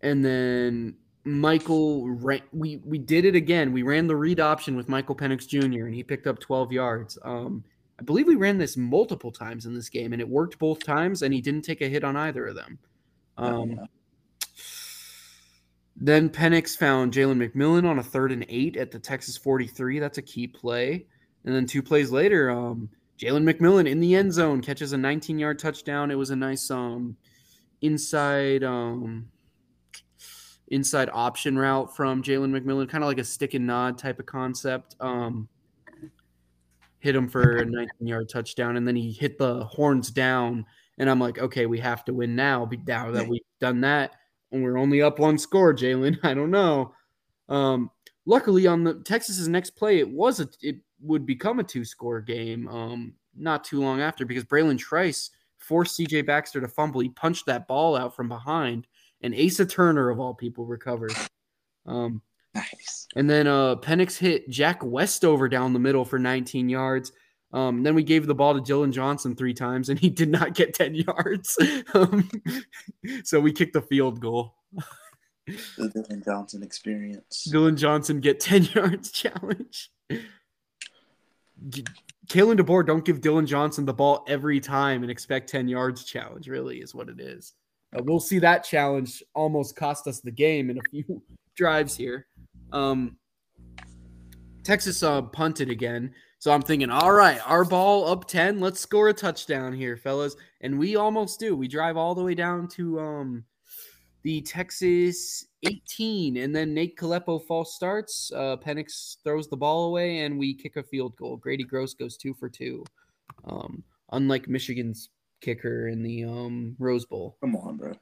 and 0.00 0.24
then 0.24 0.96
Michael, 1.24 2.08
ran, 2.08 2.42
we 2.52 2.78
we 2.84 2.98
did 2.98 3.24
it 3.24 3.36
again. 3.36 3.72
We 3.72 3.82
ran 3.82 4.06
the 4.06 4.16
read 4.16 4.40
option 4.40 4.76
with 4.76 4.88
Michael 4.88 5.14
Penix 5.14 5.46
Jr. 5.46 5.86
and 5.86 5.94
he 5.94 6.02
picked 6.02 6.26
up 6.26 6.40
12 6.40 6.72
yards. 6.72 7.18
Um, 7.22 7.62
I 8.00 8.02
believe 8.02 8.26
we 8.26 8.34
ran 8.34 8.58
this 8.58 8.76
multiple 8.76 9.30
times 9.30 9.66
in 9.66 9.74
this 9.74 9.88
game, 9.88 10.12
and 10.12 10.20
it 10.20 10.28
worked 10.28 10.58
both 10.58 10.82
times, 10.84 11.22
and 11.22 11.32
he 11.32 11.40
didn't 11.40 11.62
take 11.62 11.80
a 11.80 11.88
hit 11.88 12.02
on 12.02 12.16
either 12.16 12.46
of 12.46 12.56
them. 12.56 12.78
Oh, 13.38 13.62
Um, 13.62 13.70
yeah. 13.70 13.84
Then 15.96 16.30
Penix 16.30 16.76
found 16.76 17.12
Jalen 17.12 17.48
McMillan 17.48 17.86
on 17.88 17.98
a 17.98 18.02
third 18.02 18.32
and 18.32 18.44
eight 18.48 18.76
at 18.76 18.90
the 18.90 18.98
Texas 18.98 19.36
43. 19.36 19.98
That's 19.98 20.18
a 20.18 20.22
key 20.22 20.48
play. 20.48 21.06
And 21.44 21.54
then 21.54 21.66
two 21.66 21.82
plays 21.82 22.10
later, 22.10 22.50
um, 22.50 22.88
Jalen 23.18 23.48
McMillan 23.48 23.88
in 23.88 24.00
the 24.00 24.14
end 24.14 24.32
zone 24.32 24.62
catches 24.62 24.92
a 24.92 24.98
19 24.98 25.38
yard 25.38 25.58
touchdown. 25.58 26.10
It 26.10 26.16
was 26.16 26.30
a 26.30 26.36
nice 26.36 26.70
um, 26.70 27.16
inside 27.82 28.64
um, 28.64 29.28
inside 30.72 31.10
option 31.12 31.56
route 31.58 31.94
from 31.94 32.22
Jalen 32.22 32.50
McMillan, 32.50 32.88
kind 32.88 33.04
of 33.04 33.08
like 33.08 33.18
a 33.18 33.24
stick 33.24 33.54
and 33.54 33.66
nod 33.66 33.98
type 33.98 34.18
of 34.18 34.26
concept. 34.26 34.96
Um, 35.00 35.48
hit 36.98 37.14
him 37.14 37.28
for 37.28 37.58
a 37.58 37.64
19 37.64 37.88
yard 38.00 38.28
touchdown, 38.28 38.76
and 38.76 38.88
then 38.88 38.96
he 38.96 39.12
hit 39.12 39.38
the 39.38 39.64
horns 39.64 40.10
down. 40.10 40.64
And 40.98 41.10
I'm 41.10 41.20
like, 41.20 41.38
okay, 41.38 41.66
we 41.66 41.78
have 41.80 42.04
to 42.06 42.14
win 42.14 42.34
now. 42.34 42.68
Now 42.86 43.10
that 43.10 43.28
we've 43.28 43.42
done 43.60 43.82
that, 43.82 44.16
and 44.50 44.62
we're 44.62 44.78
only 44.78 45.02
up 45.02 45.18
one 45.18 45.38
score, 45.38 45.74
Jalen. 45.74 46.18
I 46.22 46.32
don't 46.32 46.50
know. 46.50 46.94
Um, 47.48 47.90
luckily, 48.24 48.66
on 48.66 48.82
the 48.82 48.94
Texas's 48.94 49.48
next 49.48 49.70
play, 49.70 49.98
it 49.98 50.08
was 50.08 50.40
a 50.40 50.48
it 50.62 50.76
would 51.02 51.26
become 51.26 51.58
a 51.58 51.64
two 51.64 51.84
score 51.84 52.20
game. 52.20 52.66
Um, 52.68 53.14
not 53.36 53.64
too 53.64 53.80
long 53.80 54.00
after 54.00 54.24
because 54.24 54.44
Bralen 54.44 54.78
Trice 54.78 55.30
forced 55.58 55.98
CJ 55.98 56.26
Baxter 56.26 56.60
to 56.60 56.68
fumble. 56.68 57.00
He 57.00 57.10
punched 57.10 57.46
that 57.46 57.68
ball 57.68 57.96
out 57.96 58.16
from 58.16 58.28
behind, 58.28 58.86
and 59.22 59.34
Asa 59.34 59.66
Turner 59.66 60.10
of 60.10 60.20
all 60.20 60.34
people 60.34 60.66
recovered. 60.66 61.12
Um, 61.86 62.22
Nice. 62.54 63.06
and 63.16 63.28
then 63.30 63.46
uh, 63.46 63.76
Penix 63.76 64.18
hit 64.18 64.48
Jack 64.50 64.84
Westover 64.84 65.48
down 65.48 65.72
the 65.72 65.78
middle 65.78 66.04
for 66.04 66.18
19 66.18 66.68
yards. 66.68 67.12
Um, 67.52 67.82
then 67.82 67.94
we 67.94 68.02
gave 68.02 68.26
the 68.26 68.34
ball 68.34 68.54
to 68.54 68.60
Dillon 68.60 68.92
Johnson 68.92 69.34
three 69.36 69.54
times, 69.54 69.88
and 69.88 69.98
he 69.98 70.08
did 70.10 70.28
not 70.30 70.54
get 70.54 70.74
10 70.74 70.94
yards. 70.94 71.56
um, 71.94 72.28
so 73.24 73.40
we 73.40 73.52
kicked 73.52 73.72
the 73.74 73.82
field 73.82 74.20
goal. 74.20 74.54
The 75.76 75.88
Dillon 75.88 76.22
Johnson 76.24 76.62
experience. 76.62 77.44
Dillon 77.50 77.76
Johnson 77.76 78.20
get 78.20 78.40
10 78.40 78.64
yards 78.74 79.10
challenge. 79.10 79.90
G- 81.68 81.84
Kalen 82.28 82.58
DeBoer, 82.58 82.86
don't 82.86 83.04
give 83.04 83.20
Dillon 83.20 83.46
Johnson 83.46 83.84
the 83.84 83.92
ball 83.92 84.24
every 84.28 84.60
time 84.60 85.02
and 85.02 85.10
expect 85.10 85.50
10 85.50 85.68
yards 85.68 86.04
challenge, 86.04 86.48
really, 86.48 86.78
is 86.78 86.94
what 86.94 87.08
it 87.08 87.20
is. 87.20 87.52
Uh, 87.96 88.02
we'll 88.04 88.20
see 88.20 88.38
that 88.38 88.64
challenge 88.64 89.22
almost 89.34 89.76
cost 89.76 90.06
us 90.06 90.20
the 90.20 90.30
game 90.30 90.70
in 90.70 90.78
a 90.78 90.82
few 90.90 91.22
drives 91.56 91.96
here. 91.96 92.26
Um, 92.72 93.16
Texas 94.64 95.02
uh, 95.02 95.22
punted 95.22 95.70
again. 95.70 96.12
So 96.38 96.50
I'm 96.50 96.62
thinking, 96.62 96.90
all 96.90 97.12
right, 97.12 97.40
our 97.48 97.64
ball 97.64 98.08
up 98.08 98.26
10. 98.26 98.60
Let's 98.60 98.80
score 98.80 99.08
a 99.08 99.12
touchdown 99.12 99.72
here, 99.72 99.96
fellas. 99.96 100.34
And 100.60 100.78
we 100.78 100.96
almost 100.96 101.38
do. 101.38 101.56
We 101.56 101.68
drive 101.68 101.96
all 101.96 102.14
the 102.14 102.24
way 102.24 102.34
down 102.34 102.66
to 102.68 102.98
um, 102.98 103.44
the 104.22 104.40
Texas 104.40 105.46
18. 105.64 106.38
And 106.38 106.54
then 106.54 106.74
Nate 106.74 106.96
Kalepo 106.96 107.44
false 107.46 107.76
starts. 107.76 108.32
Uh, 108.34 108.56
Penix 108.56 109.18
throws 109.22 109.48
the 109.48 109.56
ball 109.56 109.86
away, 109.86 110.20
and 110.20 110.36
we 110.36 110.54
kick 110.54 110.76
a 110.76 110.82
field 110.82 111.14
goal. 111.16 111.36
Grady 111.36 111.64
Gross 111.64 111.94
goes 111.94 112.16
two 112.16 112.34
for 112.34 112.48
two. 112.48 112.84
Um, 113.44 113.84
unlike 114.10 114.48
Michigan's 114.48 115.10
kicker 115.42 115.88
in 115.88 116.02
the 116.02 116.24
um, 116.24 116.76
Rose 116.78 117.04
Bowl. 117.04 117.36
Come 117.40 117.56
on, 117.56 117.76
bro. 117.76 117.92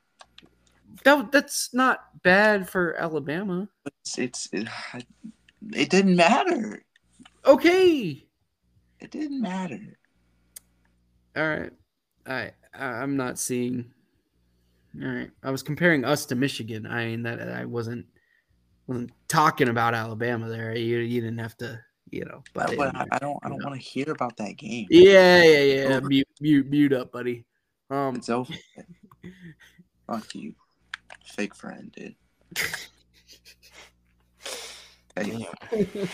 That, 1.05 1.33
that's 1.33 1.75
not 1.75 2.23
bad 2.23 2.69
for 2.69 2.95
Alabama. 2.97 3.69
It's, 4.03 4.19
it's 4.19 4.49
it, 4.53 4.69
it 5.73 5.91
didn't 5.91 6.17
matter. 6.17 6.83
Okay. 7.45 8.25
It 9.01 9.11
didn't 9.11 9.41
matter. 9.41 9.99
All 11.37 11.49
right. 11.49 11.73
I 12.27 12.53
I- 12.75 13.03
I'm 13.03 13.17
not 13.17 13.39
seeing. 13.39 13.93
All 15.03 15.09
right. 15.09 15.31
I 15.43 15.51
was 15.51 15.63
comparing 15.63 16.05
us 16.05 16.27
to 16.27 16.35
Michigan. 16.35 16.87
I 16.87 17.07
mean 17.07 17.23
that 17.23 17.41
I 17.41 17.65
wasn't 17.65 18.07
wasn't 18.87 19.13
talking 19.29 19.69
about 19.69 19.95
Alabama 19.95 20.49
there. 20.49 20.77
You 20.77 20.99
you 20.99 21.21
didn't 21.21 21.39
have 21.39 21.57
to, 21.59 21.81
you 22.11 22.25
know. 22.25 22.43
But, 22.55 22.77
But 22.77 22.97
I, 22.97 23.07
I 23.13 23.19
don't 23.19 23.39
I 23.43 23.49
don't 23.49 23.63
want 23.63 23.75
to 23.75 23.81
hear 23.81 24.11
about 24.11 24.37
that 24.39 24.57
game. 24.57 24.87
yeah, 24.91 25.43
yeah, 25.43 25.89
yeah. 25.89 26.01
Mute 26.01 26.29
mute 26.41 26.67
mute 26.69 26.93
up, 26.93 27.13
buddy. 27.13 27.45
Um 27.91 28.17
It's 28.17 28.29
over. 28.29 28.53
Fuck 30.07 30.35
you, 30.35 30.55
fake 31.25 31.55
friend, 31.55 31.93
dude. 31.93 32.17
Hey, 35.17 35.47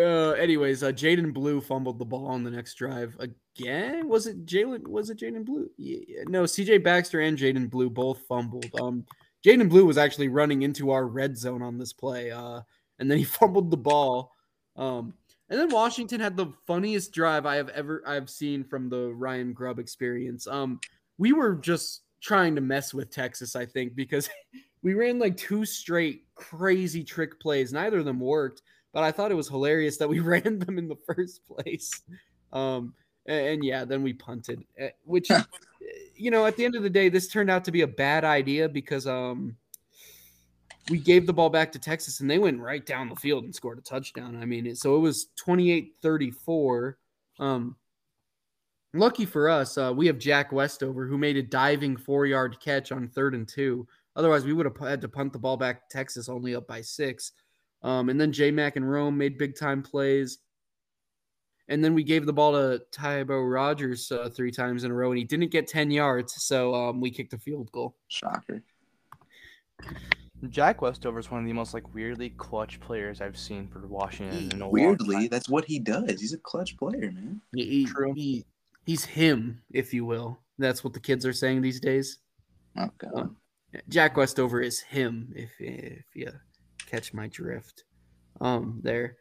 uh 0.00 0.30
anyways, 0.32 0.82
uh 0.82 0.92
Jaydon 0.92 1.32
Blue 1.32 1.60
fumbled 1.60 1.98
the 1.98 2.04
ball 2.04 2.26
on 2.26 2.44
the 2.44 2.50
next 2.50 2.74
drive 2.74 3.16
again. 3.18 4.08
Was 4.08 4.26
it 4.26 4.46
Jalen 4.46 4.86
was 4.88 5.10
it 5.10 5.18
Jaydon 5.18 5.44
Blue? 5.44 5.70
Yeah, 5.76 6.24
no, 6.28 6.44
CJ 6.44 6.82
Baxter 6.82 7.20
and 7.20 7.38
Jaydon 7.38 7.70
Blue 7.70 7.88
both 7.88 8.20
fumbled. 8.28 8.66
Um 8.80 9.04
Jaydon 9.44 9.68
Blue 9.68 9.86
was 9.86 9.98
actually 9.98 10.28
running 10.28 10.62
into 10.62 10.90
our 10.90 11.06
red 11.06 11.36
zone 11.38 11.62
on 11.62 11.78
this 11.78 11.92
play. 11.92 12.30
Uh 12.30 12.60
and 12.98 13.10
then 13.10 13.18
he 13.18 13.24
fumbled 13.38 13.70
the 13.70 13.76
ball. 13.76 14.32
Um 14.76 15.14
and 15.48 15.60
then 15.60 15.70
Washington 15.70 16.20
had 16.20 16.36
the 16.36 16.52
funniest 16.66 17.12
drive 17.12 17.46
I 17.46 17.56
have 17.56 17.68
ever 17.70 18.02
I've 18.06 18.28
seen 18.28 18.64
from 18.64 18.88
the 18.88 19.12
Ryan 19.14 19.52
Grubb 19.52 19.78
experience. 19.78 20.46
Um 20.46 20.80
we 21.18 21.32
were 21.32 21.54
just 21.54 22.02
trying 22.20 22.54
to 22.54 22.60
mess 22.60 22.92
with 22.92 23.10
Texas, 23.10 23.56
I 23.56 23.66
think, 23.66 23.94
because 23.94 24.28
we 24.82 24.94
ran 24.94 25.18
like 25.18 25.36
two 25.36 25.64
straight 25.64 26.24
crazy 26.34 27.04
trick 27.04 27.40
plays. 27.40 27.72
Neither 27.72 27.98
of 27.98 28.04
them 28.04 28.20
worked, 28.20 28.62
but 28.92 29.02
I 29.02 29.12
thought 29.12 29.30
it 29.30 29.36
was 29.36 29.48
hilarious 29.48 29.96
that 29.98 30.08
we 30.08 30.20
ran 30.34 30.58
them 30.58 30.78
in 30.78 30.88
the 30.88 30.96
first 31.06 31.46
place. 31.46 32.02
Um, 32.52 32.94
and, 33.26 33.46
and 33.46 33.64
yeah, 33.64 33.84
then 33.84 34.02
we 34.02 34.12
punted, 34.12 34.64
eh, 34.78 34.90
which, 35.04 35.30
you 36.14 36.30
know, 36.30 36.46
at 36.46 36.56
the 36.56 36.64
end 36.64 36.74
of 36.74 36.82
the 36.82 36.90
day, 36.90 37.08
this 37.08 37.28
turned 37.28 37.50
out 37.50 37.64
to 37.64 37.72
be 37.72 37.82
a 37.82 37.86
bad 37.86 38.24
idea 38.24 38.68
because 38.68 39.06
um, 39.06 39.56
we 40.90 40.98
gave 40.98 41.26
the 41.26 41.32
ball 41.32 41.50
back 41.50 41.72
to 41.72 41.78
Texas 41.78 42.20
and 42.20 42.30
they 42.30 42.38
went 42.38 42.60
right 42.60 42.84
down 42.84 43.08
the 43.08 43.16
field 43.16 43.44
and 43.44 43.54
scored 43.54 43.78
a 43.78 43.82
touchdown. 43.82 44.40
I 44.40 44.44
mean, 44.44 44.74
so 44.76 44.96
it 44.96 45.00
was 45.00 45.28
28 45.36 45.94
34. 46.00 46.98
Um, 47.38 47.76
lucky 48.94 49.24
for 49.24 49.48
us, 49.48 49.76
uh, 49.76 49.92
we 49.94 50.06
have 50.06 50.18
Jack 50.18 50.52
Westover 50.52 51.06
who 51.06 51.18
made 51.18 51.36
a 51.36 51.42
diving 51.42 51.96
four 51.96 52.26
yard 52.26 52.58
catch 52.60 52.92
on 52.92 53.08
third 53.08 53.34
and 53.34 53.48
two. 53.48 53.86
Otherwise, 54.14 54.44
we 54.44 54.52
would 54.52 54.66
have 54.66 54.76
had 54.78 55.00
to 55.00 55.08
punt 55.08 55.32
the 55.32 55.38
ball 55.38 55.56
back 55.56 55.88
to 55.88 55.96
Texas 55.96 56.28
only 56.28 56.54
up 56.54 56.66
by 56.66 56.80
six. 56.80 57.32
Um, 57.82 58.08
and 58.08 58.20
then 58.20 58.32
J 58.32 58.50
Mac 58.50 58.76
and 58.76 58.90
Rome 58.90 59.18
made 59.18 59.38
big 59.38 59.56
time 59.56 59.82
plays. 59.82 60.38
And 61.68 61.84
then 61.84 61.94
we 61.94 62.04
gave 62.04 62.26
the 62.26 62.32
ball 62.32 62.52
to 62.52 62.80
Tybo 62.92 63.52
Rogers 63.52 64.10
uh, 64.12 64.30
three 64.30 64.52
times 64.52 64.84
in 64.84 64.92
a 64.92 64.94
row, 64.94 65.10
and 65.10 65.18
he 65.18 65.24
didn't 65.24 65.50
get 65.50 65.66
10 65.66 65.90
yards. 65.90 66.42
So 66.42 66.72
um, 66.74 67.00
we 67.00 67.10
kicked 67.10 67.32
a 67.32 67.38
field 67.38 67.72
goal. 67.72 67.96
shocker. 68.06 68.62
Jack 70.50 70.82
Westover 70.82 71.18
is 71.18 71.30
one 71.30 71.40
of 71.40 71.46
the 71.46 71.52
most 71.52 71.72
like 71.74 71.94
weirdly 71.94 72.30
clutch 72.30 72.78
players 72.80 73.20
I've 73.20 73.38
seen 73.38 73.66
for 73.68 73.86
Washington 73.86 74.50
in 74.52 74.62
a 74.62 74.68
Weirdly, 74.68 75.14
time. 75.16 75.28
that's 75.28 75.48
what 75.48 75.64
he 75.64 75.78
does. 75.78 76.20
He's 76.20 76.34
a 76.34 76.38
clutch 76.38 76.76
player, 76.76 77.10
man. 77.12 77.40
He- 77.54 77.64
he- 77.64 77.84
True. 77.86 78.12
he- 78.14 78.44
he's 78.84 79.04
him, 79.04 79.62
if 79.72 79.94
you 79.94 80.04
will. 80.04 80.38
That's 80.58 80.84
what 80.84 80.92
the 80.92 81.00
kids 81.00 81.24
are 81.26 81.32
saying 81.32 81.62
these 81.62 81.80
days. 81.80 82.18
Oh 82.76 82.90
god. 82.98 83.34
Jack 83.88 84.16
Westover 84.16 84.60
is 84.60 84.80
him, 84.80 85.32
if 85.34 85.50
if 85.58 86.04
you 86.14 86.30
catch 86.86 87.12
my 87.14 87.26
drift. 87.28 87.84
Um, 88.40 88.80
there. 88.82 89.16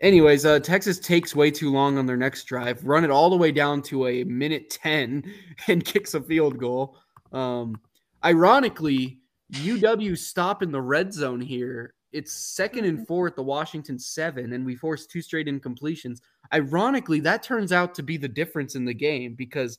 Anyways, 0.00 0.44
uh, 0.44 0.58
Texas 0.60 0.98
takes 0.98 1.34
way 1.36 1.50
too 1.50 1.70
long 1.70 1.98
on 1.98 2.06
their 2.06 2.16
next 2.16 2.44
drive, 2.44 2.84
run 2.84 3.04
it 3.04 3.10
all 3.10 3.30
the 3.30 3.36
way 3.36 3.52
down 3.52 3.82
to 3.82 4.06
a 4.08 4.24
minute 4.24 4.70
ten, 4.70 5.22
and 5.68 5.84
kicks 5.84 6.14
a 6.14 6.20
field 6.22 6.58
goal. 6.58 6.96
Um, 7.32 7.80
ironically, 8.24 9.19
UW 9.52 10.16
stop 10.16 10.62
in 10.62 10.70
the 10.70 10.80
red 10.80 11.12
zone 11.12 11.40
here. 11.40 11.94
It's 12.12 12.32
second 12.32 12.84
and 12.84 13.06
four 13.06 13.26
at 13.26 13.36
the 13.36 13.42
Washington 13.42 13.98
seven, 13.98 14.52
and 14.52 14.66
we 14.66 14.74
force 14.74 15.06
two 15.06 15.22
straight 15.22 15.46
incompletions. 15.46 16.18
Ironically, 16.52 17.20
that 17.20 17.42
turns 17.42 17.72
out 17.72 17.94
to 17.94 18.02
be 18.02 18.16
the 18.16 18.28
difference 18.28 18.74
in 18.74 18.84
the 18.84 18.94
game 18.94 19.34
because 19.34 19.78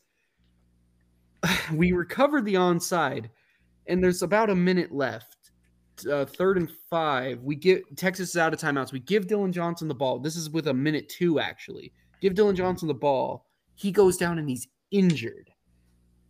we 1.74 1.92
recovered 1.92 2.46
the 2.46 2.54
onside 2.54 3.30
and 3.88 4.04
there's 4.04 4.22
about 4.22 4.50
a 4.50 4.56
minute 4.56 4.92
left. 4.92 5.52
Uh, 6.10 6.26
third 6.26 6.58
and 6.58 6.72
five. 6.90 7.42
We 7.44 7.56
get 7.56 7.98
Texas 7.98 8.30
is 8.30 8.38
out 8.38 8.54
of 8.54 8.60
timeouts. 8.60 8.92
We 8.92 9.00
give 9.00 9.28
Dillon 9.28 9.52
Johnson 9.52 9.88
the 9.88 9.94
ball. 9.94 10.18
This 10.20 10.36
is 10.36 10.50
with 10.50 10.68
a 10.68 10.74
minute 10.74 11.10
two, 11.10 11.40
actually. 11.40 11.94
Give 12.22 12.34
Dillon 12.34 12.56
Johnson 12.56 12.88
the 12.88 12.94
ball. 12.94 13.46
He 13.76 13.92
goes 13.92 14.18
down 14.18 14.40
and 14.40 14.50
he's 14.50 14.68
injured. 14.92 15.52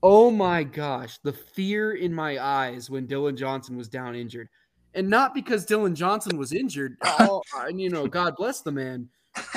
Oh 0.03 0.32
my 0.32 0.64
gosh, 0.64 1.19
the 1.19 1.34
fear 1.34 1.94
in 1.94 2.14
my 2.14 2.44
eyes 2.44 2.90
when 2.90 3.06
Dillon 3.06 3.38
Johnson 3.38 3.78
was 3.78 3.88
down 3.88 4.15
injured. 4.15 4.49
And 4.94 5.10
not 5.10 5.34
because 5.34 5.65
Dillon 5.65 5.95
Johnson 5.95 6.38
was 6.38 6.53
injured. 6.53 6.98
Oh, 7.19 7.41
and 7.56 7.80
you 7.80 7.90
know, 7.90 8.07
God 8.07 8.36
bless 8.36 8.61
the 8.61 8.72
man. 8.72 9.07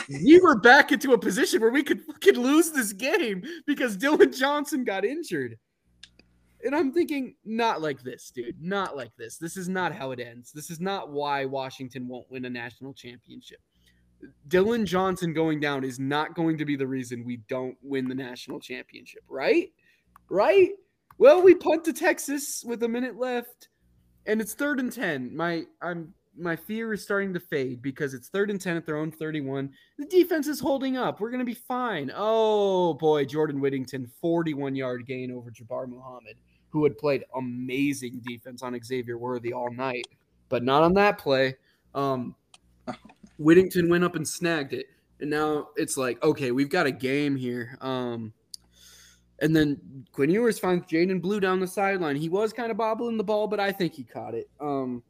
We 0.08 0.38
were 0.40 0.60
back 0.60 0.92
into 0.92 1.14
a 1.14 1.18
position 1.18 1.60
where 1.60 1.70
we 1.70 1.82
could 1.82 2.02
fucking 2.02 2.36
lose 2.36 2.70
this 2.70 2.92
game 2.92 3.42
because 3.66 3.96
Dillon 3.96 4.32
Johnson 4.32 4.84
got 4.84 5.04
injured. 5.04 5.58
And 6.64 6.74
I'm 6.74 6.92
thinking, 6.92 7.34
not 7.44 7.82
like 7.82 8.02
this, 8.02 8.30
dude. 8.30 8.60
Not 8.60 8.96
like 8.96 9.10
this. 9.16 9.36
This 9.36 9.56
is 9.56 9.68
not 9.68 9.92
how 9.92 10.12
it 10.12 10.20
ends. 10.20 10.52
This 10.52 10.70
is 10.70 10.80
not 10.80 11.10
why 11.10 11.44
Washington 11.44 12.06
won't 12.06 12.30
win 12.30 12.44
a 12.44 12.50
national 12.50 12.94
championship. 12.94 13.58
Dillon 14.48 14.86
Johnson 14.86 15.34
going 15.34 15.60
down 15.60 15.84
is 15.84 15.98
not 15.98 16.34
going 16.34 16.56
to 16.58 16.64
be 16.64 16.76
the 16.76 16.86
reason 16.86 17.24
we 17.24 17.38
don't 17.48 17.76
win 17.82 18.08
the 18.08 18.14
national 18.14 18.60
championship, 18.60 19.22
right? 19.28 19.70
Right? 20.34 20.70
Well, 21.18 21.42
we 21.42 21.54
punt 21.54 21.84
to 21.84 21.92
Texas 21.92 22.64
with 22.66 22.82
a 22.82 22.88
minute 22.88 23.16
left, 23.16 23.68
and 24.26 24.40
it's 24.40 24.52
third 24.52 24.80
and 24.80 24.92
ten. 24.92 25.34
My 25.34 25.62
I'm 25.80 26.12
my 26.36 26.56
fear 26.56 26.92
is 26.92 27.04
starting 27.04 27.32
to 27.34 27.38
fade 27.38 27.80
because 27.82 28.14
it's 28.14 28.28
third 28.28 28.50
and 28.50 28.60
10 28.60 28.76
at 28.76 28.84
their 28.84 28.96
own 28.96 29.12
31. 29.12 29.70
The 29.96 30.06
defense 30.06 30.48
is 30.48 30.58
holding 30.58 30.96
up. 30.96 31.20
We're 31.20 31.30
to 31.30 31.44
be 31.44 31.54
fine. 31.54 32.10
Oh 32.12 32.94
boy, 32.94 33.26
Jordan 33.26 33.60
Whittington, 33.60 34.10
41 34.20 34.74
yard 34.74 35.06
gain 35.06 35.30
over 35.30 35.52
Jabbar 35.52 35.86
Muhammad, 35.86 36.34
who 36.70 36.82
had 36.82 36.98
played 36.98 37.24
amazing 37.36 38.20
defense 38.26 38.64
on 38.64 38.76
Xavier 38.82 39.16
Worthy 39.16 39.52
all 39.52 39.70
night, 39.70 40.08
but 40.48 40.64
not 40.64 40.82
on 40.82 40.94
that 40.94 41.18
play. 41.18 41.54
Um, 41.94 42.34
Whittington 43.38 43.88
went 43.88 44.02
up 44.02 44.16
and 44.16 44.26
snagged 44.26 44.72
it. 44.72 44.86
And 45.20 45.30
now 45.30 45.68
it's 45.76 45.96
like, 45.96 46.20
okay, 46.24 46.50
we've 46.50 46.68
got 46.68 46.86
a 46.86 46.90
game 46.90 47.36
here. 47.36 47.78
Um, 47.80 48.32
and 49.40 49.54
then 49.54 50.06
Quinn 50.12 50.30
Ewers 50.30 50.58
finds 50.58 50.86
Jaydon 50.86 51.20
Blue 51.20 51.40
down 51.40 51.60
the 51.60 51.66
sideline. 51.66 52.16
He 52.16 52.28
was 52.28 52.52
kind 52.52 52.70
of 52.70 52.76
bobbling 52.76 53.16
the 53.16 53.24
ball, 53.24 53.48
but 53.48 53.60
I 53.60 53.72
think 53.72 53.94
he 53.94 54.04
caught 54.04 54.34
it. 54.34 54.48
Um, 54.60 55.02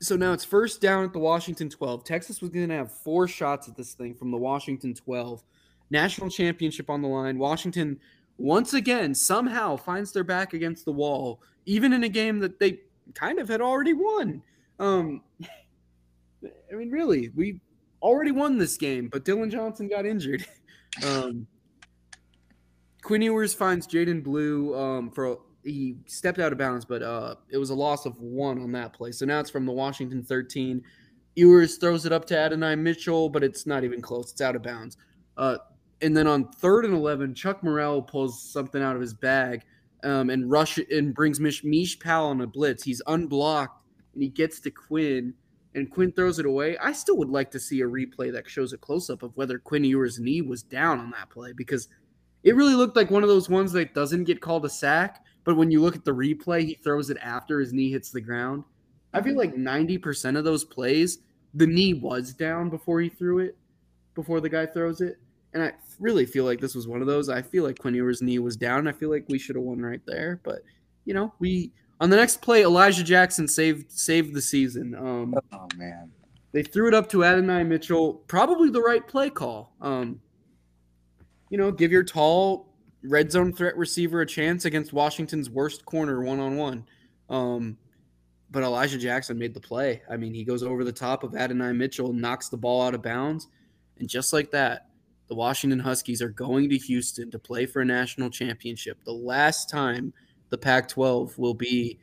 so 0.00 0.16
now 0.16 0.32
it's 0.32 0.44
first 0.44 0.80
down 0.80 1.04
at 1.04 1.12
the 1.12 1.18
Washington 1.18 1.68
12. 1.68 2.04
Texas 2.04 2.40
was 2.40 2.50
going 2.50 2.68
to 2.68 2.74
have 2.74 2.90
four 2.90 3.28
shots 3.28 3.68
at 3.68 3.76
this 3.76 3.94
thing 3.94 4.14
from 4.14 4.30
the 4.30 4.36
Washington 4.36 4.94
12. 4.94 5.42
National 5.90 6.30
championship 6.30 6.88
on 6.88 7.02
the 7.02 7.08
line. 7.08 7.38
Washington 7.38 7.98
once 8.38 8.72
again 8.72 9.14
somehow 9.14 9.76
finds 9.76 10.12
their 10.12 10.24
back 10.24 10.54
against 10.54 10.84
the 10.84 10.92
wall, 10.92 11.42
even 11.66 11.92
in 11.92 12.04
a 12.04 12.08
game 12.08 12.38
that 12.38 12.58
they 12.58 12.80
kind 13.14 13.38
of 13.38 13.48
had 13.48 13.60
already 13.60 13.92
won. 13.92 14.42
Um, 14.78 15.22
I 16.42 16.74
mean, 16.74 16.90
really, 16.90 17.28
we 17.36 17.60
already 18.00 18.32
won 18.32 18.56
this 18.56 18.78
game, 18.78 19.08
but 19.08 19.24
Dillon 19.24 19.50
Johnson 19.50 19.88
got 19.88 20.06
injured. 20.06 20.44
Um, 21.06 21.46
Quinn 23.02 23.22
Ewers 23.22 23.54
finds 23.54 23.86
Jaydon 23.86 24.22
Blue 24.22 24.74
um, 24.76 25.10
for 25.10 25.38
he 25.62 25.96
stepped 26.06 26.38
out 26.38 26.52
of 26.52 26.58
bounds, 26.58 26.84
but 26.84 27.02
uh, 27.02 27.34
it 27.50 27.58
was 27.58 27.70
a 27.70 27.74
loss 27.74 28.06
of 28.06 28.18
one 28.18 28.60
on 28.62 28.72
that 28.72 28.92
play. 28.92 29.12
So 29.12 29.26
now 29.26 29.40
it's 29.40 29.50
from 29.50 29.66
the 29.66 29.72
Washington 29.72 30.22
13. 30.22 30.82
Ewers 31.36 31.76
throws 31.76 32.06
it 32.06 32.12
up 32.12 32.24
to 32.26 32.38
Adonai 32.38 32.76
Mitchell, 32.76 33.28
but 33.28 33.44
it's 33.44 33.66
not 33.66 33.84
even 33.84 34.00
close. 34.00 34.32
It's 34.32 34.40
out 34.40 34.56
of 34.56 34.62
bounds. 34.62 34.96
Uh, 35.36 35.58
and 36.02 36.16
then 36.16 36.26
on 36.26 36.50
third 36.52 36.84
and 36.84 36.94
11, 36.94 37.34
Chuck 37.34 37.62
Morrell 37.62 38.02
pulls 38.02 38.42
something 38.42 38.82
out 38.82 38.96
of 38.96 39.02
his 39.02 39.14
bag 39.14 39.64
um, 40.02 40.30
and 40.30 40.50
rush 40.50 40.78
and 40.78 41.14
brings 41.14 41.38
Mish, 41.40 41.62
Mish 41.62 41.98
Powell 41.98 42.28
on 42.30 42.40
a 42.40 42.46
blitz. 42.46 42.82
He's 42.82 43.02
unblocked 43.06 43.84
and 44.14 44.22
he 44.22 44.28
gets 44.28 44.60
to 44.60 44.70
Quinn, 44.70 45.34
and 45.74 45.90
Quinn 45.90 46.10
throws 46.12 46.38
it 46.38 46.46
away. 46.46 46.76
I 46.78 46.92
still 46.92 47.16
would 47.18 47.28
like 47.28 47.50
to 47.52 47.60
see 47.60 47.80
a 47.80 47.86
replay 47.86 48.32
that 48.32 48.48
shows 48.48 48.72
a 48.72 48.78
close 48.78 49.08
up 49.08 49.22
of 49.22 49.36
whether 49.36 49.58
Quinn 49.58 49.84
Ewers' 49.84 50.18
knee 50.18 50.42
was 50.42 50.62
down 50.62 50.98
on 50.98 51.10
that 51.10 51.30
play 51.30 51.52
because 51.52 51.88
it 52.42 52.56
really 52.56 52.74
looked 52.74 52.96
like 52.96 53.10
one 53.10 53.22
of 53.22 53.28
those 53.28 53.48
ones 53.48 53.72
that 53.72 53.94
doesn't 53.94 54.24
get 54.24 54.40
called 54.40 54.64
a 54.64 54.70
sack, 54.70 55.24
but 55.44 55.56
when 55.56 55.70
you 55.70 55.80
look 55.80 55.96
at 55.96 56.04
the 56.04 56.14
replay, 56.14 56.62
he 56.64 56.74
throws 56.74 57.10
it 57.10 57.18
after 57.22 57.60
his 57.60 57.72
knee 57.72 57.90
hits 57.90 58.10
the 58.10 58.20
ground. 58.20 58.64
I 59.12 59.20
feel 59.22 59.36
like 59.36 59.54
90% 59.54 60.38
of 60.38 60.44
those 60.44 60.64
plays, 60.64 61.18
the 61.54 61.66
knee 61.66 61.94
was 61.94 62.32
down 62.32 62.70
before 62.70 63.00
he 63.00 63.08
threw 63.08 63.40
it, 63.40 63.56
before 64.14 64.40
the 64.40 64.48
guy 64.48 64.66
throws 64.66 65.00
it. 65.00 65.18
And 65.52 65.62
I 65.62 65.72
really 65.98 66.26
feel 66.26 66.44
like 66.44 66.60
this 66.60 66.76
was 66.76 66.86
one 66.86 67.00
of 67.00 67.08
those. 67.08 67.28
I 67.28 67.42
feel 67.42 67.64
like 67.64 67.78
Quinn 67.80 67.94
Ewers' 67.94 68.22
knee 68.22 68.38
was 68.38 68.56
down. 68.56 68.86
I 68.86 68.92
feel 68.92 69.10
like 69.10 69.24
we 69.28 69.38
should 69.38 69.56
have 69.56 69.64
won 69.64 69.80
right 69.80 70.00
there. 70.06 70.40
But, 70.44 70.62
you 71.04 71.12
know, 71.14 71.34
we 71.40 71.72
on 72.00 72.08
the 72.08 72.16
next 72.16 72.40
play, 72.40 72.62
Elijah 72.62 73.02
Jackson 73.02 73.48
saved 73.48 73.90
saved 73.90 74.32
the 74.32 74.40
season. 74.40 74.94
Um, 74.94 75.34
Oh 75.52 75.66
man. 75.76 76.12
they 76.52 76.62
threw 76.62 76.86
it 76.86 76.94
up 76.94 77.08
to 77.10 77.24
Adonai 77.24 77.64
Mitchell. 77.64 78.22
Probably 78.28 78.70
the 78.70 78.80
right 78.80 79.06
play 79.06 79.28
call. 79.28 79.74
Um, 79.80 80.20
you 81.50 81.58
know, 81.58 81.70
give 81.70 81.92
your 81.92 82.04
tall 82.04 82.74
red 83.02 83.30
zone 83.30 83.52
threat 83.52 83.76
receiver 83.76 84.22
a 84.22 84.26
chance 84.26 84.64
against 84.64 84.92
Washington's 84.92 85.50
worst 85.50 85.84
corner 85.84 86.22
one 86.22 86.40
on 86.40 86.56
one. 86.56 87.76
But 88.50 88.64
Elijah 88.64 88.98
Jackson 88.98 89.38
made 89.38 89.54
the 89.54 89.60
play. 89.60 90.02
I 90.10 90.16
mean, 90.16 90.34
he 90.34 90.44
goes 90.44 90.62
over 90.62 90.82
the 90.82 90.92
top 90.92 91.22
of 91.22 91.36
Adonai 91.36 91.72
Mitchell, 91.72 92.12
knocks 92.12 92.48
the 92.48 92.56
ball 92.56 92.82
out 92.82 92.94
of 92.94 93.02
bounds, 93.02 93.46
and 93.98 94.08
just 94.08 94.32
like 94.32 94.50
that, 94.50 94.88
the 95.28 95.36
Washington 95.36 95.78
Huskies 95.78 96.20
are 96.20 96.30
going 96.30 96.68
to 96.70 96.76
Houston 96.76 97.30
to 97.30 97.38
play 97.38 97.64
for 97.66 97.82
a 97.82 97.84
national 97.84 98.30
championship. 98.30 98.98
The 99.04 99.12
last 99.12 99.70
time 99.70 100.12
the 100.48 100.58
Pac-12 100.58 101.38
will 101.38 101.54
be 101.54 102.00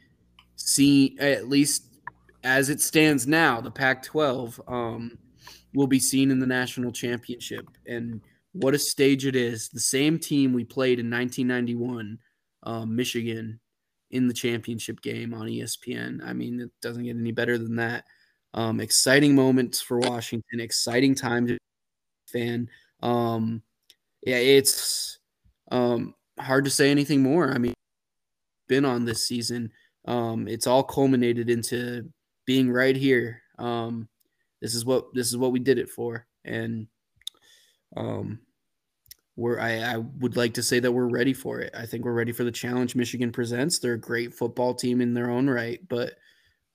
seen, 0.55 1.17
at 1.19 1.49
least 1.49 1.83
as 2.45 2.69
it 2.69 2.79
stands 2.79 3.27
now, 3.27 3.59
the 3.59 3.71
Pac-12 3.71 4.71
um, 4.71 5.17
will 5.73 5.87
be 5.87 5.99
seen 5.99 6.31
in 6.31 6.39
the 6.39 6.47
national 6.47 6.93
championship. 6.93 7.67
And 7.85 8.21
what 8.61 8.73
a 8.73 8.79
stage 8.79 9.25
it 9.25 9.35
is! 9.35 9.69
The 9.69 9.79
same 9.79 10.19
team 10.19 10.53
we 10.53 10.63
played 10.63 10.99
in 10.99 11.09
1991, 11.09 12.19
um, 12.63 12.95
Michigan, 12.95 13.59
in 14.11 14.27
the 14.27 14.33
championship 14.33 15.01
game 15.01 15.33
on 15.33 15.47
ESPN. 15.47 16.19
I 16.25 16.33
mean, 16.33 16.61
it 16.61 16.71
doesn't 16.81 17.03
get 17.03 17.15
any 17.17 17.31
better 17.31 17.57
than 17.57 17.75
that. 17.77 18.05
Um, 18.53 18.79
exciting 18.79 19.35
moments 19.35 19.81
for 19.81 19.99
Washington. 19.99 20.59
Exciting 20.59 21.15
time 21.15 21.47
to 21.47 21.57
fan. 22.27 22.69
Um, 23.01 23.61
yeah, 24.25 24.37
it's 24.37 25.19
um, 25.71 26.15
hard 26.39 26.65
to 26.65 26.71
say 26.71 26.89
anything 26.89 27.21
more. 27.21 27.51
I 27.51 27.57
mean, 27.57 27.73
been 28.67 28.85
on 28.85 29.05
this 29.05 29.27
season. 29.27 29.71
Um, 30.05 30.47
it's 30.47 30.67
all 30.67 30.83
culminated 30.83 31.49
into 31.49 32.09
being 32.45 32.71
right 32.71 32.95
here. 32.95 33.41
Um, 33.59 34.07
this 34.61 34.73
is 34.73 34.85
what 34.85 35.13
this 35.13 35.27
is 35.27 35.37
what 35.37 35.51
we 35.51 35.59
did 35.59 35.77
it 35.77 35.89
for, 35.89 36.25
and 36.45 36.87
um, 37.95 38.39
we're 39.37 39.59
I, 39.59 39.93
I 39.93 39.97
would 39.97 40.35
like 40.35 40.55
to 40.55 40.63
say 40.63 40.79
that 40.79 40.91
we're 40.91 41.07
ready 41.07 41.33
for 41.33 41.59
it. 41.61 41.73
I 41.77 41.85
think 41.85 42.03
we're 42.03 42.13
ready 42.13 42.31
for 42.31 42.43
the 42.43 42.51
challenge 42.51 42.95
Michigan 42.95 43.31
presents. 43.31 43.79
They're 43.79 43.93
a 43.93 43.99
great 43.99 44.33
football 44.33 44.73
team 44.73 44.99
in 44.99 45.13
their 45.13 45.29
own 45.29 45.47
right, 45.47 45.79
but 45.87 46.15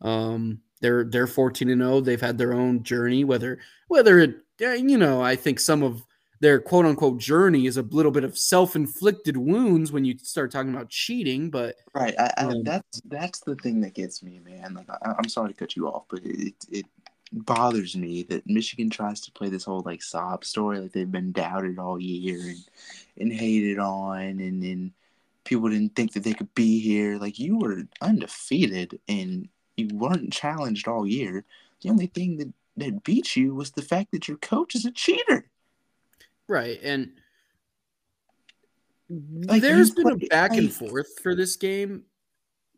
um, 0.01 0.61
they're 0.81 1.05
they're 1.05 1.27
14 1.27 1.69
and 1.69 1.83
0. 1.83 2.01
They've 2.01 2.21
had 2.21 2.39
their 2.39 2.55
own 2.55 2.85
journey. 2.85 3.25
Whether 3.25 3.59
whether 3.89 4.21
it 4.21 4.37
you 4.59 4.97
know, 4.97 5.21
I 5.21 5.35
think 5.35 5.59
some 5.59 5.83
of 5.83 6.03
their 6.41 6.61
quote 6.61 6.87
unquote 6.87 7.19
journey 7.19 7.67
is 7.67 7.77
a 7.77 7.83
little 7.83 8.13
bit 8.13 8.25
of 8.25 8.39
self 8.39 8.77
inflicted 8.77 9.37
wounds 9.37 9.91
when 9.91 10.05
you 10.05 10.17
start 10.19 10.53
talking 10.53 10.73
about 10.73 10.89
cheating. 10.89 11.51
But 11.51 11.77
Right. 11.95 12.15
I, 12.19 12.33
I, 12.37 12.45
Um, 12.45 12.63
that's 12.63 13.01
that's 13.07 13.41
the 13.41 13.57
thing 13.57 13.81
that 13.81 13.95
gets 13.95 14.23
me, 14.23 14.39
man. 14.39 14.75
Like 14.75 14.89
I, 14.89 15.15
I'm 15.19 15.29
sorry 15.29 15.53
to 15.53 15.59
cut 15.59 15.75
you 15.75 15.89
off, 15.89 16.05
but 16.09 16.21
it 16.25 16.55
it 16.71 16.87
bothers 17.33 17.97
me 17.97 18.23
that 18.25 18.47
Michigan 18.47 18.91
tries 18.91 19.21
to 19.23 19.33
play 19.33 19.49
this 19.49 19.65
whole 19.65 19.83
like 19.85 20.03
sob 20.03 20.45
story, 20.45 20.79
like 20.81 20.93
they've 20.93 21.11
been 21.11 21.33
doubted 21.33 21.79
all 21.79 22.01
year 22.01 22.39
and 22.41 22.59
and 23.19 23.33
hated 23.33 23.79
on, 23.79 24.21
and 24.21 24.63
and 24.63 24.93
people 25.45 25.69
didn't 25.69 25.95
think 25.97 26.13
that 26.13 26.23
they 26.25 26.35
could 26.35 26.55
be 26.55 26.79
here. 26.81 27.19
Like 27.19 27.39
you 27.39 27.59
were 27.59 27.83
undefeated 28.01 29.01
and 29.09 29.49
you 29.77 29.89
weren't 29.93 30.33
challenged 30.33 30.87
all 30.89 31.07
year. 31.07 31.45
The 31.83 31.91
only 31.91 32.07
thing 32.07 32.37
that 32.39 32.53
that 32.77 33.03
beat 33.05 33.37
you 33.37 33.55
was 33.55 33.71
the 33.73 33.83
fact 33.83 34.13
that 34.13 34.29
your 34.29 34.37
coach 34.39 34.75
is 34.75 34.85
a 34.85 34.91
cheater. 34.93 35.47
right, 36.49 36.79
and 36.83 37.13
Like, 39.11 39.61
there's 39.61 39.91
been 39.91 40.07
a 40.11 40.17
play- 40.17 40.29
back 40.29 40.53
and 40.53 40.65
like- 40.69 40.73
forth 40.73 41.19
for 41.23 41.35
this 41.35 41.57
game. 41.57 42.05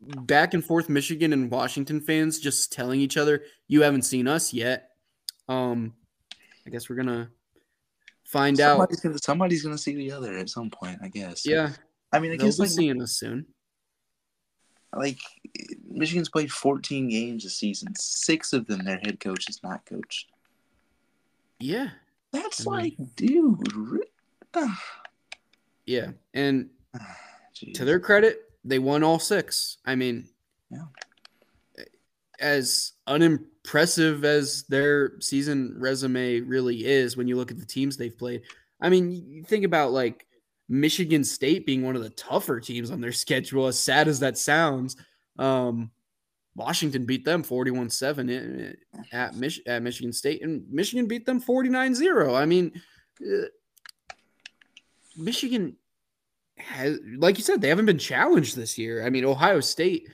Back 0.07 0.53
and 0.53 0.63
forth, 0.63 0.87
Michigan 0.89 1.33
and 1.33 1.49
Washington 1.49 1.99
fans 2.01 2.39
just 2.39 2.71
telling 2.71 2.99
each 2.99 3.17
other, 3.17 3.43
"You 3.67 3.81
haven't 3.81 4.03
seen 4.03 4.27
us 4.27 4.53
yet." 4.53 4.91
Um, 5.47 5.93
I 6.65 6.69
guess 6.69 6.89
we're 6.89 6.95
gonna 6.95 7.31
find 8.23 8.59
out. 8.59 8.73
Somebody's 8.77 8.99
gonna 9.01 9.17
somebody's 9.19 9.63
gonna 9.63 9.77
see 9.77 9.95
the 9.95 10.11
other 10.11 10.37
at 10.37 10.49
some 10.49 10.69
point, 10.69 10.99
I 11.01 11.07
guess. 11.07 11.45
Yeah, 11.45 11.71
I 12.11 12.19
mean, 12.19 12.31
I 12.33 12.37
they'll 12.37 12.47
guess 12.47 12.59
like 12.59 12.69
seeing 12.69 13.01
us 13.01 13.13
soon. 13.17 13.45
like 14.93 15.17
Michigan's 15.89 16.29
played 16.29 16.51
14 16.51 17.09
games 17.09 17.43
this 17.43 17.57
season. 17.57 17.93
Six 17.95 18.53
of 18.53 18.65
them, 18.67 18.83
their 18.85 18.97
head 18.99 19.19
coach 19.19 19.49
is 19.49 19.61
not 19.63 19.85
coached. 19.85 20.31
Yeah, 21.59 21.89
That's 22.31 22.65
I 22.67 22.69
mean- 22.69 22.95
like, 22.99 23.15
dude. 23.15 24.05
ah, 24.53 24.83
yeah, 25.85 26.11
and 26.33 26.69
to 27.73 27.85
their 27.85 27.99
credit, 27.99 28.44
they 28.65 28.79
won 28.79 29.03
all 29.03 29.19
six. 29.19 29.77
I 29.85 29.95
mean, 29.95 30.27
Yeah. 30.71 30.85
as 32.39 32.93
unimpressive 33.07 34.25
as 34.25 34.63
their 34.63 35.19
season 35.21 35.75
resume 35.77 36.41
really 36.41 36.83
is, 36.85 37.15
when 37.15 37.27
you 37.27 37.37
look 37.37 37.51
at 37.51 37.59
the 37.59 37.65
teams 37.65 37.95
they've 37.95 38.17
played, 38.17 38.41
I 38.81 38.89
mean, 38.89 39.11
you 39.11 39.43
think 39.43 39.63
about 39.65 39.91
like 39.91 40.25
Michigan 40.67 41.23
State 41.23 41.65
being 41.65 41.83
one 41.83 41.95
of 41.95 42.03
the 42.03 42.09
tougher 42.09 42.59
teams 42.59 42.91
on 42.91 42.99
their 43.01 43.11
schedule, 43.23 43.67
as 43.67 43.79
sad 43.79 44.07
as 44.07 44.19
that 44.19 44.37
sounds. 44.37 44.95
Um, 45.37 45.91
Washington 46.55 47.05
beat 47.05 47.25
them 47.25 47.43
41 47.43 47.89
7 47.89 48.75
at, 49.11 49.35
Mich- 49.35 49.61
at 49.67 49.83
Michigan 49.83 50.11
State, 50.13 50.41
and 50.41 50.65
Michigan 50.71 51.05
beat 51.07 51.25
them 51.25 51.39
49 51.39 51.93
0. 51.93 52.33
I 52.33 52.45
mean, 52.45 52.71
uh, 53.21 53.45
Michigan 55.17 55.75
has, 56.57 56.99
like 57.17 57.37
you 57.37 57.43
said, 57.43 57.61
they 57.61 57.69
haven't 57.69 57.85
been 57.85 57.97
challenged 57.97 58.55
this 58.55 58.77
year. 58.77 59.05
I 59.05 59.09
mean, 59.09 59.25
Ohio 59.25 59.59
State 59.59 60.09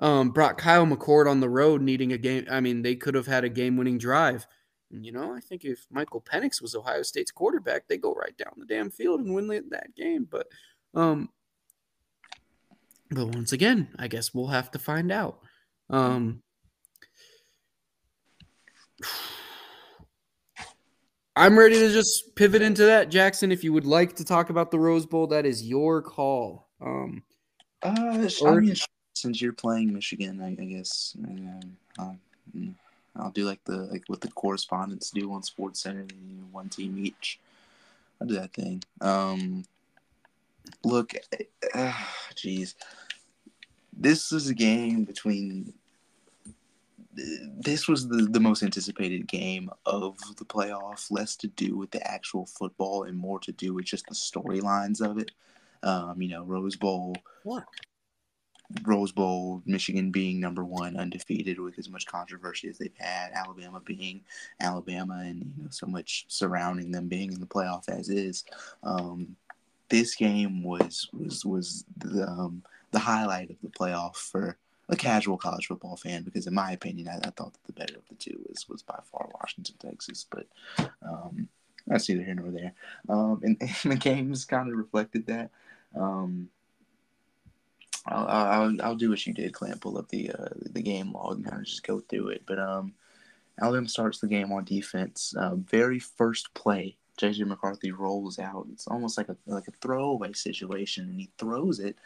um, 0.00 0.30
brought 0.30 0.58
Kyle 0.58 0.86
McCord 0.86 1.30
on 1.30 1.40
the 1.40 1.48
road, 1.48 1.80
needing 1.80 2.12
a 2.12 2.18
game. 2.18 2.46
I 2.50 2.60
mean, 2.60 2.82
they 2.82 2.96
could 2.96 3.14
have 3.14 3.26
had 3.26 3.44
a 3.44 3.48
game-winning 3.48 3.98
drive. 3.98 4.46
You 4.90 5.12
know, 5.12 5.34
I 5.34 5.40
think 5.40 5.64
if 5.64 5.86
Michael 5.90 6.20
Penix 6.20 6.62
was 6.62 6.74
Ohio 6.74 7.02
State's 7.02 7.32
quarterback, 7.32 7.88
they 7.88 7.98
go 7.98 8.12
right 8.14 8.36
down 8.36 8.52
the 8.56 8.66
damn 8.66 8.90
field 8.90 9.20
and 9.20 9.34
win 9.34 9.48
that 9.48 9.94
game. 9.96 10.28
But, 10.30 10.46
um, 10.94 11.28
but 13.10 13.34
once 13.34 13.52
again, 13.52 13.88
I 13.98 14.08
guess 14.08 14.32
we'll 14.32 14.46
have 14.48 14.70
to 14.72 14.78
find 14.78 15.10
out. 15.10 15.40
Um, 15.90 16.42
I'm 21.36 21.58
ready 21.58 21.78
to 21.78 21.92
just 21.92 22.34
pivot 22.34 22.62
into 22.62 22.86
that, 22.86 23.10
Jackson. 23.10 23.52
If 23.52 23.62
you 23.62 23.72
would 23.74 23.84
like 23.84 24.16
to 24.16 24.24
talk 24.24 24.48
about 24.48 24.70
the 24.70 24.78
Rose 24.78 25.04
Bowl, 25.04 25.26
that 25.28 25.44
is 25.44 25.62
your 25.62 26.00
call. 26.00 26.66
Um, 26.80 27.22
Uh, 27.82 28.26
Or- 28.40 28.52
I 28.52 28.60
mean, 28.60 28.74
since 29.14 29.40
you're 29.42 29.52
playing 29.52 29.92
Michigan, 29.92 30.40
I, 30.42 30.50
I 30.60 30.64
guess 30.64 31.14
uh, 31.22 32.02
I'll, 32.02 32.18
mm, 32.56 32.74
I'll 33.16 33.30
do 33.30 33.44
like 33.44 33.62
the 33.64 33.76
like 33.76 34.04
what 34.06 34.20
the 34.22 34.30
correspondents 34.32 35.10
do 35.10 35.32
on 35.32 35.42
Sports 35.42 35.80
Center, 35.82 36.00
you 36.02 36.36
know, 36.36 36.46
one 36.52 36.68
team 36.70 36.98
each. 36.98 37.38
I'll 38.20 38.26
do 38.26 38.34
that 38.34 38.54
thing. 38.54 38.82
Um, 39.02 39.64
look, 40.84 41.12
uh, 41.74 41.92
jeez, 42.34 42.74
this 43.92 44.32
is 44.32 44.48
a 44.48 44.54
game 44.54 45.04
between. 45.04 45.74
This 47.16 47.88
was 47.88 48.08
the, 48.08 48.28
the 48.30 48.40
most 48.40 48.62
anticipated 48.62 49.26
game 49.26 49.70
of 49.86 50.18
the 50.36 50.44
playoff, 50.44 51.10
less 51.10 51.36
to 51.36 51.48
do 51.48 51.76
with 51.76 51.90
the 51.90 52.06
actual 52.10 52.46
football 52.46 53.04
and 53.04 53.16
more 53.16 53.40
to 53.40 53.52
do 53.52 53.74
with 53.74 53.86
just 53.86 54.06
the 54.06 54.14
storylines 54.14 55.00
of 55.00 55.18
it. 55.18 55.30
Um, 55.82 56.20
you 56.20 56.28
know, 56.28 56.44
Rose 56.44 56.76
Bowl, 56.76 57.16
what? 57.44 57.64
Rose 58.82 59.12
Bowl, 59.12 59.62
Michigan 59.64 60.10
being 60.10 60.40
number 60.40 60.64
one, 60.64 60.96
undefeated 60.96 61.60
with 61.60 61.78
as 61.78 61.88
much 61.88 62.06
controversy 62.06 62.68
as 62.68 62.78
they've 62.78 62.90
had, 62.98 63.30
Alabama 63.32 63.80
being 63.80 64.22
Alabama, 64.60 65.22
and 65.24 65.52
you 65.56 65.64
know 65.64 65.70
so 65.70 65.86
much 65.86 66.24
surrounding 66.28 66.90
them 66.90 67.08
being 67.08 67.32
in 67.32 67.40
the 67.40 67.46
playoff 67.46 67.88
as 67.88 68.08
is. 68.08 68.44
Um, 68.82 69.36
this 69.88 70.16
game 70.16 70.62
was 70.62 71.08
was 71.12 71.44
was 71.44 71.84
the 71.98 72.26
um, 72.26 72.62
the 72.90 72.98
highlight 72.98 73.50
of 73.50 73.56
the 73.62 73.68
playoff 73.68 74.16
for 74.16 74.58
a 74.88 74.96
casual 74.96 75.36
college 75.36 75.66
football 75.66 75.96
fan 75.96 76.22
because, 76.22 76.46
in 76.46 76.54
my 76.54 76.72
opinion, 76.72 77.08
I, 77.08 77.16
I 77.16 77.30
thought 77.30 77.52
that 77.52 77.64
the 77.66 77.72
better 77.72 77.96
of 77.96 78.08
the 78.08 78.14
two 78.14 78.38
was 78.48 78.68
was 78.68 78.82
by 78.82 78.98
far 79.10 79.28
Washington, 79.34 79.76
Texas, 79.78 80.26
but 80.30 80.46
um, 81.02 81.48
that's 81.86 82.08
neither 82.08 82.22
here 82.22 82.34
nor 82.34 82.50
there. 82.50 82.72
Um, 83.08 83.40
and, 83.42 83.56
and 83.82 83.92
the 83.92 83.96
games 83.96 84.44
kind 84.44 84.70
of 84.70 84.76
reflected 84.76 85.26
that. 85.26 85.50
Um, 85.94 86.48
I'll, 88.08 88.26
I'll 88.26 88.82
I'll 88.82 88.94
do 88.94 89.10
what 89.10 89.26
you 89.26 89.32
did, 89.32 89.52
Klamp. 89.52 89.80
Pull 89.80 89.98
up 89.98 90.08
the 90.08 90.30
uh, 90.30 90.48
the 90.70 90.82
game 90.82 91.12
log 91.12 91.36
and 91.36 91.44
kind 91.44 91.58
of 91.58 91.66
just 91.66 91.86
go 91.86 92.00
through 92.00 92.28
it. 92.28 92.42
But 92.46 92.58
um, 92.58 92.94
Alabama 93.60 93.88
starts 93.88 94.20
the 94.20 94.28
game 94.28 94.52
on 94.52 94.64
defense. 94.64 95.34
Uh, 95.36 95.56
very 95.56 95.98
first 95.98 96.54
play, 96.54 96.96
JJ 97.18 97.46
McCarthy 97.46 97.90
rolls 97.90 98.38
out. 98.38 98.66
It's 98.72 98.86
almost 98.86 99.18
like 99.18 99.28
a 99.28 99.36
like 99.46 99.66
a 99.68 99.72
throwaway 99.72 100.32
situation, 100.34 101.08
and 101.08 101.20
he 101.20 101.30
throws 101.38 101.80
it. 101.80 101.96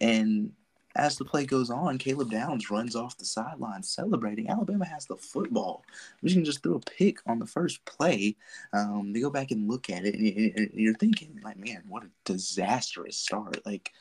And 0.00 0.52
as 0.98 1.16
the 1.16 1.24
play 1.24 1.46
goes 1.46 1.70
on, 1.70 1.96
Caleb 1.98 2.30
Downs 2.30 2.70
runs 2.70 2.96
off 2.96 3.16
the 3.16 3.24
sideline 3.24 3.82
celebrating. 3.82 4.48
Alabama 4.50 4.84
has 4.84 5.06
the 5.06 5.16
football. 5.16 5.84
Michigan 6.22 6.44
just 6.44 6.62
threw 6.62 6.74
a 6.74 6.80
pick 6.80 7.18
on 7.26 7.38
the 7.38 7.46
first 7.46 7.84
play. 7.84 8.36
Um, 8.72 9.12
they 9.12 9.20
go 9.20 9.30
back 9.30 9.50
and 9.50 9.68
look 9.68 9.88
at 9.90 10.04
it, 10.04 10.14
and 10.14 10.26
you- 10.26 10.52
and 10.56 10.70
you're 10.74 10.94
thinking, 10.94 11.40
like, 11.42 11.56
man, 11.56 11.82
what 11.88 12.04
a 12.04 12.10
disastrous 12.24 13.16
start! 13.16 13.64
Like, 13.64 13.92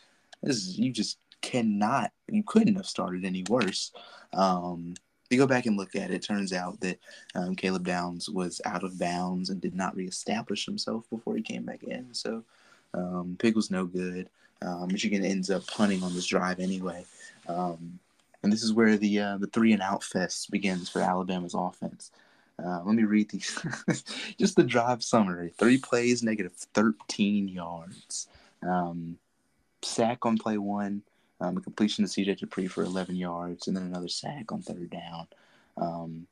this 0.44 0.58
is 0.58 0.78
you 0.78 0.92
just 0.92 1.18
cannot 1.42 2.12
you 2.28 2.44
couldn't 2.44 2.76
have 2.76 2.86
started 2.86 3.24
any 3.24 3.44
worse 3.48 3.92
um 4.34 4.96
you 5.30 5.38
go 5.38 5.46
back 5.46 5.66
and 5.66 5.78
look 5.78 5.96
at 5.96 6.10
it 6.10 6.22
turns 6.24 6.52
out 6.52 6.80
that 6.80 6.98
um, 7.36 7.56
caleb 7.56 7.86
downs 7.86 8.28
was 8.30 8.60
out 8.66 8.84
of 8.84 8.98
bounds 8.98 9.50
and 9.50 9.62
did 9.62 9.76
not 9.76 9.96
reestablish 9.96 10.66
himself 10.66 11.08
before 11.10 11.36
he 11.36 11.42
came 11.44 11.64
back 11.64 11.84
in 11.84 12.08
so 12.14 12.44
um, 12.94 13.36
pig 13.40 13.56
was 13.56 13.70
no 13.70 13.86
good 13.86 14.30
uh, 14.62 14.86
michigan 14.86 15.24
ends 15.24 15.50
up 15.50 15.66
punting 15.68 16.04
on 16.04 16.14
this 16.14 16.26
drive 16.26 16.60
anyway. 16.60 17.06
Um, 17.48 18.00
and 18.44 18.54
this 18.54 18.64
is 18.64 18.74
where 18.74 18.98
the 18.98 19.20
uh, 19.20 19.38
the 19.38 19.48
three 19.48 19.74
and 19.74 19.82
out 19.82 20.04
fest 20.04 20.52
begins 20.52 20.90
for 20.90 21.02
alabama's 21.02 21.56
offense. 21.56 22.12
Uh, 22.64 22.82
let 22.84 22.96
me 22.96 23.04
read 23.04 23.30
these. 23.30 23.60
Just 24.40 24.56
the 24.56 24.64
drive 24.64 25.04
summary. 25.04 25.54
Three 25.58 25.78
plays 25.78 26.24
negative 26.24 26.54
13 26.74 27.48
yards. 27.48 28.28
Um, 28.64 29.18
sack 29.84 30.26
on 30.26 30.40
play 30.40 30.58
one 30.58 31.04
um, 31.40 31.58
a 31.58 31.62
completion 31.62 32.06
to 32.06 32.10
CJ 32.10 32.40
Dippre 32.40 32.70
for 32.70 32.84
11 32.84 33.16
yards, 33.16 33.68
and 33.68 33.76
then 33.76 33.84
another 33.84 34.08
sack 34.08 34.52
on 34.52 34.62
third 34.62 34.90
down. 34.90 35.28
Um, 35.78 36.28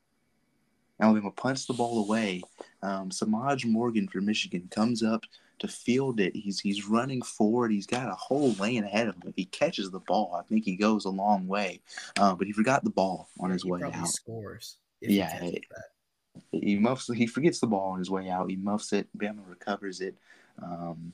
Alabama 1.00 1.30
punts 1.30 1.66
the 1.66 1.74
ball 1.74 2.04
away. 2.04 2.42
Um, 2.82 3.10
Semaj 3.10 3.64
Morgan 3.66 4.08
for 4.08 4.20
Michigan 4.20 4.68
comes 4.70 5.02
up 5.02 5.22
to 5.58 5.68
field 5.68 6.20
it. 6.20 6.34
He's 6.36 6.60
he's 6.60 6.86
running 6.86 7.22
forward. 7.22 7.70
He's 7.72 7.86
got 7.86 8.10
a 8.10 8.14
whole 8.14 8.52
lane 8.54 8.84
ahead 8.84 9.08
of 9.08 9.14
him. 9.16 9.22
If 9.26 9.34
he 9.36 9.46
catches 9.46 9.90
the 9.90 10.00
ball, 10.00 10.34
I 10.38 10.42
think 10.46 10.64
he 10.64 10.76
goes 10.76 11.04
a 11.04 11.10
long 11.10 11.46
way. 11.46 11.80
Uh, 12.18 12.34
but 12.34 12.46
he 12.46 12.52
forgot 12.52 12.84
the 12.84 12.90
ball 12.90 13.28
on 13.40 13.50
his 13.50 13.64
way 13.64 13.82
out. 13.82 14.08
scores. 14.08 14.76
if 15.00 15.10
he 15.10 15.16
Yeah, 15.16 15.44
it- 15.44 15.64
He 16.52 16.76
muffs. 16.76 17.10
He 17.12 17.26
forgets 17.26 17.60
the 17.60 17.66
ball 17.66 17.92
on 17.92 17.98
his 17.98 18.10
way 18.10 18.28
out. 18.28 18.50
He 18.50 18.56
muffs 18.56 18.92
it. 18.92 19.08
Bama 19.16 19.40
recovers 19.48 20.00
it. 20.02 20.14
Um, 20.62 21.12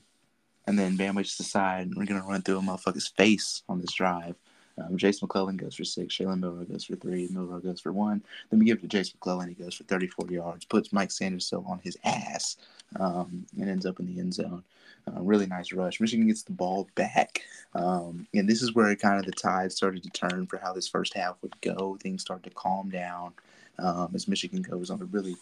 and 0.67 0.77
then 0.77 0.97
Bama 0.97 1.23
just 1.23 1.37
decide 1.37 1.93
we're 1.95 2.05
gonna 2.05 2.25
run 2.25 2.41
through 2.41 2.57
a 2.57 2.61
motherfucker's 2.61 3.07
face 3.07 3.63
on 3.69 3.79
this 3.79 3.93
drive. 3.93 4.35
Um, 4.77 4.97
Jase 4.97 5.21
McClellan 5.21 5.57
goes 5.57 5.75
for 5.75 5.83
six. 5.83 6.17
Jalen 6.17 6.39
Milroe 6.39 6.65
goes 6.65 6.85
for 6.85 6.95
three. 6.95 7.27
Milroe 7.31 7.59
goes 7.59 7.79
for 7.79 7.91
one. 7.91 8.23
Then 8.49 8.59
we 8.59 8.65
give 8.65 8.77
it 8.77 8.81
to 8.81 8.87
Jase 8.87 9.13
McClellan. 9.13 9.49
He 9.49 9.55
goes 9.55 9.75
for 9.75 9.83
34 9.83 10.27
yards. 10.31 10.65
Puts 10.65 10.93
Mike 10.93 11.11
Sanders 11.11 11.45
still 11.45 11.65
on 11.67 11.79
his 11.83 11.97
ass 12.03 12.57
um, 12.99 13.45
and 13.59 13.69
ends 13.69 13.85
up 13.85 13.99
in 13.99 14.07
the 14.07 14.19
end 14.19 14.33
zone. 14.33 14.63
Uh, 15.07 15.21
really 15.21 15.45
nice 15.45 15.73
rush. 15.73 15.99
Michigan 15.99 16.27
gets 16.27 16.43
the 16.43 16.53
ball 16.53 16.87
back. 16.95 17.41
Um, 17.75 18.27
and 18.33 18.47
this 18.47 18.61
is 18.61 18.73
where 18.73 18.95
kind 18.95 19.19
of 19.19 19.25
the 19.25 19.31
tide 19.31 19.71
started 19.71 20.03
to 20.03 20.09
turn 20.09 20.47
for 20.47 20.57
how 20.57 20.73
this 20.73 20.87
first 20.87 21.13
half 21.13 21.35
would 21.41 21.59
go. 21.61 21.97
Things 22.01 22.21
start 22.21 22.43
to 22.43 22.49
calm 22.49 22.89
down 22.89 23.33
um, 23.79 24.11
as 24.15 24.27
Michigan 24.27 24.61
goes 24.61 24.89
on 24.89 25.01
a 25.01 25.05
really, 25.05 25.35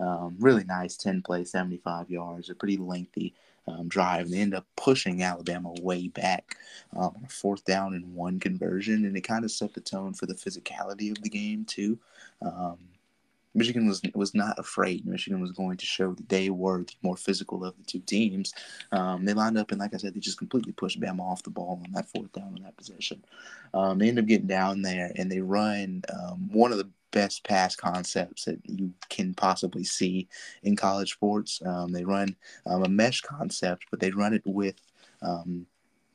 um, 0.00 0.36
really 0.38 0.64
nice 0.64 0.96
10 0.96 1.22
play, 1.22 1.44
75 1.44 2.10
yards, 2.10 2.48
a 2.48 2.54
pretty 2.54 2.76
lengthy 2.76 3.34
um, 3.68 3.88
drive. 3.88 4.26
And 4.26 4.34
they 4.34 4.38
end 4.40 4.54
up 4.54 4.66
pushing 4.76 5.22
Alabama 5.22 5.72
way 5.80 6.08
back 6.08 6.56
um, 6.96 7.04
on 7.16 7.22
a 7.24 7.28
fourth 7.28 7.64
down 7.64 7.94
and 7.94 8.14
one 8.14 8.40
conversion. 8.40 9.04
And 9.04 9.16
it 9.16 9.22
kind 9.22 9.44
of 9.44 9.50
set 9.50 9.74
the 9.74 9.80
tone 9.80 10.14
for 10.14 10.26
the 10.26 10.34
physicality 10.34 11.10
of 11.10 11.22
the 11.22 11.30
game, 11.30 11.64
too. 11.64 11.98
Um, 12.42 12.78
Michigan 13.54 13.86
was 13.86 14.00
was 14.14 14.34
not 14.34 14.58
afraid. 14.58 15.06
Michigan 15.06 15.40
was 15.40 15.52
going 15.52 15.76
to 15.76 15.86
show 15.86 16.12
that 16.14 16.28
they 16.28 16.50
were 16.50 16.84
the 16.84 16.94
more 17.02 17.16
physical 17.16 17.64
of 17.64 17.76
the 17.76 17.84
two 17.84 18.00
teams. 18.00 18.52
Um, 18.92 19.24
they 19.24 19.32
lined 19.32 19.58
up 19.58 19.70
and, 19.70 19.80
like 19.80 19.94
I 19.94 19.96
said, 19.96 20.14
they 20.14 20.20
just 20.20 20.38
completely 20.38 20.72
pushed 20.72 21.00
Bama 21.00 21.20
off 21.20 21.42
the 21.42 21.50
ball 21.50 21.80
on 21.84 21.92
that 21.92 22.08
fourth 22.08 22.32
down 22.32 22.54
on 22.56 22.62
that 22.62 22.76
possession. 22.76 23.24
Um, 23.74 23.98
they 23.98 24.08
end 24.08 24.18
up 24.18 24.26
getting 24.26 24.46
down 24.46 24.82
there 24.82 25.12
and 25.16 25.30
they 25.30 25.40
run 25.40 26.02
um, 26.12 26.48
one 26.52 26.72
of 26.72 26.78
the 26.78 26.88
best 27.10 27.44
pass 27.44 27.74
concepts 27.74 28.44
that 28.44 28.60
you 28.64 28.92
can 29.08 29.34
possibly 29.34 29.84
see 29.84 30.28
in 30.62 30.76
college 30.76 31.12
sports. 31.12 31.60
Um, 31.64 31.92
they 31.92 32.04
run 32.04 32.36
um, 32.66 32.84
a 32.84 32.88
mesh 32.88 33.22
concept, 33.22 33.86
but 33.90 34.00
they 34.00 34.10
run 34.10 34.34
it 34.34 34.42
with 34.44 34.76
um, 35.22 35.66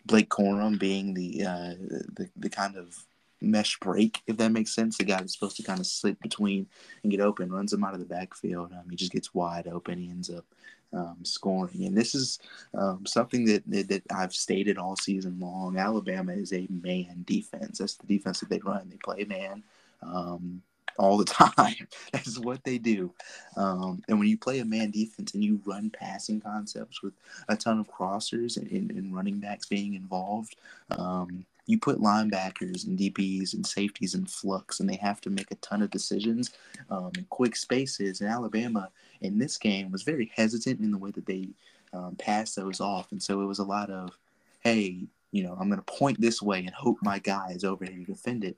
Blake 0.05 0.29
Corum 0.29 0.77
being 0.77 1.13
the, 1.13 1.43
uh, 1.43 1.73
the 2.13 2.29
the 2.37 2.49
kind 2.49 2.75
of 2.75 3.05
mesh 3.43 3.79
break, 3.79 4.21
if 4.27 4.37
that 4.37 4.51
makes 4.51 4.73
sense. 4.73 4.97
The 4.97 5.03
guy 5.03 5.17
that's 5.17 5.33
supposed 5.33 5.57
to 5.57 5.63
kind 5.63 5.79
of 5.79 5.85
slip 5.85 6.19
between 6.21 6.67
and 7.03 7.11
get 7.11 7.21
open, 7.21 7.51
runs 7.51 7.73
him 7.73 7.83
out 7.83 7.93
of 7.93 7.99
the 7.99 8.05
backfield. 8.05 8.71
Um, 8.71 8.89
he 8.89 8.95
just 8.95 9.11
gets 9.11 9.33
wide 9.33 9.67
open. 9.67 9.99
He 9.99 10.09
ends 10.09 10.29
up 10.29 10.45
um, 10.93 11.17
scoring. 11.23 11.85
And 11.85 11.97
this 11.97 12.15
is 12.15 12.39
um, 12.73 13.05
something 13.05 13.45
that, 13.45 13.63
that 13.67 13.89
that 13.89 14.03
I've 14.13 14.33
stated 14.33 14.77
all 14.77 14.95
season 14.95 15.39
long. 15.39 15.77
Alabama 15.77 16.33
is 16.33 16.53
a 16.53 16.67
man 16.69 17.23
defense. 17.25 17.79
That's 17.79 17.95
the 17.95 18.07
defense 18.07 18.39
that 18.39 18.49
they 18.49 18.59
run. 18.59 18.89
They 18.89 18.97
play 18.97 19.25
man. 19.25 19.63
Um, 20.01 20.61
all 20.97 21.17
the 21.17 21.25
time. 21.25 21.87
That's 22.11 22.37
what 22.39 22.63
they 22.63 22.77
do. 22.77 23.11
Um, 23.57 24.03
and 24.07 24.19
when 24.19 24.27
you 24.27 24.37
play 24.37 24.59
a 24.59 24.65
man 24.65 24.91
defense 24.91 25.33
and 25.33 25.43
you 25.43 25.59
run 25.65 25.89
passing 25.89 26.41
concepts 26.41 27.01
with 27.01 27.13
a 27.49 27.55
ton 27.55 27.79
of 27.79 27.89
crossers 27.89 28.57
and, 28.57 28.69
and, 28.71 28.91
and 28.91 29.15
running 29.15 29.39
backs 29.39 29.65
being 29.65 29.95
involved, 29.95 30.55
um, 30.91 31.45
you 31.65 31.79
put 31.79 31.99
linebackers 31.99 32.85
and 32.85 32.97
DBs 32.97 33.53
and 33.53 33.65
safeties 33.65 34.15
in 34.15 34.25
flux, 34.25 34.79
and 34.79 34.89
they 34.89 34.97
have 34.97 35.21
to 35.21 35.29
make 35.29 35.51
a 35.51 35.55
ton 35.55 35.81
of 35.81 35.91
decisions 35.91 36.51
um, 36.89 37.11
in 37.17 37.25
quick 37.29 37.55
spaces. 37.55 38.21
And 38.21 38.29
Alabama 38.29 38.89
in 39.21 39.37
this 39.37 39.57
game 39.57 39.91
was 39.91 40.03
very 40.03 40.31
hesitant 40.35 40.81
in 40.81 40.91
the 40.91 40.97
way 40.97 41.11
that 41.11 41.25
they 41.25 41.49
um, 41.93 42.15
passed 42.17 42.55
those 42.55 42.81
off. 42.81 43.11
And 43.11 43.21
so 43.21 43.41
it 43.41 43.45
was 43.45 43.59
a 43.59 43.63
lot 43.63 43.89
of, 43.89 44.17
hey, 44.61 45.05
you 45.31 45.43
know, 45.43 45.55
I'm 45.59 45.69
going 45.69 45.81
to 45.81 45.93
point 45.93 46.19
this 46.19 46.41
way 46.41 46.59
and 46.59 46.71
hope 46.71 46.97
my 47.01 47.19
guy 47.19 47.51
is 47.51 47.63
over 47.63 47.85
here 47.85 47.97
to 47.97 48.11
defend 48.11 48.43
it 48.43 48.57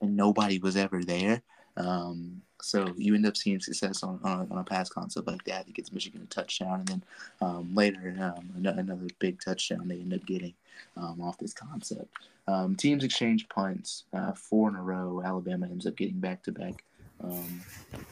and 0.00 0.16
nobody 0.16 0.58
was 0.58 0.76
ever 0.76 1.02
there. 1.02 1.42
Um, 1.76 2.42
so 2.66 2.92
you 2.96 3.14
end 3.14 3.26
up 3.26 3.36
seeing 3.36 3.60
success 3.60 4.02
on, 4.02 4.18
on, 4.24 4.40
a, 4.40 4.52
on 4.52 4.58
a 4.58 4.64
pass 4.64 4.88
concept 4.88 5.28
like 5.28 5.44
that 5.44 5.66
that 5.66 5.74
gets 5.74 5.92
Michigan 5.92 6.22
a 6.22 6.26
touchdown, 6.26 6.80
and 6.80 6.88
then 6.88 7.02
um, 7.40 7.74
later 7.74 8.14
um, 8.20 8.50
another 8.56 9.06
big 9.18 9.40
touchdown 9.40 9.86
they 9.86 10.00
end 10.00 10.12
up 10.12 10.26
getting 10.26 10.54
um, 10.96 11.20
off 11.20 11.38
this 11.38 11.54
concept. 11.54 12.12
Um, 12.48 12.74
teams 12.74 13.04
exchange 13.04 13.48
punts 13.48 14.04
uh, 14.12 14.32
four 14.32 14.68
in 14.68 14.76
a 14.76 14.82
row. 14.82 15.22
Alabama 15.24 15.66
ends 15.66 15.86
up 15.86 15.96
getting 15.96 16.18
back 16.18 16.42
to 16.44 16.52
back. 16.52 16.84
Um, 17.22 17.62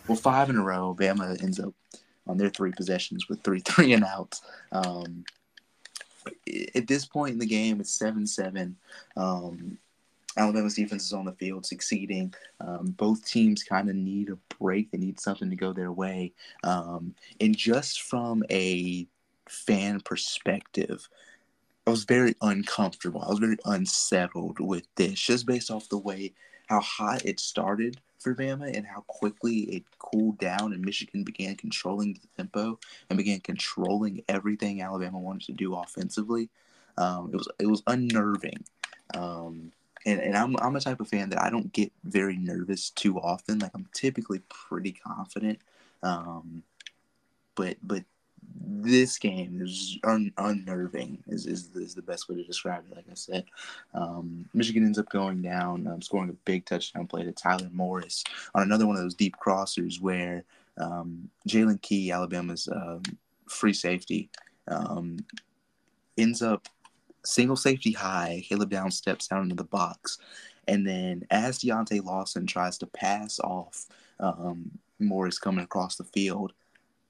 Well, 0.08 0.16
five 0.16 0.50
in 0.50 0.56
a 0.56 0.62
row. 0.62 0.96
Bama 0.98 1.42
ends 1.42 1.60
up 1.60 1.74
on 2.26 2.38
their 2.38 2.50
three 2.50 2.72
possessions 2.72 3.28
with 3.28 3.42
three 3.42 3.60
three 3.64 3.92
and 3.92 4.04
outs. 4.04 4.42
Um, 4.72 5.24
at 6.74 6.86
this 6.86 7.04
point 7.04 7.32
in 7.32 7.38
the 7.38 7.46
game, 7.46 7.80
it's 7.80 7.90
seven 7.90 8.26
seven. 8.26 8.76
Um, 9.16 9.78
Alabama's 10.36 10.74
defense 10.74 11.04
is 11.04 11.12
on 11.12 11.24
the 11.24 11.32
field 11.32 11.64
succeeding. 11.64 12.34
Um, 12.60 12.94
both 12.96 13.26
teams 13.26 13.62
kind 13.62 13.88
of 13.88 13.96
need 13.96 14.30
a 14.30 14.38
break. 14.58 14.90
They 14.90 14.98
need 14.98 15.20
something 15.20 15.50
to 15.50 15.56
go 15.56 15.72
their 15.72 15.92
way. 15.92 16.32
Um, 16.64 17.14
and 17.40 17.56
just 17.56 18.02
from 18.02 18.42
a 18.50 19.06
fan 19.48 20.00
perspective, 20.00 21.08
I 21.86 21.90
was 21.90 22.04
very 22.04 22.34
uncomfortable. 22.40 23.22
I 23.22 23.28
was 23.28 23.38
very 23.38 23.58
unsettled 23.64 24.58
with 24.58 24.86
this, 24.96 25.20
just 25.20 25.46
based 25.46 25.70
off 25.70 25.88
the 25.88 25.98
way 25.98 26.32
how 26.68 26.80
hot 26.80 27.24
it 27.24 27.38
started 27.38 28.00
for 28.18 28.34
Bama 28.34 28.74
and 28.74 28.86
how 28.86 29.02
quickly 29.06 29.58
it 29.60 29.84
cooled 29.98 30.38
down, 30.38 30.72
and 30.72 30.82
Michigan 30.82 31.24
began 31.24 31.56
controlling 31.56 32.14
the 32.14 32.28
tempo 32.38 32.78
and 33.10 33.18
began 33.18 33.40
controlling 33.40 34.24
everything 34.28 34.80
Alabama 34.80 35.18
wanted 35.18 35.44
to 35.46 35.52
do 35.52 35.74
offensively. 35.74 36.48
Um, 36.96 37.30
it 37.32 37.36
was 37.36 37.48
it 37.58 37.66
was 37.66 37.82
unnerving. 37.86 38.64
Um, 39.14 39.72
and, 40.06 40.20
and 40.20 40.36
I'm 40.36 40.56
I'm 40.58 40.76
a 40.76 40.80
type 40.80 41.00
of 41.00 41.08
fan 41.08 41.30
that 41.30 41.42
I 41.42 41.50
don't 41.50 41.72
get 41.72 41.92
very 42.04 42.36
nervous 42.36 42.90
too 42.90 43.18
often. 43.18 43.58
Like 43.58 43.72
I'm 43.74 43.88
typically 43.94 44.40
pretty 44.48 44.92
confident. 44.92 45.58
Um, 46.02 46.62
but 47.54 47.76
but 47.82 48.04
this 48.66 49.18
game 49.18 49.60
is 49.62 49.98
un- 50.04 50.32
unnerving 50.38 51.22
is, 51.28 51.46
is, 51.46 51.70
is 51.74 51.94
the 51.94 52.02
best 52.02 52.28
way 52.28 52.36
to 52.36 52.44
describe 52.44 52.84
it 52.90 52.94
like 52.94 53.06
i 53.10 53.14
said 53.14 53.44
um, 53.94 54.44
michigan 54.54 54.84
ends 54.84 54.98
up 54.98 55.08
going 55.08 55.40
down 55.42 55.86
um, 55.86 56.02
scoring 56.02 56.30
a 56.30 56.34
big 56.44 56.64
touchdown 56.64 57.06
play 57.06 57.22
to 57.22 57.32
tyler 57.32 57.68
morris 57.72 58.22
on 58.54 58.62
another 58.62 58.86
one 58.86 58.96
of 58.96 59.02
those 59.02 59.14
deep 59.14 59.34
crossers 59.44 60.00
where 60.00 60.44
um, 60.78 61.28
jaylen 61.48 61.80
key 61.80 62.10
alabama's 62.10 62.68
um, 62.68 63.02
free 63.48 63.72
safety 63.72 64.28
um, 64.68 65.18
ends 66.16 66.42
up 66.42 66.68
single 67.24 67.56
safety 67.56 67.92
high 67.92 68.44
caleb 68.48 68.70
down 68.70 68.90
steps 68.90 69.28
down 69.28 69.42
into 69.42 69.54
the 69.54 69.64
box 69.64 70.18
and 70.68 70.86
then 70.86 71.24
as 71.30 71.58
deontae 71.58 72.04
lawson 72.04 72.46
tries 72.46 72.78
to 72.78 72.86
pass 72.86 73.38
off 73.40 73.86
um, 74.20 74.70
morris 74.98 75.38
coming 75.38 75.64
across 75.64 75.96
the 75.96 76.04
field 76.04 76.52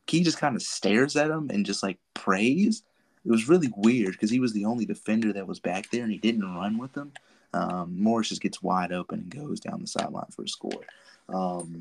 Key 0.07 0.23
just 0.23 0.39
kind 0.39 0.57
of 0.57 0.63
stares 0.63 1.17
at 1.17 1.31
him 1.31 1.51
and 1.51 1.65
just 1.65 1.83
like 1.83 1.99
prays. 2.13 2.83
It 3.25 3.31
was 3.31 3.49
really 3.49 3.73
weird 3.77 4.13
because 4.13 4.31
he 4.31 4.41
was 4.41 4.53
the 4.53 4.67
only 4.67 4.85
defender 4.85 5.33
that 5.33 5.47
was 5.47 5.61
back 5.61 5.91
there 5.91 6.03
and 6.03 6.13
he 6.13 6.19
didn't 6.19 6.55
run 6.55 6.77
with 6.77 6.93
them. 6.93 7.13
Um, 7.55 7.97
Morris 8.03 8.29
just 8.29 8.43
gets 8.43 8.63
wide 8.63 8.93
open 8.93 9.21
and 9.21 9.31
goes 9.31 9.61
down 9.61 9.81
the 9.81 9.87
sideline 9.87 10.31
for 10.31 10.43
a 10.43 10.49
score. 10.49 10.85
Um, 11.29 11.81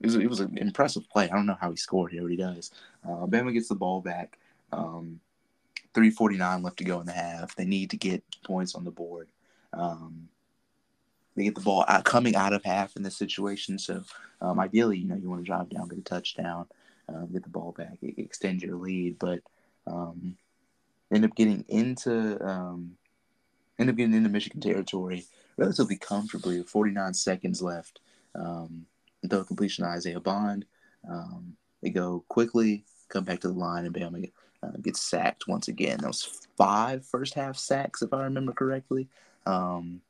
it, 0.00 0.06
was, 0.06 0.16
it 0.16 0.28
was 0.28 0.40
an 0.40 0.58
impressive 0.58 1.08
play. 1.08 1.24
I 1.30 1.34
don't 1.34 1.46
know 1.46 1.56
how 1.58 1.70
he 1.70 1.76
scored 1.76 2.12
here, 2.12 2.22
but 2.22 2.30
he 2.30 2.36
does. 2.36 2.70
Uh, 3.04 3.26
Bama 3.26 3.52
gets 3.52 3.68
the 3.68 3.74
ball 3.74 4.00
back. 4.00 4.38
Um, 4.72 5.20
349 5.94 6.62
left 6.62 6.78
to 6.78 6.84
go 6.84 7.00
in 7.00 7.06
the 7.06 7.12
half. 7.12 7.54
They 7.56 7.64
need 7.64 7.90
to 7.90 7.96
get 7.96 8.22
points 8.44 8.74
on 8.74 8.84
the 8.84 8.90
board. 8.90 9.28
Um, 9.72 10.28
they 11.36 11.44
get 11.44 11.54
the 11.54 11.60
ball 11.60 11.84
out, 11.88 12.04
coming 12.04 12.34
out 12.34 12.52
of 12.52 12.64
half 12.64 12.96
in 12.96 13.02
this 13.02 13.16
situation. 13.16 13.78
So 13.78 14.02
um, 14.40 14.58
ideally, 14.58 14.98
you 14.98 15.08
know, 15.08 15.16
you 15.16 15.28
want 15.28 15.42
to 15.42 15.46
drive 15.46 15.70
down, 15.70 15.88
get 15.88 15.98
a 15.98 16.02
touchdown 16.02 16.66
um, 17.08 17.28
get 17.32 17.42
the 17.42 17.48
ball 17.48 17.72
back, 17.76 17.98
extend 18.02 18.62
your 18.62 18.76
lead, 18.76 19.18
but 19.18 19.40
um, 19.86 20.36
end 21.12 21.24
up 21.24 21.34
getting 21.34 21.64
into 21.68 22.38
um, 22.46 22.96
end 23.78 23.90
up 23.90 23.96
getting 23.96 24.14
into 24.14 24.28
Michigan 24.28 24.60
territory 24.60 25.24
relatively 25.56 25.96
comfortably 25.96 26.58
with 26.58 26.68
49 26.68 27.14
seconds 27.14 27.62
left. 27.62 28.00
Um, 28.34 28.86
completion 29.28 29.84
to 29.84 29.90
Isaiah 29.90 30.20
Bond. 30.20 30.64
Um, 31.08 31.56
they 31.82 31.90
go 31.90 32.24
quickly, 32.28 32.84
come 33.08 33.24
back 33.24 33.40
to 33.40 33.48
the 33.48 33.54
line, 33.54 33.84
and 33.84 33.94
Bama 33.94 34.30
uh, 34.62 34.70
gets 34.82 35.00
sacked 35.00 35.48
once 35.48 35.68
again. 35.68 35.98
That 36.00 36.08
was 36.08 36.48
five 36.56 37.04
first 37.06 37.34
half 37.34 37.56
sacks, 37.56 38.02
if 38.02 38.12
I 38.12 38.24
remember 38.24 38.52
correctly. 38.52 39.08
Um, 39.46 40.00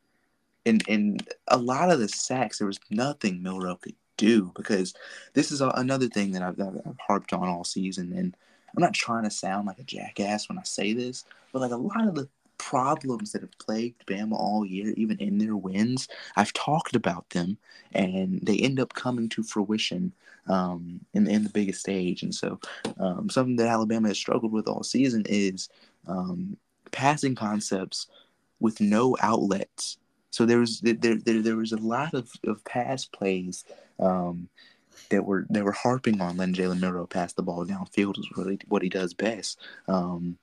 and 0.67 0.83
and 0.89 1.29
a 1.49 1.57
lot 1.57 1.91
of 1.91 1.99
the 1.99 2.09
sacks, 2.09 2.59
there 2.59 2.67
was 2.67 2.81
nothing 2.91 3.43
Milroe 3.43 3.77
could 3.77 3.95
do 4.17 4.53
because 4.57 4.95
this 5.33 5.51
is 5.51 5.61
a, 5.61 5.69
another 5.77 6.09
thing 6.09 6.33
that 6.33 6.43
I've, 6.43 6.61
I've, 6.61 6.99
harped 7.07 7.33
on 7.33 7.49
all 7.49 7.65
season. 7.65 8.13
And 8.13 8.37
I'm 8.77 8.83
not 8.83 8.93
trying 8.93 9.25
to 9.25 9.31
sound 9.31 9.67
like 9.67 9.79
a 9.79 9.85
jackass 9.85 10.49
when 10.49 10.59
I 10.59 10.63
say 10.65 10.93
this, 10.93 11.25
but 11.53 11.61
like 11.61 11.71
a 11.71 11.77
lot 11.77 12.07
of 12.07 12.15
the 12.15 12.29
problems 12.59 13.33
that 13.33 13.43
have 13.43 13.59
plagued 13.59 14.07
Bama 14.07 14.33
all 14.33 14.65
year, 14.65 14.93
even 14.97 15.19
in 15.19 15.39
their 15.39 15.57
wins, 15.57 16.09
I've 16.37 16.53
talked 16.53 16.95
about 16.95 17.31
them 17.31 17.59
and 17.93 18.41
they 18.43 18.57
end 18.59 18.81
up 18.81 18.95
coming 18.95 19.29
to 19.31 19.43
fruition 19.43 20.13
um, 20.49 21.01
in, 21.15 21.27
in 21.27 21.45
the 21.45 21.51
biggest 21.51 21.81
stage. 21.81 22.23
And 22.23 22.35
so, 22.35 22.61
um, 22.99 23.31
something 23.31 23.57
that 23.57 23.69
Alabama 23.69 24.09
has 24.09 24.19
struggled 24.19 24.53
with 24.53 24.69
all 24.69 24.83
season 24.83 25.25
is 25.29 25.69
um, 26.07 26.57
passing 26.91 27.35
concepts 27.35 28.07
with 28.61 28.81
no 28.81 29.17
outlets 29.21 29.99
so 30.31 30.47
there 30.47 30.59
was 30.59 30.81
there 30.81 31.17
there, 31.17 31.43
there 31.43 31.57
was 31.57 31.73
a 31.73 31.79
lot 31.79 32.15
of, 32.15 32.31
of 32.45 32.63
pass 32.65 33.05
plays 33.05 33.65
um, 33.99 34.49
that 35.11 35.25
were 35.25 35.47
they 35.49 35.63
were 35.63 35.73
harping 35.73 36.21
on 36.21 36.37
letting 36.37 36.55
Jalen 36.55 36.81
Milroe 36.81 37.07
pass 37.07 37.33
the 37.33 37.43
ball 37.43 37.65
downfield 37.65 38.19
is 38.19 38.29
really 38.37 38.59
what 38.69 38.83
he 38.83 38.89
does 38.89 39.15
best. 39.15 39.59
Um, 39.87 40.39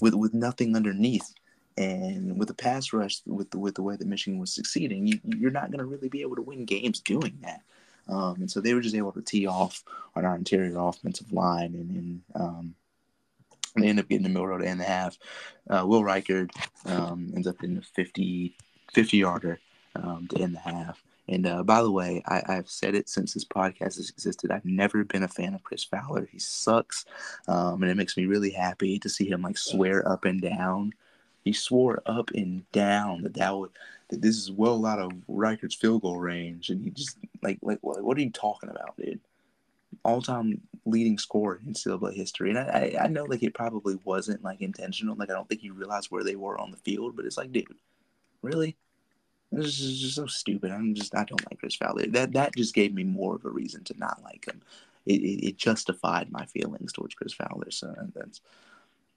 with 0.00 0.14
with 0.14 0.34
nothing 0.34 0.76
underneath. 0.76 1.32
And 1.76 2.38
with 2.38 2.46
the 2.46 2.54
pass 2.54 2.92
rush, 2.92 3.20
with 3.26 3.50
the, 3.50 3.58
with 3.58 3.74
the 3.74 3.82
way 3.82 3.96
that 3.96 4.06
Michigan 4.06 4.38
was 4.38 4.54
succeeding, 4.54 5.08
you, 5.08 5.18
you're 5.24 5.50
not 5.50 5.72
going 5.72 5.80
to 5.80 5.84
really 5.84 6.08
be 6.08 6.22
able 6.22 6.36
to 6.36 6.42
win 6.42 6.64
games 6.66 7.00
doing 7.00 7.36
that. 7.42 7.62
Um, 8.08 8.36
and 8.36 8.50
so 8.50 8.60
they 8.60 8.74
were 8.74 8.80
just 8.80 8.94
able 8.94 9.10
to 9.12 9.22
tee 9.22 9.48
off 9.48 9.82
on 10.14 10.24
our 10.24 10.36
interior 10.36 10.78
offensive 10.78 11.32
line, 11.32 11.74
and, 11.74 11.90
and 11.90 12.22
um, 12.36 12.74
they 13.76 13.88
end 13.88 13.98
up 13.98 14.08
getting 14.08 14.22
the 14.22 14.28
Milroe 14.28 14.58
to 14.58 14.66
end 14.66 14.80
the 14.80 14.84
half. 14.84 15.18
Uh, 15.68 15.84
Will 15.86 16.02
Reichard 16.02 16.50
um, 16.86 17.32
ends 17.34 17.48
up 17.48 17.64
in 17.64 17.76
the 17.76 17.82
50 17.82 18.56
50 18.92 19.16
yarder 19.16 19.58
um, 19.96 20.28
to 20.28 20.40
end 20.40 20.54
the 20.54 20.60
half. 20.60 21.02
And 21.28 21.46
uh, 21.46 21.62
by 21.62 21.82
the 21.82 21.90
way, 21.90 22.22
I, 22.26 22.42
have 22.46 22.68
said 22.68 22.94
it 22.94 23.08
since 23.08 23.32
this 23.32 23.44
podcast 23.44 23.96
has 23.96 24.10
existed. 24.10 24.50
I've 24.50 24.64
never 24.64 25.04
been 25.04 25.22
a 25.22 25.28
fan 25.28 25.54
of 25.54 25.62
Chris 25.62 25.82
Fowler. 25.82 26.28
He 26.30 26.38
sucks, 26.38 27.06
um, 27.48 27.82
and 27.82 27.90
it 27.90 27.96
makes 27.96 28.16
me 28.16 28.26
really 28.26 28.50
happy 28.50 28.98
to 28.98 29.08
see 29.08 29.28
him 29.28 29.42
like 29.42 29.56
swear 29.56 30.06
up 30.06 30.26
and 30.26 30.40
down. 30.40 30.92
He 31.42 31.52
swore 31.52 32.02
up 32.06 32.30
and 32.34 32.70
down 32.72 33.22
that 33.22 33.34
that 33.34 33.56
would 33.56 33.70
that 34.08 34.20
this 34.20 34.36
is 34.36 34.50
well 34.50 34.84
out 34.84 34.98
of 34.98 35.12
Reichard's 35.26 35.74
field 35.74 36.02
goal 36.02 36.18
range, 36.18 36.68
and 36.68 36.82
he 36.82 36.90
just 36.90 37.16
like 37.42 37.58
like 37.62 37.78
what, 37.80 38.02
what 38.02 38.18
are 38.18 38.22
you 38.22 38.30
talking 38.30 38.68
about, 38.68 38.96
dude? 38.98 39.20
All 40.04 40.20
time 40.20 40.60
leading 40.84 41.16
scorer 41.16 41.60
in 41.64 41.72
NCAA 41.72 42.14
history, 42.14 42.50
and 42.50 42.58
I, 42.58 42.96
I 42.98 43.04
I 43.04 43.06
know 43.06 43.24
like 43.24 43.42
it 43.42 43.54
probably 43.54 43.98
wasn't 44.04 44.44
like 44.44 44.60
intentional. 44.60 45.16
Like 45.16 45.30
I 45.30 45.34
don't 45.34 45.48
think 45.48 45.62
he 45.62 45.70
realized 45.70 46.10
where 46.10 46.24
they 46.24 46.36
were 46.36 46.58
on 46.58 46.70
the 46.70 46.76
field, 46.78 47.16
but 47.16 47.24
it's 47.24 47.38
like, 47.38 47.52
dude, 47.52 47.66
really? 48.42 48.76
This 49.54 49.80
is 49.80 50.00
just 50.00 50.16
so 50.16 50.26
stupid. 50.26 50.70
I'm 50.70 50.94
just 50.94 51.14
I 51.14 51.24
don't 51.24 51.44
like 51.50 51.58
Chris 51.58 51.76
Fowler. 51.76 52.06
That 52.06 52.32
that 52.32 52.56
just 52.56 52.74
gave 52.74 52.94
me 52.94 53.04
more 53.04 53.36
of 53.36 53.44
a 53.44 53.50
reason 53.50 53.84
to 53.84 53.98
not 53.98 54.22
like 54.22 54.46
him. 54.46 54.60
It, 55.06 55.20
it, 55.20 55.48
it 55.48 55.56
justified 55.56 56.32
my 56.32 56.46
feelings 56.46 56.92
towards 56.92 57.14
Chris 57.14 57.32
Fowler. 57.32 57.70
So 57.70 57.94
that's 58.14 58.40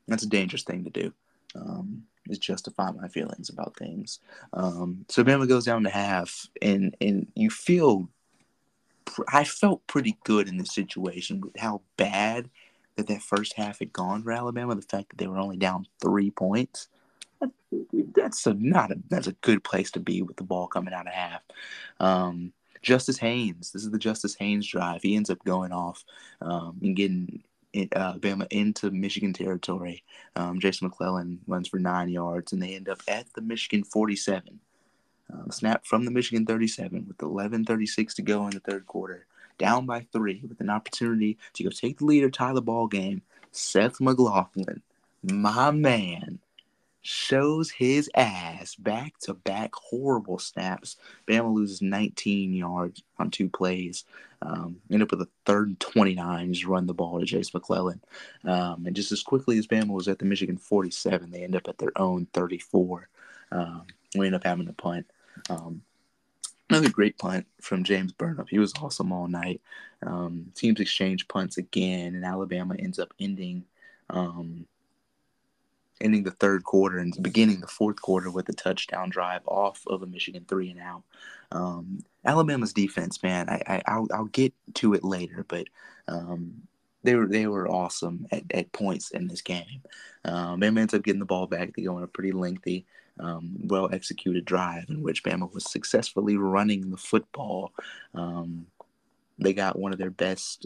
that's 0.08 0.24
a 0.24 0.30
dangerous 0.30 0.64
thing 0.64 0.84
to 0.84 0.90
do. 0.90 1.14
Um, 1.56 2.04
is 2.30 2.40
justify 2.40 2.92
my 2.92 3.08
feelings 3.08 3.50
about 3.50 3.78
things. 3.78 4.20
Um, 4.54 5.06
so 5.08 5.24
Bama 5.24 5.48
goes 5.48 5.66
down 5.66 5.84
to 5.84 5.90
half, 5.90 6.48
and 6.62 6.96
and 7.02 7.28
you 7.36 7.50
feel. 7.50 8.10
I 9.32 9.46
felt 9.46 9.88
pretty 9.88 10.18
good 10.26 10.50
in 10.50 10.58
this 10.58 10.74
situation 10.74 11.40
with 11.40 11.56
how 11.58 11.82
bad 11.96 12.50
that 12.98 13.08
that 13.08 13.22
first 13.22 13.54
half 13.54 13.80
had 13.80 13.94
gone 13.94 14.22
for 14.22 14.34
Alabama. 14.34 14.76
The 14.76 14.82
fact 14.82 15.10
that 15.10 15.18
they 15.18 15.28
were 15.28 15.38
only 15.38 15.56
down 15.58 15.88
three 16.02 16.30
points 16.30 16.90
that's 18.16 18.46
a 18.48 18.54
not 18.54 18.92
a 18.92 19.00
that's 19.10 19.28
a 19.28 19.34
good 19.34 19.64
place 19.64 19.92
to 19.92 20.00
be 20.00 20.22
with 20.22 20.38
the 20.38 20.44
ball 20.44 20.68
coming 20.68 20.94
out 20.94 21.08
of 21.08 21.14
half. 21.14 21.42
Um, 22.00 22.54
Justice 22.82 23.18
Haynes, 23.18 23.72
this 23.72 23.84
is 23.84 23.92
the 23.92 23.98
Justice 23.98 24.36
Haynes 24.36 24.68
drive. 24.68 25.02
He 25.02 25.16
ends 25.16 25.30
up 25.30 25.44
going 25.44 25.72
off 25.72 26.04
um, 26.42 26.78
and 26.82 26.96
getting 26.96 27.44
uh, 27.76 28.14
Bama 28.14 28.48
into 28.52 28.92
Michigan 28.92 29.34
territory. 29.34 30.04
Um, 30.36 30.60
Jason 30.60 30.88
McClellan 30.88 31.40
runs 31.48 31.68
for 31.68 31.80
nine 31.80 32.10
yards, 32.10 32.54
and 32.54 32.62
they 32.62 32.76
end 32.76 32.90
up 32.90 33.02
at 33.08 33.32
the 33.34 33.42
Michigan 33.42 33.84
47. 33.84 34.60
Um, 35.34 35.52
snap 35.52 35.86
from 35.86 36.06
the 36.06 36.12
Michigan 36.12 36.46
37 36.46 37.06
with 37.08 37.18
11:36 37.18 38.16
to 38.16 38.22
go 38.22 38.46
in 38.46 38.52
the 38.52 38.60
third 38.62 38.86
quarter, 38.86 39.26
down 39.58 39.86
by 39.86 40.08
three 40.14 40.42
with 40.48 40.62
an 40.62 40.70
opportunity 40.70 41.38
to 41.54 41.64
go 41.64 41.70
take 41.70 42.00
the 42.00 42.06
lead 42.06 42.24
or 42.24 42.30
tie 42.30 42.54
the 42.54 42.62
ball 42.62 42.88
game. 42.88 43.22
Seth 43.52 44.00
McLaughlin, 44.00 44.82
my 45.24 45.72
man, 45.72 46.40
shows 47.08 47.72
his 47.72 48.10
ass 48.16 48.76
back 48.76 49.18
to 49.18 49.34
back 49.34 49.74
horrible 49.74 50.38
snaps. 50.38 50.98
Bama 51.26 51.54
loses 51.54 51.82
19 51.82 52.52
yards 52.54 53.02
on 53.18 53.32
two 53.32 53.48
plays. 53.48 54.04
Um, 54.42 54.82
end 54.92 55.02
up 55.02 55.12
with 55.12 55.22
a 55.22 55.30
third 55.46 55.70
and 55.70 55.80
29, 55.80 56.52
just 56.54 56.66
run 56.66 56.86
the 56.86 56.94
ball 56.94 57.18
to 57.18 57.26
Jase 57.26 57.54
McClellan. 57.54 58.02
Um, 58.44 58.86
and 58.86 58.94
just 58.94 59.14
as 59.14 59.24
quickly 59.24 59.58
as 59.58 59.68
Bama 59.68 59.88
was 59.88 60.10
at 60.10 60.20
the 60.20 60.26
Michigan 60.26 60.58
47, 60.58 61.32
they 61.32 61.46
end 61.46 61.56
up 61.56 61.70
at 61.70 61.78
their 61.78 61.94
own 61.96 62.28
34. 62.34 63.08
Um, 63.54 63.84
we 64.14 64.26
end 64.26 64.36
up 64.36 64.44
having 64.44 64.68
to 64.68 64.74
punt. 64.74 65.06
Um, 65.50 65.84
another 66.70 66.90
great 66.90 67.18
punt 67.18 67.48
from 67.62 67.86
James 67.86 68.12
Burnip. 68.12 68.50
He 68.50 68.60
was 68.60 68.74
awesome 68.82 69.14
all 69.14 69.30
night. 69.30 69.62
Um, 70.06 70.52
teams 70.56 70.82
exchange 70.82 71.30
punts 71.30 71.58
again, 71.58 72.16
and 72.16 72.26
Alabama 72.26 72.76
ends 72.78 73.00
up 73.00 73.14
ending 73.18 73.64
um, 74.10 74.66
ending 76.02 76.24
the 76.24 76.32
third 76.32 76.64
quarter 76.64 76.98
and 76.98 77.16
beginning 77.22 77.60
the 77.60 77.68
fourth 77.68 78.02
quarter 78.02 78.30
with 78.32 78.50
a 78.50 78.54
touchdown 78.54 79.10
drive 79.10 79.42
off 79.48 79.84
of 79.88 80.04
a 80.04 80.08
Michigan 80.08 80.46
three 80.48 80.70
and 80.70 80.80
out. 80.80 81.04
Um, 81.52 82.04
Alabama's 82.26 82.74
defense, 82.74 83.24
man, 83.24 83.50
I, 83.50 83.82
I 83.86 84.00
will 84.00 84.10
I'll 84.14 84.26
get 84.26 84.54
to 84.76 84.94
it 84.94 85.04
later, 85.04 85.46
but 85.48 85.68
um, 86.08 86.62
they 87.04 87.16
were 87.16 87.28
they 87.28 87.48
were 87.48 87.70
awesome 87.70 88.28
at, 88.32 88.44
at 88.52 88.72
points 88.72 89.12
in 89.12 89.28
this 89.28 89.42
game. 89.42 89.82
Um, 90.26 90.60
Bama 90.60 90.82
ends 90.82 90.94
up 90.94 91.04
getting 91.04 91.20
the 91.20 91.26
ball 91.26 91.48
back. 91.48 91.74
They 91.74 91.84
go 91.84 91.96
on 91.96 92.04
a 92.04 92.08
pretty 92.08 92.32
lengthy, 92.32 92.86
um, 93.20 93.56
well 93.64 93.90
executed 93.94 94.46
drive 94.46 94.86
in 94.90 95.02
which 95.02 95.24
Bama 95.24 95.52
was 95.54 95.72
successfully 95.72 96.38
running 96.38 96.92
the 96.92 96.98
football. 96.98 97.72
Um, 98.14 98.68
they 99.40 99.54
got 99.54 99.80
one 99.80 99.94
of 99.94 100.00
their 100.00 100.12
best. 100.12 100.66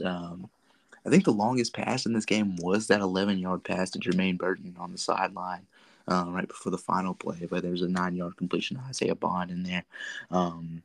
I 1.06 1.10
think 1.10 1.24
the 1.24 1.32
longest 1.32 1.74
pass 1.74 2.06
in 2.06 2.14
this 2.14 2.26
game 2.26 2.56
was 2.58 2.88
that 2.88 3.02
11 3.02 3.40
yard 3.40 3.64
pass 3.64 3.90
to 3.92 4.00
Jermaine 4.00 4.38
Burton 4.38 4.76
on 4.80 4.92
the 4.92 4.98
sideline. 4.98 5.68
Uh, 6.08 6.26
right 6.30 6.48
before 6.48 6.72
the 6.72 6.78
final 6.80 7.14
play, 7.14 7.48
but 7.50 7.62
there's 7.62 7.84
a 7.84 7.88
nine 7.88 8.16
yard 8.16 8.36
completion 8.36 8.76
to 8.76 8.84
Isaiah 8.84 9.14
Bond 9.14 9.52
in 9.52 9.62
there. 9.62 9.84
Um, 10.32 10.82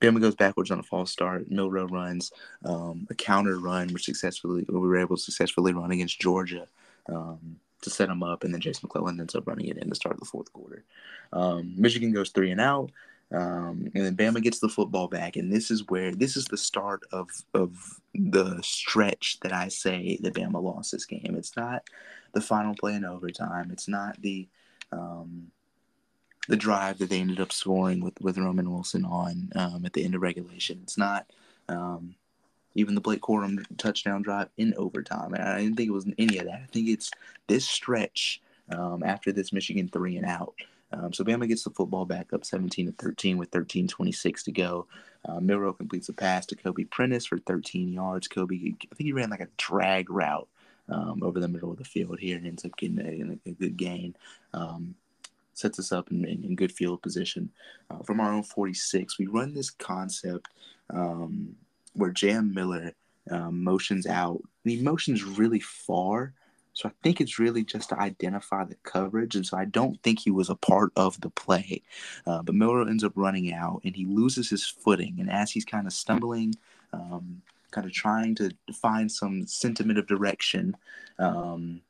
Bama 0.00 0.20
goes 0.20 0.34
backwards 0.34 0.70
on 0.70 0.78
a 0.78 0.82
false 0.82 1.10
start. 1.10 1.50
Milroe 1.50 1.86
runs 1.86 2.30
um, 2.64 3.06
a 3.10 3.14
counter 3.14 3.58
run, 3.58 3.88
which 3.88 4.04
successfully 4.04 4.64
we 4.68 4.78
were 4.78 4.98
able 4.98 5.16
to 5.16 5.22
successfully 5.22 5.72
run 5.72 5.90
against 5.90 6.20
Georgia 6.20 6.68
um, 7.08 7.56
to 7.80 7.90
set 7.90 8.08
them 8.08 8.22
up, 8.22 8.44
and 8.44 8.52
then 8.52 8.60
Jason 8.60 8.82
McClellan 8.84 9.18
ends 9.18 9.34
up 9.34 9.46
running 9.46 9.66
it 9.66 9.78
in 9.78 9.88
the 9.88 9.94
start 9.94 10.14
of 10.14 10.20
the 10.20 10.26
fourth 10.26 10.52
quarter. 10.52 10.84
Um, 11.32 11.74
Michigan 11.76 12.12
goes 12.12 12.30
three 12.30 12.50
and 12.50 12.60
out. 12.60 12.90
Um, 13.34 13.90
and 13.94 14.04
then 14.04 14.16
Bama 14.16 14.42
gets 14.42 14.60
the 14.60 14.68
football 14.68 15.08
back, 15.08 15.36
and 15.36 15.52
this 15.52 15.70
is 15.70 15.88
where 15.88 16.12
this 16.12 16.36
is 16.36 16.44
the 16.44 16.56
start 16.56 17.02
of 17.12 17.28
of 17.52 18.00
the 18.14 18.60
stretch 18.62 19.38
that 19.40 19.52
I 19.52 19.68
say 19.68 20.18
that 20.22 20.34
Bama 20.34 20.62
lost 20.62 20.92
this 20.92 21.04
game. 21.04 21.34
It's 21.36 21.56
not 21.56 21.82
the 22.32 22.40
final 22.40 22.74
play 22.74 22.94
in 22.94 23.04
overtime. 23.04 23.70
It's 23.70 23.88
not 23.88 24.20
the 24.20 24.46
um, 24.92 25.50
the 26.48 26.56
drive 26.56 26.98
that 26.98 27.08
they 27.10 27.20
ended 27.20 27.40
up 27.40 27.50
scoring 27.50 28.00
with 28.00 28.20
with 28.20 28.38
Roman 28.38 28.70
Wilson 28.70 29.04
on 29.04 29.50
um, 29.56 29.84
at 29.84 29.94
the 29.94 30.04
end 30.04 30.14
of 30.14 30.22
regulation. 30.22 30.80
It's 30.82 30.98
not 30.98 31.26
um, 31.68 32.14
even 32.74 32.94
the 32.94 33.00
Blake 33.00 33.22
Corum 33.22 33.64
touchdown 33.78 34.22
drive 34.22 34.48
in 34.58 34.74
overtime. 34.76 35.34
And 35.34 35.42
I 35.42 35.60
didn't 35.60 35.76
think 35.76 35.88
it 35.88 35.92
was 35.92 36.06
any 36.18 36.38
of 36.38 36.46
that. 36.46 36.60
I 36.62 36.66
think 36.72 36.88
it's 36.88 37.10
this 37.46 37.64
stretch 37.64 38.40
um, 38.70 39.02
after 39.02 39.32
this 39.32 39.52
Michigan 39.52 39.88
three 39.88 40.16
and 40.16 40.26
out 40.26 40.54
um, 40.96 41.12
so 41.12 41.24
Bama 41.24 41.48
gets 41.48 41.64
the 41.64 41.70
football 41.70 42.04
back 42.04 42.32
up 42.32 42.44
17 42.44 42.86
to 42.86 42.92
13 42.92 43.38
with 43.38 43.50
13:26 43.50 44.44
to 44.44 44.52
go. 44.52 44.86
Uh, 45.26 45.40
Milroe 45.40 45.72
completes 45.72 46.08
a 46.08 46.12
pass 46.12 46.46
to 46.46 46.56
Kobe 46.56 46.84
Prentice 46.84 47.26
for 47.26 47.38
13 47.38 47.92
yards. 47.92 48.28
Kobe, 48.28 48.56
I 48.56 48.60
think 48.94 48.96
he 48.98 49.12
ran 49.12 49.30
like 49.30 49.40
a 49.40 49.48
drag 49.56 50.10
route 50.10 50.48
um, 50.88 51.22
over 51.22 51.40
the 51.40 51.48
middle 51.48 51.70
of 51.70 51.78
the 51.78 51.84
field 51.84 52.18
here 52.18 52.36
and 52.36 52.46
ends 52.46 52.64
up 52.64 52.76
getting 52.76 53.00
a, 53.00 53.48
a 53.48 53.52
good 53.52 53.76
gain. 53.76 54.14
Um, 54.52 54.94
sets 55.54 55.78
us 55.78 55.92
up 55.92 56.10
in, 56.10 56.24
in, 56.24 56.44
in 56.44 56.56
good 56.56 56.72
field 56.72 57.00
position. 57.00 57.50
Uh, 57.90 58.02
from 58.02 58.20
our 58.20 58.32
own 58.32 58.42
46, 58.42 59.18
we 59.18 59.26
run 59.26 59.54
this 59.54 59.70
concept 59.70 60.48
um, 60.90 61.54
where 61.94 62.10
Jam 62.10 62.52
Miller 62.52 62.92
um, 63.30 63.62
motions 63.62 64.06
out. 64.06 64.42
He 64.64 64.82
motions 64.82 65.22
really 65.22 65.60
far 65.60 66.34
so 66.74 66.88
I 66.88 66.92
think 67.02 67.20
it's 67.20 67.38
really 67.38 67.64
just 67.64 67.88
to 67.90 68.00
identify 68.00 68.64
the 68.64 68.74
coverage. 68.82 69.36
And 69.36 69.46
so 69.46 69.56
I 69.56 69.64
don't 69.64 70.00
think 70.02 70.18
he 70.18 70.30
was 70.30 70.50
a 70.50 70.56
part 70.56 70.92
of 70.96 71.20
the 71.20 71.30
play. 71.30 71.82
Uh, 72.26 72.42
but 72.42 72.54
Milroe 72.54 72.86
ends 72.86 73.04
up 73.04 73.12
running 73.14 73.52
out 73.54 73.80
and 73.84 73.94
he 73.94 74.04
loses 74.04 74.50
his 74.50 74.66
footing. 74.66 75.16
And 75.20 75.30
as 75.30 75.52
he's 75.52 75.64
kind 75.64 75.86
of 75.86 75.92
stumbling, 75.92 76.54
um, 76.92 77.42
kind 77.70 77.86
of 77.86 77.92
trying 77.92 78.34
to 78.36 78.50
find 78.74 79.10
some 79.10 79.46
sentiment 79.46 80.00
of 80.00 80.08
direction, 80.08 80.76
um, 81.20 81.80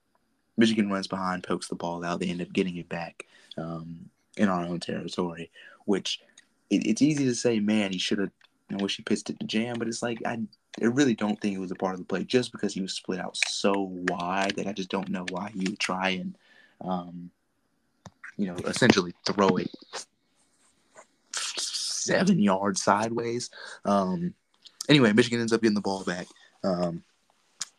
Michigan 0.59 0.91
runs 0.91 1.07
behind, 1.07 1.43
pokes 1.43 1.69
the 1.69 1.75
ball 1.75 2.05
out. 2.05 2.21
They 2.21 2.29
end 2.29 2.43
up 2.43 2.53
getting 2.53 2.77
it 2.77 2.89
back 2.89 3.27
um, 3.57 4.11
in 4.37 4.51
our 4.51 4.65
own 4.65 4.81
territory, 4.81 5.51
which 5.87 6.21
it, 6.69 6.87
it's 6.87 7.03
easy 7.03 7.25
to 7.25 7.35
say, 7.35 7.59
man, 7.59 7.91
he 7.91 7.99
should 7.99 8.19
have. 8.19 8.31
I 8.71 8.77
wish 8.77 8.97
he 8.97 9.03
pitched 9.03 9.29
it 9.31 9.39
to 9.41 9.47
Jam, 9.47 9.79
but 9.79 9.89
it's 9.89 10.03
like 10.03 10.23
I 10.27 10.41
I 10.83 10.87
really 10.87 11.15
don't 11.15 11.41
think 11.41 11.57
it 11.57 11.61
was 11.61 11.71
a 11.71 11.77
part 11.77 11.95
of 11.95 12.01
the 12.01 12.07
play 12.07 12.25
just 12.25 12.53
because 12.53 12.75
he 12.75 12.81
was 12.81 12.93
split 12.93 13.21
out 13.21 13.37
so 13.47 13.73
wide 14.09 14.57
that 14.57 14.67
I 14.67 14.73
just 14.73 14.89
don't 14.89 15.09
know 15.09 15.25
why 15.31 15.51
he 15.51 15.61
would 15.61 15.79
try 15.79 16.11
and, 16.11 16.37
um, 16.81 17.31
you 18.37 18.47
know, 18.47 18.57
essentially 18.67 19.15
throw 19.25 19.57
it 19.57 19.71
seven 21.33 22.39
yards 22.39 22.83
sideways. 22.83 23.51
Um, 23.85 24.35
anyway, 24.89 25.13
Michigan 25.13 25.41
ends 25.41 25.53
up 25.53 25.63
getting 25.63 25.75
the 25.75 25.81
ball 25.81 26.05
back. 26.05 26.27
Um, 26.65 27.03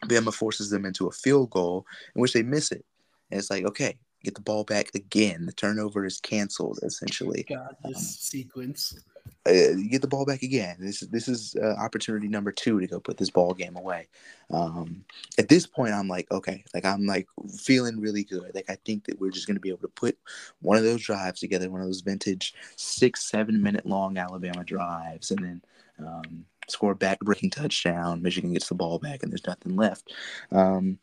Bama 0.06 0.34
forces 0.34 0.70
them 0.70 0.86
into 0.86 1.08
a 1.08 1.12
field 1.12 1.50
goal 1.50 1.86
in 2.16 2.22
which 2.22 2.34
they 2.34 2.44
miss 2.44 2.72
it. 2.72 2.86
And 3.32 3.40
it's 3.40 3.50
like, 3.50 3.66
okay, 3.66 3.98
get 4.24 4.36
the 4.36 4.42
ball 4.42 4.64
back 4.64 4.94
again. 4.96 5.46
The 5.46 5.52
turnover 5.52 6.06
is 6.06 6.20
canceled 6.20 6.80
essentially. 6.84 7.46
God, 7.48 7.76
this 7.84 7.98
um, 7.98 8.04
sequence 8.04 9.04
uh, 9.46 9.76
get 9.90 10.02
the 10.02 10.08
ball 10.08 10.26
back 10.26 10.42
again. 10.42 10.76
This 10.80 11.02
is 11.02 11.10
this 11.10 11.28
is 11.28 11.56
uh, 11.62 11.76
opportunity 11.80 12.28
number 12.28 12.52
two 12.52 12.80
to 12.80 12.88
go 12.88 13.00
put 13.00 13.18
this 13.18 13.30
ball 13.30 13.54
game 13.54 13.76
away. 13.76 14.08
Um, 14.50 15.06
at 15.38 15.50
this 15.50 15.68
point, 15.68 15.94
I'm 15.94 16.08
like, 16.08 16.30
okay, 16.32 16.64
like 16.74 16.86
I'm 16.86 17.06
like 17.06 17.28
feeling 17.60 18.00
really 18.00 18.24
good. 18.24 18.56
Like 18.56 18.70
I 18.70 18.76
think 18.86 19.06
that 19.06 19.20
we're 19.20 19.32
just 19.32 19.46
going 19.46 19.56
to 19.56 19.62
be 19.62 19.70
able 19.70 19.80
to 19.80 19.88
put 19.90 20.18
one 20.62 20.78
of 20.78 20.84
those 20.84 21.04
drives 21.04 21.40
together, 21.40 21.70
one 21.70 21.82
of 21.82 21.88
those 21.88 22.02
vintage 22.02 22.56
six, 22.76 23.30
seven 23.30 23.62
minute 23.62 23.86
long 23.86 24.18
Alabama 24.18 24.64
drives, 24.64 25.32
and 25.32 25.44
then 25.44 25.62
um, 26.00 26.46
score 26.68 26.96
back 26.96 27.20
breaking 27.20 27.52
touchdown. 27.52 28.22
Michigan 28.22 28.54
gets 28.54 28.70
the 28.70 28.76
ball 28.76 29.00
back, 29.00 29.22
and 29.22 29.32
there's 29.32 29.48
nothing 29.48 29.76
left. 29.76 30.12
Um, 30.52 30.98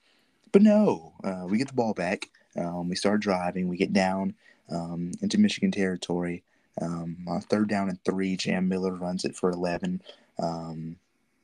but 0.51 0.63
no, 0.63 1.13
uh, 1.25 1.47
we 1.47 1.59
get 1.59 1.69
the 1.69 1.75
ball 1.75 1.95
back. 1.95 2.29
Um, 2.57 2.89
we 2.89 2.97
start 2.97 3.21
driving. 3.21 3.69
We 3.69 3.77
get 3.77 3.93
down 3.93 4.35
um, 4.71 5.13
into 5.23 5.39
Michigan 5.39 5.71
territory. 5.71 6.43
Um, 6.81 7.19
on 7.29 7.41
third 7.43 7.69
down 7.69 7.89
and 7.89 8.03
three, 8.05 8.37
Jam 8.37 8.69
Miller 8.69 8.95
runs 8.95 9.25
it 9.25 9.37
for 9.37 9.51
11. 9.51 10.03
Um, 10.39 10.97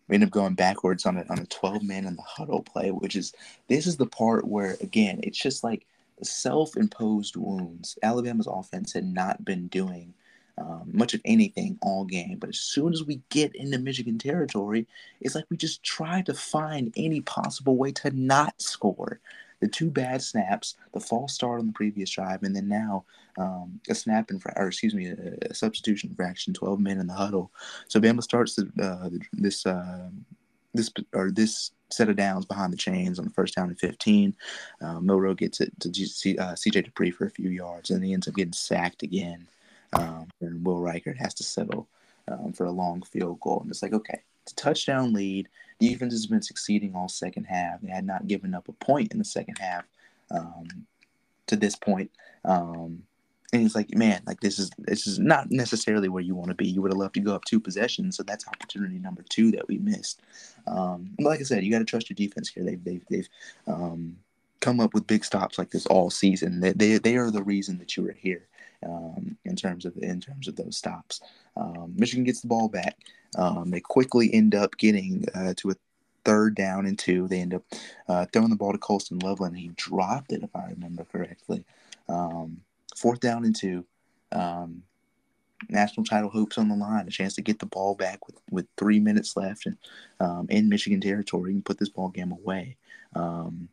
we 0.09 0.15
end 0.15 0.25
up 0.25 0.31
going 0.31 0.55
backwards 0.55 1.05
on 1.05 1.19
a, 1.19 1.25
on 1.29 1.39
a 1.39 1.47
12 1.47 1.83
man 1.83 2.07
in 2.07 2.17
the 2.17 2.23
huddle 2.23 2.63
play, 2.63 2.91
which 2.91 3.15
is 3.15 3.35
this 3.69 3.87
is 3.87 3.97
the 3.97 4.07
part 4.07 4.47
where, 4.47 4.77
again, 4.81 5.21
it's 5.23 5.39
just 5.39 5.63
like 5.63 5.87
self 6.23 6.77
imposed 6.77 7.37
wounds. 7.37 7.99
Alabama's 8.03 8.47
offense 8.47 8.93
had 8.93 9.05
not 9.05 9.45
been 9.45 9.69
doing 9.69 10.15
um, 10.59 10.89
much 10.93 11.15
of 11.15 11.21
anything 11.25 11.79
all 11.83 12.05
game. 12.05 12.39
But 12.39 12.51
as 12.51 12.59
soon 12.59 12.93
as 12.93 13.05
we 13.05 13.21
get 13.29 13.55
into 13.55 13.79
Michigan 13.79 14.19
territory, 14.19 14.87
it's 15.21 15.35
like 15.35 15.45
we 15.51 15.57
just 15.57 15.83
try 15.83 16.23
to 16.23 16.35
find 16.35 16.93
any 16.97 17.21
possible 17.21 17.77
way 17.77 17.93
to 17.93 18.11
not 18.11 18.61
score 18.61 19.21
the 19.61 19.69
two 19.69 19.91
bad 19.91 20.23
snaps, 20.23 20.77
the 20.93 21.01
false 21.01 21.35
start 21.35 21.61
on 21.61 21.67
the 21.67 21.73
previous 21.73 22.11
drive, 22.11 22.43
and 22.43 22.55
then 22.55 22.69
now 22.69 23.05
um, 23.37 23.81
a 23.89 23.95
snap 23.95 24.31
and 24.31 24.43
or 24.57 24.69
excuse 24.69 24.95
me, 24.95 25.07
a, 25.09 25.37
a, 25.51 25.55
substitution 25.55 26.15
fraction, 26.15 26.53
twelve 26.55 26.81
men 26.81 26.99
in 26.99 27.07
the 27.07 27.15
huddle. 27.15 27.51
So 27.89 28.01
Bama 28.01 28.23
starts 28.23 28.57
the, 28.57 28.71
uh, 28.81 29.11
this 29.33 29.67
uh, 29.67 30.11
this 30.75 30.91
or 31.15 31.31
this 31.31 31.73
set 31.91 32.09
of 32.09 32.17
downs 32.17 32.45
behind 32.45 32.73
the 32.73 32.77
chains 32.77 33.19
on 33.19 33.25
the 33.25 33.31
first 33.31 33.55
down 33.55 33.69
and 33.69 33.79
15. 33.79 34.35
Uh, 34.83 35.01
Milroe 35.01 35.35
gets 35.35 35.61
it 35.61 35.73
to 35.81 35.93
C, 35.95 36.37
uh, 36.37 36.53
CJ 36.53 36.91
Dippre 36.91 37.15
for 37.15 37.27
a 37.27 37.31
few 37.31 37.51
yards, 37.51 37.91
and 37.91 38.05
he 38.05 38.13
ends 38.13 38.29
up 38.29 38.35
getting 38.35 38.53
sacked 38.53 39.03
again. 39.03 39.47
Um, 39.95 40.29
and 40.43 40.65
Will 40.67 40.81
Reichard 40.81 41.17
has 41.17 41.33
to 41.35 41.43
settle 41.43 41.89
um, 42.29 42.53
for 42.53 42.67
a 42.67 42.71
long 42.71 43.03
field 43.03 43.41
goal. 43.41 43.61
And 43.63 43.71
it's 43.71 43.83
like, 43.83 43.95
okay, 43.95 44.21
touchdown 44.53 45.13
lead. 45.13 45.49
Defense 45.79 46.13
has 46.13 46.27
been 46.27 46.43
succeeding 46.43 46.95
all 46.95 47.09
second 47.09 47.45
half. 47.45 47.81
They 47.81 47.91
had 47.91 48.07
not 48.07 48.27
given 48.27 48.55
up 48.55 48.69
a 48.69 48.73
point 48.73 49.13
in 49.13 49.19
the 49.19 49.25
second 49.25 49.59
half 49.59 49.85
um, 50.31 50.67
to 51.47 51.57
this 51.57 51.77
point. 51.77 52.11
Um, 52.45 53.03
and 53.53 53.63
he's 53.63 53.75
like, 53.75 53.95
man, 53.95 54.23
like 54.27 54.41
this 54.41 54.59
is 54.59 54.71
this 54.79 55.07
is 55.07 55.19
not 55.19 55.51
necessarily 55.51 56.09
where 56.09 56.23
you 56.23 56.35
want 56.35 56.51
to 56.51 56.55
be. 56.55 56.69
You 56.69 56.83
would 56.83 56.91
have 56.91 56.99
loved 56.99 57.15
to 57.15 57.21
go 57.21 57.35
up 57.35 57.45
two 57.45 57.61
possessions, 57.61 58.17
so 58.17 58.23
that's 58.23 58.47
opportunity 58.47 58.99
number 58.99 59.25
two 59.29 59.51
that 59.53 59.67
we 59.69 59.79
missed. 59.79 60.21
Um, 60.67 61.13
like 61.19 61.41
I 61.41 61.45
said, 61.45 61.65
you 61.65 61.71
got 61.71 61.79
to 61.79 61.87
trust 61.87 62.11
your 62.11 62.17
defense 62.17 62.51
here. 62.51 62.65
They've 62.65 62.83
they've 62.85 63.05
they've 63.09 63.29
um, 63.67 64.17
come 64.61 64.81
up 64.81 64.93
with 64.93 65.07
big 65.07 65.25
stops 65.25 65.59
like 65.59 65.71
this 65.71 65.87
all 65.87 66.11
season. 66.11 66.61
They 66.61 66.73
they, 66.73 66.99
they 66.99 67.17
are 67.17 67.31
the 67.31 67.43
reason 67.43 67.79
that 67.79 67.97
you 67.97 68.07
are 68.09 68.13
here 68.13 68.48
um, 68.85 69.37
in 69.45 69.57
terms 69.57 69.85
of 69.85 69.97
in 69.99 70.21
terms 70.21 70.49
of 70.49 70.57
those 70.57 70.77
stops. 70.77 71.21
Um, 71.57 71.95
Michigan 71.97 72.25
gets 72.25 72.41
the 72.41 72.49
ball 72.49 72.69
back. 72.69 72.97
Um, 73.37 73.71
they 73.71 73.81
quickly 73.81 74.33
end 74.33 74.55
up 74.55 74.77
getting 74.77 75.25
uh, 75.35 75.55
to 75.59 75.71
a 75.71 75.75
third 76.25 76.55
down 76.55 76.87
and 76.87 76.99
two. 76.99 77.29
They 77.29 77.41
end 77.41 77.55
up 77.55 77.63
uh, 78.09 78.27
throwing 78.33 78.51
the 78.51 78.57
ball 78.57 78.73
to 78.73 78.79
Colston 78.79 79.19
Loveland. 79.19 79.57
He 79.57 79.71
dropped 79.77 80.33
it, 80.33 80.43
if 80.43 80.55
I 80.55 80.67
remember 80.71 81.05
correctly. 81.05 81.65
Um, 82.09 82.61
fourth 82.97 83.21
down 83.21 83.45
and 83.45 83.57
two. 83.57 83.85
Um, 84.33 84.83
national 85.69 86.05
title 86.05 86.31
hopes 86.31 86.59
on 86.59 86.69
the 86.69 86.77
line. 86.77 87.07
A 87.09 87.11
chance 87.11 87.35
to 87.35 87.43
get 87.43 87.59
the 87.59 87.67
ball 87.67 87.95
back 87.95 88.27
with, 88.27 88.37
with 88.51 88.67
three 88.77 89.01
minutes 89.01 89.37
left 89.37 89.67
and 89.67 89.77
um, 90.21 90.47
in 90.51 90.69
Michigan 90.69 91.01
territory 91.01 91.53
and 91.53 91.65
put 91.65 91.79
this 91.79 91.89
ball 91.89 92.09
game 92.09 92.33
away. 92.33 92.77
Um, 93.15 93.69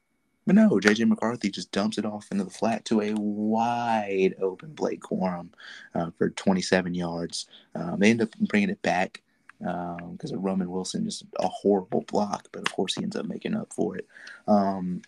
but 0.45 0.55
no, 0.55 0.69
JJ 0.71 1.07
McCarthy 1.07 1.49
just 1.49 1.71
dumps 1.71 1.97
it 1.97 2.05
off 2.05 2.27
into 2.31 2.43
the 2.43 2.49
flat 2.49 2.85
to 2.85 3.01
a 3.01 3.13
wide 3.15 4.35
open 4.39 4.73
Blake 4.73 5.01
Corum 5.01 5.49
uh, 5.93 6.11
for 6.17 6.29
27 6.29 6.93
yards. 6.93 7.47
Um, 7.73 7.99
they 7.99 8.11
end 8.11 8.21
up 8.21 8.29
bringing 8.39 8.69
it 8.69 8.81
back 8.81 9.23
because 9.59 10.31
um, 10.31 10.37
of 10.37 10.43
Roman 10.43 10.69
Wilson, 10.69 11.05
just 11.05 11.23
a 11.39 11.47
horrible 11.47 12.01
block. 12.07 12.47
But 12.51 12.67
of 12.67 12.73
course, 12.73 12.95
he 12.95 13.03
ends 13.03 13.15
up 13.15 13.25
making 13.25 13.55
up 13.55 13.73
for 13.73 13.97
it. 13.97 14.07
Um, 14.47 15.01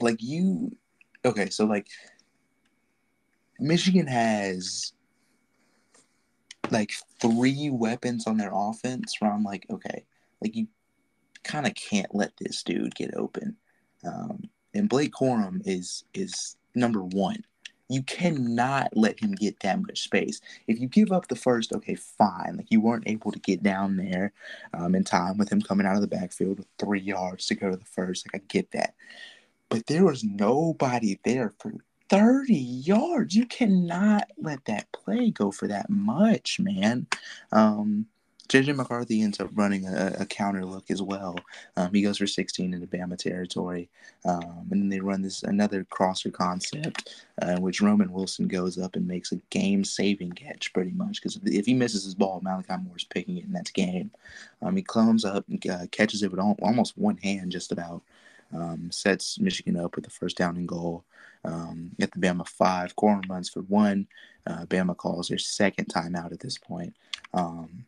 like 0.00 0.22
you, 0.22 0.76
okay, 1.24 1.48
so 1.48 1.64
like 1.64 1.86
Michigan 3.58 4.06
has 4.06 4.92
like 6.70 6.92
three 7.20 7.70
weapons 7.70 8.26
on 8.26 8.36
their 8.36 8.52
offense 8.52 9.16
where 9.18 9.32
I'm 9.32 9.44
like, 9.44 9.66
okay, 9.70 10.04
like 10.42 10.54
you 10.54 10.66
kind 11.44 11.66
of 11.66 11.74
can't 11.74 12.14
let 12.14 12.32
this 12.36 12.62
dude 12.62 12.94
get 12.94 13.14
open. 13.14 13.56
Um, 14.04 14.48
and 14.74 14.88
Blake 14.88 15.12
Corum 15.12 15.62
is 15.64 16.04
is 16.14 16.56
number 16.74 17.02
one. 17.02 17.44
You 17.88 18.02
cannot 18.02 18.88
let 18.96 19.20
him 19.20 19.32
get 19.32 19.60
that 19.60 19.80
much 19.80 20.02
space. 20.02 20.40
If 20.66 20.80
you 20.80 20.88
give 20.88 21.12
up 21.12 21.28
the 21.28 21.36
first, 21.36 21.72
okay, 21.72 21.94
fine. 21.94 22.56
Like 22.56 22.66
you 22.68 22.80
weren't 22.80 23.06
able 23.06 23.30
to 23.30 23.38
get 23.38 23.62
down 23.62 23.96
there 23.96 24.32
um, 24.74 24.96
in 24.96 25.04
time 25.04 25.38
with 25.38 25.52
him 25.52 25.62
coming 25.62 25.86
out 25.86 25.94
of 25.94 26.00
the 26.00 26.08
backfield 26.08 26.58
with 26.58 26.66
three 26.80 27.00
yards 27.00 27.46
to 27.46 27.54
go 27.54 27.70
to 27.70 27.76
the 27.76 27.84
first. 27.84 28.26
Like 28.26 28.42
I 28.42 28.44
get 28.48 28.72
that, 28.72 28.94
but 29.68 29.86
there 29.86 30.04
was 30.04 30.24
nobody 30.24 31.18
there 31.24 31.54
for 31.60 31.74
30 32.08 32.54
yards. 32.54 33.34
You 33.34 33.46
cannot 33.46 34.30
let 34.38 34.64
that 34.66 34.90
play 34.92 35.30
go 35.30 35.50
for 35.50 35.68
that 35.68 35.88
much, 35.88 36.58
man. 36.60 37.06
Um, 37.52 38.06
JJ 38.48 38.76
McCarthy 38.76 39.22
ends 39.22 39.40
up 39.40 39.50
running 39.54 39.86
a, 39.86 40.16
a 40.20 40.26
counter 40.26 40.64
look 40.64 40.90
as 40.90 41.02
well. 41.02 41.36
Um, 41.76 41.92
he 41.92 42.02
goes 42.02 42.18
for 42.18 42.26
16 42.26 42.74
into 42.74 42.86
Bama 42.86 43.16
territory. 43.16 43.88
Um, 44.24 44.66
and 44.70 44.82
then 44.82 44.88
they 44.88 45.00
run 45.00 45.22
this 45.22 45.42
another 45.42 45.84
crosser 45.84 46.30
concept, 46.30 47.24
uh, 47.42 47.56
which 47.58 47.80
Roman 47.80 48.12
Wilson 48.12 48.48
goes 48.48 48.78
up 48.78 48.96
and 48.96 49.06
makes 49.06 49.32
a 49.32 49.40
game 49.50 49.84
saving 49.84 50.32
catch 50.32 50.72
pretty 50.72 50.92
much. 50.92 51.20
Because 51.20 51.38
if 51.44 51.66
he 51.66 51.74
misses 51.74 52.04
his 52.04 52.14
ball, 52.14 52.40
Malachi 52.42 52.74
Moore's 52.82 53.04
picking 53.04 53.38
it, 53.38 53.44
and 53.44 53.54
that's 53.54 53.70
game. 53.70 54.10
Um, 54.62 54.76
he 54.76 54.82
comes 54.82 55.24
up 55.24 55.44
and 55.48 55.64
uh, 55.68 55.86
catches 55.90 56.22
it 56.22 56.30
with 56.30 56.40
almost 56.40 56.96
one 56.96 57.18
hand, 57.18 57.52
just 57.52 57.72
about. 57.72 58.02
Um, 58.54 58.92
sets 58.92 59.40
Michigan 59.40 59.76
up 59.76 59.96
with 59.96 60.04
the 60.04 60.10
first 60.10 60.36
down 60.36 60.56
and 60.56 60.68
goal 60.68 61.04
um, 61.44 61.90
at 62.00 62.12
the 62.12 62.20
Bama 62.20 62.46
five. 62.46 62.94
Corum 62.94 63.28
runs 63.28 63.48
for 63.48 63.62
one. 63.62 64.06
Uh, 64.46 64.64
Bama 64.66 64.96
calls 64.96 65.28
their 65.28 65.38
second 65.38 65.86
timeout 65.86 66.32
at 66.32 66.38
this 66.40 66.56
point. 66.56 66.94
Um, 67.34 67.84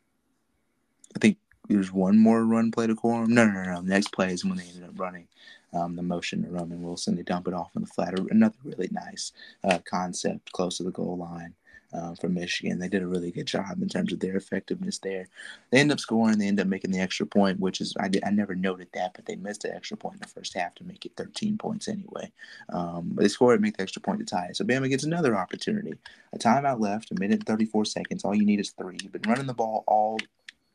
I 1.18 1.20
think 1.20 1.38
there's 1.68 1.92
one 1.92 2.16
more 2.16 2.44
run 2.44 2.70
play 2.70 2.86
to 2.86 2.94
Corum. 2.94 3.26
No, 3.26 3.44
no, 3.44 3.64
no, 3.64 3.72
no. 3.72 3.80
Next 3.80 4.12
play 4.12 4.32
is 4.32 4.44
when 4.44 4.56
they 4.56 4.64
ended 4.64 4.84
up 4.84 4.98
running 5.00 5.26
um, 5.72 5.96
the 5.96 6.02
motion 6.02 6.44
to 6.44 6.48
Roman 6.48 6.80
Wilson. 6.80 7.16
They 7.16 7.24
dump 7.24 7.48
it 7.48 7.54
off 7.54 7.72
on 7.74 7.82
the 7.82 7.88
flat. 7.88 8.16
Another 8.30 8.54
really 8.62 8.88
nice 8.92 9.32
uh, 9.64 9.80
concept 9.84 10.52
close 10.52 10.76
to 10.76 10.84
the 10.84 10.92
goal 10.92 11.18
line 11.18 11.54
uh, 11.92 12.14
for 12.14 12.28
Michigan. 12.28 12.78
They 12.78 12.88
did 12.88 13.02
a 13.02 13.06
really 13.08 13.32
good 13.32 13.48
job 13.48 13.82
in 13.82 13.88
terms 13.88 14.12
of 14.12 14.20
their 14.20 14.36
effectiveness 14.36 14.98
there. 14.98 15.26
They 15.70 15.80
end 15.80 15.90
up 15.90 15.98
scoring. 15.98 16.38
They 16.38 16.46
end 16.46 16.60
up 16.60 16.68
making 16.68 16.92
the 16.92 17.00
extra 17.00 17.26
point, 17.26 17.58
which 17.58 17.80
is 17.80 17.96
I, 17.98 18.06
did, 18.06 18.22
I 18.24 18.30
never 18.30 18.54
noted 18.54 18.90
that, 18.94 19.14
but 19.14 19.26
they 19.26 19.34
missed 19.34 19.62
the 19.62 19.74
extra 19.74 19.96
point 19.96 20.14
in 20.14 20.20
the 20.20 20.28
first 20.28 20.54
half 20.54 20.76
to 20.76 20.84
make 20.84 21.04
it 21.04 21.16
13 21.16 21.58
points 21.58 21.88
anyway. 21.88 22.30
Um, 22.68 23.10
but 23.14 23.22
they 23.22 23.28
scored, 23.28 23.54
and 23.54 23.62
make 23.62 23.76
the 23.76 23.82
extra 23.82 24.00
point 24.00 24.20
to 24.20 24.24
tie 24.24 24.46
it. 24.50 24.56
So 24.56 24.64
Bama 24.64 24.88
gets 24.88 25.02
another 25.02 25.36
opportunity. 25.36 25.94
A 26.32 26.38
timeout 26.38 26.78
left, 26.78 27.10
a 27.10 27.18
minute 27.18 27.40
and 27.40 27.46
34 27.46 27.86
seconds. 27.86 28.24
All 28.24 28.36
you 28.36 28.46
need 28.46 28.60
is 28.60 28.70
three. 28.70 28.98
You've 29.02 29.12
been 29.12 29.28
running 29.28 29.46
the 29.46 29.54
ball 29.54 29.82
all 29.88 30.18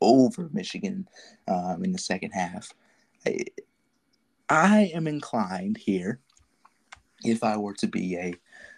over 0.03 0.49
Michigan 0.53 1.07
um, 1.47 1.83
in 1.83 1.91
the 1.91 1.99
second 1.99 2.31
half. 2.31 2.73
I, 3.25 3.45
I 4.49 4.91
am 4.93 5.07
inclined 5.07 5.77
here, 5.77 6.19
if 7.23 7.43
I 7.43 7.57
were 7.57 7.73
to 7.75 7.87
be 7.87 8.17
a 8.17 8.35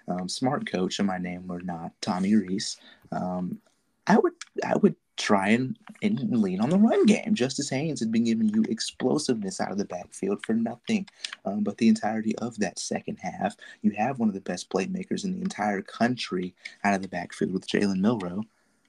um, 0.07 0.29
smart 0.29 0.69
coach 0.71 0.99
and 0.99 1.07
my 1.07 1.17
name 1.17 1.47
were 1.47 1.61
not 1.61 1.91
Tommy 2.01 2.35
Rees, 2.35 2.77
um, 3.11 3.59
I 4.07 4.17
would 4.17 4.33
I 4.63 4.75
would 4.77 4.95
try 5.17 5.49
and, 5.49 5.77
and, 6.01 6.41
lean 6.41 6.59
on 6.59 6.69
the 6.69 6.77
run 6.77 7.05
game. 7.05 7.33
Justice 7.33 7.69
Haynes 7.69 8.01
had 8.01 8.11
been 8.11 8.25
giving 8.25 8.49
you 8.49 8.65
explosiveness 8.67 9.61
out 9.61 9.71
of 9.71 9.77
the 9.77 9.85
backfield 9.85 10.45
for 10.45 10.53
nothing 10.53 11.07
um, 11.45 11.63
but 11.63 11.77
the 11.77 11.87
entirety 11.87 12.37
of 12.39 12.59
that 12.59 12.77
second 12.77 13.17
half. 13.21 13.55
You 13.81 13.91
have 13.91 14.19
one 14.19 14.27
of 14.27 14.35
the 14.35 14.41
best 14.41 14.69
playmakers 14.69 15.23
in 15.23 15.31
the 15.33 15.41
entire 15.41 15.81
country 15.81 16.53
out 16.83 16.95
of 16.95 17.01
the 17.01 17.07
backfield 17.07 17.53
with 17.53 17.67
Jalen 17.67 18.01
Milroe 18.01 18.43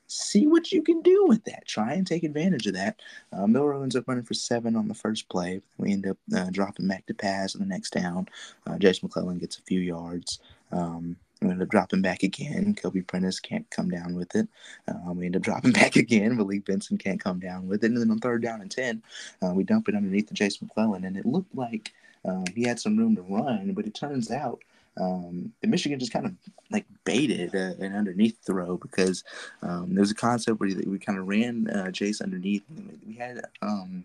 see 0.06 0.46
what 0.46 0.72
you 0.72 0.82
can 0.82 1.00
do 1.02 1.26
with 1.26 1.44
that. 1.44 1.66
Try 1.66 1.94
and 1.94 2.06
take 2.06 2.24
advantage 2.24 2.66
of 2.66 2.74
that. 2.74 3.00
Uh, 3.32 3.46
Milroe 3.46 3.82
ends 3.82 3.96
up 3.96 4.08
running 4.08 4.24
for 4.24 4.34
seven 4.34 4.76
on 4.76 4.88
the 4.88 4.94
first 4.94 5.28
play. 5.28 5.60
We 5.78 5.92
end 5.92 6.06
up 6.06 6.18
uh, 6.34 6.50
dropping 6.50 6.88
back 6.88 7.06
to 7.06 7.14
pass 7.14 7.54
on 7.54 7.60
the 7.60 7.66
next 7.66 7.92
down. 7.92 8.28
Uh, 8.66 8.78
Jase 8.78 9.02
McClellan 9.02 9.38
gets 9.38 9.58
a 9.58 9.62
few 9.62 9.80
yards. 9.80 10.40
Um, 10.72 11.16
we 11.42 11.50
end 11.50 11.62
up 11.62 11.68
dropping 11.68 12.02
back 12.02 12.22
again. 12.22 12.74
Kobe 12.74 13.02
Prentice 13.02 13.40
can't 13.40 13.68
come 13.70 13.90
down 13.90 14.14
with 14.14 14.34
it. 14.34 14.48
Uh, 14.88 15.12
we 15.12 15.26
end 15.26 15.36
up 15.36 15.42
dropping 15.42 15.72
back 15.72 15.96
again. 15.96 16.36
Malik 16.36 16.64
Benson 16.64 16.98
can't 16.98 17.22
come 17.22 17.38
down 17.38 17.68
with 17.68 17.84
it. 17.84 17.88
And 17.88 18.00
then 18.00 18.10
on 18.10 18.18
third 18.18 18.42
down 18.42 18.60
and 18.60 18.70
10, 18.70 19.02
uh, 19.42 19.52
we 19.52 19.64
dump 19.64 19.88
it 19.88 19.94
underneath 19.94 20.28
the 20.28 20.34
Jase 20.34 20.60
McClellan. 20.62 21.04
And 21.04 21.16
it 21.16 21.26
looked 21.26 21.54
like 21.54 21.92
uh, 22.24 22.44
he 22.54 22.64
had 22.64 22.80
some 22.80 22.96
room 22.96 23.14
to 23.16 23.22
run, 23.22 23.72
but 23.74 23.86
it 23.86 23.94
turns 23.94 24.30
out 24.30 24.60
um, 24.98 25.52
and 25.62 25.70
Michigan 25.70 25.98
just 25.98 26.12
kind 26.12 26.27
of 26.27 26.32
like 26.70 26.86
baited 27.05 27.55
uh, 27.55 27.74
an 27.85 27.94
underneath 27.94 28.39
throw 28.44 28.77
because 28.77 29.24
um, 29.62 29.94
there 29.94 30.01
was 30.01 30.10
a 30.10 30.14
concept 30.14 30.59
where 30.60 30.70
we 30.86 30.98
kind 30.98 31.18
of 31.18 31.28
ran 31.28 31.68
uh, 31.68 31.90
Jase 31.90 32.20
underneath. 32.20 32.62
We 33.06 33.14
had 33.14 33.43
um, 33.62 34.05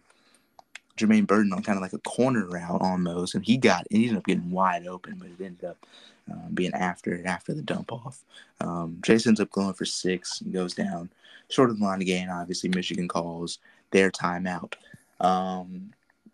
Jermaine 0.97 1.27
Burton 1.27 1.53
on 1.53 1.63
kind 1.63 1.77
of 1.77 1.81
like 1.81 1.93
a 1.93 1.99
corner 1.99 2.45
route 2.45 2.81
almost, 2.81 3.35
and 3.35 3.45
he 3.45 3.57
got 3.57 3.87
he 3.89 4.03
ended 4.03 4.17
up 4.17 4.25
getting 4.25 4.51
wide 4.51 4.85
open, 4.85 5.15
but 5.17 5.29
it 5.29 5.43
ended 5.43 5.65
up 5.65 5.85
uh, 6.31 6.49
being 6.53 6.73
after 6.73 7.25
after 7.25 7.53
the 7.53 7.61
dump 7.61 7.91
off. 7.91 8.23
Um, 8.59 8.99
Jase 9.01 9.27
ends 9.27 9.39
up 9.39 9.51
going 9.51 9.73
for 9.73 9.85
six 9.85 10.41
and 10.41 10.53
goes 10.53 10.73
down 10.73 11.09
short 11.49 11.69
of 11.69 11.79
the 11.79 11.85
line 11.85 12.01
again. 12.01 12.29
Obviously, 12.29 12.69
Michigan 12.69 13.07
calls 13.07 13.59
their 13.91 14.11
timeout. 14.11 14.73
Um, 15.19 15.91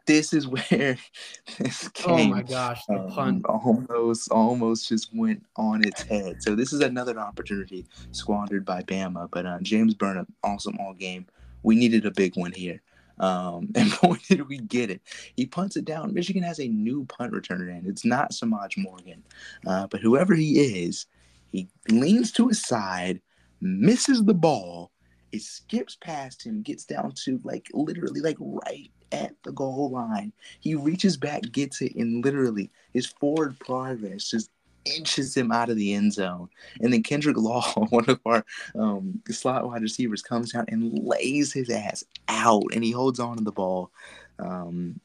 this 0.08 0.34
is 0.34 0.48
where 0.48 0.98
this 1.60 1.90
game 1.90 2.06
oh 2.08 2.24
my 2.26 2.42
gosh, 2.42 2.82
the 2.88 3.00
um, 3.00 3.12
punt 3.12 3.46
almost 3.46 4.32
almost 4.32 4.90
just 4.90 5.10
went 5.14 5.46
on 5.56 5.86
its 5.86 6.02
head. 6.02 6.42
So 6.42 6.56
this 6.56 6.74
is 6.74 6.80
another 6.82 7.20
opportunity 7.20 7.86
squandered 8.12 8.66
by 8.66 8.82
Bama. 8.84 9.30
But 9.32 9.46
uh, 9.46 9.60
James 9.62 9.94
Burnip, 9.94 10.28
awesome 10.44 10.78
all 10.80 10.94
game. 10.94 11.28
We 11.62 11.76
needed 11.76 12.06
a 12.06 12.12
big 12.12 12.36
one 12.36 12.54
here. 12.54 12.82
Um, 13.20 13.70
and 13.76 13.92
boy, 14.02 14.18
did 14.28 14.48
we 14.48 14.58
get 14.58 14.90
it. 14.90 15.02
He 15.36 15.46
punts 15.46 15.76
it 15.76 15.86
down. 15.86 16.14
Michigan 16.14 16.44
has 16.44 16.60
a 16.60 16.68
new 16.68 17.06
punt 17.06 17.34
returner 17.34 17.70
in. 17.70 17.88
It's 17.88 18.06
not 18.06 18.32
Semaj 18.32 18.78
Morgan, 18.78 19.24
uh, 19.68 19.88
but 19.88 20.02
whoever 20.02 20.34
he 20.34 20.84
is, 20.84 21.06
he 21.52 21.68
leans 21.90 22.32
to 22.34 22.48
his 22.48 22.62
side, 22.62 23.22
misses 23.62 24.24
the 24.24 24.34
ball. 24.34 24.92
It 25.32 25.42
skips 25.42 25.98
past 26.00 26.46
him, 26.46 26.62
gets 26.62 26.86
down 26.86 27.14
to 27.26 27.40
like 27.44 27.68
literally 27.74 28.22
like 28.22 28.38
right 28.40 28.92
at 29.12 29.34
the 29.44 29.52
goal 29.52 29.90
line. 29.90 30.34
He 30.60 30.76
reaches 30.76 31.18
back, 31.18 31.44
gets 31.52 31.82
it, 31.82 31.96
and 31.96 32.24
literally 32.24 32.72
his 32.94 33.06
forward 33.06 33.58
progress 33.60 34.30
just 34.30 34.50
inches 34.86 35.36
him 35.36 35.52
out 35.52 35.70
of 35.70 35.76
the 35.76 35.94
end 35.94 36.14
zone. 36.14 36.50
And 36.82 36.94
then 36.94 37.04
Kendrick 37.04 37.38
Law, 37.38 37.62
one 37.90 38.10
of 38.10 38.20
our 38.26 38.46
um, 38.76 39.22
slot 39.30 39.68
wide 39.68 39.82
receivers, 39.82 40.22
comes 40.22 40.54
down 40.54 40.66
and 40.70 41.00
lays 41.06 41.54
his 41.54 41.70
ass 41.70 42.04
out, 42.28 42.66
and 42.74 42.84
he 42.84 42.92
holds 42.92 43.20
on 43.20 43.38
to 43.38 43.44
the 43.44 43.52
ball. 43.52 43.92
Um, 44.40 45.00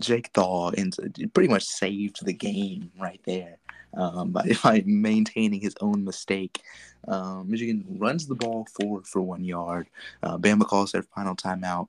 Jake 0.00 0.30
Thaw 0.32 0.70
and 0.70 0.96
pretty 1.34 1.48
much 1.48 1.64
saved 1.64 2.24
the 2.24 2.32
game 2.32 2.90
right 2.98 3.20
there 3.26 3.58
um, 3.94 4.30
by, 4.30 4.50
by 4.62 4.82
maintaining 4.86 5.60
his 5.60 5.74
own 5.80 6.04
mistake. 6.04 6.62
Um, 7.08 7.50
Michigan 7.50 7.84
runs 7.98 8.26
the 8.26 8.34
ball 8.34 8.66
forward 8.74 9.06
for 9.06 9.20
one 9.20 9.44
yard. 9.44 9.88
Uh, 10.22 10.38
Bama 10.38 10.66
calls 10.66 10.92
their 10.92 11.02
final 11.02 11.36
timeout. 11.36 11.88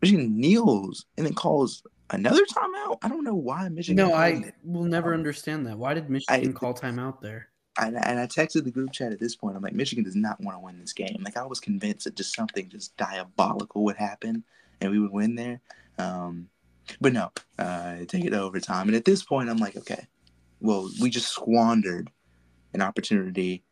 Michigan 0.00 0.38
kneels 0.38 1.06
and 1.16 1.26
then 1.26 1.34
calls 1.34 1.82
another 2.10 2.44
timeout. 2.44 2.98
I 3.02 3.08
don't 3.08 3.24
know 3.24 3.34
why 3.34 3.68
Michigan. 3.68 3.96
No, 3.96 4.14
I 4.14 4.52
will 4.64 4.84
never 4.84 5.14
understand 5.14 5.66
that. 5.66 5.78
Why 5.78 5.94
did 5.94 6.08
Michigan 6.08 6.50
I, 6.50 6.52
call 6.52 6.74
timeout 6.74 7.20
there? 7.20 7.48
And, 7.80 7.96
and 7.96 8.18
I 8.18 8.26
texted 8.26 8.64
the 8.64 8.70
group 8.70 8.92
chat 8.92 9.12
at 9.12 9.20
this 9.20 9.36
point. 9.36 9.56
I'm 9.56 9.62
like, 9.62 9.74
Michigan 9.74 10.04
does 10.04 10.16
not 10.16 10.40
want 10.40 10.56
to 10.56 10.60
win 10.60 10.78
this 10.78 10.92
game. 10.92 11.22
Like 11.24 11.36
I 11.36 11.44
was 11.44 11.60
convinced 11.60 12.04
that 12.04 12.16
just 12.16 12.34
something 12.34 12.68
just 12.68 12.96
diabolical 12.96 13.84
would 13.84 13.96
happen 13.96 14.44
and 14.80 14.90
we 14.90 14.98
would 14.98 15.12
win 15.12 15.34
there. 15.34 15.60
Um, 15.98 16.48
but 17.00 17.12
no, 17.12 17.30
uh, 17.58 17.96
take 18.06 18.24
it 18.24 18.30
to 18.30 18.40
overtime. 18.40 18.88
And 18.88 18.96
at 18.96 19.04
this 19.04 19.22
point, 19.22 19.50
I'm 19.50 19.58
like, 19.58 19.76
okay, 19.76 20.06
well, 20.60 20.90
we 21.00 21.10
just 21.10 21.28
squandered 21.28 22.10
an 22.72 22.82
opportunity 22.82 23.62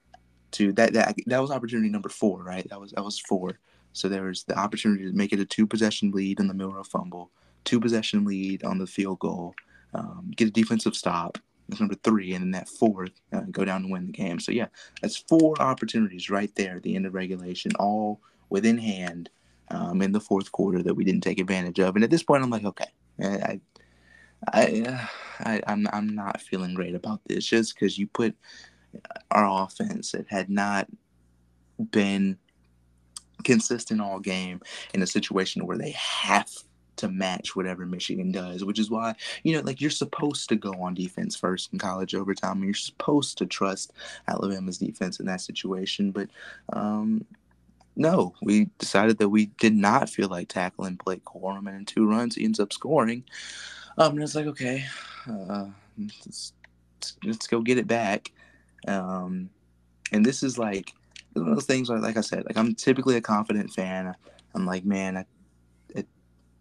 to 0.52 0.72
that. 0.72 0.92
That 0.92 1.16
that 1.26 1.40
was 1.40 1.50
opportunity 1.50 1.88
number 1.88 2.08
four, 2.08 2.42
right? 2.42 2.68
That 2.68 2.80
was 2.80 2.92
that 2.92 3.04
was 3.04 3.18
four 3.18 3.58
so 3.96 4.10
there 4.10 4.24
was 4.24 4.44
the 4.44 4.58
opportunity 4.58 5.04
to 5.04 5.16
make 5.16 5.32
it 5.32 5.40
a 5.40 5.46
two 5.46 5.66
possession 5.66 6.10
lead 6.10 6.38
in 6.38 6.48
the 6.48 6.54
Milroe 6.54 6.84
fumble, 6.84 7.30
two 7.64 7.80
possession 7.80 8.26
lead 8.26 8.62
on 8.62 8.76
the 8.76 8.86
field 8.86 9.20
goal, 9.20 9.54
um, 9.94 10.30
get 10.36 10.48
a 10.48 10.50
defensive 10.50 10.94
stop. 10.94 11.38
That's 11.66 11.80
number 11.80 11.94
three, 11.94 12.34
and 12.34 12.44
then 12.44 12.50
that 12.50 12.68
fourth, 12.68 13.12
uh, 13.32 13.40
go 13.50 13.64
down 13.64 13.84
and 13.84 13.90
win 13.90 14.06
the 14.06 14.12
game. 14.12 14.38
So 14.38 14.52
yeah, 14.52 14.66
that's 15.00 15.16
four 15.16 15.60
opportunities 15.62 16.28
right 16.28 16.54
there 16.56 16.76
at 16.76 16.82
the 16.82 16.94
end 16.94 17.06
of 17.06 17.14
regulation, 17.14 17.72
all 17.80 18.20
within 18.50 18.76
hand 18.76 19.30
um, 19.70 20.02
in 20.02 20.12
the 20.12 20.20
fourth 20.20 20.52
quarter 20.52 20.82
that 20.82 20.94
we 20.94 21.02
didn't 21.02 21.22
take 21.22 21.40
advantage 21.40 21.80
of. 21.80 21.94
And 21.94 22.04
at 22.04 22.10
this 22.10 22.22
point, 22.22 22.44
I'm 22.44 22.50
like, 22.50 22.66
okay, 22.66 22.84
I, 23.20 23.60
I, 24.52 25.08
I 25.40 25.62
I'm 25.66 25.88
I'm 25.90 26.14
not 26.14 26.42
feeling 26.42 26.74
great 26.74 26.94
about 26.94 27.22
this 27.26 27.46
just 27.46 27.74
because 27.74 27.96
you 27.96 28.06
put 28.08 28.36
our 29.30 29.64
offense 29.64 30.12
that 30.12 30.26
had 30.28 30.50
not 30.50 30.86
been 31.90 32.38
consistent 33.46 34.00
all 34.00 34.18
game 34.18 34.60
in 34.92 35.02
a 35.02 35.06
situation 35.06 35.64
where 35.66 35.78
they 35.78 35.92
have 35.92 36.50
to 36.96 37.08
match 37.08 37.54
whatever 37.54 37.86
Michigan 37.86 38.32
does, 38.32 38.64
which 38.64 38.78
is 38.78 38.90
why, 38.90 39.14
you 39.44 39.54
know, 39.54 39.60
like 39.60 39.80
you're 39.80 39.90
supposed 39.90 40.48
to 40.48 40.56
go 40.56 40.72
on 40.82 40.94
defense 40.94 41.36
first 41.36 41.72
in 41.72 41.78
college 41.78 42.14
overtime. 42.14 42.64
You're 42.64 42.74
supposed 42.74 43.38
to 43.38 43.46
trust 43.46 43.92
Alabama's 44.26 44.78
defense 44.78 45.20
in 45.20 45.26
that 45.26 45.42
situation. 45.42 46.10
But 46.10 46.28
um, 46.72 47.24
no, 47.94 48.34
we 48.42 48.68
decided 48.78 49.18
that 49.18 49.28
we 49.28 49.46
did 49.60 49.76
not 49.76 50.10
feel 50.10 50.28
like 50.28 50.48
tackling 50.48 50.98
Blake 51.04 51.24
Corum, 51.24 51.68
and 51.68 51.76
in 51.76 51.84
two 51.84 52.08
runs, 52.08 52.34
he 52.34 52.44
ends 52.44 52.58
up 52.58 52.72
scoring. 52.72 53.22
Um, 53.98 54.14
and 54.14 54.22
it's 54.22 54.34
like, 54.34 54.46
okay, 54.46 54.84
uh, 55.30 55.66
let's, 55.98 56.52
let's 57.24 57.46
go 57.46 57.60
get 57.60 57.78
it 57.78 57.86
back. 57.86 58.32
Um, 58.88 59.50
and 60.12 60.24
this 60.24 60.42
is 60.42 60.58
like 60.58 60.92
one 61.40 61.50
of 61.50 61.56
those 61.56 61.66
things 61.66 61.88
where, 61.88 61.98
like 61.98 62.16
I 62.16 62.22
said, 62.22 62.44
like 62.46 62.56
I'm 62.56 62.74
typically 62.74 63.16
a 63.16 63.20
confident 63.20 63.72
fan. 63.72 64.14
I'm 64.54 64.66
like, 64.66 64.84
man, 64.84 65.16
I, 65.16 65.24
I 65.96 66.04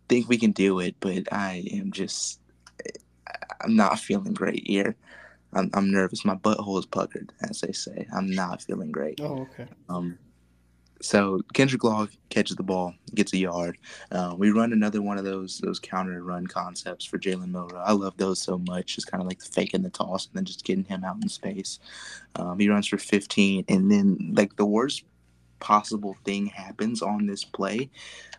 think 0.09 0.27
we 0.27 0.37
can 0.37 0.51
do 0.51 0.79
it, 0.79 0.95
but 0.99 1.31
I 1.31 1.67
am 1.73 1.91
just, 1.91 2.39
I'm 3.61 3.75
not 3.75 3.99
feeling 3.99 4.33
great 4.33 4.67
here. 4.67 4.95
I'm, 5.53 5.69
I'm 5.73 5.91
nervous. 5.91 6.25
My 6.25 6.35
butthole 6.35 6.79
is 6.79 6.85
puckered, 6.85 7.31
as 7.41 7.61
they 7.61 7.71
say. 7.71 8.07
I'm 8.13 8.29
not 8.29 8.61
feeling 8.61 8.91
great. 8.91 9.19
Oh, 9.21 9.41
okay. 9.41 9.67
Um, 9.87 10.17
so 11.01 11.41
Kendrick 11.53 11.83
Law 11.83 12.07
catches 12.29 12.55
the 12.55 12.63
ball, 12.63 12.93
gets 13.13 13.33
a 13.33 13.37
yard. 13.37 13.77
Uh, 14.11 14.33
we 14.37 14.51
run 14.51 14.73
another 14.73 15.01
one 15.01 15.17
of 15.17 15.25
those 15.25 15.59
those 15.59 15.79
counter 15.79 16.23
run 16.23 16.47
concepts 16.47 17.05
for 17.05 17.17
Jalen 17.17 17.51
Milroe. 17.51 17.81
I 17.83 17.91
love 17.91 18.17
those 18.17 18.41
so 18.41 18.57
much. 18.57 18.95
Just 18.95 19.11
kind 19.11 19.21
of 19.21 19.27
like 19.27 19.41
faking 19.41 19.83
the 19.83 19.89
toss 19.89 20.27
and 20.27 20.35
then 20.35 20.45
just 20.45 20.63
getting 20.63 20.85
him 20.85 21.03
out 21.03 21.17
in 21.21 21.29
space. 21.29 21.79
Um, 22.35 22.59
he 22.59 22.69
runs 22.69 22.87
for 22.87 22.97
15, 22.97 23.65
and 23.67 23.91
then 23.91 24.33
like 24.35 24.55
the 24.55 24.65
worst 24.65 25.03
possible 25.59 26.15
thing 26.25 26.47
happens 26.47 27.01
on 27.01 27.25
this 27.25 27.43
play. 27.43 27.89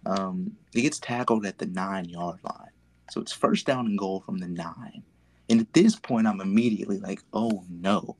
Um, 0.04 0.52
he 0.72 0.82
gets 0.82 0.98
tackled 0.98 1.46
at 1.46 1.58
the 1.58 1.66
nine 1.66 2.06
yard 2.06 2.38
line, 2.42 2.70
so 3.10 3.20
it's 3.20 3.32
first 3.32 3.66
down 3.66 3.86
and 3.86 3.98
goal 3.98 4.20
from 4.20 4.38
the 4.38 4.48
nine. 4.48 5.02
And 5.48 5.60
at 5.60 5.72
this 5.74 5.94
point, 5.94 6.26
I'm 6.26 6.40
immediately 6.40 6.98
like, 6.98 7.22
oh 7.32 7.64
no 7.68 8.16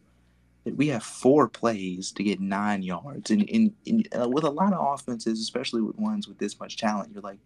we 0.75 0.89
have 0.89 1.03
four 1.03 1.49
plays 1.49 2.11
to 2.13 2.23
get 2.25 2.41
nine 2.41 2.83
yards, 2.83 3.31
and, 3.31 3.49
and, 3.51 3.73
and 3.87 4.09
uh, 4.19 4.29
with 4.29 4.45
a 4.45 4.51
lot 4.51 4.73
of 4.73 4.95
offenses, 4.95 5.41
especially 5.41 5.83
with 5.83 5.99
ones 5.99 6.27
with 6.27 6.39
this 6.39 6.59
much 6.59 6.77
talent, 6.77 7.13
you're 7.13 7.23
like, 7.23 7.39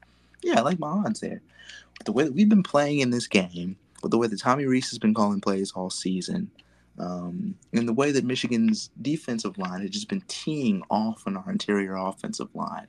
yeah, 0.43 0.59
I 0.59 0.63
like 0.63 0.79
my 0.79 0.89
odds 0.89 1.21
there. 1.21 1.43
With 1.99 2.07
the 2.07 2.13
way 2.13 2.25
that 2.25 2.35
we've 2.35 2.49
been 2.49 2.63
playing 2.63 3.01
in 3.01 3.11
this 3.11 3.27
game, 3.27 3.77
with 4.03 4.11
the 4.11 4.19
way 4.19 4.27
that 4.27 4.41
Tommy 4.41 4.65
Rees 4.65 4.89
has 4.91 4.99
been 4.99 5.15
calling 5.15 5.41
plays 5.41 5.73
all 5.73 5.91
season, 5.91 6.51
um, 6.99 7.55
and 7.73 7.89
the 7.89 7.93
way 7.93 8.11
that 8.13 8.25
Michigan's 8.25 8.91
defensive 9.01 9.59
line 9.59 9.81
has 9.83 9.91
just 9.91 10.09
been 10.09 10.23
teeing 10.29 10.83
off 10.91 11.23
on 11.27 11.37
our 11.37 11.51
interior 11.51 11.97
offensive 11.97 12.55
line, 12.55 12.87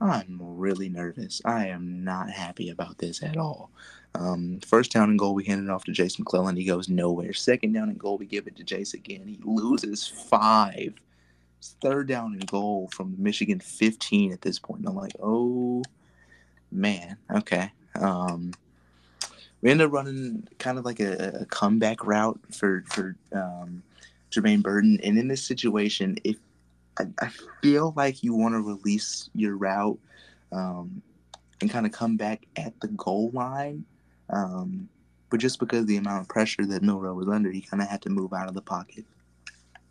I'm 0.00 0.38
really 0.40 0.88
nervous. 0.88 1.40
I 1.44 1.68
am 1.68 2.04
not 2.04 2.30
happy 2.30 2.68
about 2.68 2.98
this 2.98 3.22
at 3.22 3.36
all. 3.36 3.70
Um, 4.16 4.60
first 4.60 4.92
down 4.92 5.10
and 5.10 5.18
goal, 5.18 5.34
we 5.34 5.44
hand 5.44 5.66
it 5.66 5.70
off 5.70 5.84
to 5.84 5.92
Jason 5.92 6.22
McClellan. 6.22 6.56
He 6.56 6.64
goes 6.64 6.88
nowhere. 6.88 7.32
Second 7.32 7.72
down 7.72 7.88
and 7.88 7.98
goal, 7.98 8.16
we 8.16 8.26
give 8.26 8.46
it 8.46 8.56
to 8.56 8.64
Jase 8.64 8.94
again. 8.94 9.26
He 9.26 9.38
loses 9.42 10.06
five. 10.06 10.94
Third 11.80 12.08
down 12.08 12.34
and 12.34 12.46
goal 12.46 12.88
from 12.92 13.16
Michigan 13.18 13.58
15 13.58 14.32
at 14.32 14.42
this 14.42 14.58
point. 14.58 14.80
And 14.80 14.88
I'm 14.88 14.94
like, 14.94 15.14
oh 15.20 15.82
man, 16.70 17.16
okay. 17.34 17.72
Um, 17.98 18.52
we 19.62 19.70
end 19.70 19.80
up 19.80 19.92
running 19.92 20.46
kind 20.58 20.78
of 20.78 20.84
like 20.84 21.00
a, 21.00 21.40
a 21.40 21.46
comeback 21.46 22.04
route 22.04 22.38
for 22.50 22.84
for 22.88 23.16
um, 23.32 23.82
Jermaine 24.30 24.62
Burton. 24.62 25.00
And 25.02 25.18
in 25.18 25.28
this 25.28 25.42
situation, 25.42 26.18
if 26.22 26.36
I, 26.98 27.06
I 27.20 27.30
feel 27.62 27.94
like 27.96 28.22
you 28.22 28.34
want 28.34 28.54
to 28.54 28.60
release 28.60 29.30
your 29.34 29.56
route 29.56 29.98
um, 30.52 31.02
and 31.60 31.70
kind 31.70 31.86
of 31.86 31.92
come 31.92 32.16
back 32.16 32.46
at 32.56 32.78
the 32.80 32.88
goal 32.88 33.30
line, 33.32 33.86
um, 34.30 34.88
but 35.30 35.40
just 35.40 35.58
because 35.58 35.80
of 35.80 35.86
the 35.86 35.96
amount 35.96 36.22
of 36.22 36.28
pressure 36.28 36.64
that 36.64 36.82
Milroe 36.82 37.14
was 37.14 37.28
under, 37.28 37.50
he 37.50 37.60
kind 37.60 37.82
of 37.82 37.88
had 37.88 38.02
to 38.02 38.10
move 38.10 38.32
out 38.32 38.48
of 38.48 38.54
the 38.54 38.62
pocket 38.62 39.04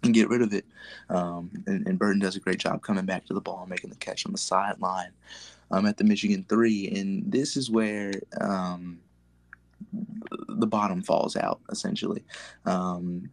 and 0.04 0.14
get 0.14 0.30
rid 0.30 0.42
of 0.42 0.54
it. 0.54 0.66
Um, 1.10 1.52
and, 1.66 1.88
and, 1.88 2.00
Burton 2.00 2.22
does 2.22 2.36
a 2.36 2.40
great 2.40 2.60
job 2.60 2.82
coming 2.82 3.06
back 3.06 3.26
to 3.26 3.34
the 3.34 3.42
ball, 3.42 3.66
making 3.70 3.90
the 3.90 3.96
catch 3.98 4.26
on 4.26 4.32
the 4.32 4.38
sideline 4.38 5.12
um, 5.72 5.86
at 5.86 5.98
the 5.98 6.04
Michigan 6.04 6.46
three. 6.48 6.90
And 6.90 7.32
this 7.32 7.58
is 7.58 7.70
where 7.70 8.14
um, 8.40 9.00
the 10.50 10.68
bottom 10.68 11.02
falls 11.02 11.36
out, 11.36 11.60
essentially. 11.70 12.24
Um, 12.66 13.30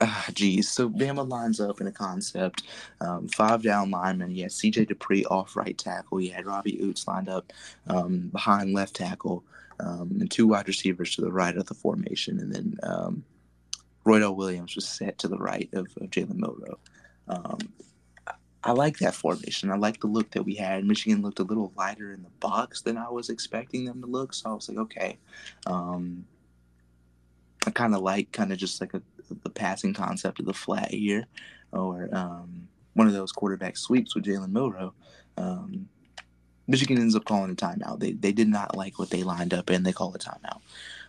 ah, 0.00 0.26
geez. 0.32 0.68
So 0.68 0.88
Bama 0.88 1.28
lines 1.28 1.60
up 1.60 1.80
in 1.80 1.86
a 1.86 1.92
concept. 1.92 2.64
Um, 3.00 3.28
five 3.28 3.62
down 3.62 3.90
linemen. 3.90 4.36
Had 4.36 4.50
CJ 4.50 4.88
Dippre 4.88 5.24
off 5.30 5.56
right 5.56 5.76
tackle. 5.76 6.18
He 6.18 6.28
had 6.28 6.46
Robbie 6.46 6.78
Ouzts 6.78 7.06
lined 7.06 7.28
up 7.28 7.52
um, 7.86 8.28
behind 8.32 8.72
left 8.72 8.96
tackle 8.96 9.44
um, 9.82 10.16
and 10.20 10.30
two 10.30 10.46
wide 10.48 10.68
receivers 10.68 11.14
to 11.14 11.22
the 11.22 11.32
right 11.32 11.56
of 11.56 11.66
the 11.66 11.74
formation, 11.74 12.38
and 12.38 12.54
then 12.54 12.76
um, 12.82 13.24
Roydell 14.06 14.36
Williams 14.36 14.74
was 14.74 14.88
set 14.88 15.18
to 15.18 15.28
the 15.28 15.38
right 15.38 15.68
of, 15.72 15.86
of 16.00 16.10
Jalen 16.10 16.36
Milroe. 16.36 16.78
Um, 17.28 17.58
I 18.62 18.72
like 18.72 18.98
that 18.98 19.14
formation. 19.14 19.70
I 19.70 19.76
like 19.76 20.00
the 20.00 20.06
look 20.06 20.30
that 20.32 20.42
we 20.42 20.54
had. 20.54 20.84
Michigan 20.84 21.22
looked 21.22 21.38
a 21.38 21.44
little 21.44 21.72
lighter 21.76 22.12
in 22.12 22.22
the 22.22 22.30
box 22.40 22.82
than 22.82 22.98
I 22.98 23.08
was 23.08 23.30
expecting 23.30 23.84
them 23.84 24.02
to 24.02 24.06
look. 24.06 24.34
So 24.34 24.50
I 24.50 24.54
was 24.54 24.68
like, 24.68 24.78
okay. 24.78 25.18
Um, 25.66 26.26
I 27.66 27.70
kind 27.70 27.94
of 27.94 28.02
like 28.02 28.32
kind 28.32 28.52
of 28.52 28.58
just 28.58 28.80
like 28.80 28.92
a, 28.94 29.02
the 29.44 29.50
passing 29.50 29.94
concept 29.94 30.40
of 30.40 30.46
the 30.46 30.52
flat 30.52 30.90
here, 30.90 31.26
or 31.72 32.08
um, 32.12 32.68
one 32.94 33.06
of 33.06 33.12
those 33.12 33.32
quarterback 33.32 33.76
sweeps 33.76 34.14
with 34.14 34.24
Jalen 34.24 34.52
Milroe. 34.52 34.94
Michigan 36.70 36.98
ends 36.98 37.16
up 37.16 37.24
calling 37.24 37.50
a 37.50 37.54
timeout. 37.54 37.98
They 37.98 38.12
they 38.12 38.30
did 38.30 38.48
not 38.48 38.76
like 38.76 38.98
what 38.98 39.10
they 39.10 39.24
lined 39.24 39.52
up 39.52 39.68
and 39.70 39.84
they 39.84 39.92
call 39.92 40.14
a 40.14 40.18
timeout. 40.18 40.60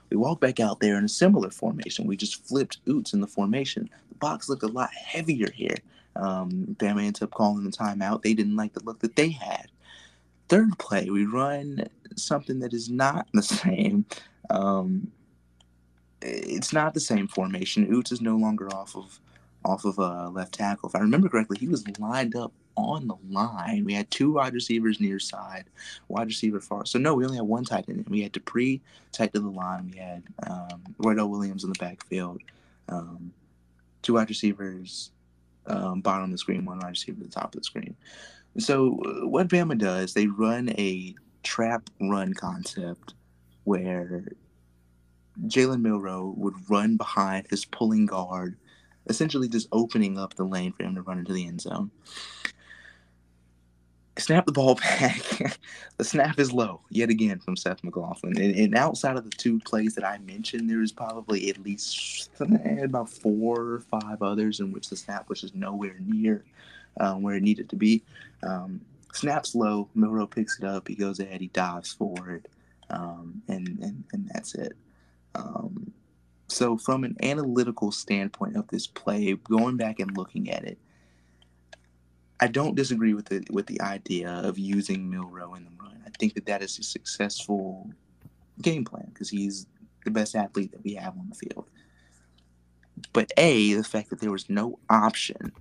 We 0.09 0.17
walk 0.17 0.41
back 0.41 0.59
out 0.59 0.79
there 0.79 0.97
in 0.97 1.05
a 1.05 1.09
similar 1.09 1.51
formation. 1.51 2.07
We 2.07 2.17
just 2.17 2.45
flipped 2.45 2.83
Ouzts 2.85 3.13
in 3.13 3.21
the 3.21 3.27
formation. 3.27 3.89
The 4.09 4.15
box 4.15 4.49
looked 4.49 4.63
a 4.63 4.67
lot 4.67 4.91
heavier 4.91 5.51
here. 5.51 5.77
Um, 6.15 6.75
Bama 6.79 7.05
ends 7.05 7.21
up 7.21 7.31
calling 7.31 7.63
the 7.63 7.71
timeout. 7.71 8.23
They 8.23 8.33
didn't 8.33 8.57
like 8.57 8.73
the 8.73 8.83
look 8.83 8.99
that 8.99 9.15
they 9.15 9.29
had. 9.29 9.67
Third 10.49 10.77
play, 10.79 11.09
we 11.09 11.25
run 11.25 11.87
something 12.17 12.59
that 12.59 12.73
is 12.73 12.89
not 12.89 13.27
the 13.33 13.43
same. 13.63 14.05
Um, 14.49 15.11
it's 16.23 16.73
not 16.73 16.95
the 16.95 16.99
same 16.99 17.27
formation. 17.27 17.87
Ouzts 17.87 18.11
is 18.11 18.21
no 18.21 18.35
longer 18.35 18.67
off 18.73 18.95
of 18.95 19.19
off 19.63 19.85
of 19.85 19.99
uh, 19.99 20.29
left 20.31 20.55
tackle. 20.55 20.89
If 20.89 20.95
I 20.95 20.99
remember 20.99 21.29
correctly, 21.29 21.59
he 21.59 21.67
was 21.67 21.87
lined 21.99 22.35
up 22.35 22.51
on 22.75 23.07
the 23.07 23.15
line. 23.29 23.85
We 23.85 23.93
had 23.93 24.09
two 24.11 24.33
wide 24.33 24.53
receivers 24.53 24.99
near 24.99 25.19
side, 25.19 25.65
wide 26.07 26.27
receiver 26.27 26.59
far. 26.59 26.85
So 26.85 26.99
no, 26.99 27.13
we 27.13 27.25
only 27.25 27.37
had 27.37 27.45
one 27.45 27.65
tight 27.65 27.85
end. 27.89 28.05
We 28.09 28.21
had 28.21 28.33
Dippre 28.33 28.81
tight 29.11 29.33
to 29.33 29.39
the 29.39 29.49
line. 29.49 29.91
We 29.91 29.97
had 29.97 30.23
um, 30.47 30.83
Williams 30.99 31.63
in 31.63 31.71
the 31.71 31.79
backfield. 31.79 32.41
Um, 32.89 33.33
two 34.01 34.15
wide 34.15 34.29
receivers, 34.29 35.11
um, 35.67 36.01
bottom 36.01 36.25
of 36.25 36.31
the 36.31 36.37
screen, 36.37 36.65
one 36.65 36.79
wide 36.79 36.89
receiver 36.89 37.21
at 37.21 37.29
the 37.29 37.33
top 37.33 37.53
of 37.53 37.61
the 37.61 37.63
screen. 37.63 37.95
So 38.57 38.99
what 39.23 39.47
Bama 39.47 39.77
does, 39.77 40.13
they 40.13 40.27
run 40.27 40.69
a 40.77 41.15
trap 41.43 41.89
run 42.01 42.33
concept 42.33 43.13
where 43.63 44.25
Jalen 45.45 45.81
Milroe 45.81 46.33
would 46.35 46.55
run 46.69 46.97
behind 46.97 47.47
his 47.49 47.63
pulling 47.63 48.05
guard, 48.05 48.57
essentially 49.07 49.47
just 49.47 49.69
opening 49.71 50.17
up 50.17 50.33
the 50.33 50.43
lane 50.43 50.73
for 50.73 50.83
him 50.83 50.95
to 50.95 51.01
run 51.01 51.19
into 51.19 51.33
the 51.33 51.47
end 51.47 51.61
zone 51.61 51.91
snap 54.17 54.45
the 54.45 54.51
ball 54.51 54.75
back. 54.99 55.57
the 55.97 56.03
snap 56.03 56.39
is 56.39 56.51
low 56.51 56.81
yet 56.89 57.09
again 57.09 57.39
from 57.39 57.55
Seth 57.55 57.83
McLaughlin. 57.83 58.37
And, 58.39 58.55
and, 58.55 58.75
outside 58.75 59.17
of 59.17 59.23
the 59.23 59.35
two 59.35 59.59
plays 59.59 59.95
that 59.95 60.03
I 60.03 60.17
mentioned, 60.19 60.69
there 60.69 60.81
is 60.81 60.91
probably 60.91 61.49
at 61.49 61.63
least 61.63 62.29
about 62.39 63.09
four 63.09 63.59
or 63.61 63.79
five 63.79 64.21
others 64.21 64.59
in 64.59 64.71
which 64.71 64.89
the 64.89 64.95
snap 64.95 65.29
was 65.29 65.41
just 65.41 65.55
nowhere 65.55 65.95
near 65.99 66.43
um, 66.99 67.21
where 67.21 67.35
it 67.35 67.43
needed 67.43 67.69
to 67.69 67.75
be. 67.75 68.03
Um, 68.43 68.81
snaps 69.13 69.55
low, 69.55 69.89
Milroe 69.95 70.27
picks 70.27 70.59
it 70.59 70.65
up, 70.65 70.87
he 70.87 70.95
goes 70.95 71.19
ahead, 71.19 71.41
he 71.41 71.47
dives 71.47 71.93
forward, 71.93 72.47
um, 72.89 73.41
and, 73.47 73.67
and, 73.81 74.03
and 74.11 74.29
that's 74.33 74.55
it. 74.55 74.73
Um, 75.35 75.93
so, 76.47 76.77
from 76.77 77.05
an 77.05 77.15
analytical 77.23 77.91
standpoint 77.91 78.57
of 78.57 78.67
this 78.67 78.85
play, 78.85 79.33
going 79.35 79.77
back 79.77 80.01
and 80.01 80.17
looking 80.17 80.49
at 80.51 80.65
it, 80.65 80.77
I 82.41 82.47
don't 82.47 82.75
disagree 82.75 83.13
with 83.13 83.25
the 83.25 83.45
with 83.51 83.67
the 83.67 83.79
idea 83.81 84.29
of 84.43 84.57
using 84.57 85.09
Milroe 85.09 85.53
in 85.53 85.63
the 85.63 85.71
run. 85.79 86.01
I 86.05 86.09
think 86.17 86.33
that 86.33 86.47
that 86.47 86.63
is 86.63 86.79
a 86.79 86.83
successful 86.83 87.89
game 88.61 88.83
plan 88.83 89.09
because 89.13 89.29
he's 89.29 89.67
the 90.03 90.11
best 90.11 90.35
athlete 90.35 90.71
that 90.71 90.83
we 90.83 90.95
have 90.95 91.13
on 91.17 91.29
the 91.29 91.35
field. 91.35 91.69
But 93.13 93.31
a 93.37 93.73
the 93.73 93.83
fact 93.83 94.09
that 94.09 94.19
there 94.19 94.31
was 94.31 94.49
no 94.49 94.79
option, 94.89 95.51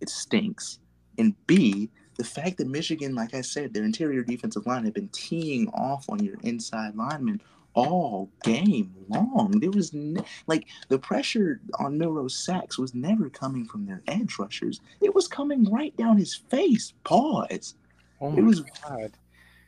it 0.00 0.10
stinks. 0.10 0.78
And 1.18 1.34
b 1.46 1.90
the 2.16 2.24
fact 2.24 2.58
that 2.58 2.66
Michigan, 2.66 3.14
like 3.14 3.32
I 3.32 3.40
said, 3.40 3.72
their 3.72 3.84
interior 3.84 4.22
defensive 4.22 4.66
line 4.66 4.84
had 4.84 4.92
been 4.92 5.08
teeing 5.08 5.68
off 5.68 6.04
on 6.10 6.22
your 6.22 6.36
inside 6.42 6.94
linemen 6.94 7.40
all 7.74 8.30
game 8.42 8.94
long. 9.08 9.52
There 9.60 9.70
was 9.70 9.92
ne- 9.92 10.22
like 10.46 10.66
the 10.88 10.98
pressure 10.98 11.60
on 11.78 11.98
Milroe's 11.98 12.36
sacks 12.36 12.78
was 12.78 12.94
never 12.94 13.28
coming 13.30 13.66
from 13.66 13.86
their 13.86 14.02
edge 14.06 14.38
rushers. 14.38 14.80
It 15.00 15.14
was 15.14 15.28
coming 15.28 15.70
right 15.70 15.96
down 15.96 16.18
his 16.18 16.34
face. 16.34 16.92
Pause. 17.04 17.74
Oh 18.20 18.36
it 18.36 18.42
was 18.42 18.60
God. 18.60 19.12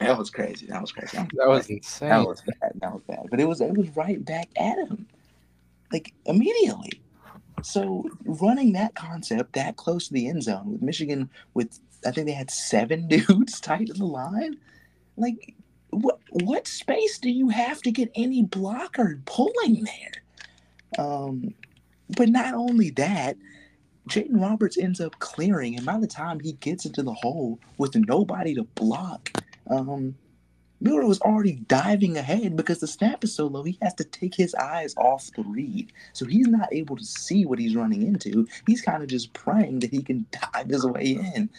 That 0.00 0.18
was 0.18 0.30
crazy. 0.30 0.66
That 0.66 0.80
was 0.80 0.90
crazy. 0.92 1.16
That 1.16 1.48
was, 1.48 1.58
was 1.58 1.66
that 1.68 1.74
insane. 1.74 2.24
was 2.24 2.42
bad. 2.42 2.72
That 2.80 2.92
was 2.92 3.02
bad. 3.06 3.26
But 3.30 3.40
it 3.40 3.46
was 3.46 3.60
it 3.60 3.76
was 3.76 3.88
right 3.96 4.22
back 4.24 4.48
at 4.56 4.78
him, 4.78 5.06
like 5.92 6.12
immediately. 6.26 7.00
So 7.62 8.04
running 8.24 8.72
that 8.72 8.94
concept 8.94 9.52
that 9.52 9.76
close 9.76 10.08
to 10.08 10.14
the 10.14 10.28
end 10.28 10.42
zone 10.42 10.72
with 10.72 10.82
Michigan, 10.82 11.30
with 11.54 11.78
I 12.06 12.10
think 12.10 12.26
they 12.26 12.32
had 12.32 12.50
seven 12.50 13.06
dudes 13.08 13.60
tight 13.60 13.86
to 13.88 13.92
the 13.92 14.04
line. 14.04 14.56
Like, 15.16 15.54
what 15.92 16.18
what 16.30 16.66
space 16.66 17.18
do 17.18 17.30
you 17.30 17.50
have 17.50 17.82
to 17.82 17.90
get 17.90 18.10
any 18.14 18.42
blocker 18.42 19.20
pulling 19.26 19.84
there? 19.84 21.04
Um, 21.04 21.54
but 22.16 22.28
not 22.28 22.54
only 22.54 22.90
that, 22.90 23.36
Jaden 24.08 24.40
Roberts 24.40 24.78
ends 24.78 25.00
up 25.00 25.18
clearing, 25.18 25.76
and 25.76 25.86
by 25.86 25.98
the 25.98 26.06
time 26.06 26.40
he 26.40 26.52
gets 26.52 26.86
into 26.86 27.02
the 27.02 27.12
hole 27.12 27.58
with 27.78 27.94
nobody 27.94 28.54
to 28.54 28.64
block, 28.64 29.30
um, 29.70 30.16
Miller 30.80 31.06
was 31.06 31.20
already 31.20 31.52
diving 31.68 32.16
ahead 32.16 32.56
because 32.56 32.80
the 32.80 32.88
snap 32.88 33.22
is 33.22 33.34
so 33.34 33.46
low. 33.46 33.62
He 33.62 33.78
has 33.82 33.94
to 33.94 34.04
take 34.04 34.34
his 34.34 34.54
eyes 34.54 34.94
off 34.96 35.30
the 35.36 35.44
read, 35.44 35.92
so 36.14 36.24
he's 36.24 36.48
not 36.48 36.72
able 36.72 36.96
to 36.96 37.04
see 37.04 37.44
what 37.44 37.58
he's 37.58 37.76
running 37.76 38.02
into. 38.02 38.48
He's 38.66 38.82
kind 38.82 39.02
of 39.02 39.08
just 39.08 39.32
praying 39.34 39.80
that 39.80 39.90
he 39.90 40.02
can 40.02 40.26
dive 40.52 40.68
his 40.68 40.86
way 40.86 41.18
in. 41.36 41.50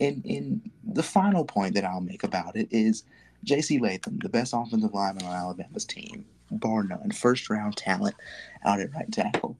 And 0.00 0.24
and 0.24 0.70
the 0.84 1.02
final 1.02 1.44
point 1.44 1.74
that 1.74 1.84
I'll 1.84 2.00
make 2.00 2.22
about 2.22 2.56
it 2.56 2.68
is 2.70 3.04
J.C. 3.44 3.78
Latham, 3.78 4.18
the 4.18 4.28
best 4.28 4.52
offensive 4.54 4.92
lineman 4.92 5.24
on 5.24 5.34
Alabama's 5.34 5.84
team, 5.84 6.24
bar 6.50 6.82
none, 6.82 7.10
first 7.10 7.48
round 7.48 7.76
talent 7.76 8.14
out 8.64 8.80
at 8.80 8.92
right 8.94 9.10
tackle. 9.10 9.56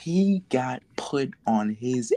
He 0.00 0.42
got 0.50 0.82
put 0.96 1.32
on 1.46 1.70
his 1.70 2.12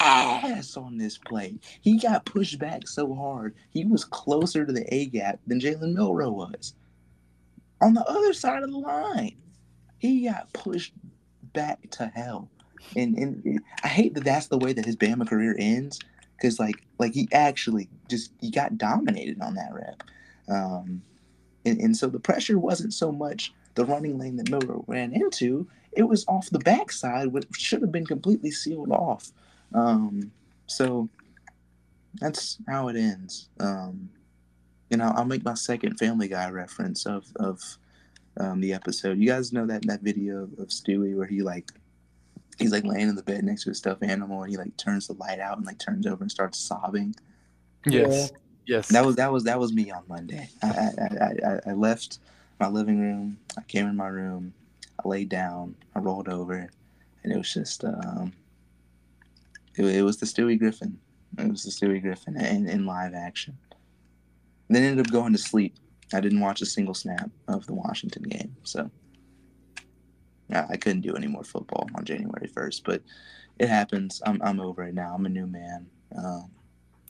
ass 0.00 0.76
on 0.76 0.98
this 0.98 1.18
play. 1.18 1.58
He 1.80 1.98
got 1.98 2.24
pushed 2.24 2.58
back 2.58 2.88
so 2.88 3.14
hard, 3.14 3.54
he 3.70 3.84
was 3.84 4.04
closer 4.04 4.64
to 4.64 4.72
the 4.72 4.92
A 4.94 5.06
gap 5.06 5.40
than 5.46 5.60
Jalen 5.60 5.94
Milroe 5.94 6.30
was. 6.30 6.74
On 7.82 7.94
the 7.94 8.04
other 8.04 8.32
side 8.32 8.62
of 8.62 8.70
the 8.70 8.78
line, 8.78 9.36
he 9.98 10.24
got 10.24 10.52
pushed 10.52 10.92
back 11.52 11.90
to 11.92 12.06
hell. 12.14 12.50
And, 12.96 13.16
and 13.16 13.60
I 13.84 13.88
hate 13.88 14.14
that 14.14 14.24
that's 14.24 14.48
the 14.48 14.58
way 14.58 14.72
that 14.72 14.86
his 14.86 14.96
Bama 14.96 15.28
career 15.28 15.54
ends 15.58 16.00
because 16.40 16.58
like 16.58 16.82
like 16.98 17.12
he 17.12 17.28
actually 17.32 17.88
just 18.08 18.32
he 18.40 18.50
got 18.50 18.78
dominated 18.78 19.40
on 19.40 19.54
that 19.54 19.72
rep. 19.72 20.02
Um, 20.48 21.02
and, 21.64 21.78
and 21.80 21.96
so 21.96 22.08
the 22.08 22.18
pressure 22.18 22.58
wasn't 22.58 22.94
so 22.94 23.12
much 23.12 23.52
the 23.74 23.84
running 23.84 24.18
lane 24.18 24.36
that 24.36 24.50
Milroe 24.50 24.84
ran 24.88 25.12
into, 25.12 25.68
it 25.92 26.02
was 26.02 26.24
off 26.26 26.50
the 26.50 26.58
backside, 26.58 27.28
which 27.28 27.46
should 27.52 27.82
have 27.82 27.92
been 27.92 28.06
completely 28.06 28.50
sealed 28.50 28.90
off. 28.90 29.30
Um, 29.74 30.32
so 30.66 31.08
that's 32.14 32.58
how 32.68 32.88
it 32.88 32.96
ends. 32.96 33.48
Um, 33.60 34.08
you 34.88 34.96
know, 34.96 35.12
I'll 35.14 35.24
make 35.24 35.44
my 35.44 35.54
second 35.54 35.98
Family 35.98 36.28
Guy 36.28 36.50
reference 36.50 37.06
of 37.06 37.26
of 37.36 37.60
um, 38.38 38.60
the 38.60 38.72
episode. 38.72 39.18
You 39.18 39.28
guys 39.28 39.52
know 39.52 39.66
that 39.66 39.86
that 39.86 40.00
video 40.00 40.44
of 40.58 40.68
Stewie 40.68 41.16
where 41.16 41.26
he 41.26 41.42
like 41.42 41.70
he's 42.60 42.72
like 42.72 42.84
laying 42.84 43.08
in 43.08 43.16
the 43.16 43.22
bed 43.22 43.42
next 43.44 43.64
to 43.64 43.70
a 43.70 43.74
stuffed 43.74 44.02
animal 44.04 44.42
and 44.42 44.50
he 44.50 44.56
like 44.56 44.76
turns 44.76 45.06
the 45.06 45.14
light 45.14 45.40
out 45.40 45.56
and 45.56 45.66
like 45.66 45.78
turns 45.78 46.06
over 46.06 46.22
and 46.22 46.30
starts 46.30 46.58
sobbing. 46.58 47.14
Yes. 47.86 48.30
Yes. 48.66 48.88
That 48.88 49.04
was 49.04 49.16
that 49.16 49.32
was 49.32 49.44
that 49.44 49.58
was 49.58 49.72
me 49.72 49.90
on 49.90 50.02
Monday. 50.08 50.48
I 50.62 50.68
I, 50.68 50.90
I, 51.00 51.50
I- 51.54 51.60
I 51.70 51.72
left 51.72 52.18
my 52.60 52.68
living 52.68 53.00
room. 53.00 53.38
I 53.58 53.62
came 53.62 53.86
in 53.86 53.96
my 53.96 54.08
room. 54.08 54.52
I 55.04 55.08
laid 55.08 55.28
down. 55.30 55.74
I 55.96 55.98
rolled 55.98 56.28
over, 56.28 56.70
and 57.24 57.32
it 57.32 57.36
was 57.38 57.52
just 57.52 57.84
um. 57.84 58.32
It, 59.76 59.84
it 59.86 60.02
was 60.02 60.18
the 60.18 60.26
Stewie 60.26 60.58
Griffin. 60.58 60.98
It 61.38 61.48
was 61.50 61.62
the 61.64 61.70
Stewie 61.70 62.02
Griffin 62.02 62.36
in, 62.38 62.68
in 62.68 62.84
live 62.86 63.14
action. 63.14 63.56
Then 64.68 64.82
ended 64.82 65.06
up 65.06 65.12
going 65.12 65.32
to 65.32 65.38
sleep. 65.38 65.74
I 66.12 66.20
didn't 66.20 66.40
watch 66.40 66.60
a 66.60 66.66
single 66.66 66.92
snap 66.94 67.30
of 67.48 67.66
the 67.66 67.72
Washington 67.74 68.24
game, 68.24 68.54
so 68.64 68.80
yeah, 68.80 68.88
I 70.52 70.76
couldn't 70.76 71.02
do 71.02 71.14
any 71.14 71.26
more 71.26 71.44
football 71.44 71.88
on 71.94 72.04
January 72.04 72.48
first. 72.48 72.84
But 72.84 73.02
it 73.58 73.68
happens. 73.68 74.20
I'm 74.26 74.40
I'm 74.42 74.60
over 74.60 74.82
it 74.84 74.94
now. 74.94 75.14
I'm 75.14 75.26
a 75.26 75.28
new 75.28 75.46
man. 75.46 75.86
Um, 76.16 76.50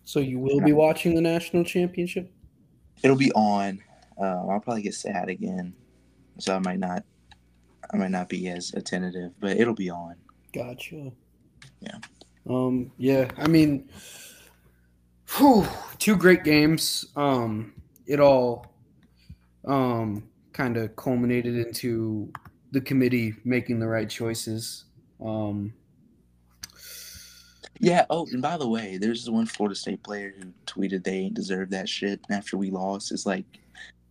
So 0.05 0.21
you 0.21 0.39
will 0.39 0.61
be 0.61 0.73
watching 0.73 1.15
the 1.15 1.21
national 1.21 1.65
championship? 1.65 2.31
it'll 3.03 3.17
be 3.17 3.33
on. 3.33 3.81
Uh, 4.21 4.47
I'll 4.49 4.61
probably 4.61 4.83
get 4.83 4.93
sad 4.95 5.31
again, 5.31 5.73
so 6.39 6.55
I 6.55 6.59
might 6.59 6.79
not. 6.79 7.05
I 7.93 7.97
might 7.97 8.11
not 8.11 8.29
be 8.29 8.49
as 8.49 8.75
attentive, 8.75 9.33
but 9.41 9.57
it'll 9.57 9.75
be 9.75 9.89
on. 9.91 10.17
Gotcha. 10.53 11.11
Yeah. 11.81 11.97
Um. 12.49 12.93
Yeah. 12.99 13.31
I 13.39 13.49
mean, 13.49 13.89
whew, 15.37 15.67
two 15.99 16.17
great 16.17 16.45
games. 16.45 17.07
Um. 17.17 17.73
It 18.07 18.19
all, 18.19 18.67
um, 19.65 20.25
kind 20.53 20.77
of 20.77 20.97
culminated 20.97 21.55
into 21.65 22.33
the 22.73 22.81
committee 22.81 23.35
making 23.45 23.79
the 23.81 23.89
right 23.89 24.09
choices. 24.09 24.85
Um. 25.25 25.73
Yeah. 27.79 28.05
Oh, 28.11 28.27
and 28.33 28.43
by 28.43 28.57
the 28.59 28.69
way, 28.69 28.99
there's 28.99 29.25
this 29.25 29.31
one 29.31 29.47
Florida 29.47 29.75
State 29.75 30.03
player 30.03 30.35
who 30.39 30.53
tweeted 30.67 31.03
they 31.05 31.15
ain't 31.17 31.35
deserve 31.35 31.71
that 31.71 31.89
shit 31.89 32.21
after 32.31 32.57
we 32.57 32.71
lost. 32.71 33.11
It's 33.13 33.27
like, 33.27 33.45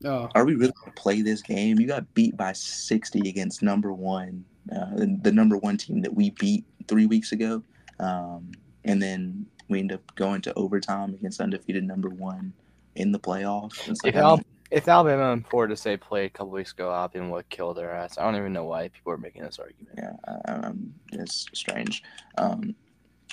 Oh. 0.06 0.30
are 0.34 0.46
we 0.46 0.56
really 0.56 0.74
gonna 0.80 0.94
play 0.94 1.22
this 1.22 1.42
game? 1.42 1.80
You 1.80 1.86
got 1.88 2.12
beat 2.14 2.36
by 2.38 2.54
60 2.54 3.28
against 3.30 3.62
number 3.62 3.94
one, 3.94 4.44
uh, 4.72 4.96
the, 4.96 5.20
the 5.22 5.32
number 5.32 5.58
one 5.58 5.78
team 5.78 6.02
that 6.02 6.14
we 6.14 6.32
beat 6.32 6.66
three 6.88 7.06
weeks 7.06 7.32
ago, 7.32 7.62
um, 8.00 8.50
and 8.86 9.02
then 9.02 9.46
we 9.68 9.80
end 9.80 9.92
up 9.92 10.16
going 10.16 10.42
to 10.42 10.54
overtime 10.56 11.14
against 11.14 11.40
undefeated 11.42 11.84
number 11.84 12.10
one 12.10 12.52
in 12.96 13.12
the 13.12 13.20
playoffs. 13.20 13.88
It's 13.88 14.04
like, 14.04 14.16
If 14.16 14.22
Al- 14.22 14.42
if 14.72 14.88
Alabama 14.88 15.32
and 15.34 15.48
Florida 15.48 15.76
State 15.76 16.02
played 16.02 16.28
a 16.28 16.30
couple 16.30 16.52
weeks 16.52 16.72
ago, 16.72 16.92
Alabama 16.92 17.32
would 17.32 17.50
kill 17.50 17.74
their 17.74 17.94
ass. 17.94 18.18
I 18.18 18.24
don't 18.24 18.36
even 18.36 18.54
know 18.54 18.66
why 18.66 18.90
people 18.90 19.12
are 19.14 19.18
making 19.18 19.44
this 19.44 19.60
argument. 19.60 19.98
yeah, 19.98 20.14
I, 20.28 20.52
I'm 20.68 20.94
it's 21.12 21.48
strange. 21.54 22.04
Um, 22.38 22.76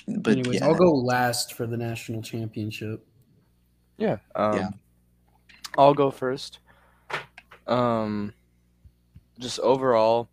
but 0.07 0.33
Anyways, 0.33 0.61
yeah, 0.61 0.67
I'll 0.67 0.75
go 0.75 0.91
last 0.91 1.53
for 1.53 1.67
the 1.67 1.77
national 1.77 2.21
championship. 2.21 3.05
Yeah. 3.97 4.17
Um, 4.35 4.55
Yeah. 4.55 4.69
I'll 5.77 5.93
go 5.93 6.11
first. 6.11 6.59
Um, 7.67 8.33
just 9.37 9.59
overall, 9.59 10.29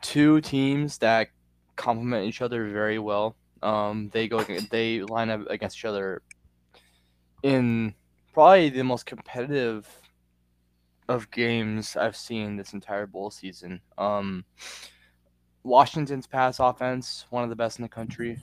two 0.00 0.40
teams 0.40 0.98
that 0.98 1.28
complement 1.76 2.26
each 2.26 2.40
other 2.40 2.68
very 2.70 2.98
well. 2.98 3.36
Um, 3.62 4.10
they 4.12 4.28
go 4.28 4.42
they 4.42 5.02
line 5.02 5.30
up 5.30 5.48
against 5.50 5.78
each 5.78 5.84
other 5.84 6.22
in 7.42 7.94
probably 8.32 8.70
the 8.70 8.82
most 8.82 9.06
competitive 9.06 9.88
of 11.08 11.30
games 11.30 11.96
I've 11.96 12.16
seen 12.16 12.56
this 12.56 12.72
entire 12.72 13.06
bowl 13.06 13.30
season. 13.30 13.80
Um, 13.98 14.44
Washington's 15.62 16.26
pass 16.26 16.60
offense, 16.60 17.26
one 17.30 17.44
of 17.44 17.50
the 17.50 17.56
best 17.56 17.78
in 17.78 17.82
the 17.82 17.88
country. 17.88 18.38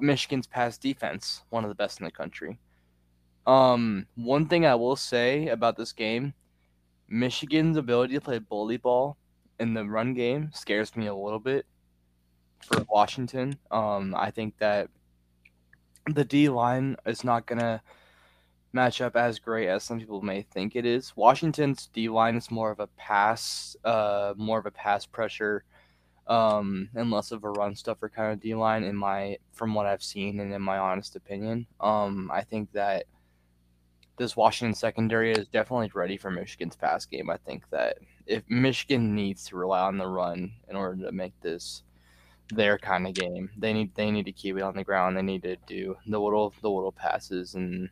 Michigan's 0.00 0.46
pass 0.46 0.78
defense, 0.78 1.42
one 1.50 1.64
of 1.64 1.68
the 1.68 1.74
best 1.74 2.00
in 2.00 2.04
the 2.04 2.10
country. 2.10 2.58
Um, 3.46 4.06
one 4.14 4.46
thing 4.46 4.64
I 4.64 4.74
will 4.74 4.96
say 4.96 5.48
about 5.48 5.76
this 5.76 5.92
game, 5.92 6.32
Michigan's 7.08 7.76
ability 7.76 8.14
to 8.14 8.20
play 8.20 8.38
bully 8.38 8.78
ball 8.78 9.18
in 9.60 9.74
the 9.74 9.84
run 9.84 10.14
game 10.14 10.50
scares 10.54 10.96
me 10.96 11.06
a 11.06 11.14
little 11.14 11.38
bit 11.38 11.66
for 12.62 12.84
Washington. 12.88 13.58
Um, 13.70 14.14
I 14.16 14.30
think 14.30 14.56
that 14.58 14.88
the 16.06 16.24
D 16.24 16.48
line 16.48 16.96
is 17.04 17.24
not 17.24 17.46
gonna 17.46 17.82
match 18.74 19.00
up 19.00 19.16
as 19.16 19.38
great 19.38 19.68
as 19.68 19.84
some 19.84 19.98
people 19.98 20.20
may 20.20 20.42
think 20.42 20.76
it 20.76 20.84
is. 20.84 21.12
Washington's 21.16 21.88
D 21.92 22.08
line 22.08 22.36
is 22.36 22.50
more 22.50 22.70
of 22.70 22.80
a 22.80 22.88
pass, 22.88 23.76
uh, 23.84 24.34
more 24.36 24.58
of 24.58 24.66
a 24.66 24.70
pass 24.70 25.06
pressure, 25.06 25.64
um, 26.26 26.88
and 26.94 27.10
less 27.10 27.32
of 27.32 27.44
a 27.44 27.50
run 27.50 27.74
stuffer 27.74 28.08
kind 28.08 28.32
of 28.32 28.40
D 28.40 28.54
line 28.54 28.84
in 28.84 28.96
my 28.96 29.38
from 29.52 29.74
what 29.74 29.86
I've 29.86 30.02
seen 30.02 30.40
and 30.40 30.52
in 30.52 30.62
my 30.62 30.78
honest 30.78 31.16
opinion. 31.16 31.66
Um, 31.80 32.30
I 32.32 32.42
think 32.42 32.72
that 32.72 33.04
this 34.16 34.36
Washington 34.36 34.74
secondary 34.74 35.32
is 35.32 35.48
definitely 35.48 35.90
ready 35.94 36.16
for 36.16 36.30
Michigan's 36.30 36.76
pass 36.76 37.04
game. 37.04 37.30
I 37.30 37.36
think 37.38 37.68
that 37.70 37.98
if 38.26 38.42
Michigan 38.48 39.14
needs 39.14 39.44
to 39.46 39.56
rely 39.56 39.80
on 39.80 39.98
the 39.98 40.06
run 40.06 40.52
in 40.68 40.76
order 40.76 41.04
to 41.04 41.12
make 41.12 41.38
this 41.40 41.82
their 42.50 42.78
kind 42.78 43.06
of 43.06 43.14
game, 43.14 43.50
they 43.56 43.72
need 43.72 43.94
they 43.94 44.10
need 44.10 44.26
to 44.26 44.32
keep 44.32 44.56
it 44.56 44.62
on 44.62 44.76
the 44.76 44.84
ground. 44.84 45.16
They 45.16 45.22
need 45.22 45.42
to 45.42 45.56
do 45.66 45.96
the 46.06 46.18
little 46.18 46.54
the 46.62 46.70
little 46.70 46.92
passes 46.92 47.54
and 47.54 47.88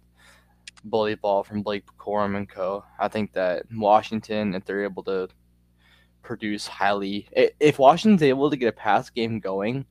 bully 0.85 1.15
ball 1.15 1.43
from 1.43 1.63
Blake 1.63 1.85
Corum 1.99 2.37
and 2.37 2.49
co. 2.49 2.85
I 2.99 3.09
think 3.09 3.33
that 3.33 3.65
Washington, 3.75 4.55
if 4.55 4.65
they're 4.65 4.85
able 4.85 5.03
to 5.05 5.29
produce 6.23 6.67
highly, 6.67 7.29
if 7.61 7.79
Washington's 7.79 8.23
able 8.23 8.51
to 8.51 8.57
get 8.57 8.69
a 8.69 8.73
pass 8.73 9.11
game 9.11 9.41
going, 9.41 9.85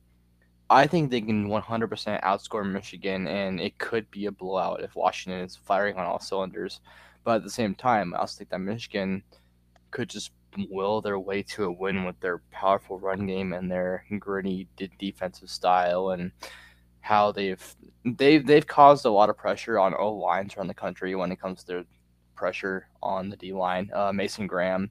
I 0.70 0.86
think 0.86 1.10
they 1.10 1.20
can 1.20 1.48
100% 1.48 2.22
outscore 2.22 2.70
Michigan, 2.70 3.28
and 3.28 3.60
it 3.60 3.76
could 3.78 4.10
be 4.10 4.26
a 4.26 4.32
blowout 4.32 4.82
if 4.82 4.96
Washington 4.96 5.44
is 5.44 5.56
firing 5.56 5.96
on 5.96 6.06
all 6.06 6.18
cylinders. 6.18 6.80
But 7.24 7.36
at 7.36 7.44
the 7.44 7.50
same 7.50 7.74
time, 7.74 8.14
I 8.14 8.18
also 8.18 8.38
think 8.38 8.50
that 8.50 8.58
Michigan 8.58 9.22
could 9.90 10.08
just 10.08 10.32
will 10.70 11.00
their 11.00 11.18
way 11.18 11.42
to 11.42 11.64
a 11.64 11.72
win 11.72 12.04
with 12.04 12.18
their 12.20 12.38
powerful 12.50 12.98
run 12.98 13.26
game 13.26 13.52
and 13.52 13.70
their 13.70 14.04
gritty 14.18 14.66
defensive 14.98 15.50
style. 15.50 16.10
And 16.10 16.32
how 17.02 17.32
they've 17.32 17.76
they've 18.04 18.46
they've 18.46 18.66
caused 18.66 19.04
a 19.04 19.10
lot 19.10 19.28
of 19.28 19.36
pressure 19.36 19.78
on 19.78 19.94
O 19.94 20.12
lines 20.12 20.56
around 20.56 20.68
the 20.68 20.74
country 20.74 21.14
when 21.14 21.30
it 21.30 21.40
comes 21.40 21.62
to 21.64 21.84
pressure 22.34 22.88
on 23.02 23.28
the 23.28 23.36
D 23.36 23.52
line. 23.52 23.90
Uh, 23.92 24.12
Mason 24.12 24.46
Graham, 24.46 24.90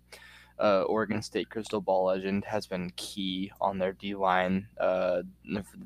uh, 0.59 0.83
Oregon 0.83 1.21
State 1.21 1.49
crystal 1.49 1.81
ball 1.81 2.05
legend, 2.05 2.45
has 2.45 2.67
been 2.67 2.91
key 2.95 3.51
on 3.59 3.79
their 3.79 3.93
D 3.93 4.13
line 4.13 4.67
uh, 4.79 5.23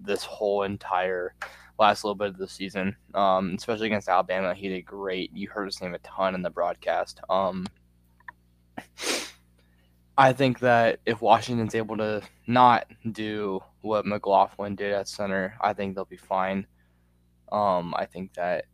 this 0.03 0.23
whole 0.23 0.63
entire 0.63 1.33
last 1.79 2.03
little 2.03 2.15
bit 2.15 2.29
of 2.29 2.37
the 2.37 2.47
season, 2.47 2.95
um, 3.13 3.53
especially 3.57 3.87
against 3.87 4.09
Alabama. 4.09 4.53
He 4.53 4.69
did 4.69 4.85
great. 4.85 5.31
You 5.33 5.49
heard 5.49 5.65
his 5.65 5.81
name 5.81 5.93
a 5.93 5.99
ton 5.99 6.35
in 6.35 6.41
the 6.41 6.49
broadcast. 6.49 7.19
Um, 7.29 7.65
I 10.17 10.31
think 10.31 10.59
that 10.59 10.99
if 11.05 11.21
Washington's 11.21 11.75
able 11.75 11.97
to 11.97 12.21
not 12.47 12.87
do 13.11 13.61
what 13.85 14.05
McLaughlin 14.05 14.75
did 14.75 14.91
at 14.91 15.07
center, 15.07 15.55
I 15.61 15.73
think 15.73 15.95
they'll 15.95 16.05
be 16.05 16.17
fine. 16.17 16.67
Um, 17.51 17.93
I 17.95 18.05
think 18.05 18.33
that 18.33 18.65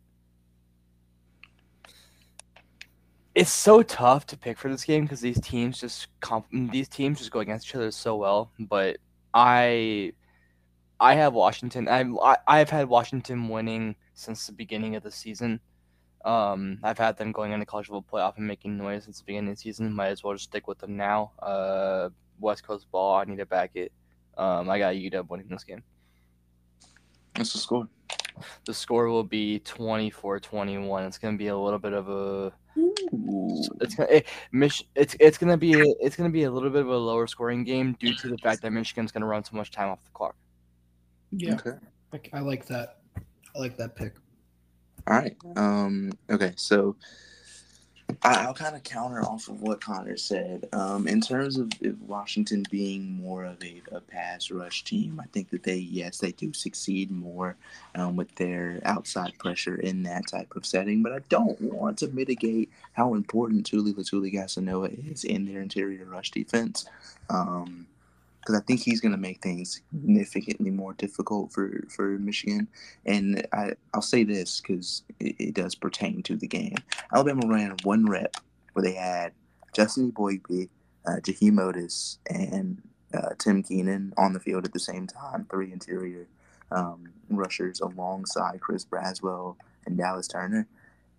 it's 3.34 3.50
so 3.50 3.82
tough 3.82 4.26
to 4.26 4.36
pick 4.36 4.58
for 4.58 4.70
this 4.70 4.84
game 4.84 5.04
because 5.04 5.20
these 5.20 5.40
teams 5.40 5.80
just 5.80 6.08
comp- 6.20 6.50
these 6.70 6.88
teams 6.88 7.18
just 7.18 7.30
go 7.30 7.40
against 7.40 7.68
each 7.68 7.74
other 7.74 7.90
so 7.90 8.16
well. 8.16 8.52
But 8.58 8.98
I 9.32 10.12
I 11.00 11.14
have 11.14 11.32
Washington. 11.34 11.88
I'm 11.88 12.18
I, 12.20 12.36
I've 12.46 12.70
had 12.70 12.88
Washington 12.88 13.48
winning 13.48 13.96
since 14.14 14.46
the 14.46 14.52
beginning 14.52 14.96
of 14.96 15.02
the 15.02 15.10
season. 15.10 15.60
Um, 16.24 16.78
I've 16.82 16.98
had 16.98 17.16
them 17.16 17.32
going 17.32 17.52
into 17.52 17.66
college 17.66 17.88
football 17.88 18.04
playoff 18.20 18.36
and 18.36 18.46
making 18.46 18.76
noise 18.76 19.04
since 19.04 19.18
the 19.18 19.24
beginning 19.24 19.50
of 19.50 19.56
the 19.56 19.62
season. 19.62 19.92
Might 19.92 20.08
as 20.08 20.22
well 20.22 20.34
just 20.34 20.44
stick 20.44 20.68
with 20.68 20.78
them 20.78 20.96
now. 20.96 21.32
Uh, 21.40 22.10
West 22.38 22.64
Coast 22.64 22.90
ball. 22.90 23.16
I 23.16 23.24
need 23.24 23.38
to 23.38 23.46
back 23.46 23.72
it. 23.74 23.92
Um, 24.36 24.68
I 24.70 24.78
got 24.78 24.94
UW 24.94 25.28
winning 25.28 25.48
this 25.48 25.64
game. 25.64 25.82
What's 27.36 27.52
the 27.52 27.58
score? 27.58 27.88
The 28.64 28.74
score 28.74 29.08
will 29.08 29.24
be 29.24 29.60
24-21. 29.64 31.06
It's 31.06 31.18
going 31.18 31.34
to 31.34 31.38
be 31.38 31.48
a 31.48 31.56
little 31.56 31.78
bit 31.78 31.92
of 31.92 32.08
a 32.08 32.52
Ooh. 32.78 33.64
it's 33.80 33.94
gonna 33.94 34.08
it, 34.08 34.26
Mich- 34.52 34.88
it's 34.94 35.14
it's 35.20 35.36
gonna 35.36 35.58
be 35.58 35.74
a, 35.74 35.94
it's 36.00 36.16
gonna 36.16 36.30
be 36.30 36.44
a 36.44 36.50
little 36.50 36.70
bit 36.70 36.80
of 36.80 36.88
a 36.88 36.96
lower 36.96 37.26
scoring 37.26 37.64
game 37.64 37.94
due 38.00 38.14
to 38.14 38.28
the 38.28 38.38
fact 38.38 38.62
that 38.62 38.70
Michigan's 38.70 39.12
gonna 39.12 39.26
run 39.26 39.44
so 39.44 39.56
much 39.56 39.70
time 39.70 39.90
off 39.90 40.02
the 40.04 40.10
clock. 40.12 40.34
Yeah, 41.32 41.54
Okay. 41.54 41.76
I, 42.32 42.38
I 42.38 42.40
like 42.40 42.66
that. 42.66 43.00
I 43.16 43.58
like 43.58 43.76
that 43.76 43.94
pick. 43.94 44.14
All 45.06 45.14
right. 45.18 45.36
Um. 45.56 46.12
Okay. 46.30 46.52
So 46.56 46.96
I, 48.24 48.44
I'll 48.44 48.54
kind 48.54 48.76
of 48.76 48.82
counter 48.84 49.22
off 49.22 49.48
of 49.48 49.62
what 49.62 49.80
Connor 49.80 50.16
said. 50.16 50.68
Um. 50.72 51.08
In 51.08 51.20
terms 51.20 51.58
of 51.58 51.72
Washington 52.06 52.64
being 52.70 53.12
more 53.20 53.44
of 53.44 53.62
a, 53.62 53.82
a 53.92 54.00
pass 54.00 54.50
rush 54.50 54.84
team, 54.84 55.20
I 55.22 55.26
think 55.32 55.50
that 55.50 55.64
they 55.64 55.76
yes 55.76 56.18
they 56.18 56.32
do 56.32 56.52
succeed 56.52 57.10
more 57.10 57.56
um, 57.94 58.16
with 58.16 58.34
their 58.36 58.80
outside 58.84 59.32
pressure 59.38 59.76
in 59.76 60.04
that 60.04 60.28
type 60.28 60.54
of 60.56 60.66
setting. 60.66 61.02
But 61.02 61.12
I 61.12 61.20
don't 61.28 61.60
want 61.60 61.98
to 61.98 62.08
mitigate 62.08 62.70
how 62.92 63.14
important 63.14 63.66
Tuli 63.66 63.92
Letuligasenoa 63.92 65.12
is 65.12 65.24
in 65.24 65.46
their 65.46 65.60
interior 65.62 66.04
rush 66.04 66.30
defense. 66.30 66.86
Um. 67.30 67.86
Because 68.42 68.60
I 68.60 68.64
think 68.64 68.80
he's 68.80 69.00
going 69.00 69.12
to 69.12 69.18
make 69.18 69.40
things 69.40 69.80
significantly 69.92 70.70
more 70.70 70.94
difficult 70.94 71.52
for, 71.52 71.84
for 71.88 72.18
Michigan. 72.18 72.66
And 73.06 73.46
I, 73.52 73.74
I'll 73.94 74.02
say 74.02 74.24
this 74.24 74.60
because 74.60 75.04
it, 75.20 75.36
it 75.38 75.54
does 75.54 75.76
pertain 75.76 76.24
to 76.24 76.36
the 76.36 76.48
game. 76.48 76.74
Alabama 77.14 77.46
ran 77.46 77.76
one 77.84 78.04
rep 78.06 78.36
where 78.72 78.82
they 78.82 78.94
had 78.94 79.32
Justin 79.72 80.10
Eboigbe, 80.10 80.68
uh, 81.06 81.20
Jaheim 81.20 81.58
Oatis, 81.60 82.18
and 82.28 82.82
uh, 83.14 83.30
Tim 83.38 83.62
Keenan 83.62 84.12
on 84.16 84.32
the 84.32 84.40
field 84.40 84.64
at 84.64 84.72
the 84.72 84.80
same 84.80 85.06
time, 85.06 85.46
three 85.48 85.72
interior 85.72 86.26
um, 86.72 87.12
rushers 87.30 87.80
alongside 87.80 88.60
Chris 88.60 88.84
Braswell 88.84 89.56
and 89.86 89.96
Dallas 89.96 90.26
Turner. 90.26 90.66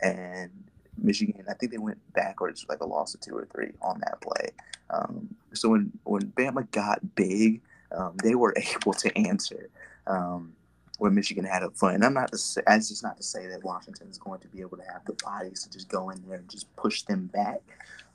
And 0.02 0.52
Michigan, 0.98 1.46
I 1.50 1.54
think 1.54 1.72
they 1.72 1.78
went 1.78 2.00
backwards 2.14 2.66
like 2.70 2.82
a 2.82 2.86
loss 2.86 3.14
of 3.14 3.22
two 3.22 3.36
or 3.36 3.48
three 3.52 3.72
on 3.82 4.00
that 4.00 4.22
play. 4.22 4.50
Um, 4.90 5.36
so 5.54 5.70
when, 5.70 5.92
when 6.04 6.32
Bama 6.32 6.70
got 6.72 7.16
big, 7.16 7.62
um, 7.92 8.16
they 8.24 8.36
were 8.36 8.54
able 8.76 8.94
to 8.94 9.18
answer. 9.18 9.70
Um, 10.08 10.54
where 11.00 11.12
Michigan 11.12 11.44
had 11.44 11.64
a 11.64 11.72
front. 11.72 11.96
And 11.96 12.06
I'm 12.06 12.14
not 12.14 12.32
to 12.32 12.38
say, 12.38 12.62
that's 12.66 12.90
just 12.90 13.04
not 13.04 13.18
to 13.18 13.24
say 13.24 13.48
that 13.48 13.64
Washington 13.64 14.08
is 14.10 14.18
going 14.18 14.40
to 14.42 14.48
be 14.48 14.62
able 14.62 14.78
to 14.78 14.84
have 14.84 15.04
the 15.06 15.14
bodies 15.24 15.64
to 15.64 15.70
just 15.70 15.90
go 15.90 16.12
in 16.12 16.24
there 16.26 16.38
and 16.38 16.50
just 16.50 16.74
push 16.76 17.02
them 17.02 17.30
back. 17.34 17.62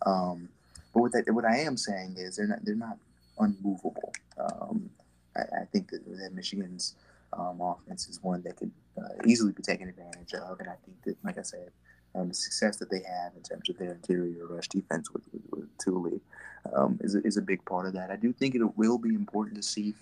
Um, 0.07 0.49
but 0.95 1.01
what 1.01 1.13
that, 1.13 1.31
what 1.35 1.45
I 1.45 1.59
am 1.59 1.77
saying 1.77 2.15
is 2.17 2.37
they're 2.37 2.47
not 2.47 2.65
they're 2.65 2.75
not 2.75 2.97
unmovable. 3.39 4.13
Um, 4.39 4.91
I, 5.37 5.41
I 5.41 5.65
think 5.73 5.91
that, 5.91 6.05
that 6.19 6.33
Michigan's 6.35 6.95
um, 7.33 7.61
offense 7.61 8.09
is 8.09 8.23
one 8.23 8.43
that 8.43 8.57
could 8.57 8.71
uh, 8.97 9.09
easily 9.27 9.53
be 9.53 9.63
taken 9.63 9.89
advantage 9.89 10.35
of, 10.35 10.61
and 10.61 10.69
I 10.69 10.75
think 10.85 11.03
that, 11.05 11.17
like 11.25 11.39
I 11.39 11.43
said, 11.43 11.71
um, 12.15 12.29
the 12.29 12.35
success 12.35 12.77
that 12.79 12.91
they 12.91 13.03
have 13.03 13.33
in 13.37 13.43
terms 13.43 13.69
of 13.69 13.79
their 13.79 13.93
interior 13.93 14.47
rush 14.47 14.69
defense 14.69 15.11
with, 15.13 15.25
with, 15.33 15.43
with 15.51 15.79
Tuli 15.79 16.21
um, 16.75 16.99
is, 17.03 17.15
is 17.15 17.37
a 17.37 17.43
big 17.43 17.65
part 17.65 17.87
of 17.87 17.93
that. 17.95 18.11
I 18.11 18.17
do 18.17 18.33
think 18.33 18.55
it 18.55 18.77
will 18.77 18.99
be 18.99 19.15
important 19.15 19.57
to 19.57 19.63
see 19.63 19.95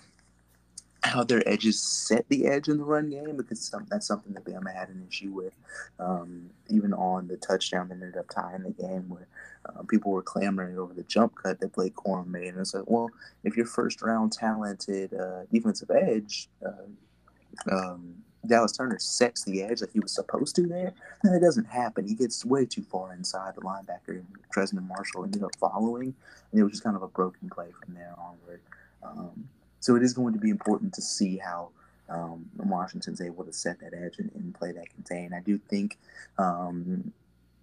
how 1.03 1.23
their 1.23 1.47
edges 1.49 1.81
set 1.81 2.29
the 2.29 2.47
edge 2.47 2.69
in 2.69 2.79
the 2.79 2.85
run 2.85 3.11
game 3.11 3.37
because 3.37 3.61
some, 3.61 3.87
that's 3.89 4.07
something 4.07 4.33
that 4.33 4.45
Bama 4.45 4.75
had 4.75 4.89
an 4.89 5.07
issue 5.09 5.31
with, 5.31 5.55
um, 6.01 6.51
even 6.69 6.93
on 6.93 7.29
the 7.29 7.37
touchdown 7.37 7.89
that 7.89 7.95
ended 7.95 8.17
up 8.17 8.29
tying 8.29 8.63
the 8.63 8.71
game, 8.71 9.09
where 9.09 9.27
uh, 9.67 9.83
people 9.89 10.11
were 10.11 10.23
clamoring 10.23 10.79
over 10.79 10.95
the 10.95 11.05
jump 11.05 11.35
cut 11.41 11.61
that 11.61 11.73
Blake 11.73 11.95
Corum 11.95 12.27
made, 12.27 12.49
and 12.49 12.59
it's 12.59 12.75
like, 12.75 12.89
well, 12.89 13.11
if 13.45 13.57
your 13.57 13.67
first 13.67 14.03
round 14.03 14.33
talented 14.33 15.15
uh, 15.15 15.45
defensive 15.53 15.91
edge, 15.91 16.49
uh, 16.65 17.71
um, 17.71 18.17
Dallas 18.47 18.73
Turner 18.73 18.99
sets 18.99 19.45
the 19.45 19.63
edge 19.63 19.81
like 19.81 19.93
he 19.93 20.01
was 20.01 20.13
supposed 20.13 20.57
to 20.57 20.67
there, 20.67 20.93
then 21.23 21.35
it 21.35 21.41
doesn't 21.41 21.67
happen. 21.67 22.07
He 22.07 22.15
gets 22.15 22.45
way 22.45 22.65
too 22.65 22.83
far 22.83 23.13
inside 23.13 23.55
the 23.55 23.63
linebacker. 23.63 24.09
and 24.09 24.27
Trezmen 24.55 24.87
Marshall 24.87 25.25
ended 25.25 25.43
up 25.43 25.55
following, 25.59 26.15
and 26.51 26.61
it 26.61 26.63
was 26.63 26.73
just 26.73 26.85
kind 26.85 26.97
of 26.97 27.03
a 27.03 27.09
broken 27.09 27.49
play 27.49 27.69
from 27.85 27.95
there 27.95 28.15
onward. 28.19 28.61
Um, 29.03 29.49
so 29.81 29.97
it 29.97 30.03
is 30.03 30.13
going 30.13 30.35
to 30.35 30.41
be 30.41 30.51
important 30.51 30.95
to 30.95 31.03
see 31.03 31.37
how 31.37 31.71
um, 32.09 32.47
Washington's 32.57 33.21
able 33.21 33.45
to 33.45 33.53
set 33.53 33.81
that 33.81 33.95
edge 33.95 34.19
and, 34.19 34.31
and 34.35 34.55
play 34.55 34.73
that 34.73 34.91
contain. 34.91 35.33
I 35.33 35.41
do 35.41 35.59
think 35.59 35.99
um, 36.39 37.13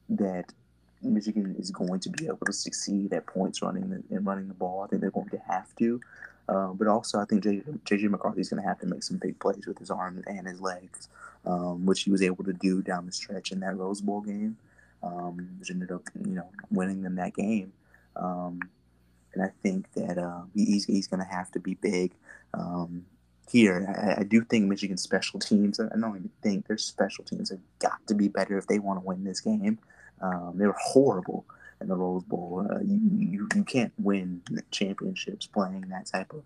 that 0.10 0.46
Michigan 1.02 1.56
is 1.60 1.72
going 1.72 2.00
to 2.02 2.10
be 2.10 2.28
able 2.28 2.46
to 2.46 2.54
succeed 2.54 3.14
at 3.14 3.26
points 3.26 3.62
running 3.62 4.04
and 4.10 4.26
running 4.26 4.48
the 4.48 4.54
ball. 4.54 4.84
I 4.84 4.88
think 4.88 5.02
they're 5.02 5.12
going 5.12 5.30
to 5.30 5.42
have 5.48 5.76
to. 5.78 6.00
Uh, 6.50 6.68
but 6.74 6.88
also, 6.88 7.20
I 7.20 7.26
think 7.26 7.44
JJ 7.44 8.10
McCarthy 8.10 8.42
is 8.42 8.50
going 8.50 8.62
to 8.62 8.68
have 8.68 8.80
to 8.80 8.88
make 8.88 9.04
some 9.04 9.18
big 9.18 9.40
plays 9.40 9.66
with 9.66 9.80
his 9.80 9.90
arms 9.90 10.24
and 10.28 10.48
his 10.48 10.60
legs, 10.60 11.08
um, 11.46 11.86
which 11.86 12.04
he 12.04 12.12
was 12.12 12.22
able 12.22 12.44
to 12.44 12.54
do 12.54 12.82
down 12.82 13.06
the 13.06 13.12
stretch 13.12 13.52
in 13.52 13.62
that 13.62 13.78
Rose 13.78 14.02
Bowl 14.02 14.22
game, 14.22 14.58
um, 15.02 15.50
which 15.60 15.72
ended 15.72 15.92
up, 15.92 16.04
you 16.20 16.36
know, 16.36 16.50
winning 16.70 17.02
them 17.02 17.16
that 17.16 17.34
game. 17.34 17.72
Um, 18.16 18.60
and 19.34 19.44
I 19.44 19.52
think 19.64 19.92
that 19.94 20.18
uh, 20.18 20.42
he's, 20.54 20.86
he's 20.86 21.08
going 21.08 21.22
to 21.22 21.30
have 21.30 21.50
to 21.52 21.60
be 21.60 21.76
big 21.76 22.12
um, 22.54 23.06
here. 23.50 23.88
I, 23.98 24.22
I, 24.22 24.24
do 24.24 24.44
think 24.44 24.66
Michigan's 24.66 25.02
special 25.02 25.40
teams, 25.40 25.80
I 25.80 25.88
don't 25.98 26.16
even 26.16 26.30
think 26.44 26.68
their 26.68 26.78
special 26.78 27.24
teams 27.24 27.50
have 27.50 27.60
got 27.80 28.06
to 28.08 28.14
be 28.14 28.28
better 28.28 28.58
if 28.58 28.68
they 28.68 28.80
want 28.80 29.00
to 29.00 29.06
win 29.06 29.24
this 29.24 29.40
game. 29.40 29.80
Um, 30.22 30.54
they 30.56 30.68
were 30.68 30.76
horrible 30.78 31.46
in 31.84 31.90
the 31.90 31.96
Rose 31.96 32.24
Bowl. 32.24 32.66
Uh, 32.70 32.80
you, 32.80 33.00
you, 33.18 33.48
you 33.56 33.64
can't 33.64 33.94
win 33.98 34.42
championships 34.72 35.46
playing 35.46 35.82
that 35.90 36.08
type 36.08 36.34
of 36.34 36.44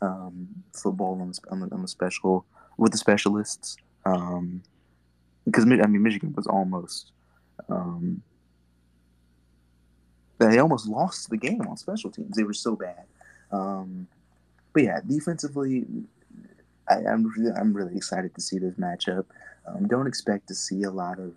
um, 0.00 0.48
football 0.72 1.20
on 1.20 1.28
the, 1.30 1.40
on, 1.50 1.60
the, 1.60 1.74
on 1.74 1.82
the 1.82 1.88
special 1.88 2.44
with 2.76 2.92
the 2.92 2.98
specialists. 2.98 3.76
Um, 4.04 4.62
because 5.44 5.64
I 5.64 5.86
mean, 5.86 6.02
Michigan 6.02 6.34
was 6.36 6.46
almost 6.46 7.12
um, 7.68 8.22
they 10.38 10.58
almost 10.58 10.86
lost 10.86 11.30
the 11.30 11.36
game 11.36 11.62
on 11.68 11.76
special 11.76 12.10
teams. 12.10 12.36
They 12.36 12.44
were 12.44 12.52
so 12.52 12.76
bad. 12.76 13.04
Um, 13.50 14.06
but 14.72 14.84
yeah, 14.84 15.00
defensively, 15.06 15.84
I, 16.88 16.96
I'm, 16.96 17.32
I'm 17.56 17.72
really 17.72 17.96
excited 17.96 18.34
to 18.34 18.40
see 18.40 18.58
this 18.58 18.74
matchup. 18.74 19.24
Um, 19.68 19.86
don't 19.86 20.06
expect 20.06 20.48
to 20.48 20.54
see 20.54 20.82
a 20.84 20.90
lot 20.90 21.18
of 21.18 21.34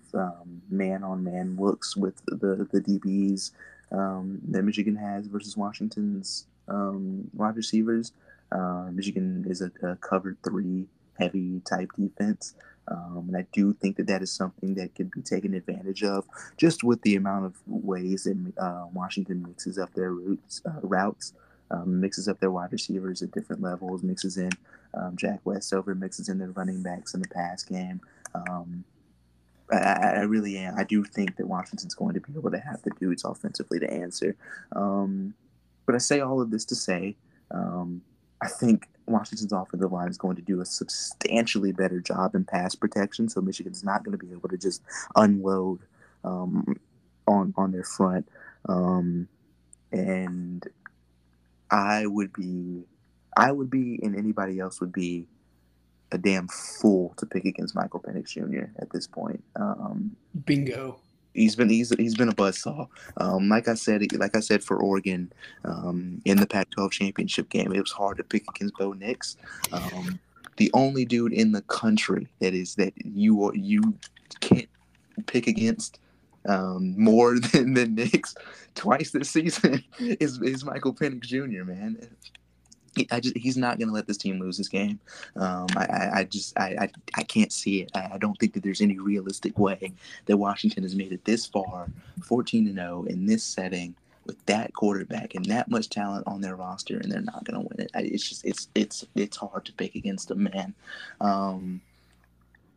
man 0.70 1.04
on 1.04 1.24
man 1.24 1.58
looks 1.60 1.98
with 1.98 2.24
the 2.26 2.68
the 2.72 2.82
DBs 2.82 3.52
um, 3.92 4.40
that 4.50 4.64
Michigan 4.64 4.96
has 4.96 5.28
versus 5.28 5.58
Washington's 5.58 6.46
um, 6.68 7.30
wide 7.34 7.56
receivers. 7.56 8.14
Uh, 8.52 8.90
Michigan 8.92 9.46
is 9.48 9.62
a, 9.62 9.72
a 9.86 9.96
cover 9.98 10.38
three 10.44 10.88
heavy 11.20 11.62
type 11.62 11.90
defense. 11.98 12.56
Um, 12.88 13.26
and 13.28 13.38
I 13.38 13.46
do 13.54 13.74
think 13.74 13.98
that 13.98 14.08
that 14.08 14.22
is 14.22 14.32
something 14.32 14.74
that 14.76 14.96
can 14.96 15.12
be 15.14 15.22
taken 15.22 15.54
advantage 15.54 16.04
of, 16.04 16.26
just 16.58 16.84
with 16.84 17.02
the 17.04 17.16
amount 17.16 17.46
of 17.46 17.56
ways 17.68 18.24
that 18.24 18.54
uh, 18.58 18.86
Washington 18.92 19.44
mixes 19.48 19.78
up 19.78 19.94
their 19.94 20.12
routes, 20.12 20.62
uh, 20.66 20.80
routes, 20.82 21.34
um, 21.70 22.02
mixes 22.02 22.28
up 22.28 22.40
their 22.40 22.52
wide 22.52 22.72
receivers 22.72 23.22
at 23.22 23.32
different 23.32 23.62
levels, 23.62 24.04
mixes 24.04 24.38
in 24.38 24.50
um, 24.94 25.16
Jack 25.16 25.40
Westover, 25.46 25.96
mixes 25.96 26.28
in 26.28 26.40
their 26.40 26.50
running 26.50 26.82
backs 26.82 27.14
in 27.14 27.22
the 27.22 27.30
pass 27.30 27.64
game. 27.64 28.02
Um, 28.36 28.84
I, 29.72 29.78
I, 29.78 30.22
really 30.22 30.58
am. 30.58 30.78
I 30.78 30.84
do 30.84 31.04
think 31.04 31.38
that 31.38 31.48
Washington's 31.48 31.96
going 31.96 32.14
to 32.14 32.20
be 32.20 32.34
able 32.36 32.52
to 32.52 32.60
have 32.60 32.82
the 32.82 32.92
dudes 33.00 33.24
offensively 33.24 33.80
to 33.80 33.92
answer. 33.92 34.36
Um, 34.74 35.34
but 35.86 35.96
I 35.96 36.00
say 36.00 36.20
all 36.20 36.42
of 36.42 36.52
this 36.52 36.66
to 36.66 36.76
say, 36.76 37.16
um, 37.52 38.02
I 38.42 38.48
think 38.48 38.88
Washington's 39.06 39.54
offensive 39.54 39.92
line 39.92 40.10
is 40.10 40.18
going 40.18 40.36
to 40.36 40.42
do 40.42 40.62
a 40.62 40.66
substantially 40.66 41.72
better 41.72 42.00
job 42.00 42.36
in 42.36 42.44
pass 42.44 42.76
protection. 42.76 43.30
So 43.30 43.42
Michigan's 43.42 43.84
not 43.84 44.04
going 44.04 44.18
to 44.18 44.24
be 44.24 44.32
able 44.32 44.50
to 44.50 44.58
just 44.58 44.82
unload 45.16 45.80
um, 46.24 46.80
on 47.28 47.54
on 47.58 47.72
their 47.72 47.84
front. 47.84 48.28
Um, 48.68 49.28
and 49.92 50.68
I 51.70 52.06
would 52.06 52.34
be, 52.34 52.84
I 53.36 53.52
would 53.52 53.70
be, 53.70 54.00
and 54.04 54.16
anybody 54.16 54.60
else 54.60 54.80
would 54.82 54.92
be 54.92 55.28
a 56.12 56.18
damn 56.18 56.48
fool 56.48 57.14
to 57.18 57.26
pick 57.26 57.46
against 57.46 57.76
Michael 57.76 58.00
Penix 58.00 58.30
Jr. 58.30 58.66
at 58.80 58.90
this 58.92 59.08
point. 59.08 59.44
Um, 59.56 60.16
Bingo. 60.46 61.00
he's 61.34 61.56
been 61.56 61.70
he's 61.70 61.90
he's 61.98 62.16
been 62.16 62.30
a 62.30 62.34
buzzsaw. 62.34 62.88
Um, 63.18 63.50
like 63.50 63.68
I 63.68 63.76
said, 63.76 64.12
like 64.14 64.36
I 64.36 64.40
said 64.40 64.64
for 64.64 64.78
Oregon 64.78 65.32
um, 65.66 66.22
in 66.26 66.38
the 66.38 66.48
Pac-12 66.48 66.92
championship 66.92 67.50
game, 67.50 67.74
it 67.74 67.80
was 67.80 67.92
hard 67.92 68.18
to 68.18 68.24
pick 68.24 68.44
against 68.50 68.76
Bo 68.78 68.94
Nix. 68.94 69.38
Um, 69.72 70.20
the 70.58 70.70
only 70.74 71.06
dude 71.06 71.34
in 71.34 71.52
the 71.52 71.62
country 71.64 72.28
that 72.40 72.54
is 72.54 72.76
that 72.76 72.94
you 73.04 73.44
are, 73.46 73.56
you 73.56 73.82
can't 74.42 74.70
pick 75.26 75.48
against 75.48 76.00
um, 76.48 76.94
more 77.02 77.40
than 77.52 77.74
than 77.74 77.96
Nix 77.96 78.36
twice 78.76 79.12
this 79.12 79.30
season 79.30 79.84
is 80.00 80.42
is 80.42 80.66
Michael 80.66 80.94
Penix 80.94 81.22
Jr. 81.22 81.64
Man. 81.64 81.98
I 83.10 83.20
just 83.20 83.38
he's 83.38 83.58
not 83.58 83.80
gonna 83.80 83.94
let 83.94 84.08
this 84.08 84.18
team 84.18 84.40
lose 84.40 84.58
this 84.58 84.68
game. 84.68 85.00
Um, 85.36 85.68
I, 85.78 86.10
I, 86.14 86.24
just 86.26 86.58
I, 86.60 86.76
I, 86.82 86.90
I 87.16 87.24
can't 87.24 87.52
see 87.52 87.82
it. 87.82 87.92
I, 87.96 88.12
I 88.14 88.18
don't 88.18 88.38
think 88.38 88.54
that 88.54 88.64
there's 88.64 88.82
any 88.82 89.00
realistic 89.00 89.58
way 89.58 89.94
that 90.26 90.38
Washington 90.38 90.84
has 90.84 90.96
made 90.96 91.14
it 91.14 91.24
this 91.24 91.46
far, 91.46 91.88
14 92.24 92.66
to 92.66 92.74
0 92.74 93.06
in 93.08 93.26
this 93.26 93.44
setting 93.44 93.96
with 94.26 94.46
that 94.46 94.74
quarterback 94.74 95.36
and 95.36 95.46
that 95.46 95.70
much 95.70 95.90
talent 95.90 96.28
on 96.28 96.42
their 96.42 96.56
roster, 96.56 96.98
and 96.98 97.12
they're 97.12 97.22
not 97.22 97.46
gonna 97.46 97.62
win 97.62 97.80
it. 97.80 97.92
I, 97.96 98.02
it's 98.02 98.28
just 98.28 98.46
it's 98.46 98.68
it's 98.76 99.06
it's 99.16 99.38
hard 99.38 99.66
to 99.66 99.74
pick 99.74 99.96
against 99.96 100.28
them, 100.28 100.44
man. 100.44 100.74
Um, 101.22 101.82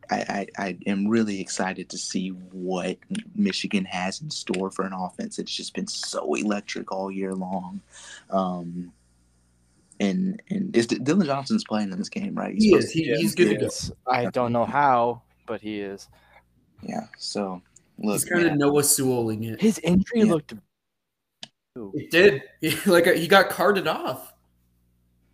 I, 0.09 0.47
I, 0.57 0.65
I 0.65 0.77
am 0.85 1.07
really 1.07 1.41
excited 1.41 1.89
to 1.89 1.97
see 1.97 2.29
what 2.29 2.97
Michigan 3.35 3.85
has 3.85 4.21
in 4.21 4.29
store 4.29 4.71
for 4.71 4.85
an 4.85 4.93
offense. 4.93 5.39
It's 5.39 5.55
just 5.55 5.73
been 5.73 5.87
so 5.87 6.35
electric 6.35 6.91
all 6.91 7.11
year 7.11 7.33
long. 7.33 7.81
Um, 8.29 8.91
and 9.99 10.41
and 10.49 10.75
is 10.75 10.87
Dillon 10.87 11.25
Johnson's 11.25 11.63
playing 11.63 11.91
in 11.91 11.97
this 11.97 12.09
game, 12.09 12.35
right? 12.35 12.55
He 12.55 12.69
supposed 12.69 12.87
is. 12.87 12.91
He, 12.91 13.09
Yeah. 13.09 13.15
he's 13.17 13.35
good 13.35 13.49
to 13.49 13.55
go. 13.55 13.61
Yes. 13.63 13.91
I 14.07 14.25
don't 14.27 14.51
know 14.51 14.65
how, 14.65 15.21
but 15.45 15.61
he 15.61 15.79
is. 15.79 16.07
Yeah. 16.81 17.07
So 17.17 17.61
look, 17.99 18.15
He's 18.15 18.25
kind 18.25 18.41
of 18.43 18.47
man, 18.51 18.57
Noah 18.59 18.83
Sewelling 18.83 19.43
it. 19.43 19.61
His 19.61 19.79
injury 19.79 20.21
Yeah. 20.21 20.25
looked. 20.25 20.53
It 21.93 22.11
did. 22.11 22.43
He, 22.61 22.75
like 22.89 23.05
he 23.05 23.27
got 23.27 23.49
carted 23.49 23.87
off. 23.87 24.33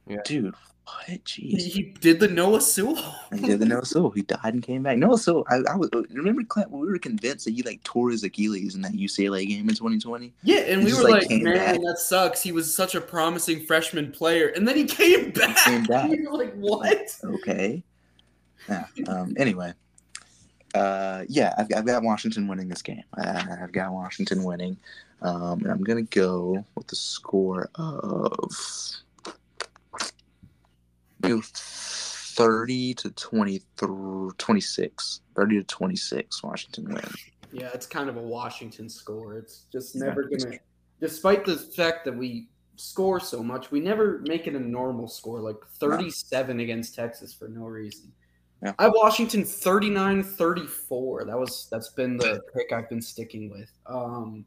Yeah. 0.08 0.18
dude, 0.26 0.56
what? 0.86 1.06
He, 1.08 1.18
Jeez. 1.56 1.62
he 1.62 1.84
did 2.00 2.20
the 2.20 2.28
Noah 2.28 2.62
Sewell. 2.62 3.16
He 3.34 3.42
did 3.42 3.60
the 3.60 3.66
Noah 3.66 3.86
Sewell. 3.86 4.10
He 4.12 4.24
died 4.24 4.54
and 4.54 4.64
came 4.64 4.84
back. 4.84 4.98
Noah 4.98 5.18
Sewell, 5.18 5.46
I, 5.50 5.58
I 5.72 5.76
was 5.76 5.90
remember 6.12 6.44
Clint 6.44 6.72
when 6.72 6.82
we 6.82 6.88
were 6.88 6.98
convinced 6.98 7.46
that 7.46 7.52
he 7.54 7.64
like 7.64 7.84
tore 7.84 8.10
his 8.10 8.24
Achilles 8.24 8.76
in 8.76 8.82
that 8.82 8.94
UCLA 8.94 9.48
game 9.48 9.70
in 9.70 9.76
2020. 9.76 10.34
Yeah, 10.44 10.58
and 10.60 10.82
He 10.82 10.88
we 10.88 10.94
were 10.94 11.10
like, 11.10 11.30
like, 11.30 11.42
man, 11.42 11.56
back." 11.56 11.82
that 11.82 12.00
sucks. 12.00 12.42
He 12.42 12.52
was 12.52 12.74
such 12.74 12.96
a 12.96 13.02
promising 13.02 13.66
freshman 13.66 14.12
player, 14.12 14.48
and 14.50 14.68
then 14.68 14.76
he 14.76 14.86
came 14.86 15.32
back. 15.32 15.56
came 15.58 15.84
back. 15.86 16.10
We 16.10 16.26
were 16.28 16.38
like, 16.38 16.54
what? 16.56 17.16
Okay. 17.24 17.84
Yeah. 18.70 18.86
Um, 19.08 19.36
anyway, 19.38 19.74
uh, 20.76 21.24
yeah, 21.28 21.54
I've, 21.58 21.68
I've 21.76 21.86
got 21.86 22.04
Washington 22.04 22.48
winning 22.48 22.70
this 22.70 22.82
game. 22.82 23.04
I, 23.18 23.46
I've 23.62 23.72
got 23.72 23.92
Washington 23.92 24.44
winning, 24.44 24.78
um, 25.22 25.62
and 25.62 25.72
I'm 25.72 25.84
gonna 25.84 26.04
go 26.04 26.64
with 26.76 26.88
the 26.88 26.96
score 26.96 27.70
of 27.76 28.52
go 31.22 31.42
30 31.44 32.94
to 32.96 33.12
20 33.12 33.62
26 34.38 35.22
30 35.36 35.58
to 35.58 35.64
26 35.64 36.44
washington 36.44 36.94
wins 36.94 37.16
Yeah, 37.52 37.70
it's 37.74 37.86
kind 37.86 38.08
of 38.08 38.16
a 38.16 38.22
Washington 38.22 38.88
score. 38.88 39.36
It's 39.38 39.66
just 39.72 39.96
Yeah. 39.96 40.06
never 40.06 40.24
gonna, 40.24 40.58
despite 41.02 41.44
the 41.44 41.58
fact 41.58 42.06
that 42.06 42.16
we 42.16 42.48
score 42.78 43.20
so 43.20 43.44
much, 43.44 43.72
we 43.72 43.82
never 43.82 44.24
make 44.26 44.48
it 44.48 44.56
a 44.56 44.60
normal 44.60 45.10
score 45.10 45.42
like 45.42 45.58
37 45.80 46.62
against 46.62 46.96
Texas 46.96 47.34
for 47.34 47.50
no 47.50 47.66
reason. 47.66 48.14
Yeah. 48.64 48.74
I 48.80 48.84
have 48.84 48.94
Washington 48.96 49.44
39 49.44 50.24
34. 50.24 51.26
That 51.26 51.38
was 51.38 51.68
that's 51.70 51.90
been 51.90 52.16
the 52.16 52.42
pick 52.56 52.72
I've 52.72 52.88
been 52.88 53.02
sticking 53.02 53.50
with. 53.52 53.70
Um 53.86 54.46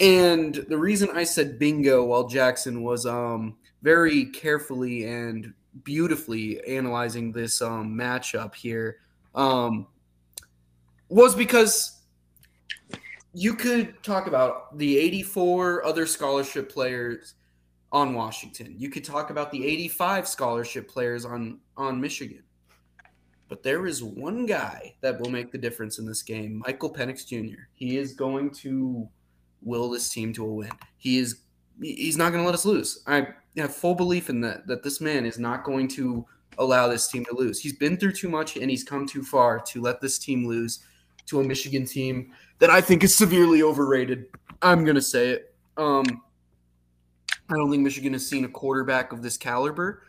and 0.00 0.54
the 0.68 0.76
reason 0.78 1.08
I 1.14 1.24
said 1.24 1.58
bingo 1.58 2.04
while 2.04 2.28
Jackson 2.28 2.82
was 2.82 3.06
um 3.06 3.56
very 3.82 4.26
carefully 4.26 5.04
and 5.04 5.52
beautifully 5.84 6.60
analyzing 6.64 7.32
this 7.32 7.62
um 7.62 7.96
matchup 7.96 8.54
here 8.54 8.98
um 9.34 9.86
was 11.08 11.34
because 11.34 12.00
you 13.32 13.54
could 13.54 14.02
talk 14.02 14.26
about 14.26 14.76
the 14.78 14.98
84 14.98 15.84
other 15.84 16.06
scholarship 16.06 16.72
players 16.72 17.34
on 17.92 18.14
Washington. 18.14 18.74
You 18.78 18.90
could 18.90 19.04
talk 19.04 19.30
about 19.30 19.50
the 19.50 19.64
85 19.64 20.28
scholarship 20.28 20.88
players 20.88 21.24
on 21.24 21.58
on 21.76 22.00
Michigan. 22.00 22.42
But 23.48 23.62
there 23.64 23.86
is 23.86 24.02
one 24.02 24.46
guy 24.46 24.94
that 25.00 25.20
will 25.20 25.30
make 25.30 25.50
the 25.50 25.58
difference 25.58 25.98
in 25.98 26.06
this 26.06 26.22
game, 26.22 26.62
Michael 26.64 26.92
Penix 26.92 27.26
Jr. 27.26 27.62
He 27.72 27.98
is 27.98 28.12
going 28.12 28.50
to 28.62 29.08
will 29.62 29.90
this 29.90 30.08
team 30.08 30.32
to 30.34 30.44
a 30.44 30.48
win. 30.48 30.70
He 30.98 31.18
is 31.18 31.40
he's 31.80 32.16
not 32.16 32.30
going 32.30 32.42
to 32.42 32.46
let 32.46 32.54
us 32.54 32.64
lose. 32.64 33.02
I 33.06 33.28
have 33.56 33.74
full 33.74 33.94
belief 33.94 34.30
in 34.30 34.40
that 34.42 34.66
that 34.66 34.82
this 34.82 35.00
man 35.00 35.24
is 35.24 35.38
not 35.38 35.64
going 35.64 35.88
to 35.88 36.26
allow 36.58 36.88
this 36.88 37.08
team 37.08 37.24
to 37.24 37.34
lose. 37.34 37.60
He's 37.60 37.76
been 37.76 37.96
through 37.96 38.12
too 38.12 38.28
much 38.28 38.56
and 38.56 38.70
he's 38.70 38.84
come 38.84 39.06
too 39.06 39.22
far 39.22 39.60
to 39.60 39.80
let 39.80 40.00
this 40.00 40.18
team 40.18 40.46
lose 40.46 40.80
to 41.26 41.40
a 41.40 41.44
Michigan 41.44 41.86
team 41.86 42.32
that 42.58 42.70
I 42.70 42.80
think 42.80 43.02
is 43.02 43.14
severely 43.14 43.62
overrated. 43.62 44.26
I'm 44.62 44.84
going 44.84 44.96
to 44.96 45.02
say 45.02 45.30
it. 45.30 45.54
Um 45.76 46.04
I 47.48 47.54
don't 47.54 47.70
think 47.70 47.82
Michigan 47.82 48.12
has 48.12 48.26
seen 48.28 48.44
a 48.44 48.48
quarterback 48.48 49.12
of 49.12 49.22
this 49.22 49.36
caliber. 49.36 50.02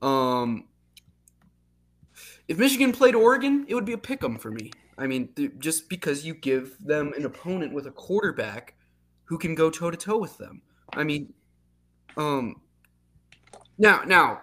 Um 0.00 0.64
if 2.46 2.58
Michigan 2.58 2.92
played 2.92 3.14
Oregon, 3.14 3.64
it 3.68 3.74
would 3.74 3.86
be 3.86 3.94
a 3.94 3.98
pick 3.98 4.22
'em 4.22 4.38
for 4.38 4.50
me. 4.50 4.70
I 4.98 5.06
mean, 5.06 5.28
th- 5.34 5.52
just 5.58 5.88
because 5.88 6.24
you 6.24 6.34
give 6.34 6.76
them 6.78 7.12
an 7.16 7.24
opponent 7.24 7.72
with 7.72 7.86
a 7.86 7.90
quarterback 7.90 8.74
who 9.24 9.38
can 9.38 9.54
go 9.54 9.70
toe 9.70 9.90
to 9.90 9.96
toe 9.96 10.18
with 10.18 10.36
them. 10.38 10.62
I 10.96 11.04
mean, 11.04 11.32
um, 12.16 12.60
now, 13.78 14.02
now, 14.06 14.40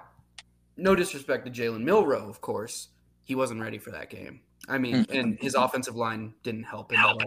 no 0.77 0.95
disrespect 0.95 1.45
to 1.45 1.51
Jalen 1.51 1.83
Milroe, 1.83 2.27
of 2.29 2.41
course, 2.41 2.89
he 3.23 3.35
wasn't 3.35 3.61
ready 3.61 3.77
for 3.77 3.91
that 3.91 4.09
game. 4.09 4.41
I 4.67 4.77
mean, 4.77 5.05
and 5.09 5.37
his 5.39 5.55
offensive 5.55 5.95
line 5.95 6.33
didn't 6.43 6.63
help 6.63 6.91
him 6.91 6.99
at 6.99 7.05
all. 7.05 7.19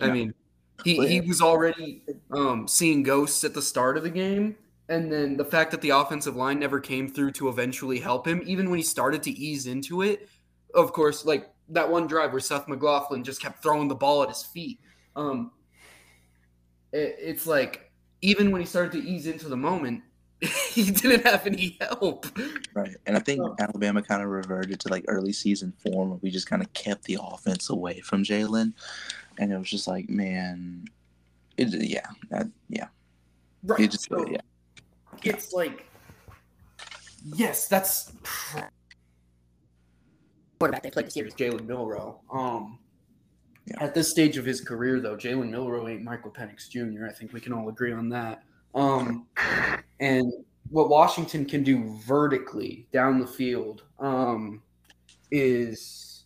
I 0.00 0.10
mean, 0.10 0.34
he, 0.84 1.06
he 1.06 1.20
was 1.20 1.42
already 1.42 2.02
um, 2.30 2.66
seeing 2.66 3.02
ghosts 3.02 3.44
at 3.44 3.54
the 3.54 3.62
start 3.62 3.96
of 3.96 4.02
the 4.02 4.10
game, 4.10 4.56
and 4.88 5.12
then 5.12 5.36
the 5.36 5.44
fact 5.44 5.70
that 5.72 5.80
the 5.82 5.90
offensive 5.90 6.36
line 6.36 6.58
never 6.58 6.80
came 6.80 7.08
through 7.08 7.32
to 7.32 7.48
eventually 7.48 7.98
help 7.98 8.26
him, 8.26 8.42
even 8.46 8.70
when 8.70 8.78
he 8.78 8.82
started 8.82 9.22
to 9.24 9.30
ease 9.30 9.66
into 9.66 10.02
it. 10.02 10.28
Of 10.74 10.92
course, 10.92 11.24
like 11.24 11.50
that 11.68 11.90
one 11.90 12.06
drive 12.06 12.32
where 12.32 12.40
Seth 12.40 12.68
McLaughlin 12.68 13.24
just 13.24 13.42
kept 13.42 13.62
throwing 13.62 13.88
the 13.88 13.94
ball 13.94 14.22
at 14.22 14.28
his 14.28 14.42
feet. 14.42 14.80
Um, 15.16 15.52
it, 16.92 17.16
it's 17.18 17.46
like 17.46 17.90
even 18.22 18.50
when 18.50 18.60
he 18.60 18.66
started 18.66 18.92
to 18.92 18.98
ease 18.98 19.26
into 19.26 19.48
the 19.48 19.56
moment, 19.56 20.02
he 20.70 20.90
didn't 20.90 21.24
have 21.24 21.46
any 21.46 21.76
help. 21.80 22.26
right 22.72 22.96
and 23.04 23.14
i 23.14 23.20
think 23.20 23.42
alabama 23.60 24.00
kind 24.00 24.22
of 24.22 24.28
reverted 24.30 24.80
to 24.80 24.88
like 24.88 25.04
early 25.06 25.34
season 25.34 25.70
form 25.72 26.08
where 26.08 26.18
we 26.22 26.30
just 26.30 26.48
kind 26.48 26.62
of 26.62 26.72
kept 26.72 27.04
the 27.04 27.18
offense 27.22 27.68
away 27.68 28.00
from 28.00 28.24
jalen 28.24 28.72
and 29.38 29.52
it 29.52 29.58
was 29.58 29.68
just 29.68 29.86
like 29.86 30.08
man 30.08 30.82
it, 31.58 31.68
yeah 31.74 32.06
that, 32.30 32.46
yeah 32.70 32.86
Right. 33.62 33.80
it 33.80 33.90
just 33.90 34.08
so 34.08 34.26
yeah 34.30 34.40
it's 35.22 35.52
like, 35.52 35.86
yes, 37.24 37.68
that's 37.68 38.12
quarterback 40.58 40.82
they 40.82 40.90
played 40.90 41.06
this 41.06 41.16
year 41.16 41.26
is 41.26 41.34
Jalen 41.34 41.66
Milroe. 41.66 42.20
Um, 42.30 42.78
Yeah. 43.66 43.84
At 43.84 43.94
this 43.94 44.10
stage 44.10 44.36
of 44.36 44.44
his 44.44 44.60
career, 44.60 45.00
though, 45.00 45.16
Jalen 45.16 45.50
Milroe 45.50 45.88
ain't 45.88 46.02
Michael 46.02 46.30
Penix 46.30 46.68
Jr. 46.68 47.06
I 47.06 47.12
think 47.12 47.32
we 47.32 47.40
can 47.40 47.52
all 47.52 47.68
agree 47.68 47.92
on 47.92 48.08
that. 48.08 48.42
Um, 48.74 49.26
and 50.00 50.32
what 50.70 50.88
Washington 50.88 51.44
can 51.44 51.62
do 51.62 51.98
vertically 52.04 52.86
down 52.92 53.18
the 53.18 53.26
field 53.26 53.82
um, 53.98 54.62
is 55.30 56.24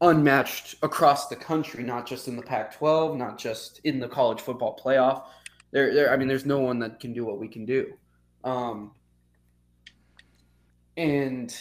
unmatched 0.00 0.76
across 0.82 1.28
the 1.28 1.36
country, 1.36 1.82
not 1.82 2.06
just 2.06 2.28
in 2.28 2.36
the 2.36 2.42
Pac-12, 2.42 3.16
not 3.16 3.38
just 3.38 3.80
in 3.84 3.98
the 3.98 4.08
college 4.08 4.40
football 4.40 4.78
playoff. 4.82 5.24
There, 5.70 5.92
there. 5.92 6.12
I 6.12 6.16
mean, 6.16 6.28
there's 6.28 6.46
no 6.46 6.60
one 6.60 6.78
that 6.78 7.00
can 7.00 7.12
do 7.12 7.24
what 7.24 7.38
we 7.38 7.48
can 7.48 7.66
do. 7.66 7.92
Um, 8.44 8.92
and 10.96 11.54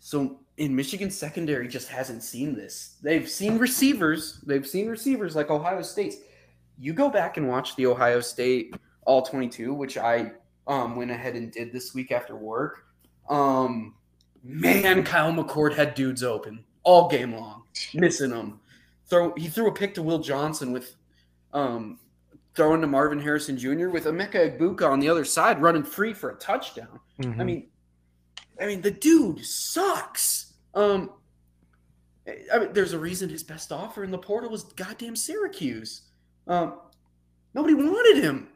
so 0.00 0.40
in 0.60 0.76
Michigan 0.76 1.10
secondary 1.10 1.66
just 1.66 1.88
hasn't 1.88 2.22
seen 2.22 2.54
this. 2.54 2.98
They've 3.02 3.26
seen 3.26 3.56
receivers. 3.56 4.40
They've 4.44 4.66
seen 4.66 4.88
receivers 4.88 5.34
like 5.34 5.50
Ohio 5.50 5.80
State's. 5.80 6.16
You 6.78 6.92
go 6.92 7.08
back 7.08 7.38
and 7.38 7.48
watch 7.48 7.74
the 7.76 7.86
Ohio 7.86 8.20
State 8.20 8.76
all 9.06 9.22
22, 9.22 9.72
which 9.72 9.96
I 9.96 10.32
um, 10.66 10.96
went 10.96 11.10
ahead 11.10 11.34
and 11.34 11.50
did 11.50 11.72
this 11.72 11.94
week 11.94 12.12
after 12.12 12.36
work. 12.36 12.84
Um, 13.30 13.94
man, 14.44 15.02
Kyle 15.02 15.32
McCord 15.32 15.74
had 15.74 15.94
dudes 15.94 16.22
open 16.22 16.62
all 16.82 17.08
game 17.08 17.34
long, 17.34 17.62
missing 17.94 18.30
them. 18.30 18.60
Throw 19.08 19.32
he 19.36 19.48
threw 19.48 19.68
a 19.68 19.72
pick 19.72 19.94
to 19.94 20.02
Will 20.02 20.18
Johnson 20.18 20.72
with 20.72 20.94
um, 21.54 21.98
throwing 22.54 22.82
to 22.82 22.86
Marvin 22.86 23.18
Harrison 23.18 23.56
Jr. 23.56 23.88
with 23.88 24.04
Emeka 24.04 24.58
Egbuka 24.58 24.86
on 24.86 25.00
the 25.00 25.08
other 25.08 25.24
side 25.24 25.62
running 25.62 25.84
free 25.84 26.12
for 26.12 26.30
a 26.30 26.34
touchdown. 26.34 27.00
Mm-hmm. 27.22 27.40
I 27.40 27.44
mean, 27.44 27.68
I 28.60 28.66
mean 28.66 28.82
the 28.82 28.90
dude 28.90 29.42
sucks. 29.42 30.49
Um, 30.74 31.10
I 32.52 32.58
mean, 32.58 32.72
there's 32.72 32.92
a 32.92 32.98
reason 32.98 33.28
his 33.28 33.42
best 33.42 33.72
offer 33.72 34.04
in 34.04 34.10
the 34.10 34.18
portal 34.18 34.50
was 34.50 34.64
goddamn 34.64 35.16
Syracuse. 35.16 36.02
Um, 36.46 36.74
nobody 37.54 37.74
wanted 37.74 38.22
him. 38.22 38.48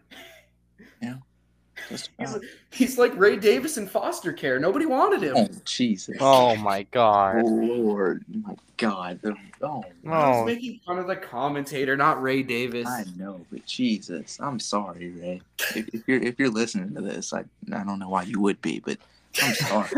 Just- 1.91 2.11
He's, 2.19 2.39
he's 2.71 2.99
like 2.99 3.15
Ray 3.17 3.37
Davis 3.37 3.77
in 3.77 3.87
foster 3.89 4.33
care. 4.33 4.59
Nobody 4.61 4.87
wanted 4.87 5.23
him. 5.23 5.37
oh 5.37 5.49
Jesus! 5.65 6.17
oh 6.21 6.57
my 6.57 6.83
Oh 6.83 6.87
god. 6.93 7.45
Lord, 7.45 8.25
my 8.33 8.55
God! 8.77 9.19
Oh, 9.61 9.85
I 10.07 10.29
was 10.29 10.39
Oh, 10.43 10.45
making 10.45 10.81
fun 10.87 10.99
of 10.99 11.07
the 11.09 11.17
commentator, 11.17 11.97
not 11.97 12.23
Ray 12.23 12.43
Davis. 12.43 12.89
I 12.89 13.05
know, 13.17 13.45
but 13.51 13.67
Jesus, 13.67 14.39
I'm 14.41 14.61
sorry, 14.61 15.11
Ray. 15.11 15.43
If, 15.75 15.89
if 15.93 16.03
you're 16.07 16.23
if 16.23 16.39
you're 16.39 16.49
listening 16.51 16.95
to 16.95 17.01
this, 17.03 17.33
I 17.35 17.41
I 17.73 17.83
don't 17.85 17.99
know 17.99 18.09
why 18.09 18.23
you 18.23 18.41
would 18.41 18.63
be, 18.63 18.79
but 18.79 18.97
I'm 19.43 19.55
sorry. 19.55 19.91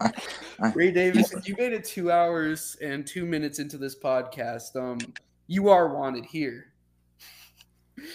I, 0.00 0.12
I, 0.60 0.72
Ray 0.72 0.90
Davis, 0.90 1.32
if 1.32 1.48
you 1.48 1.54
made 1.56 1.72
it 1.72 1.84
two 1.84 2.10
hours 2.10 2.76
and 2.82 3.06
two 3.06 3.24
minutes 3.26 3.58
into 3.58 3.78
this 3.78 3.94
podcast, 3.98 4.74
um, 4.76 4.98
you 5.46 5.68
are 5.68 5.94
wanted 5.94 6.24
here. 6.24 6.72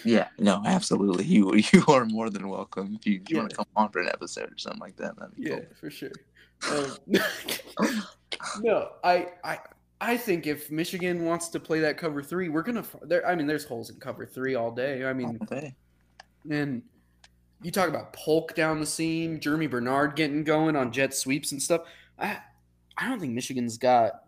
yeah, 0.04 0.28
no, 0.38 0.62
absolutely. 0.66 1.24
You 1.24 1.54
you 1.72 1.84
are 1.88 2.04
more 2.04 2.28
than 2.30 2.48
welcome 2.48 2.96
if 2.98 3.06
you, 3.06 3.20
if 3.22 3.30
you 3.30 3.38
want 3.38 3.50
to 3.50 3.56
come 3.56 3.66
on 3.76 3.90
for 3.90 4.00
an 4.00 4.08
episode 4.08 4.52
or 4.52 4.58
something 4.58 4.80
like 4.80 4.96
that. 4.96 5.16
That'd 5.16 5.34
be 5.36 5.42
Yeah, 5.50 5.56
cool. 5.60 5.66
for 5.80 5.90
sure. 5.90 6.12
Um, 6.70 6.96
no, 8.62 8.90
I, 9.02 9.28
I, 9.44 9.58
I 10.02 10.16
think 10.16 10.46
if 10.46 10.70
Michigan 10.70 11.24
wants 11.24 11.48
to 11.48 11.60
play 11.60 11.80
that 11.80 11.96
cover 11.96 12.22
three, 12.22 12.48
we're 12.50 12.62
gonna. 12.62 12.84
There, 13.02 13.26
I 13.26 13.34
mean, 13.34 13.46
there's 13.46 13.64
holes 13.64 13.88
in 13.90 13.96
cover 13.96 14.26
three 14.26 14.54
all 14.54 14.70
day. 14.70 15.04
I 15.06 15.12
mean, 15.14 15.38
Okay. 15.42 15.74
and 16.50 16.82
you 17.62 17.70
talk 17.70 17.88
about 17.88 18.12
Polk 18.12 18.54
down 18.54 18.80
the 18.80 18.86
seam, 18.86 19.38
Germie 19.38 19.70
Bernard 19.70 20.16
getting 20.16 20.44
going 20.44 20.76
on 20.76 20.92
jet 20.92 21.14
sweeps 21.14 21.52
and 21.52 21.62
stuff. 21.62 21.82
I, 22.18 22.38
I 22.96 23.08
don't 23.08 23.20
think 23.20 23.32
Michigan's 23.32 23.78
got. 23.78 24.24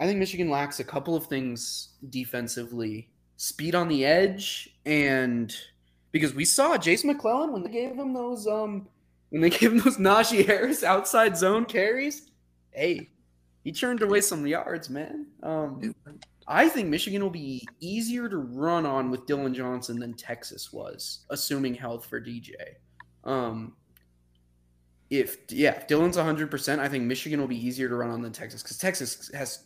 I 0.00 0.06
think 0.06 0.18
Michigan 0.18 0.50
lacks 0.50 0.80
a 0.80 0.84
couple 0.84 1.14
of 1.14 1.26
things 1.26 1.90
defensively: 2.08 3.08
speed 3.36 3.74
on 3.74 3.88
the 3.88 4.04
edge, 4.04 4.70
and 4.86 5.54
because 6.12 6.34
we 6.34 6.44
saw 6.44 6.76
Jase 6.76 7.04
McClellan 7.04 7.52
when 7.52 7.62
they 7.62 7.70
gave 7.70 7.92
him 7.92 8.12
those 8.12 8.46
um 8.46 8.88
when 9.30 9.42
they 9.42 9.50
gave 9.58 9.72
him 9.72 9.78
those 9.78 9.98
Najee 9.98 10.46
Harris 10.46 10.82
outside 10.82 11.36
zone 11.36 11.64
carries. 11.64 12.30
Hey, 12.70 13.10
he 13.64 13.72
churned 13.72 14.02
away 14.02 14.20
some 14.20 14.46
yards, 14.46 14.88
man. 14.88 15.26
Um, 15.42 15.94
I 16.46 16.68
think 16.68 16.88
Michigan 16.88 17.22
will 17.22 17.30
be 17.30 17.66
easier 17.80 18.28
to 18.28 18.38
run 18.38 18.86
on 18.86 19.10
with 19.10 19.26
Dillon 19.26 19.54
Johnson 19.54 19.98
than 19.98 20.14
Texas 20.14 20.72
was, 20.72 21.26
assuming 21.30 21.74
health 21.74 22.06
for 22.06 22.20
DJ. 22.20 22.54
Um, 23.24 23.74
if 25.10 25.38
yeah, 25.50 25.72
if 25.72 25.86
Dillon's 25.86 26.16
100%, 26.16 26.78
I 26.78 26.88
think 26.88 27.04
Michigan 27.04 27.40
will 27.40 27.46
be 27.46 27.66
easier 27.66 27.88
to 27.88 27.94
run 27.94 28.10
on 28.10 28.22
than 28.22 28.32
Texas 28.32 28.62
because 28.62 28.78
Texas 28.78 29.30
has 29.34 29.64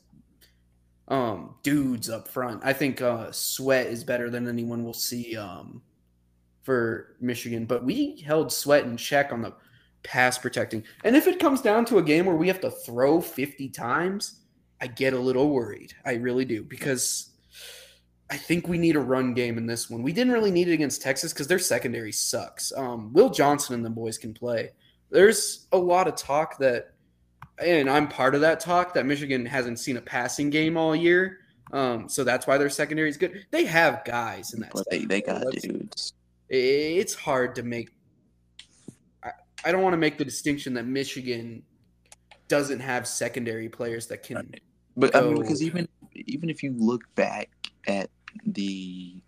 um 1.08 1.54
dudes 1.62 2.10
up 2.10 2.26
front. 2.26 2.60
I 2.64 2.72
think 2.72 3.00
uh 3.00 3.30
Sweat 3.30 3.86
is 3.86 4.02
better 4.02 4.28
than 4.28 4.48
anyone 4.48 4.84
will 4.84 4.92
see 4.92 5.36
um 5.36 5.82
for 6.64 7.14
Michigan, 7.20 7.64
but 7.64 7.84
we 7.84 8.20
held 8.26 8.52
Sweat 8.52 8.84
in 8.84 8.96
check 8.96 9.32
on 9.32 9.40
the 9.40 9.54
pass 10.02 10.36
protecting. 10.36 10.82
And 11.04 11.14
if 11.14 11.28
it 11.28 11.38
comes 11.38 11.60
down 11.60 11.84
to 11.86 11.98
a 11.98 12.02
game 12.02 12.26
where 12.26 12.34
we 12.34 12.48
have 12.48 12.60
to 12.62 12.70
throw 12.70 13.20
50 13.20 13.68
times, 13.68 14.40
I 14.80 14.86
get 14.88 15.12
a 15.14 15.18
little 15.18 15.48
worried. 15.50 15.94
I 16.04 16.14
really 16.14 16.44
do 16.44 16.62
because 16.62 17.30
I 18.30 18.36
think 18.36 18.68
we 18.68 18.76
need 18.78 18.96
a 18.96 19.00
run 19.00 19.34
game 19.34 19.56
in 19.56 19.66
this 19.66 19.88
one. 19.88 20.02
We 20.02 20.12
didn't 20.12 20.32
really 20.32 20.50
need 20.50 20.68
it 20.68 20.72
against 20.72 21.00
Texas 21.00 21.32
because 21.32 21.46
their 21.46 21.58
secondary 21.58 22.12
sucks. 22.12 22.72
Um, 22.76 23.12
Will 23.12 23.30
Johnson 23.30 23.74
and 23.74 23.84
the 23.84 23.90
boys 23.90 24.18
can 24.18 24.34
play. 24.34 24.72
There's 25.10 25.66
a 25.72 25.78
lot 25.78 26.08
of 26.08 26.16
talk 26.16 26.58
that, 26.58 26.92
and 27.58 27.88
I'm 27.88 28.08
part 28.08 28.34
of 28.34 28.40
that 28.42 28.58
talk 28.60 28.92
that 28.94 29.06
Michigan 29.06 29.46
hasn't 29.46 29.78
seen 29.78 29.96
a 29.96 30.00
passing 30.00 30.50
game 30.50 30.76
all 30.76 30.94
year. 30.96 31.38
Um, 31.72 32.08
so 32.08 32.22
that's 32.24 32.46
why 32.46 32.58
their 32.58 32.68
secondary 32.68 33.08
is 33.08 33.16
good. 33.16 33.46
They 33.50 33.64
have 33.64 34.04
guys 34.04 34.52
in 34.54 34.60
that. 34.60 34.72
They, 34.90 35.04
they 35.04 35.20
got 35.22 35.44
Let's- 35.44 35.62
dudes. 35.62 36.12
it's 36.48 37.14
hard 37.14 37.54
to 37.56 37.62
make 37.62 37.90
I, 39.22 39.30
I 39.64 39.72
don't 39.72 39.82
want 39.82 39.94
to 39.94 39.98
make 39.98 40.18
the 40.18 40.24
distinction 40.24 40.74
that 40.74 40.86
Michigan 40.86 41.62
doesn't 42.48 42.80
have 42.80 43.08
secondary 43.08 43.68
players 43.68 44.06
that 44.08 44.22
can 44.22 44.54
But 44.96 45.14
I 45.14 45.20
mean, 45.22 45.38
because 45.40 45.62
even 45.62 45.86
even 46.14 46.48
if 46.50 46.62
you 46.62 46.72
look 46.76 47.02
back 47.14 47.50
at 47.86 48.10
the 48.44 49.20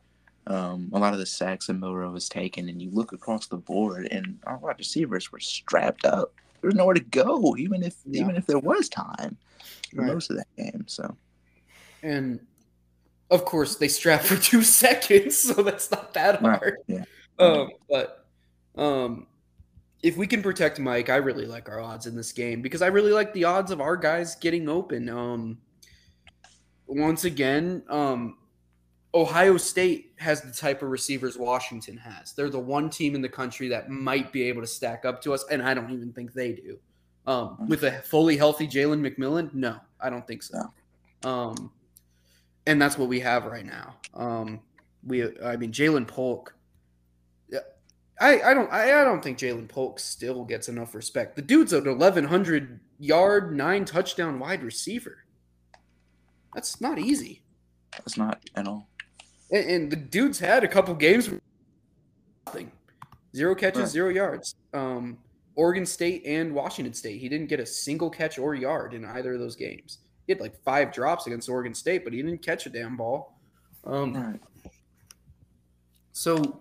um, 0.46 0.88
a 0.94 0.98
lot 0.98 1.12
of 1.12 1.18
the 1.18 1.26
sacks 1.26 1.66
that 1.66 1.74
Milroe 1.74 2.14
has 2.14 2.28
taken, 2.28 2.68
and 2.68 2.80
you 2.80 2.90
look 2.90 3.12
across 3.12 3.48
the 3.48 3.58
board, 3.58 4.08
and 4.10 4.38
our 4.46 4.56
wide 4.56 4.78
receivers 4.78 5.30
were 5.30 5.40
strapped 5.40 6.06
up. 6.06 6.32
There's 6.62 6.74
nowhere 6.74 6.94
to 6.94 7.00
go, 7.04 7.54
even 7.56 7.82
if 7.82 7.96
Yeah. 8.04 8.22
even 8.22 8.36
if 8.36 8.46
there 8.46 8.58
was 8.58 8.88
time 8.88 9.36
for 9.94 10.02
Right. 10.02 10.12
most 10.14 10.30
of 10.30 10.36
that 10.38 10.48
game. 10.56 10.84
So 10.88 11.16
and 12.02 12.40
of 13.30 13.44
course 13.44 13.76
they 13.76 13.88
strap 13.88 14.22
for 14.22 14.36
two 14.36 14.62
seconds, 14.82 15.36
so 15.36 15.62
that's 15.62 15.90
not 15.90 16.14
that 16.14 16.42
Right, 16.42 16.58
hard. 16.58 16.76
yeah. 16.86 17.04
Um, 17.38 17.68
but 17.88 18.26
um 18.76 19.27
if 20.02 20.16
we 20.16 20.26
can 20.26 20.42
protect 20.42 20.78
Mike, 20.78 21.10
I 21.10 21.16
really 21.16 21.46
like 21.46 21.68
our 21.68 21.80
odds 21.80 22.06
in 22.06 22.16
this 22.16 22.32
game 22.32 22.62
because 22.62 22.82
I 22.82 22.86
really 22.86 23.12
like 23.12 23.32
the 23.32 23.44
odds 23.44 23.70
of 23.70 23.80
our 23.80 23.96
guys 23.96 24.36
getting 24.36 24.68
open. 24.68 25.08
Um 25.08 25.58
once 26.86 27.24
again, 27.24 27.82
um 27.88 28.38
Ohio 29.14 29.56
State 29.56 30.12
has 30.16 30.42
the 30.42 30.52
type 30.52 30.82
of 30.82 30.90
receivers 30.90 31.38
Washington 31.38 31.96
has. 31.96 32.32
They're 32.32 32.50
the 32.50 32.58
one 32.58 32.90
team 32.90 33.14
in 33.14 33.22
the 33.22 33.28
country 33.28 33.68
that 33.68 33.88
might 33.88 34.32
be 34.32 34.42
able 34.44 34.60
to 34.60 34.66
stack 34.66 35.04
up 35.04 35.22
to 35.22 35.32
us, 35.32 35.44
and 35.50 35.62
I 35.62 35.72
don't 35.74 35.90
even 35.90 36.12
think 36.12 36.34
they 36.34 36.52
do. 36.52 36.78
Um, 37.26 37.68
with 37.68 37.84
a 37.84 37.92
fully 38.02 38.36
healthy 38.36 38.66
Jalen 38.66 39.00
McMillan, 39.00 39.52
no, 39.54 39.78
I 40.00 40.08
don't 40.10 40.26
think 40.26 40.42
so. 40.42 40.62
Um, 41.24 41.70
and 42.66 42.80
that's 42.80 42.98
what 42.98 43.08
we 43.08 43.20
have 43.20 43.46
right 43.46 43.66
now. 43.66 43.96
Um, 44.14 44.60
we, 45.06 45.24
I 45.40 45.56
mean, 45.56 45.72
Ja'Lynn 45.72 46.06
Polk. 46.06 46.54
I, 48.20 48.40
I 48.42 48.54
don't, 48.54 48.72
I, 48.72 49.00
I 49.00 49.04
don't 49.04 49.22
think 49.22 49.38
Ja'Lynn 49.38 49.68
Polk 49.68 50.00
still 50.00 50.44
gets 50.44 50.68
enough 50.68 50.94
respect. 50.94 51.36
The 51.36 51.42
dude's 51.42 51.72
an 51.72 51.84
1100 51.84 52.80
yard, 52.98 53.56
nine 53.56 53.84
touchdown 53.84 54.38
wide 54.40 54.62
receiver. 54.62 55.18
That's 56.54 56.80
not 56.80 56.98
easy. 56.98 57.42
that's 57.92 58.16
not 58.16 58.42
at 58.56 58.66
all. 58.66 58.88
And, 59.52 59.70
and 59.70 59.90
the 59.92 59.96
dude's 59.96 60.38
had 60.40 60.64
a 60.64 60.68
couple 60.68 60.94
games. 60.94 61.30
Nothing. 62.46 62.72
Zero 63.36 63.54
catches, 63.54 63.80
Right. 63.82 63.88
zero 63.90 64.08
yards. 64.08 64.54
Um, 64.74 65.18
Oregon 65.54 65.86
State 65.86 66.22
and 66.26 66.52
Washington 66.54 66.94
State. 66.94 67.20
He 67.20 67.28
didn't 67.28 67.48
get 67.48 67.60
a 67.60 67.66
single 67.66 68.10
catch 68.10 68.38
or 68.38 68.54
yard 68.54 68.94
in 68.94 69.04
either 69.04 69.34
of 69.34 69.40
those 69.40 69.54
games. 69.56 69.98
He 70.26 70.32
had 70.32 70.40
like 70.40 70.60
five 70.64 70.92
drops 70.92 71.26
against 71.26 71.48
Oregon 71.48 71.74
State, 71.74 72.04
but 72.04 72.12
he 72.12 72.22
didn't 72.22 72.42
catch 72.42 72.66
a 72.66 72.70
damn 72.70 72.96
ball. 72.96 73.38
Um, 73.84 74.12
Right. 74.14 74.40
so 76.12 76.60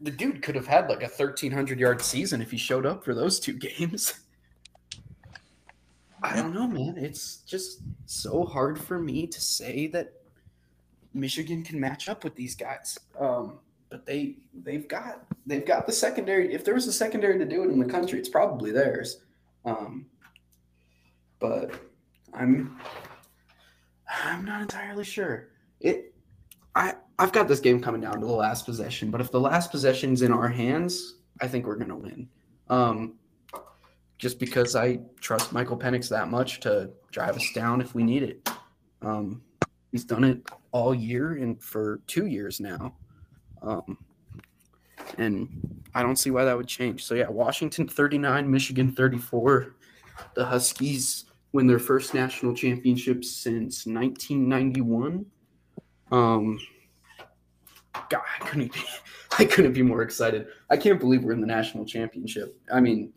the 0.00 0.10
dude 0.10 0.42
could 0.42 0.54
have 0.54 0.66
had 0.66 0.88
like 0.88 1.02
a 1.02 1.08
1300 1.08 1.78
yard 1.78 2.02
season 2.02 2.40
if 2.40 2.50
he 2.50 2.56
showed 2.56 2.86
up 2.86 3.04
for 3.04 3.14
those 3.14 3.40
two 3.40 3.52
games. 3.78 4.14
I 6.22 6.34
don't 6.34 6.52
know, 6.52 6.66
man. 6.66 6.96
It's 6.96 7.38
just 7.38 7.80
so 8.06 8.44
hard 8.44 8.80
for 8.80 8.98
me 8.98 9.26
to 9.26 9.40
say 9.40 9.86
that 9.88 10.14
Michigan 11.14 11.62
can 11.62 11.78
match 11.78 12.08
up 12.08 12.24
with 12.24 12.34
these 12.34 12.54
guys. 12.54 12.98
Um, 13.18 13.58
but 13.88 14.04
they 14.04 14.36
they've 14.64 14.86
got 14.88 15.24
they've 15.46 15.64
got 15.66 15.86
the 15.86 15.92
secondary. 15.92 16.52
If 16.52 16.64
there 16.64 16.74
was 16.74 16.86
a 16.86 16.92
secondary 16.92 17.38
to 17.38 17.44
do 17.44 17.62
it 17.62 17.70
in 17.70 17.78
the 17.78 17.86
country, 17.86 18.18
it's 18.18 18.28
probably 18.28 18.70
theirs. 18.70 19.20
Um, 19.64 20.06
but 21.38 21.72
I'm 22.34 22.78
I'm 24.08 24.44
not 24.44 24.60
entirely 24.62 25.04
sure. 25.04 25.48
It 25.80 26.14
I've 27.18 27.32
got 27.32 27.48
this 27.48 27.60
game 27.60 27.80
coming 27.80 28.00
down 28.00 28.20
to 28.20 28.26
the 28.26 28.32
last 28.32 28.64
possession, 28.64 29.10
but 29.10 29.20
if 29.20 29.30
the 29.30 29.40
last 29.40 29.70
possession's 29.70 30.22
in 30.22 30.32
our 30.32 30.48
hands, 30.48 31.16
I 31.40 31.48
think 31.48 31.66
we're 31.66 31.76
gonna 31.76 31.96
win. 31.96 32.28
Um, 32.68 33.14
just 34.18 34.38
because 34.38 34.76
I 34.76 35.00
trust 35.20 35.52
Michael 35.52 35.78
Penix 35.78 36.08
that 36.10 36.28
much 36.28 36.60
to 36.60 36.90
drive 37.10 37.36
us 37.36 37.52
down 37.54 37.80
if 37.80 37.94
we 37.94 38.02
need 38.02 38.22
it. 38.22 38.48
Um, 39.02 39.42
he's 39.92 40.04
done 40.04 40.24
it 40.24 40.42
all 40.72 40.94
year 40.94 41.34
and 41.34 41.62
for 41.62 42.00
two 42.06 42.26
years 42.26 42.60
now. 42.60 42.94
Um, 43.62 43.98
and 45.16 45.48
I 45.94 46.02
don't 46.02 46.16
see 46.16 46.30
why 46.30 46.44
that 46.44 46.56
would 46.56 46.66
change. 46.66 47.04
So 47.04 47.14
yeah, 47.14 47.28
Washington 47.28 47.88
39, 47.88 48.50
Michigan 48.50 48.92
34. 48.92 49.74
The 50.34 50.44
Huskies 50.44 51.26
win 51.52 51.66
their 51.66 51.78
first 51.78 52.12
national 52.12 52.54
championship 52.54 53.24
since 53.24 53.86
1991. 53.86 55.24
Um, 56.10 56.58
God, 58.08 58.22
I 58.40 58.44
couldn't 58.46 58.72
be, 58.72 58.80
I 59.38 59.44
couldn't 59.44 59.72
be 59.72 59.82
more 59.82 60.02
excited. 60.02 60.46
I 60.70 60.76
can't 60.76 60.98
believe 61.00 61.22
we're 61.22 61.32
in 61.32 61.40
the 61.40 61.46
national 61.46 61.84
championship. 61.84 62.58
I 62.72 62.80
mean, 62.80 63.12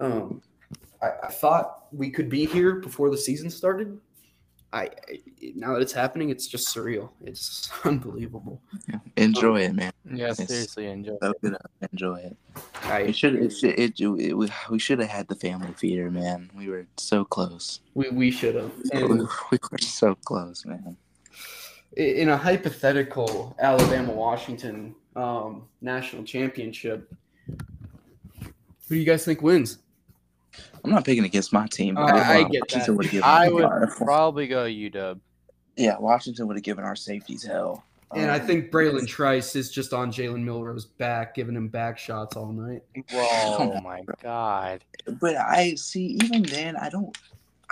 um, 0.00 0.42
I, 1.02 1.10
I 1.24 1.28
thought 1.28 1.86
we 1.92 2.10
could 2.10 2.28
be 2.28 2.44
here 2.46 2.76
before 2.76 3.10
the 3.10 3.18
season 3.18 3.50
started. 3.50 3.98
I, 4.72 4.82
I 5.08 5.20
now 5.54 5.74
that 5.74 5.80
it's 5.82 5.92
happening, 5.92 6.30
it's 6.30 6.48
just 6.48 6.74
surreal. 6.74 7.10
It's 7.24 7.70
unbelievable. 7.84 8.60
Enjoy 9.16 9.60
it, 9.60 9.74
man. 9.74 9.92
Yeah, 10.12 10.30
It's- 10.32 10.48
seriously, 10.48 10.86
enjoy. 10.86 11.16
Soak 11.22 11.36
it 11.42 11.54
up. 11.54 11.70
Enjoy 11.92 12.16
it. 12.16 12.36
I 12.82 13.00
It 13.02 13.16
should. 13.16 13.36
It 13.36 13.50
should. 13.50 13.78
It, 13.78 13.98
it, 14.00 14.34
we, 14.34 14.50
we 14.70 14.78
should 14.78 14.98
have 14.98 15.08
had 15.08 15.28
the 15.28 15.36
family 15.36 15.72
feeder, 15.76 16.10
man. 16.10 16.50
We 16.54 16.68
were 16.68 16.86
so 16.96 17.24
close. 17.24 17.80
we, 17.94 18.10
we 18.10 18.30
should 18.30 18.56
have. 18.56 18.72
We, 18.92 19.02
we 19.50 19.58
were 19.70 19.78
so 19.78 20.14
close, 20.16 20.66
man. 20.66 20.96
In 21.96 22.28
a 22.28 22.36
hypothetical 22.36 23.56
Alabama 23.58 24.12
Washington 24.12 24.94
um, 25.14 25.62
national 25.80 26.24
championship, 26.24 27.10
who 27.48 28.46
do 28.90 28.96
you 28.96 29.04
guys 29.04 29.24
think 29.24 29.40
wins? 29.42 29.78
I'm 30.84 30.90
not 30.90 31.04
picking 31.04 31.24
against 31.24 31.52
my 31.52 31.66
team. 31.66 31.96
Uh, 31.96 32.06
but 32.06 32.14
I 32.16 32.42
uh, 32.42 32.48
get 32.48 32.62
Washington 32.62 32.96
that. 32.96 33.02
would've 33.12 33.22
I 33.22 33.48
our- 33.48 33.80
would 33.80 33.90
probably 33.90 34.46
go 34.46 34.64
UW. 34.64 35.18
Yeah, 35.76 35.96
Washington 35.98 36.46
would 36.46 36.56
have 36.56 36.64
given 36.64 36.84
our 36.84 36.96
safeties 36.96 37.42
hell. 37.44 37.82
And 38.14 38.30
I 38.30 38.38
Um, 38.38 38.46
think 38.46 38.70
Bralen 38.70 39.06
Trice 39.06 39.56
is 39.56 39.70
just 39.70 39.92
on 39.92 40.12
Jalen 40.12 40.42
Milroe's 40.42 40.84
back, 40.86 41.34
giving 41.34 41.56
him 41.56 41.68
back 41.68 41.98
shots 41.98 42.36
all 42.36 42.52
night. 42.52 42.82
Oh 43.12 43.80
my 43.84 44.02
bro. 44.02 44.14
god. 44.22 44.84
But 45.20 45.36
I 45.36 45.74
see. 45.74 46.18
Even 46.22 46.42
then, 46.42 46.76
I 46.76 46.88
don't. 46.88 47.16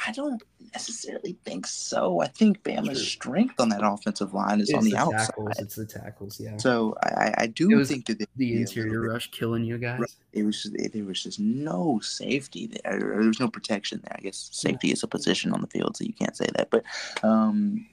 I 0.06 0.10
don't 0.10 0.42
necessarily 0.72 1.36
think 1.44 1.66
so. 1.68 2.20
I 2.20 2.26
think 2.26 2.62
Bama's 2.64 2.98
Sure. 2.98 3.06
strength 3.06 3.60
on 3.60 3.68
that 3.68 3.80
offensive 3.84 4.34
line 4.34 4.60
is 4.60 4.68
It's 4.68 4.76
on 4.78 4.84
the, 4.84 4.90
the 4.90 4.96
outside. 4.96 5.26
tackles. 5.26 5.52
It's 5.58 5.74
the 5.76 5.86
tackles. 5.86 6.40
Yeah. 6.40 6.56
So 6.56 6.96
I, 7.04 7.32
I- 7.38 7.46
do 7.46 7.84
think 7.84 8.06
that 8.06 8.18
The 8.36 8.56
interior 8.56 9.02
rush 9.02 9.30
killing 9.30 9.62
you 9.64 9.78
guys. 9.78 10.00
It 10.32 10.42
was 10.42 10.64
just, 10.64 10.92
there 10.92 11.04
was 11.04 11.22
just 11.22 11.38
no 11.38 12.00
safety 12.02 12.66
there. 12.66 12.98
There 12.98 13.18
was 13.18 13.38
no 13.38 13.46
protection 13.48 14.00
there. 14.02 14.16
I 14.18 14.22
guess 14.22 14.48
safety 14.52 14.90
is 14.90 15.04
a 15.04 15.06
position 15.06 15.52
on 15.52 15.60
the 15.60 15.68
field, 15.68 15.96
so 15.96 16.02
you 16.04 16.12
can't 16.12 16.36
say 16.36 16.48
that. 16.56 16.70
But 16.70 16.82
um, 17.22 17.86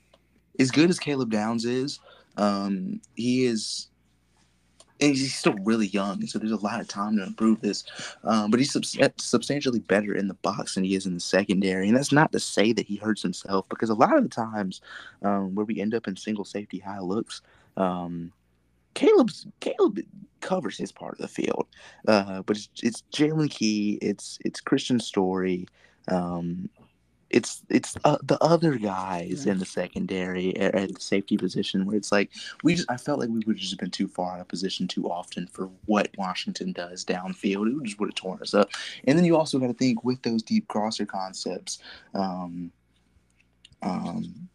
as 0.58 0.72
good 0.72 0.90
as 0.90 0.98
Caleb 0.98 1.30
Downs 1.30 1.66
is, 1.66 2.00
um, 2.38 3.00
he 3.16 3.46
is. 3.46 3.90
And 5.02 5.16
he's 5.16 5.34
still 5.34 5.56
really 5.64 5.88
young, 5.88 6.28
so 6.28 6.38
there's 6.38 6.52
a 6.52 6.58
lot 6.58 6.80
of 6.80 6.88
time 6.88 7.18
to 7.18 7.24
improve 7.24 7.60
this. 7.62 7.84
Um, 8.24 8.52
but 8.52 8.60
he's 8.60 8.72
subs- 8.72 8.96
substantially 9.18 9.80
better 9.80 10.14
in 10.14 10.28
the 10.28 10.36
box 10.36 10.76
than 10.76 10.84
he 10.84 10.94
is 10.94 11.08
in 11.08 11.16
the 11.16 11.20
secondary, 11.20 11.88
and 11.88 11.98
that's 11.98 12.12
not 12.12 12.32
to 12.34 12.40
say 12.40 12.72
that 12.74 12.86
he 12.86 12.98
hurts 12.98 13.24
himself, 13.24 13.68
because 13.68 13.90
a 13.90 13.96
lot 13.96 14.16
of 14.16 14.22
the 14.22 14.30
times 14.30 14.80
um, 15.24 15.56
where 15.56 15.66
we 15.66 15.82
end 15.82 15.96
up 15.96 16.08
in 16.08 16.16
single 16.16 16.46
safety 16.46 16.78
high 16.78 17.00
looks, 17.00 17.42
um, 17.78 18.32
Caleb's 18.94 19.48
Caleb 19.60 20.02
covers 20.42 20.78
his 20.78 20.92
part 20.92 21.14
of 21.14 21.20
the 21.20 21.28
field, 21.28 21.66
uh, 22.08 22.44
but 22.44 22.58
it's, 22.58 22.70
it's 22.84 23.04
Jaylen 23.12 23.50
Key, 23.50 23.98
it's 24.04 24.38
it's 24.46 24.62
Kristian 24.62 25.02
Story, 25.02 25.66
um, 26.10 26.70
it's 27.32 27.64
it's 27.70 27.98
uh, 28.04 28.18
the 28.24 28.42
other 28.44 28.76
guys 28.76 29.46
in 29.46 29.58
the 29.58 29.66
secondary 29.66 30.56
at, 30.58 30.76
at 30.76 30.94
the 30.94 31.02
safety 31.02 31.38
position 31.38 31.86
where 31.86 31.96
it's 31.96 32.12
like 32.12 32.30
we 32.64 32.76
just 32.76 32.90
I 32.92 32.98
felt 32.98 33.20
like 33.20 33.30
we 33.30 33.36
would 33.36 33.48
have 33.48 33.58
just 33.58 33.78
been 33.78 33.90
too 33.90 34.08
far 34.08 34.36
out 34.36 34.42
of 34.42 34.48
position 34.48 34.88
too 34.88 35.10
often 35.10 35.48
for 35.48 35.70
what 35.86 36.10
Washington 36.18 36.72
does 36.72 37.06
downfield. 37.06 37.68
It 37.68 37.76
would 37.76 37.86
just 37.86 38.00
would 38.00 38.10
have 38.10 38.16
torn 38.16 38.42
us 38.42 38.54
up. 38.54 38.70
And 39.06 39.18
then 39.18 39.26
you 39.26 39.38
also 39.38 39.60
got 39.60 39.68
to 39.68 39.74
think 39.74 40.04
with 40.04 40.22
those 40.22 40.44
deep 40.44 40.68
crosser 40.68 41.06
concepts. 41.06 41.80
Um, 42.14 42.72
um, 43.82 44.50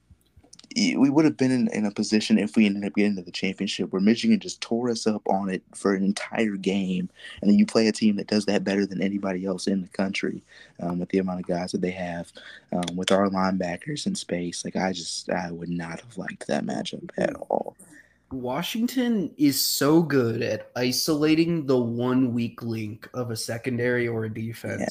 we 0.76 1.08
would 1.08 1.24
have 1.24 1.36
been 1.36 1.50
in, 1.50 1.68
in 1.68 1.86
a 1.86 1.90
position 1.90 2.38
if 2.38 2.54
we 2.54 2.66
ended 2.66 2.84
up 2.84 2.94
getting 2.94 3.16
to 3.16 3.22
the 3.22 3.30
championship 3.30 3.92
where 3.92 4.02
Michigan 4.02 4.38
just 4.38 4.60
tore 4.60 4.90
us 4.90 5.06
up 5.06 5.22
on 5.26 5.48
it 5.48 5.62
for 5.74 5.94
an 5.94 6.04
entire 6.04 6.56
game, 6.56 7.08
and 7.40 7.50
then 7.50 7.58
you 7.58 7.64
play 7.64 7.88
a 7.88 7.92
team 7.92 8.16
that 8.16 8.26
does 8.26 8.44
that 8.44 8.62
better 8.64 8.84
than 8.84 9.00
anybody 9.00 9.46
else 9.46 9.66
in 9.66 9.80
the 9.80 9.88
country 9.88 10.42
um, 10.80 10.98
with 10.98 11.08
the 11.08 11.18
amount 11.18 11.40
of 11.40 11.46
guys 11.46 11.72
that 11.72 11.80
they 11.80 11.90
have, 11.90 12.30
um, 12.72 12.96
with 12.96 13.10
our 13.10 13.28
linebackers 13.28 14.06
in 14.06 14.14
space. 14.14 14.64
Like 14.64 14.76
I 14.76 14.92
just 14.92 15.30
I 15.30 15.50
would 15.50 15.70
not 15.70 16.00
have 16.00 16.18
liked 16.18 16.46
that 16.46 16.64
matchup 16.64 17.08
at 17.16 17.34
all. 17.34 17.74
Washington 18.30 19.30
is 19.38 19.58
so 19.58 20.02
good 20.02 20.42
at 20.42 20.70
isolating 20.76 21.64
the 21.64 21.78
one 21.78 22.34
weak 22.34 22.60
link 22.62 23.08
of 23.14 23.30
a 23.30 23.36
secondary 23.36 24.08
or 24.08 24.24
a 24.24 24.32
defense. 24.32 24.90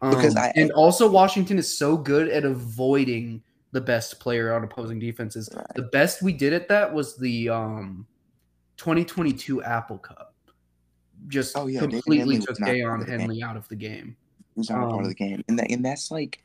Because 0.00 0.36
Um, 0.36 0.42
I- 0.42 0.52
and 0.56 0.70
also 0.72 1.08
Washington 1.08 1.58
is 1.58 1.78
so 1.78 1.96
good 1.96 2.28
at 2.28 2.44
avoiding 2.44 3.42
the 3.74 3.80
best 3.80 4.20
player 4.20 4.54
on 4.54 4.62
opposing 4.62 5.00
defenses. 5.00 5.50
Right. 5.54 5.66
The 5.74 5.82
best 5.82 6.22
we 6.22 6.32
did 6.32 6.52
at 6.52 6.68
that 6.68 6.94
was 6.94 7.16
the 7.16 7.48
um 7.50 8.06
2022 8.76 9.62
Apple 9.62 9.98
Cup. 9.98 10.34
Just 11.26 11.56
Oh, 11.56 11.66
yeah, 11.66 11.80
completely 11.80 12.38
took 12.38 12.56
Daiyan 12.58 13.00
the 13.00 13.06
game. 13.06 13.20
Henley 13.20 13.42
out 13.42 13.56
of 13.56 13.68
the 13.68 13.76
game. 13.76 14.16
Who's 14.54 14.70
not 14.70 14.78
a 14.78 14.86
part 14.86 14.92
Um, 14.94 15.00
of 15.00 15.08
the 15.08 15.14
game, 15.14 15.42
and 15.48 15.58
that 15.58 15.70
and 15.70 15.84
that's 15.84 16.10
like, 16.12 16.40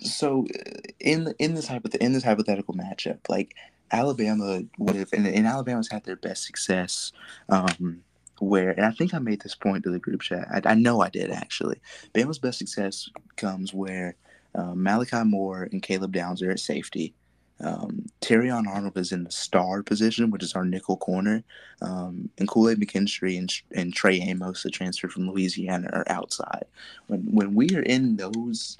so 0.00 0.46
uh, 0.54 0.80
in 0.98 1.32
in 1.38 1.54
this 1.54 1.68
hypoth- 1.68 1.96
in 1.96 2.12
this 2.12 2.24
hypothetical 2.24 2.74
matchup, 2.74 3.20
like 3.28 3.54
Alabama 3.92 4.62
would 4.78 4.96
have, 4.96 5.12
and, 5.12 5.26
and 5.26 5.46
Alabama's 5.46 5.88
had 5.88 6.02
their 6.04 6.16
best 6.16 6.44
success, 6.44 7.12
um, 7.48 8.02
where 8.40 8.70
and 8.70 8.84
I 8.84 8.90
think 8.90 9.14
I 9.14 9.20
made 9.20 9.42
this 9.42 9.54
point 9.54 9.84
to 9.84 9.90
the 9.90 10.00
group 10.00 10.22
chat. 10.22 10.48
I, 10.50 10.62
I 10.70 10.74
know 10.74 11.00
I 11.02 11.10
did 11.10 11.30
actually. 11.30 11.78
Bama's 12.12 12.38
best 12.40 12.58
success 12.58 13.08
comes 13.36 13.72
where 13.72 14.16
um, 14.54 14.82
Malachi 14.82 15.24
Moore 15.24 15.68
and 15.70 15.82
Caleb 15.82 16.12
Downs 16.12 16.42
are 16.42 16.50
at 16.50 16.60
safety. 16.60 17.14
Um, 17.62 18.06
Arnold 18.30 18.96
is 18.96 19.12
in 19.12 19.24
the 19.24 19.30
star 19.30 19.82
position, 19.82 20.30
which 20.30 20.42
is 20.42 20.54
our 20.54 20.64
nickel 20.64 20.96
corner, 20.96 21.44
um, 21.82 22.30
and 22.38 22.48
Kool 22.48 22.70
Aid 22.70 22.80
McKinstry 22.80 23.38
and, 23.38 23.52
and 23.74 23.92
Trey 23.92 24.16
Amos, 24.20 24.62
the 24.62 24.70
transfer 24.70 25.08
from 25.08 25.28
Louisiana, 25.28 25.90
are 25.92 26.06
outside. 26.08 26.64
When 27.08 27.20
when 27.20 27.54
we 27.54 27.68
are 27.76 27.82
in 27.82 28.16
those 28.16 28.78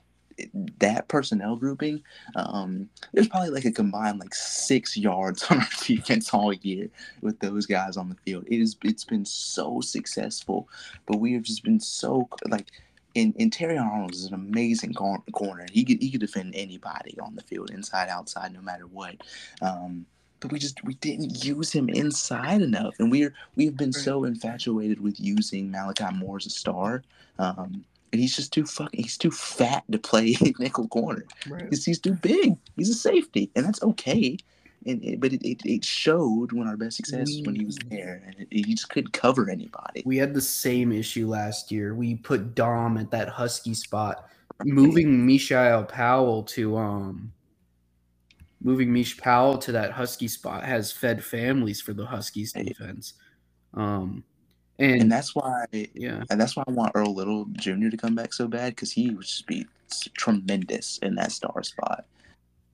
that 0.78 1.08
personnel 1.08 1.56
grouping, 1.56 2.02
um, 2.36 2.88
there's 3.12 3.28
probably 3.28 3.50
like 3.50 3.66
a 3.66 3.72
combined 3.72 4.18
like 4.18 4.34
six 4.34 4.96
yards 4.96 5.42
on 5.50 5.58
our 5.58 5.68
defense 5.84 6.32
all 6.32 6.52
year 6.52 6.88
with 7.20 7.38
those 7.40 7.66
guys 7.66 7.96
on 7.96 8.08
the 8.08 8.16
field. 8.24 8.44
It 8.46 8.60
is 8.60 8.76
it's 8.82 9.04
been 9.04 9.26
so 9.26 9.80
successful, 9.80 10.68
but 11.06 11.18
we 11.18 11.34
have 11.34 11.42
just 11.42 11.64
been 11.64 11.80
so 11.80 12.28
like 12.48 12.68
and, 13.16 13.34
and 13.38 13.52
Terry 13.52 13.78
Arnold 13.78 14.14
is 14.14 14.24
an 14.24 14.34
amazing 14.34 14.94
cor- 14.94 15.22
corner. 15.32 15.66
He 15.72 15.84
could 15.84 16.00
he 16.00 16.10
could 16.10 16.20
defend 16.20 16.54
anybody 16.54 17.18
on 17.20 17.34
the 17.34 17.42
field, 17.42 17.70
inside, 17.70 18.08
outside, 18.08 18.52
no 18.52 18.60
matter 18.60 18.86
what. 18.86 19.16
Um, 19.62 20.06
but 20.40 20.52
we 20.52 20.58
just 20.58 20.82
we 20.84 20.94
didn't 20.94 21.44
use 21.44 21.70
him 21.72 21.88
inside 21.88 22.62
enough, 22.62 22.94
and 22.98 23.10
we're 23.10 23.34
we've 23.56 23.76
been 23.76 23.92
so 23.92 24.24
infatuated 24.24 25.00
with 25.00 25.20
using 25.20 25.70
Malachi 25.70 26.12
Moore 26.14 26.38
as 26.38 26.46
a 26.46 26.50
star. 26.50 27.02
Um, 27.38 27.84
and 28.12 28.20
he's 28.20 28.34
just 28.34 28.52
too 28.52 28.66
fucking 28.66 29.02
he's 29.02 29.18
too 29.18 29.30
fat 29.30 29.84
to 29.92 29.98
play 29.98 30.34
nickel 30.58 30.88
corner. 30.88 31.24
Right. 31.48 31.66
He's, 31.70 31.84
he's 31.84 32.00
too 32.00 32.14
big. 32.14 32.56
He's 32.76 32.90
a 32.90 32.94
safety, 32.94 33.50
and 33.54 33.64
that's 33.64 33.82
okay. 33.82 34.36
And 34.86 35.04
it, 35.04 35.20
but 35.20 35.32
it, 35.32 35.42
it, 35.42 35.60
it 35.64 35.84
showed 35.84 36.52
when 36.52 36.66
our 36.66 36.76
best 36.76 36.96
success 36.96 37.28
was 37.28 37.42
when 37.42 37.54
he 37.54 37.66
was 37.66 37.76
there, 37.90 38.22
and 38.24 38.34
it, 38.38 38.48
he 38.50 38.74
just 38.74 38.88
couldn't 38.88 39.12
cover 39.12 39.50
anybody. 39.50 40.02
We 40.06 40.16
had 40.16 40.32
the 40.32 40.40
same 40.40 40.90
issue 40.90 41.28
last 41.28 41.70
year. 41.70 41.94
We 41.94 42.14
put 42.14 42.54
Dom 42.54 42.96
at 42.96 43.10
that 43.10 43.28
Husky 43.28 43.74
spot, 43.74 44.30
moving 44.64 45.26
Mishael 45.26 45.84
Powell 45.84 46.42
to 46.44 46.78
um 46.78 47.32
moving 48.62 48.92
Mish 48.92 49.16
Powell 49.18 49.58
to 49.58 49.72
that 49.72 49.92
Husky 49.92 50.28
spot 50.28 50.64
has 50.64 50.92
fed 50.92 51.24
families 51.24 51.80
for 51.80 51.92
the 51.92 52.06
Huskies 52.06 52.52
defense. 52.52 53.14
Um 53.74 54.24
and, 54.78 55.02
and 55.02 55.12
that's 55.12 55.34
why 55.34 55.66
yeah. 55.94 56.22
and 56.30 56.40
that's 56.40 56.56
why 56.56 56.64
I 56.66 56.70
want 56.70 56.92
Earl 56.94 57.14
Little 57.14 57.44
Jr. 57.52 57.90
to 57.90 57.96
come 57.96 58.14
back 58.14 58.32
so 58.32 58.48
bad 58.48 58.74
because 58.74 58.90
he 58.90 59.10
would 59.10 59.26
just 59.26 59.46
be 59.46 59.66
tremendous 60.14 60.98
in 61.02 61.14
that 61.16 61.32
star 61.32 61.62
spot. 61.62 62.06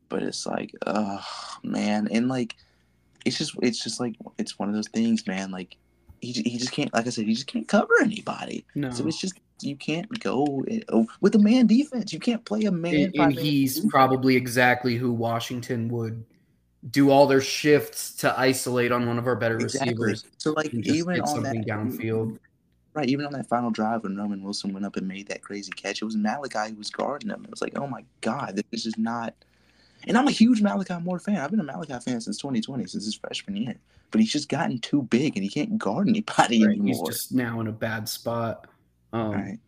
But 0.09 0.23
it's 0.23 0.47
like, 0.47 0.73
oh 0.87 1.25
man, 1.63 2.09
and 2.11 2.29
like, 2.29 2.55
it's 3.25 3.39
just 3.39 3.55
it's 3.63 3.83
just 3.83 4.01
like 4.01 4.15
it's 4.39 4.59
one 4.59 4.69
of 4.69 4.75
those 4.75 4.89
things, 4.89 5.27
man. 5.27 5.51
Like, 5.51 5.77
he 6.21 6.33
he 6.33 6.59
just 6.59 6.73
can't, 6.73 6.93
like 6.95 7.07
I 7.07 7.11
said, 7.11 7.27
he 7.27 7.35
just 7.35 7.47
can't 7.47 7.69
cover 7.69 7.93
anybody. 8.01 8.65
No. 8.75 8.91
So 8.91 9.07
it's 9.07 9.21
just 9.21 9.41
you 9.63 9.77
can't 9.77 10.09
go 10.21 10.65
uh, 10.93 11.03
with 11.21 11.35
a 11.35 11.39
man 11.39 11.67
defense. 11.67 12.13
You 12.13 12.21
can't 12.21 12.45
play 12.45 12.65
a 12.65 12.73
man. 12.73 12.95
and, 12.95 13.15
and 13.17 13.33
he's 13.33 13.77
defense. 13.77 13.91
probably 13.91 14.37
exactly 14.37 14.97
who 14.97 15.13
Washington 15.13 15.89
would 15.89 16.25
do 16.91 17.11
all 17.11 17.27
their 17.27 17.41
shifts 17.41 18.15
to 18.15 18.39
isolate 18.39 18.93
on 18.93 19.07
one 19.07 19.19
of 19.19 19.27
our 19.27 19.35
better 19.35 19.57
Exactly. 19.57 19.93
receivers 19.93 20.25
So 20.39 20.53
like 20.53 20.73
even 20.73 21.21
on 21.21 21.43
that 21.43 21.57
downfield. 21.67 22.39
Right, 22.95 23.09
even 23.11 23.27
on 23.27 23.33
that 23.33 23.47
final 23.47 23.71
drive 23.71 24.05
when 24.05 24.17
Roman 24.17 24.43
Wilson 24.43 24.73
went 24.73 24.87
up 24.87 24.97
and 24.97 25.07
made 25.07 25.29
that 25.29 25.43
crazy 25.43 25.71
catch, 25.73 26.01
it 26.01 26.05
was 26.07 26.17
Malachi 26.17 26.71
who 26.71 26.77
was 26.77 26.89
guarding 26.89 27.29
him. 27.29 27.45
It 27.45 27.51
was 27.51 27.61
like, 27.61 27.79
oh 27.79 27.87
my 27.87 28.05
god, 28.23 28.59
this 28.71 28.87
is 28.87 28.97
not. 28.97 29.35
And 30.07 30.17
I'm 30.17 30.29
a 30.29 30.33
huge 30.33 30.63
Malachi 30.63 30.95
Moore 31.03 31.19
fan. 31.19 31.39
I've 31.39 31.51
been 31.51 31.61
a 31.61 31.65
Malachi 31.65 31.99
fan 31.99 32.21
since 32.21 32.39
2020, 32.39 32.87
since 32.87 33.05
his 33.05 33.15
freshman 33.15 33.57
year. 33.57 33.77
But 34.11 34.21
he's 34.21 34.33
just 34.33 34.49
gotten 34.49 34.79
too 34.79 35.03
big, 35.03 35.37
and 35.37 35.43
he 35.43 35.51
can't 35.51 35.79
guard 35.79 36.09
anybody 36.09 36.65
Right, 36.65 36.81
He's 36.81 37.01
just 37.03 37.33
now 37.33 37.61
in 37.61 37.67
a 37.67 37.73
bad 37.73 38.09
spot. 38.09 38.69
Um, 39.13 39.33
right. 39.33 39.59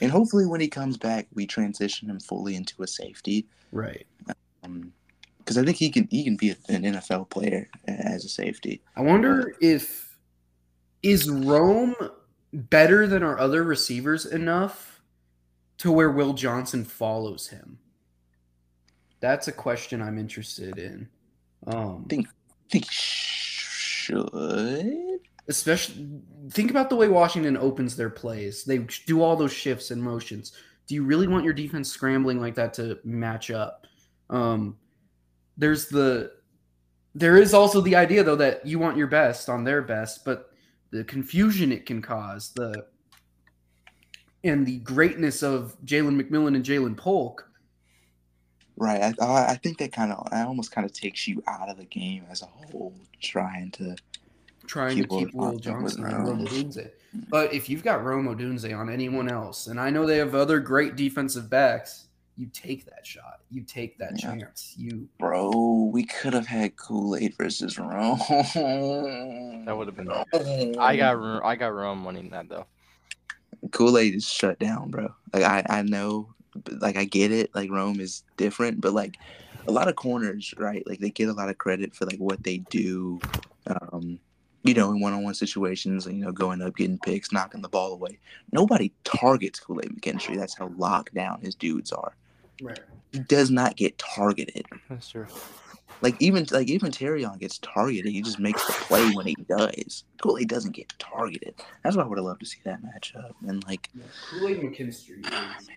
And 0.00 0.10
hopefully, 0.10 0.46
when 0.46 0.60
he 0.60 0.68
comes 0.68 0.96
back, 0.96 1.28
we 1.32 1.46
transition 1.46 2.10
him 2.10 2.18
fully 2.20 2.56
into 2.56 2.82
a 2.82 2.86
safety. 2.86 3.46
right. 3.70 4.06
Because 4.18 4.36
because 5.38 5.58
I 5.58 5.64
think 5.64 5.76
he 5.76 5.90
can 5.90 6.08
he 6.10 6.24
can 6.24 6.36
be 6.36 6.50
an 6.68 6.82
NFL 6.82 7.30
player 7.30 7.68
as 7.86 8.24
a 8.24 8.28
safety. 8.28 8.80
I 8.96 9.02
wonder 9.02 9.54
if 9.60 10.16
is 11.02 11.28
Rome 11.28 11.96
better 12.52 13.06
than 13.06 13.22
our 13.22 13.38
other 13.38 13.64
receivers 13.64 14.24
enough 14.24 15.00
to 15.78 15.90
where 15.90 16.10
Will 16.10 16.32
Johnson 16.32 16.84
follows 16.84 17.48
him. 17.48 17.78
That's 19.22 19.46
a 19.46 19.52
question 19.52 20.02
I'm 20.02 20.18
interested 20.18 20.78
in. 20.78 21.08
Um, 21.68 22.04
think 22.08 22.26
think 22.68 22.86
should. 22.90 24.28
especially 25.48 26.08
think 26.50 26.72
about 26.72 26.90
the 26.90 26.96
way 26.96 27.06
Washington 27.08 27.56
opens 27.56 27.94
their 27.94 28.10
plays. 28.10 28.64
They 28.64 28.78
do 29.06 29.22
all 29.22 29.36
those 29.36 29.52
shifts 29.52 29.92
and 29.92 30.02
motions. 30.02 30.52
Do 30.88 30.96
you 30.96 31.04
really 31.04 31.28
want 31.28 31.44
your 31.44 31.54
defense 31.54 31.88
scrambling 31.88 32.40
like 32.40 32.56
that 32.56 32.74
to 32.74 32.98
match 33.04 33.52
up? 33.52 33.86
Um, 34.28 34.76
there's 35.56 35.88
the 35.88 36.32
there 37.14 37.36
is 37.36 37.54
also 37.54 37.80
the 37.80 37.94
idea 37.94 38.24
though 38.24 38.36
that 38.36 38.66
you 38.66 38.80
want 38.80 38.96
your 38.96 39.06
best 39.06 39.48
on 39.48 39.62
their 39.62 39.82
best, 39.82 40.24
but 40.24 40.50
the 40.90 41.04
confusion 41.04 41.70
it 41.70 41.86
can 41.86 42.02
cause, 42.02 42.50
the 42.56 42.86
and 44.42 44.66
the 44.66 44.78
greatness 44.80 45.44
of 45.44 45.76
Jalen 45.84 46.20
McMillan 46.20 46.56
and 46.56 46.64
Ja'Lynn 46.64 46.96
Polk. 46.96 47.48
Right. 48.76 49.02
I 49.02 49.24
I 49.24 49.46
I 49.50 49.54
think 49.56 49.78
that 49.78 49.92
kind 49.92 50.12
of 50.12 50.28
I 50.32 50.42
almost 50.42 50.72
kind 50.72 50.84
of 50.84 50.92
takes 50.92 51.28
you 51.28 51.42
out 51.46 51.68
of 51.68 51.76
the 51.76 51.84
game 51.84 52.24
as 52.30 52.42
a 52.42 52.46
whole, 52.46 52.94
trying 53.20 53.70
to. 53.72 53.96
trying 54.66 54.96
Keep 54.96 55.08
to 55.10 55.18
keep 55.18 55.34
Will 55.34 55.52
Will 55.52 55.58
Johnson 55.58 56.02
Johnson 56.02 56.04
and 56.04 56.26
Rome 56.28 56.38
Rome. 56.38 56.46
Odunze. 56.46 56.90
But 57.28 57.52
if 57.52 57.68
you've 57.68 57.82
got 57.84 58.02
Rome 58.04 58.26
Odunze 58.26 58.76
on 58.76 58.88
anyone 58.88 59.30
else, 59.30 59.66
and 59.66 59.78
I 59.78 59.90
know 59.90 60.06
they 60.06 60.16
have 60.18 60.34
other 60.34 60.58
great 60.60 60.96
defensive 60.96 61.50
backs, 61.50 62.06
you 62.38 62.46
take 62.54 62.86
that 62.86 63.06
shot. 63.06 63.40
You 63.50 63.60
take 63.62 63.98
that 63.98 64.12
Yeah. 64.18 64.34
chance. 64.36 64.72
You 64.78 65.06
Bro, 65.18 65.90
we 65.92 66.04
could 66.06 66.32
have 66.32 66.46
had 66.46 66.74
Kool 66.76 67.14
Aid 67.16 67.34
versus 67.36 67.78
Rome. 67.78 68.18
That 69.66 69.74
would 69.76 69.86
have 69.88 69.96
been. 69.96 70.10
I 70.78 70.96
got 70.96 71.18
Ro- 71.18 71.42
I 71.44 71.56
got 71.56 71.74
Rome 71.74 72.04
winning 72.04 72.30
that 72.30 72.48
though. 72.48 72.64
Kool 73.70 73.98
Aid 73.98 74.14
is 74.14 74.26
shut 74.28 74.58
down, 74.58 74.90
bro. 74.90 75.12
Like 75.34 75.44
I, 75.44 75.64
I 75.68 75.82
know, 75.82 76.28
but, 76.40 76.41
like 76.80 76.96
I 76.96 77.04
get 77.04 77.32
it. 77.32 77.54
Like 77.54 77.70
Rome 77.70 78.00
is 78.00 78.24
different, 78.36 78.80
but 78.80 78.92
like 78.92 79.16
a 79.66 79.72
lot 79.72 79.88
of 79.88 79.96
corners, 79.96 80.54
right? 80.58 80.86
Like 80.86 80.98
they 81.00 81.10
get 81.10 81.28
a 81.28 81.32
lot 81.32 81.48
of 81.48 81.58
credit 81.58 81.94
for 81.94 82.04
like 82.06 82.18
what 82.18 82.42
they 82.42 82.58
do. 82.70 83.20
Um, 83.66 84.18
you 84.64 84.74
know, 84.74 84.92
in 84.92 85.00
one-on-one 85.00 85.34
situations, 85.34 86.06
you 86.06 86.12
know, 86.12 86.30
going 86.30 86.62
up, 86.62 86.76
getting 86.76 86.98
picks, 86.98 87.32
knocking 87.32 87.62
the 87.62 87.68
ball 87.68 87.92
away. 87.92 88.18
Nobody 88.52 88.92
targets 89.02 89.58
Kool 89.58 89.80
Aid 89.82 89.90
McKinstry. 89.90 90.36
That's 90.36 90.56
how 90.56 90.70
locked 90.76 91.14
down 91.14 91.40
his 91.40 91.54
dudes 91.54 91.90
are. 91.92 92.14
right. 92.62 92.78
He 93.12 93.18
does 93.18 93.50
not 93.50 93.76
get 93.76 93.98
targeted. 93.98 94.64
That's 94.88 95.10
true. 95.10 95.26
Like 96.00 96.16
even 96.20 96.46
like 96.50 96.68
even 96.68 96.90
Terrion 96.90 97.38
gets 97.38 97.58
targeted. 97.58 98.10
He 98.10 98.22
just 98.22 98.38
makes 98.38 98.64
the 98.66 98.72
play 98.72 99.10
when 99.12 99.26
he 99.26 99.36
does. 99.48 100.04
Kool 100.22 100.38
Aid 100.38 100.48
doesn't 100.48 100.72
get 100.72 100.92
targeted. 100.98 101.54
That's 101.84 101.96
why 101.96 102.02
I 102.02 102.06
would 102.06 102.18
have 102.18 102.24
loved 102.24 102.40
to 102.40 102.46
see 102.46 102.60
that 102.64 102.80
matchup. 102.82 103.32
And 103.46 103.64
like 103.66 103.88
Kool 104.30 104.48
Aid 104.48 104.60
McKinstry 104.60 105.20
is 105.60 105.68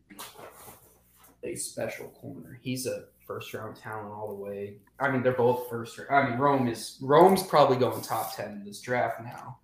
a 1.46 1.56
special 1.56 2.10
corner. 2.10 2.60
He's 2.62 2.86
a 2.88 3.06
first 3.26 3.54
round 3.54 3.76
talent 3.76 4.12
all 4.14 4.28
the 4.30 4.36
way. 4.36 4.78
I 5.00 5.10
mean, 5.12 5.24
they're 5.24 5.32
both 5.34 5.70
first. 5.70 5.98
round. 5.98 6.10
I 6.12 6.30
mean, 6.30 6.40
Rome 6.40 6.68
is 6.68 6.98
Rome's 7.02 7.44
probably 7.44 7.78
going 7.78 8.02
top 8.02 8.36
ten 8.36 8.52
in 8.52 8.66
this 8.66 8.82
draft 8.82 9.22
now. 9.22 9.58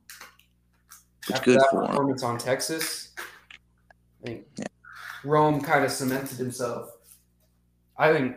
it's 1.23 1.31
After 1.31 1.45
good 1.51 1.59
that 1.59 1.67
for 1.71 1.81
him. 1.81 1.87
performance 1.89 2.23
on 2.23 2.37
Texas, 2.37 3.13
I 4.23 4.25
think 4.27 4.47
Yeah. 4.57 4.65
Rome 5.23 5.61
kind 5.61 5.85
of 5.85 5.91
cemented 5.91 6.37
himself. 6.37 6.89
I 7.97 8.11
think 8.13 8.35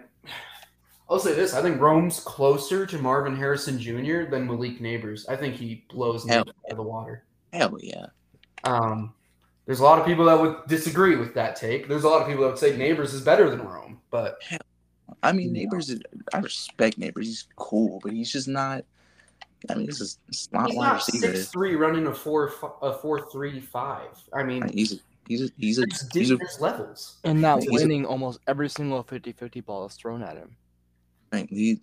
I'll 1.09 1.19
say 1.19 1.35
this: 1.35 1.55
I 1.55 1.63
think 1.63 1.81
Rome's 1.81 2.21
closer 2.21 2.87
to 2.87 2.99
Marvin 2.99 3.37
Harrison 3.37 3.79
Jr. 3.79 4.25
than 4.31 4.47
Malik 4.47 4.81
Nabers. 4.81 5.29
I 5.29 5.37
think 5.37 5.55
he 5.55 5.85
blows 5.91 6.27
Hell 6.29 6.41
out 6.41 6.55
of 6.71 6.77
the 6.77 6.83
water. 6.83 7.25
Hell 7.53 7.77
yeah. 7.81 8.07
Um, 8.65 9.15
there's 9.67 9.81
a 9.81 9.83
lot 9.85 9.99
of 9.99 10.07
people 10.07 10.25
that 10.27 10.41
would 10.41 10.57
disagree 10.67 11.17
with 11.17 11.35
that 11.35 11.57
take. 11.57 11.89
There's 11.89 12.05
a 12.05 12.09
lot 12.09 12.21
of 12.23 12.29
people 12.29 12.43
that 12.45 12.51
would 12.51 12.59
say 12.59 12.73
Nabers 12.77 13.15
is 13.15 13.21
better 13.23 13.49
than 13.51 13.63
Rome, 13.63 14.01
but 14.11 14.39
I 15.23 15.33
mean, 15.33 15.53
No. 15.53 15.61
Nabers. 15.61 15.91
Is, 15.91 16.01
I 16.33 16.39
respect 16.39 16.99
Nabers. 16.99 17.25
He's 17.25 17.47
cool, 17.57 18.01
but 18.03 18.13
he's 18.13 18.31
just 18.31 18.49
not. 18.49 18.85
I 19.71 19.75
mean, 19.77 19.87
this 19.87 20.01
is 20.01 20.19
it's 20.29 20.53
not 20.53 20.69
he's 20.69 20.77
wide 20.77 20.87
not 20.89 20.95
receiver. 20.97 21.35
six 21.35 21.49
three 21.49 21.75
running 21.75 22.07
a 22.07 22.15
four 22.15 22.53
a 22.83 22.93
four 22.93 23.31
three 23.31 23.61
five. 23.61 24.09
I 24.35 24.43
mean, 24.43 24.61
Like, 24.61 24.73
he's 24.75 24.93
a, 24.95 24.97
he's 25.27 25.41
a, 25.43 25.49
he's 25.57 25.79
a 25.79 25.83
it's 25.85 26.07
he's 26.13 26.31
a 26.31 26.35
different 26.37 26.61
levels. 26.61 27.17
And 27.25 27.41
not 27.41 27.61
He's 27.63 27.71
a- 27.71 27.73
winning 27.73 28.05
almost 28.05 28.41
every 28.47 28.69
single 28.69 29.03
50-50 29.03 29.65
ball 29.65 29.87
is 29.87 29.95
thrown 29.95 30.23
at 30.23 30.37
him. 30.37 30.55
Right. 31.33 31.49
He, 31.49 31.81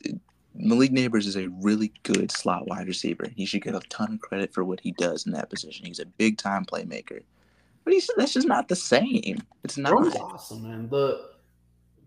Malik 0.54 0.92
Nabers 0.92 1.26
is 1.26 1.38
a 1.38 1.48
really 1.62 1.92
good 2.04 2.32
slot 2.32 2.68
wide 2.68 2.86
receiver. 2.88 3.28
He 3.36 3.46
should 3.46 3.64
get 3.64 3.74
a 3.74 3.80
ton 3.90 4.14
of 4.14 4.20
credit 4.22 4.54
for 4.54 4.64
what 4.64 4.80
he 4.82 4.92
does 4.92 5.26
in 5.26 5.32
that 5.32 5.50
position. 5.50 5.86
He's 5.88 6.00
a 6.00 6.06
big 6.06 6.38
time 6.38 6.66
playmaker. 6.66 7.22
But 7.84 7.94
he's 7.94 8.10
that's 8.18 8.34
just 8.34 8.48
not 8.48 8.68
the 8.68 8.76
same. 8.76 9.42
It's 9.64 9.78
not. 9.78 9.92
Rome's 9.92 10.16
awesome, 10.16 10.64
man. 10.64 10.90
The, 10.90 11.30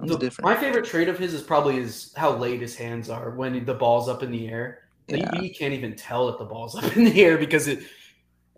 the 0.00 0.16
different. 0.18 0.48
my 0.48 0.54
favorite 0.56 0.84
trait 0.84 1.08
of 1.08 1.18
his 1.18 1.34
is 1.34 1.42
probably 1.42 1.78
is 1.78 2.12
how 2.16 2.36
late 2.36 2.60
his 2.60 2.76
hands 2.76 3.10
are 3.10 3.30
when 3.30 3.64
the 3.64 3.74
ball's 3.74 4.08
up 4.08 4.22
in 4.22 4.30
the 4.30 4.48
air. 4.48 4.80
Yeah. 5.08 5.30
he, 5.34 5.48
he 5.48 5.50
can't 5.50 5.74
even 5.74 5.94
tell 5.96 6.28
that 6.28 6.38
the 6.38 6.44
ball's 6.44 6.74
up 6.82 6.96
in 6.96 7.04
the 7.04 7.22
air 7.22 7.36
because 7.38 7.68
it 7.68 7.80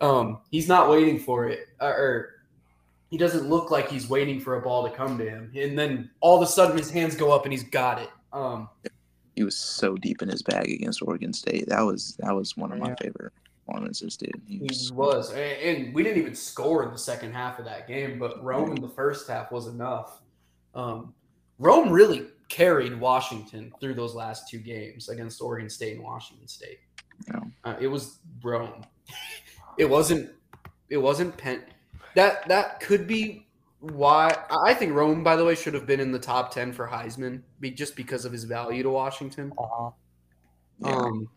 um 0.00 0.38
he's 0.50 0.68
not 0.68 0.88
waiting 0.90 1.18
for 1.18 1.48
it 1.48 1.68
uh, 1.80 1.86
or 1.86 2.34
he 3.10 3.16
doesn't 3.16 3.48
look 3.48 3.70
like 3.70 3.88
he's 3.88 4.08
waiting 4.08 4.38
for 4.38 4.56
a 4.56 4.60
ball 4.62 4.88
to 4.88 4.94
come 4.94 5.16
to 5.18 5.28
him 5.28 5.50
and 5.56 5.76
then 5.78 6.08
all 6.20 6.36
of 6.36 6.42
a 6.42 6.46
sudden 6.46 6.76
his 6.76 6.90
hands 6.90 7.16
go 7.16 7.32
up 7.32 7.44
and 7.44 7.52
he's 7.52 7.64
got 7.64 7.98
it 8.00 8.10
um 8.32 8.68
He 9.34 9.42
was 9.42 9.56
so 9.58 9.96
deep 9.96 10.20
in 10.22 10.28
his 10.28 10.42
bag 10.42 10.70
against 10.70 11.02
Oregon 11.02 11.32
State. 11.32 11.66
That 11.68 11.80
was 11.80 12.16
that 12.20 12.32
was 12.34 12.56
one 12.56 12.70
of 12.72 12.78
my 12.78 12.90
Yeah. 12.90 12.94
favorite 13.00 13.32
performances, 13.66 14.16
dude. 14.16 14.40
He 14.46 14.58
he 14.58 14.62
was, 14.68 14.92
was 14.92 15.30
and, 15.32 15.40
and 15.40 15.94
we 15.94 16.02
didn't 16.02 16.18
even 16.18 16.34
score 16.34 16.84
in 16.84 16.92
the 16.92 16.98
second 16.98 17.32
half 17.32 17.58
of 17.58 17.64
that 17.64 17.88
game 17.88 18.18
but 18.18 18.42
rome 18.42 18.70
in 18.72 18.80
the 18.80 18.88
first 18.88 19.28
half 19.28 19.50
was 19.50 19.66
enough 19.66 20.22
um 20.74 21.12
rome 21.58 21.90
really 21.90 22.26
carried 22.48 22.98
washington 22.98 23.72
through 23.80 23.94
those 23.94 24.14
last 24.14 24.48
two 24.48 24.58
games 24.58 25.08
against 25.08 25.40
oregon 25.42 25.68
state 25.68 25.96
and 25.96 26.04
washington 26.04 26.46
state 26.46 26.78
Yeah. 27.28 27.40
uh, 27.64 27.76
it 27.80 27.88
was 27.88 28.18
rome 28.42 28.84
it 29.78 29.88
wasn't 29.88 30.30
it 30.88 30.96
wasn't 30.96 31.36
Penn. 31.36 31.62
That 32.14 32.46
that 32.48 32.80
could 32.80 33.06
be 33.06 33.46
why 33.80 34.36
I 34.64 34.74
think 34.74 34.94
Rome, 34.94 35.22
by 35.22 35.36
the 35.36 35.44
way, 35.44 35.54
should 35.54 35.74
have 35.74 35.86
been 35.86 36.00
in 36.00 36.12
the 36.12 36.18
top 36.18 36.52
ten 36.52 36.72
for 36.72 36.86
Heisman, 36.86 37.42
be, 37.60 37.70
just 37.70 37.96
because 37.96 38.24
of 38.24 38.32
his 38.32 38.44
value 38.44 38.82
to 38.82 38.90
Washington. 38.90 39.52
Uh-huh. 39.58 39.90
yeah. 40.80 40.88
Um, 40.88 41.28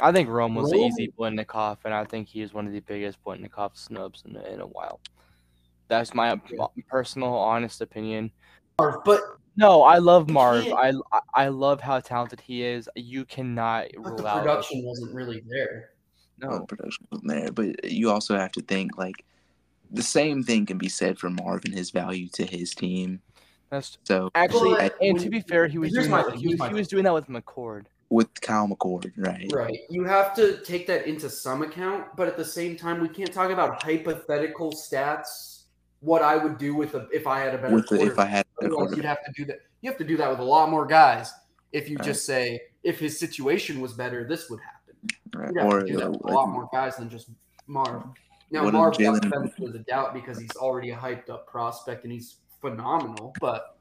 I 0.00 0.12
think 0.12 0.28
Rome 0.28 0.54
was 0.54 0.70
the 0.70 0.76
Rome- 0.76 0.86
easy 0.86 1.12
Biletnikoff, 1.18 1.78
and 1.84 1.92
I 1.94 2.04
think 2.04 2.28
he 2.28 2.40
is 2.42 2.52
one 2.54 2.66
of 2.66 2.72
the 2.72 2.80
biggest 2.80 3.22
Biletnikoff 3.24 3.76
snubs 3.76 4.22
in, 4.26 4.36
in 4.36 4.60
a 4.60 4.66
while. 4.66 5.00
That's 5.88 6.14
my 6.14 6.38
personal, 6.88 7.34
honest 7.34 7.80
opinion. 7.80 8.30
Marv, 8.78 8.96
but 9.04 9.20
No, 9.56 9.82
I 9.82 9.98
love 9.98 10.28
Marv. 10.30 10.66
I 10.68 10.92
I 11.12 11.20
I 11.34 11.48
love 11.48 11.80
how 11.80 11.98
talented 12.00 12.40
he 12.40 12.62
is. 12.62 12.88
You 12.94 13.24
cannot 13.24 13.86
but 13.96 14.06
rule 14.10 14.16
the 14.18 14.26
out. 14.26 14.42
production 14.42 14.84
wasn't 14.84 15.14
really 15.14 15.42
there. 15.48 15.90
well, 16.40 16.60
No, 16.60 16.66
production 16.66 17.06
wasn't 17.10 17.28
there, 17.30 17.52
but 17.52 17.90
you 17.90 18.10
also 18.10 18.36
have 18.36 18.52
to 18.52 18.60
think 18.62 18.96
like 18.98 19.24
the 19.90 20.02
same 20.02 20.42
thing 20.44 20.66
can 20.66 20.76
be 20.78 20.88
said 20.88 21.18
for 21.18 21.30
Marv 21.30 21.64
and 21.64 21.74
his 21.74 21.90
value 21.90 22.28
to 22.34 22.44
his 22.44 22.74
team. 22.74 23.20
that's 23.70 23.98
So 24.04 24.30
actually. 24.34 24.72
Well, 24.72 24.82
I- 24.82 24.90
and 25.00 25.18
to 25.18 25.30
be 25.30 25.40
fair, 25.40 25.66
he 25.66 25.78
was 25.78 25.92
doing 25.92 26.10
my 26.10 26.22
that, 26.22 26.34
he, 26.36 26.48
was- 26.48 26.68
he 26.68 26.74
was 26.74 26.86
doing 26.88 27.04
that 27.04 27.14
with 27.14 27.26
McCord. 27.28 27.86
With 28.10 28.28
Kyle 28.40 28.66
McCord, 28.68 29.12
right? 29.16 29.50
Right. 29.52 29.80
You 29.90 30.04
have 30.04 30.34
to 30.36 30.58
take 30.62 30.86
that 30.86 31.06
into 31.06 31.28
some 31.28 31.62
account, 31.62 32.06
but 32.16 32.26
at 32.28 32.36
the 32.36 32.44
same 32.44 32.76
time, 32.76 33.00
we 33.00 33.08
can't 33.08 33.32
talk 33.32 33.50
about 33.50 33.82
hypothetical 33.82 34.72
stats. 34.72 35.62
What 36.00 36.22
I 36.22 36.36
would 36.36 36.58
do 36.58 36.74
with 36.74 36.94
a 36.94 37.08
if 37.12 37.26
I 37.26 37.40
had 37.40 37.54
a 37.54 37.58
better 37.58 37.74
With 37.74 37.88
the, 37.88 38.00
if 38.00 38.18
I 38.18 38.24
had 38.24 38.46
Otherwise, 38.62 38.96
you'd 38.96 39.04
have 39.04 39.22
to 39.24 39.32
do 39.36 39.44
that. 39.46 39.58
You 39.80 39.90
have 39.90 39.98
to 39.98 40.04
do 40.04 40.16
that 40.16 40.30
with 40.30 40.38
a 40.38 40.44
lot 40.44 40.70
more 40.70 40.86
guys. 40.86 41.32
If 41.72 41.88
you 41.90 41.96
Right. 41.96 42.04
just 42.06 42.24
say 42.24 42.60
if 42.82 42.98
his 42.98 43.18
situation 43.18 43.80
was 43.80 43.92
better, 43.94 44.26
this 44.26 44.48
would 44.48 44.60
happen. 44.60 44.96
right? 45.34 45.48
You'd 45.52 45.58
have 45.60 45.66
Or 45.72 45.80
to 45.80 45.86
do 45.86 45.96
that 45.98 46.06
uh, 46.06 46.10
with 46.10 46.20
a 46.24 46.28
lot 46.28 46.48
more 46.50 46.68
guys 46.72 46.96
than 46.96 47.10
just 47.10 47.30
Marv. 47.66 48.04
Now 48.50 48.70
Marv 48.70 48.94
Jalen- 48.94 49.28
benefit 49.30 49.64
of 49.66 49.72
the 49.72 49.80
doubt 49.80 50.14
because 50.14 50.38
he's 50.38 50.56
already 50.56 50.90
a 50.90 50.96
hyped 50.96 51.28
up 51.30 51.46
prospect 51.46 52.04
and 52.04 52.12
he's 52.12 52.36
phenomenal. 52.60 53.34
But 53.40 53.77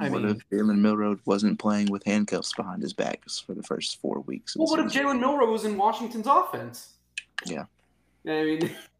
I 0.00 0.08
what 0.08 0.22
mean, 0.22 0.30
if 0.36 0.48
Jalen 0.50 0.78
Milroe 0.78 1.18
wasn't 1.26 1.58
playing 1.58 1.90
with 1.90 2.04
handcuffs 2.04 2.52
behind 2.54 2.82
his 2.82 2.92
back 2.92 3.22
for 3.46 3.54
the 3.54 3.62
first 3.62 4.00
four 4.00 4.20
weeks? 4.20 4.56
well, 4.56 4.66
what 4.66 4.80
if? 4.80 4.92
Jalen 4.92 5.20
Milroe 5.20 5.50
was 5.50 5.64
in 5.64 5.76
Washington's 5.76 6.26
offense? 6.26 6.94
Yeah. 7.46 7.64
I 8.26 8.44
mean, 8.44 8.70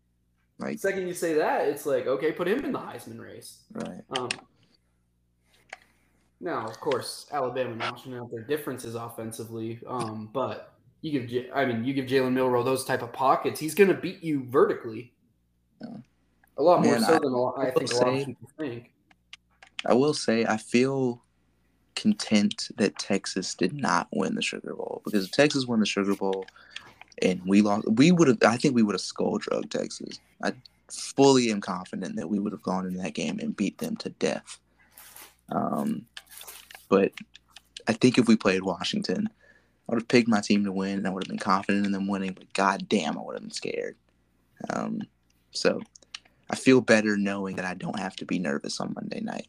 Like, 0.60 0.78
second 0.78 1.08
you 1.08 1.14
say 1.14 1.34
that, 1.34 1.68
it's 1.68 1.86
like 1.86 2.06
okay, 2.06 2.32
put 2.32 2.46
him 2.46 2.64
in 2.64 2.72
the 2.72 2.78
Heisman 2.78 3.18
race. 3.18 3.62
right? 3.72 4.02
Um, 4.18 4.28
now, 6.40 6.66
of 6.66 6.78
course, 6.80 7.26
Alabama 7.32 7.70
and 7.70 7.80
Washington 7.80 8.20
have 8.20 8.30
their 8.30 8.42
differences 8.42 8.94
offensively, 8.94 9.80
um, 9.86 10.28
but 10.32 10.74
you 11.00 11.12
give, 11.12 11.28
J- 11.28 11.50
I 11.54 11.64
mean, 11.64 11.84
you 11.84 11.94
give 11.94 12.06
Jalen 12.06 12.32
Milroe 12.32 12.62
those 12.62 12.84
type 12.84 13.02
of 13.02 13.12
pockets, 13.12 13.58
he's 13.58 13.74
going 13.74 13.88
to 13.88 13.94
beat 13.94 14.22
you 14.22 14.44
vertically. 14.48 15.12
Yeah. 15.80 15.96
A 16.58 16.62
lot 16.62 16.82
more 16.82 16.98
so 16.98 17.14
I 17.14 17.18
than 17.18 17.24
a 17.24 17.36
lot, 17.36 17.54
I 17.58 17.70
think 17.70 17.92
a 17.92 17.96
lot 17.96 18.08
of 18.08 18.26
people 18.26 18.50
think. 18.58 18.92
I 19.86 19.94
will 19.94 20.14
say 20.14 20.44
I 20.44 20.56
feel 20.56 21.22
content 21.94 22.68
that 22.76 22.98
Texas 22.98 23.54
did 23.54 23.72
not 23.72 24.08
win 24.12 24.34
the 24.34 24.42
Sugar 24.42 24.74
Bowl 24.74 25.02
because 25.04 25.26
if 25.26 25.32
Texas 25.32 25.66
won 25.66 25.80
the 25.80 25.86
Sugar 25.86 26.14
Bowl 26.14 26.44
and 27.22 27.40
we 27.44 27.60
lost, 27.60 27.86
we 27.90 28.12
would 28.12 28.28
have. 28.28 28.38
I 28.46 28.56
think 28.56 28.74
we 28.74 28.82
would 28.82 28.94
have 28.94 29.00
skull 29.00 29.38
drug 29.38 29.70
Texas. 29.70 30.20
I 30.42 30.52
fully 30.90 31.50
am 31.50 31.60
confident 31.60 32.16
that 32.16 32.28
we 32.28 32.38
would 32.38 32.52
have 32.52 32.62
gone 32.62 32.86
into 32.86 33.00
that 33.00 33.14
game 33.14 33.38
and 33.40 33.56
beat 33.56 33.78
them 33.78 33.96
to 33.96 34.10
death. 34.10 34.58
Um, 35.52 36.06
but 36.88 37.12
I 37.88 37.92
think 37.92 38.18
if 38.18 38.28
we 38.28 38.36
played 38.36 38.62
Washington, 38.62 39.28
I 39.28 39.94
would 39.94 40.02
have 40.02 40.08
picked 40.08 40.28
my 40.28 40.40
team 40.40 40.64
to 40.64 40.72
win 40.72 40.98
and 40.98 41.06
I 41.06 41.10
would 41.10 41.24
have 41.24 41.30
been 41.30 41.38
confident 41.38 41.86
in 41.86 41.92
them 41.92 42.08
winning. 42.08 42.32
But 42.32 42.52
god 42.52 42.88
damn, 42.88 43.18
I 43.18 43.22
would 43.22 43.34
have 43.34 43.42
been 43.42 43.50
scared. 43.50 43.96
Um, 44.70 45.02
so 45.52 45.80
I 46.50 46.56
feel 46.56 46.80
better 46.80 47.16
knowing 47.16 47.56
that 47.56 47.64
I 47.64 47.74
don't 47.74 47.98
have 47.98 48.16
to 48.16 48.26
be 48.26 48.38
nervous 48.38 48.80
on 48.80 48.94
Monday 48.94 49.20
night. 49.20 49.48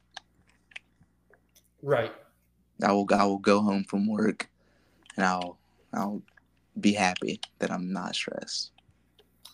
Right. 1.81 2.13
I 2.83 2.91
will 2.91 3.07
I 3.13 3.23
will 3.25 3.37
go 3.37 3.61
home 3.61 3.83
from 3.83 4.07
work 4.07 4.49
and 5.15 5.25
I'll 5.25 5.57
I'll 5.93 6.21
be 6.79 6.93
happy 6.93 7.39
that 7.59 7.71
I'm 7.71 7.91
not 7.91 8.15
stressed. 8.15 8.71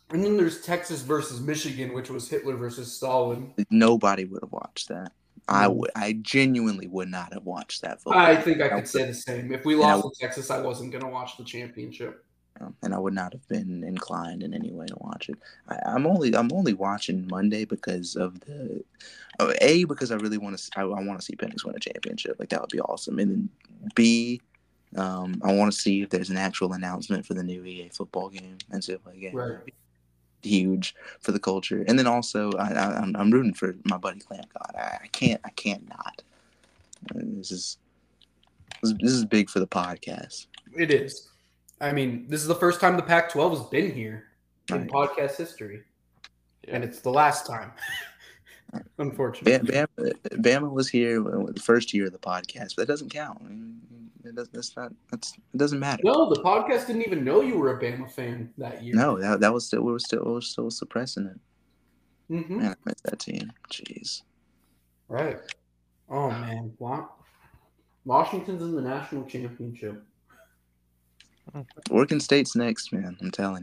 And 0.10 0.24
then 0.24 0.38
there's 0.38 0.62
Texas 0.62 1.02
versus 1.02 1.42
Michigan, 1.42 1.94
which 1.94 2.10
was 2.10 2.30
Hitler 2.30 2.56
versus 2.56 2.94
Stalin. 2.94 3.54
Nobody 3.70 4.24
would 4.24 4.42
have 4.42 4.52
watched 4.52 4.88
that. 4.88 5.12
I 5.50 5.68
mm. 5.68 5.76
would 5.76 5.92
I 5.96 6.14
genuinely 6.22 6.88
would 6.88 7.10
not 7.10 7.34
have 7.34 7.44
watched 7.44 7.82
that 7.82 8.02
football. 8.02 8.22
I 8.22 8.36
think 8.36 8.62
I 8.62 8.70
could 8.70 8.88
say 8.88 9.06
the 9.06 9.14
same. 9.14 9.52
If 9.52 9.66
we 9.66 9.76
lost 9.76 10.04
to 10.04 10.12
Texas, 10.20 10.50
I 10.50 10.62
wasn't 10.62 10.92
going 10.92 11.04
to 11.04 11.10
watch 11.10 11.38
the 11.38 11.44
championship. 11.44 12.24
Um, 12.60 12.76
and 12.82 12.94
I 12.94 12.98
would 12.98 13.14
not 13.14 13.34
have 13.34 13.48
been 13.48 13.84
inclined 13.84 14.42
in 14.42 14.54
any 14.54 14.72
way 14.72 14.88
to 14.88 14.96
watch 15.00 15.30
it. 15.30 15.36
I, 15.70 15.78
I'm 15.86 16.08
only 16.08 16.36
I'm 16.36 16.52
only 16.54 16.74
watching 16.74 17.28
Monday 17.30 17.66
because 17.66 18.16
of 18.16 18.40
the 18.42 18.84
uh, 19.40 19.54
a 19.62 19.84
because 19.84 20.12
I 20.12 20.16
really 20.16 20.38
want 20.40 20.58
to 20.58 20.72
I, 20.80 20.82
I 20.82 21.04
want 21.04 21.20
to 21.20 21.26
see 21.26 21.36
Penix 21.36 21.64
win 21.64 21.76
a 21.76 21.80
championship 21.80 22.38
like 22.40 22.50
that 22.50 22.62
would 22.62 22.72
be 22.72 22.80
awesome, 22.82 23.20
and 23.20 23.30
then 23.32 23.50
b 23.96 24.42
um, 24.96 25.40
I 25.44 25.54
want 25.54 25.72
to 25.72 25.78
see 25.78 26.02
if 26.02 26.10
there's 26.10 26.30
an 26.30 26.38
actual 26.38 26.74
announcement 26.74 27.26
for 27.26 27.34
the 27.36 27.44
new 27.44 27.64
EA 27.64 27.90
football 27.90 28.30
game 28.30 28.58
and 28.72 28.84
stuff 28.84 29.02
like 29.06 29.22
that. 29.22 29.34
Right. 29.34 29.74
Huge 30.44 30.96
for 31.20 31.32
the 31.34 31.40
culture, 31.40 31.84
and 31.88 31.98
then 32.00 32.08
also 32.08 32.52
I, 32.54 32.72
I, 32.72 32.98
I'm 33.00 33.16
I'm 33.16 33.32
rooting 33.32 33.54
for 33.54 33.76
my 33.86 33.98
buddy 33.98 34.20
Klamp 34.22 34.52
God. 34.54 34.72
I, 34.76 34.98
I 35.04 35.08
can't 35.12 35.42
I 35.44 35.50
can't 35.50 35.88
not. 35.90 36.22
Uh, 37.14 37.20
This 37.24 37.52
is 37.52 37.78
this 38.82 38.92
is- 38.92 38.98
this 39.00 39.12
is 39.12 39.26
big 39.26 39.50
for 39.50 39.60
the 39.60 39.68
podcast. 39.68 40.46
It 40.76 40.92
is. 40.92 41.28
I 41.80 41.92
mean, 41.92 42.26
this 42.28 42.42
is 42.42 42.48
the 42.48 42.56
first 42.56 42.80
time 42.82 42.96
the 42.98 43.04
Pac 43.04 43.32
12 43.32 43.58
has 43.58 43.68
been 43.70 43.92
here 43.92 44.26
in 44.70 44.82
Right. 44.82 44.90
podcast 44.90 45.38
history, 45.38 45.84
and 46.68 46.84
it's 46.84 47.02
the 47.02 47.12
last 47.12 47.46
time. 47.46 47.72
Unfortunately. 48.98 49.72
Bama, 49.72 49.88
Bama, 49.98 50.42
Bama 50.42 50.72
was 50.72 50.90
here 50.90 51.22
the 51.22 51.62
first 51.64 51.94
year 51.94 52.08
of 52.08 52.12
the 52.12 52.20
podcast, 52.20 52.76
but 52.76 52.78
that 52.78 52.88
doesn't 52.88 53.10
count. 53.10 53.42
It 54.26 54.36
does, 54.36 54.50
that's 54.50 54.76
not. 54.76 54.92
That's 55.10 55.34
it 55.54 55.58
doesn't 55.58 55.80
matter. 55.80 56.02
No, 56.04 56.30
the 56.34 56.42
podcast 56.42 56.88
didn't 56.88 57.04
even 57.04 57.24
know 57.24 57.42
you 57.42 57.58
were 57.58 57.78
a 57.78 57.82
Bama 57.82 58.12
fan 58.12 58.52
that 58.58 58.84
year. 58.84 58.94
No, 58.96 59.18
that, 59.20 59.40
that 59.40 59.54
was 59.54 59.68
still 59.68 59.84
we 59.84 59.92
were 59.92 60.00
still 60.00 60.24
we 60.26 60.34
were 60.34 60.42
still 60.42 60.70
suppressing 60.70 61.28
it. 61.28 61.40
hmm 62.44 62.58
Man, 62.58 62.72
I 62.72 62.76
miss 62.86 63.00
that 63.06 63.20
team. 63.20 63.52
Jeez. 63.72 64.24
Right. 65.08 65.38
Oh 66.10 66.30
man, 66.32 66.74
Washington's 68.04 68.62
in 68.62 68.76
the 68.76 68.82
national 68.82 69.26
championship. 69.26 70.04
Oregon 71.92 72.20
State's 72.20 72.56
next, 72.56 72.94
man. 72.94 73.18
I'm 73.22 73.32
telling 73.32 73.52
you. 73.52 73.56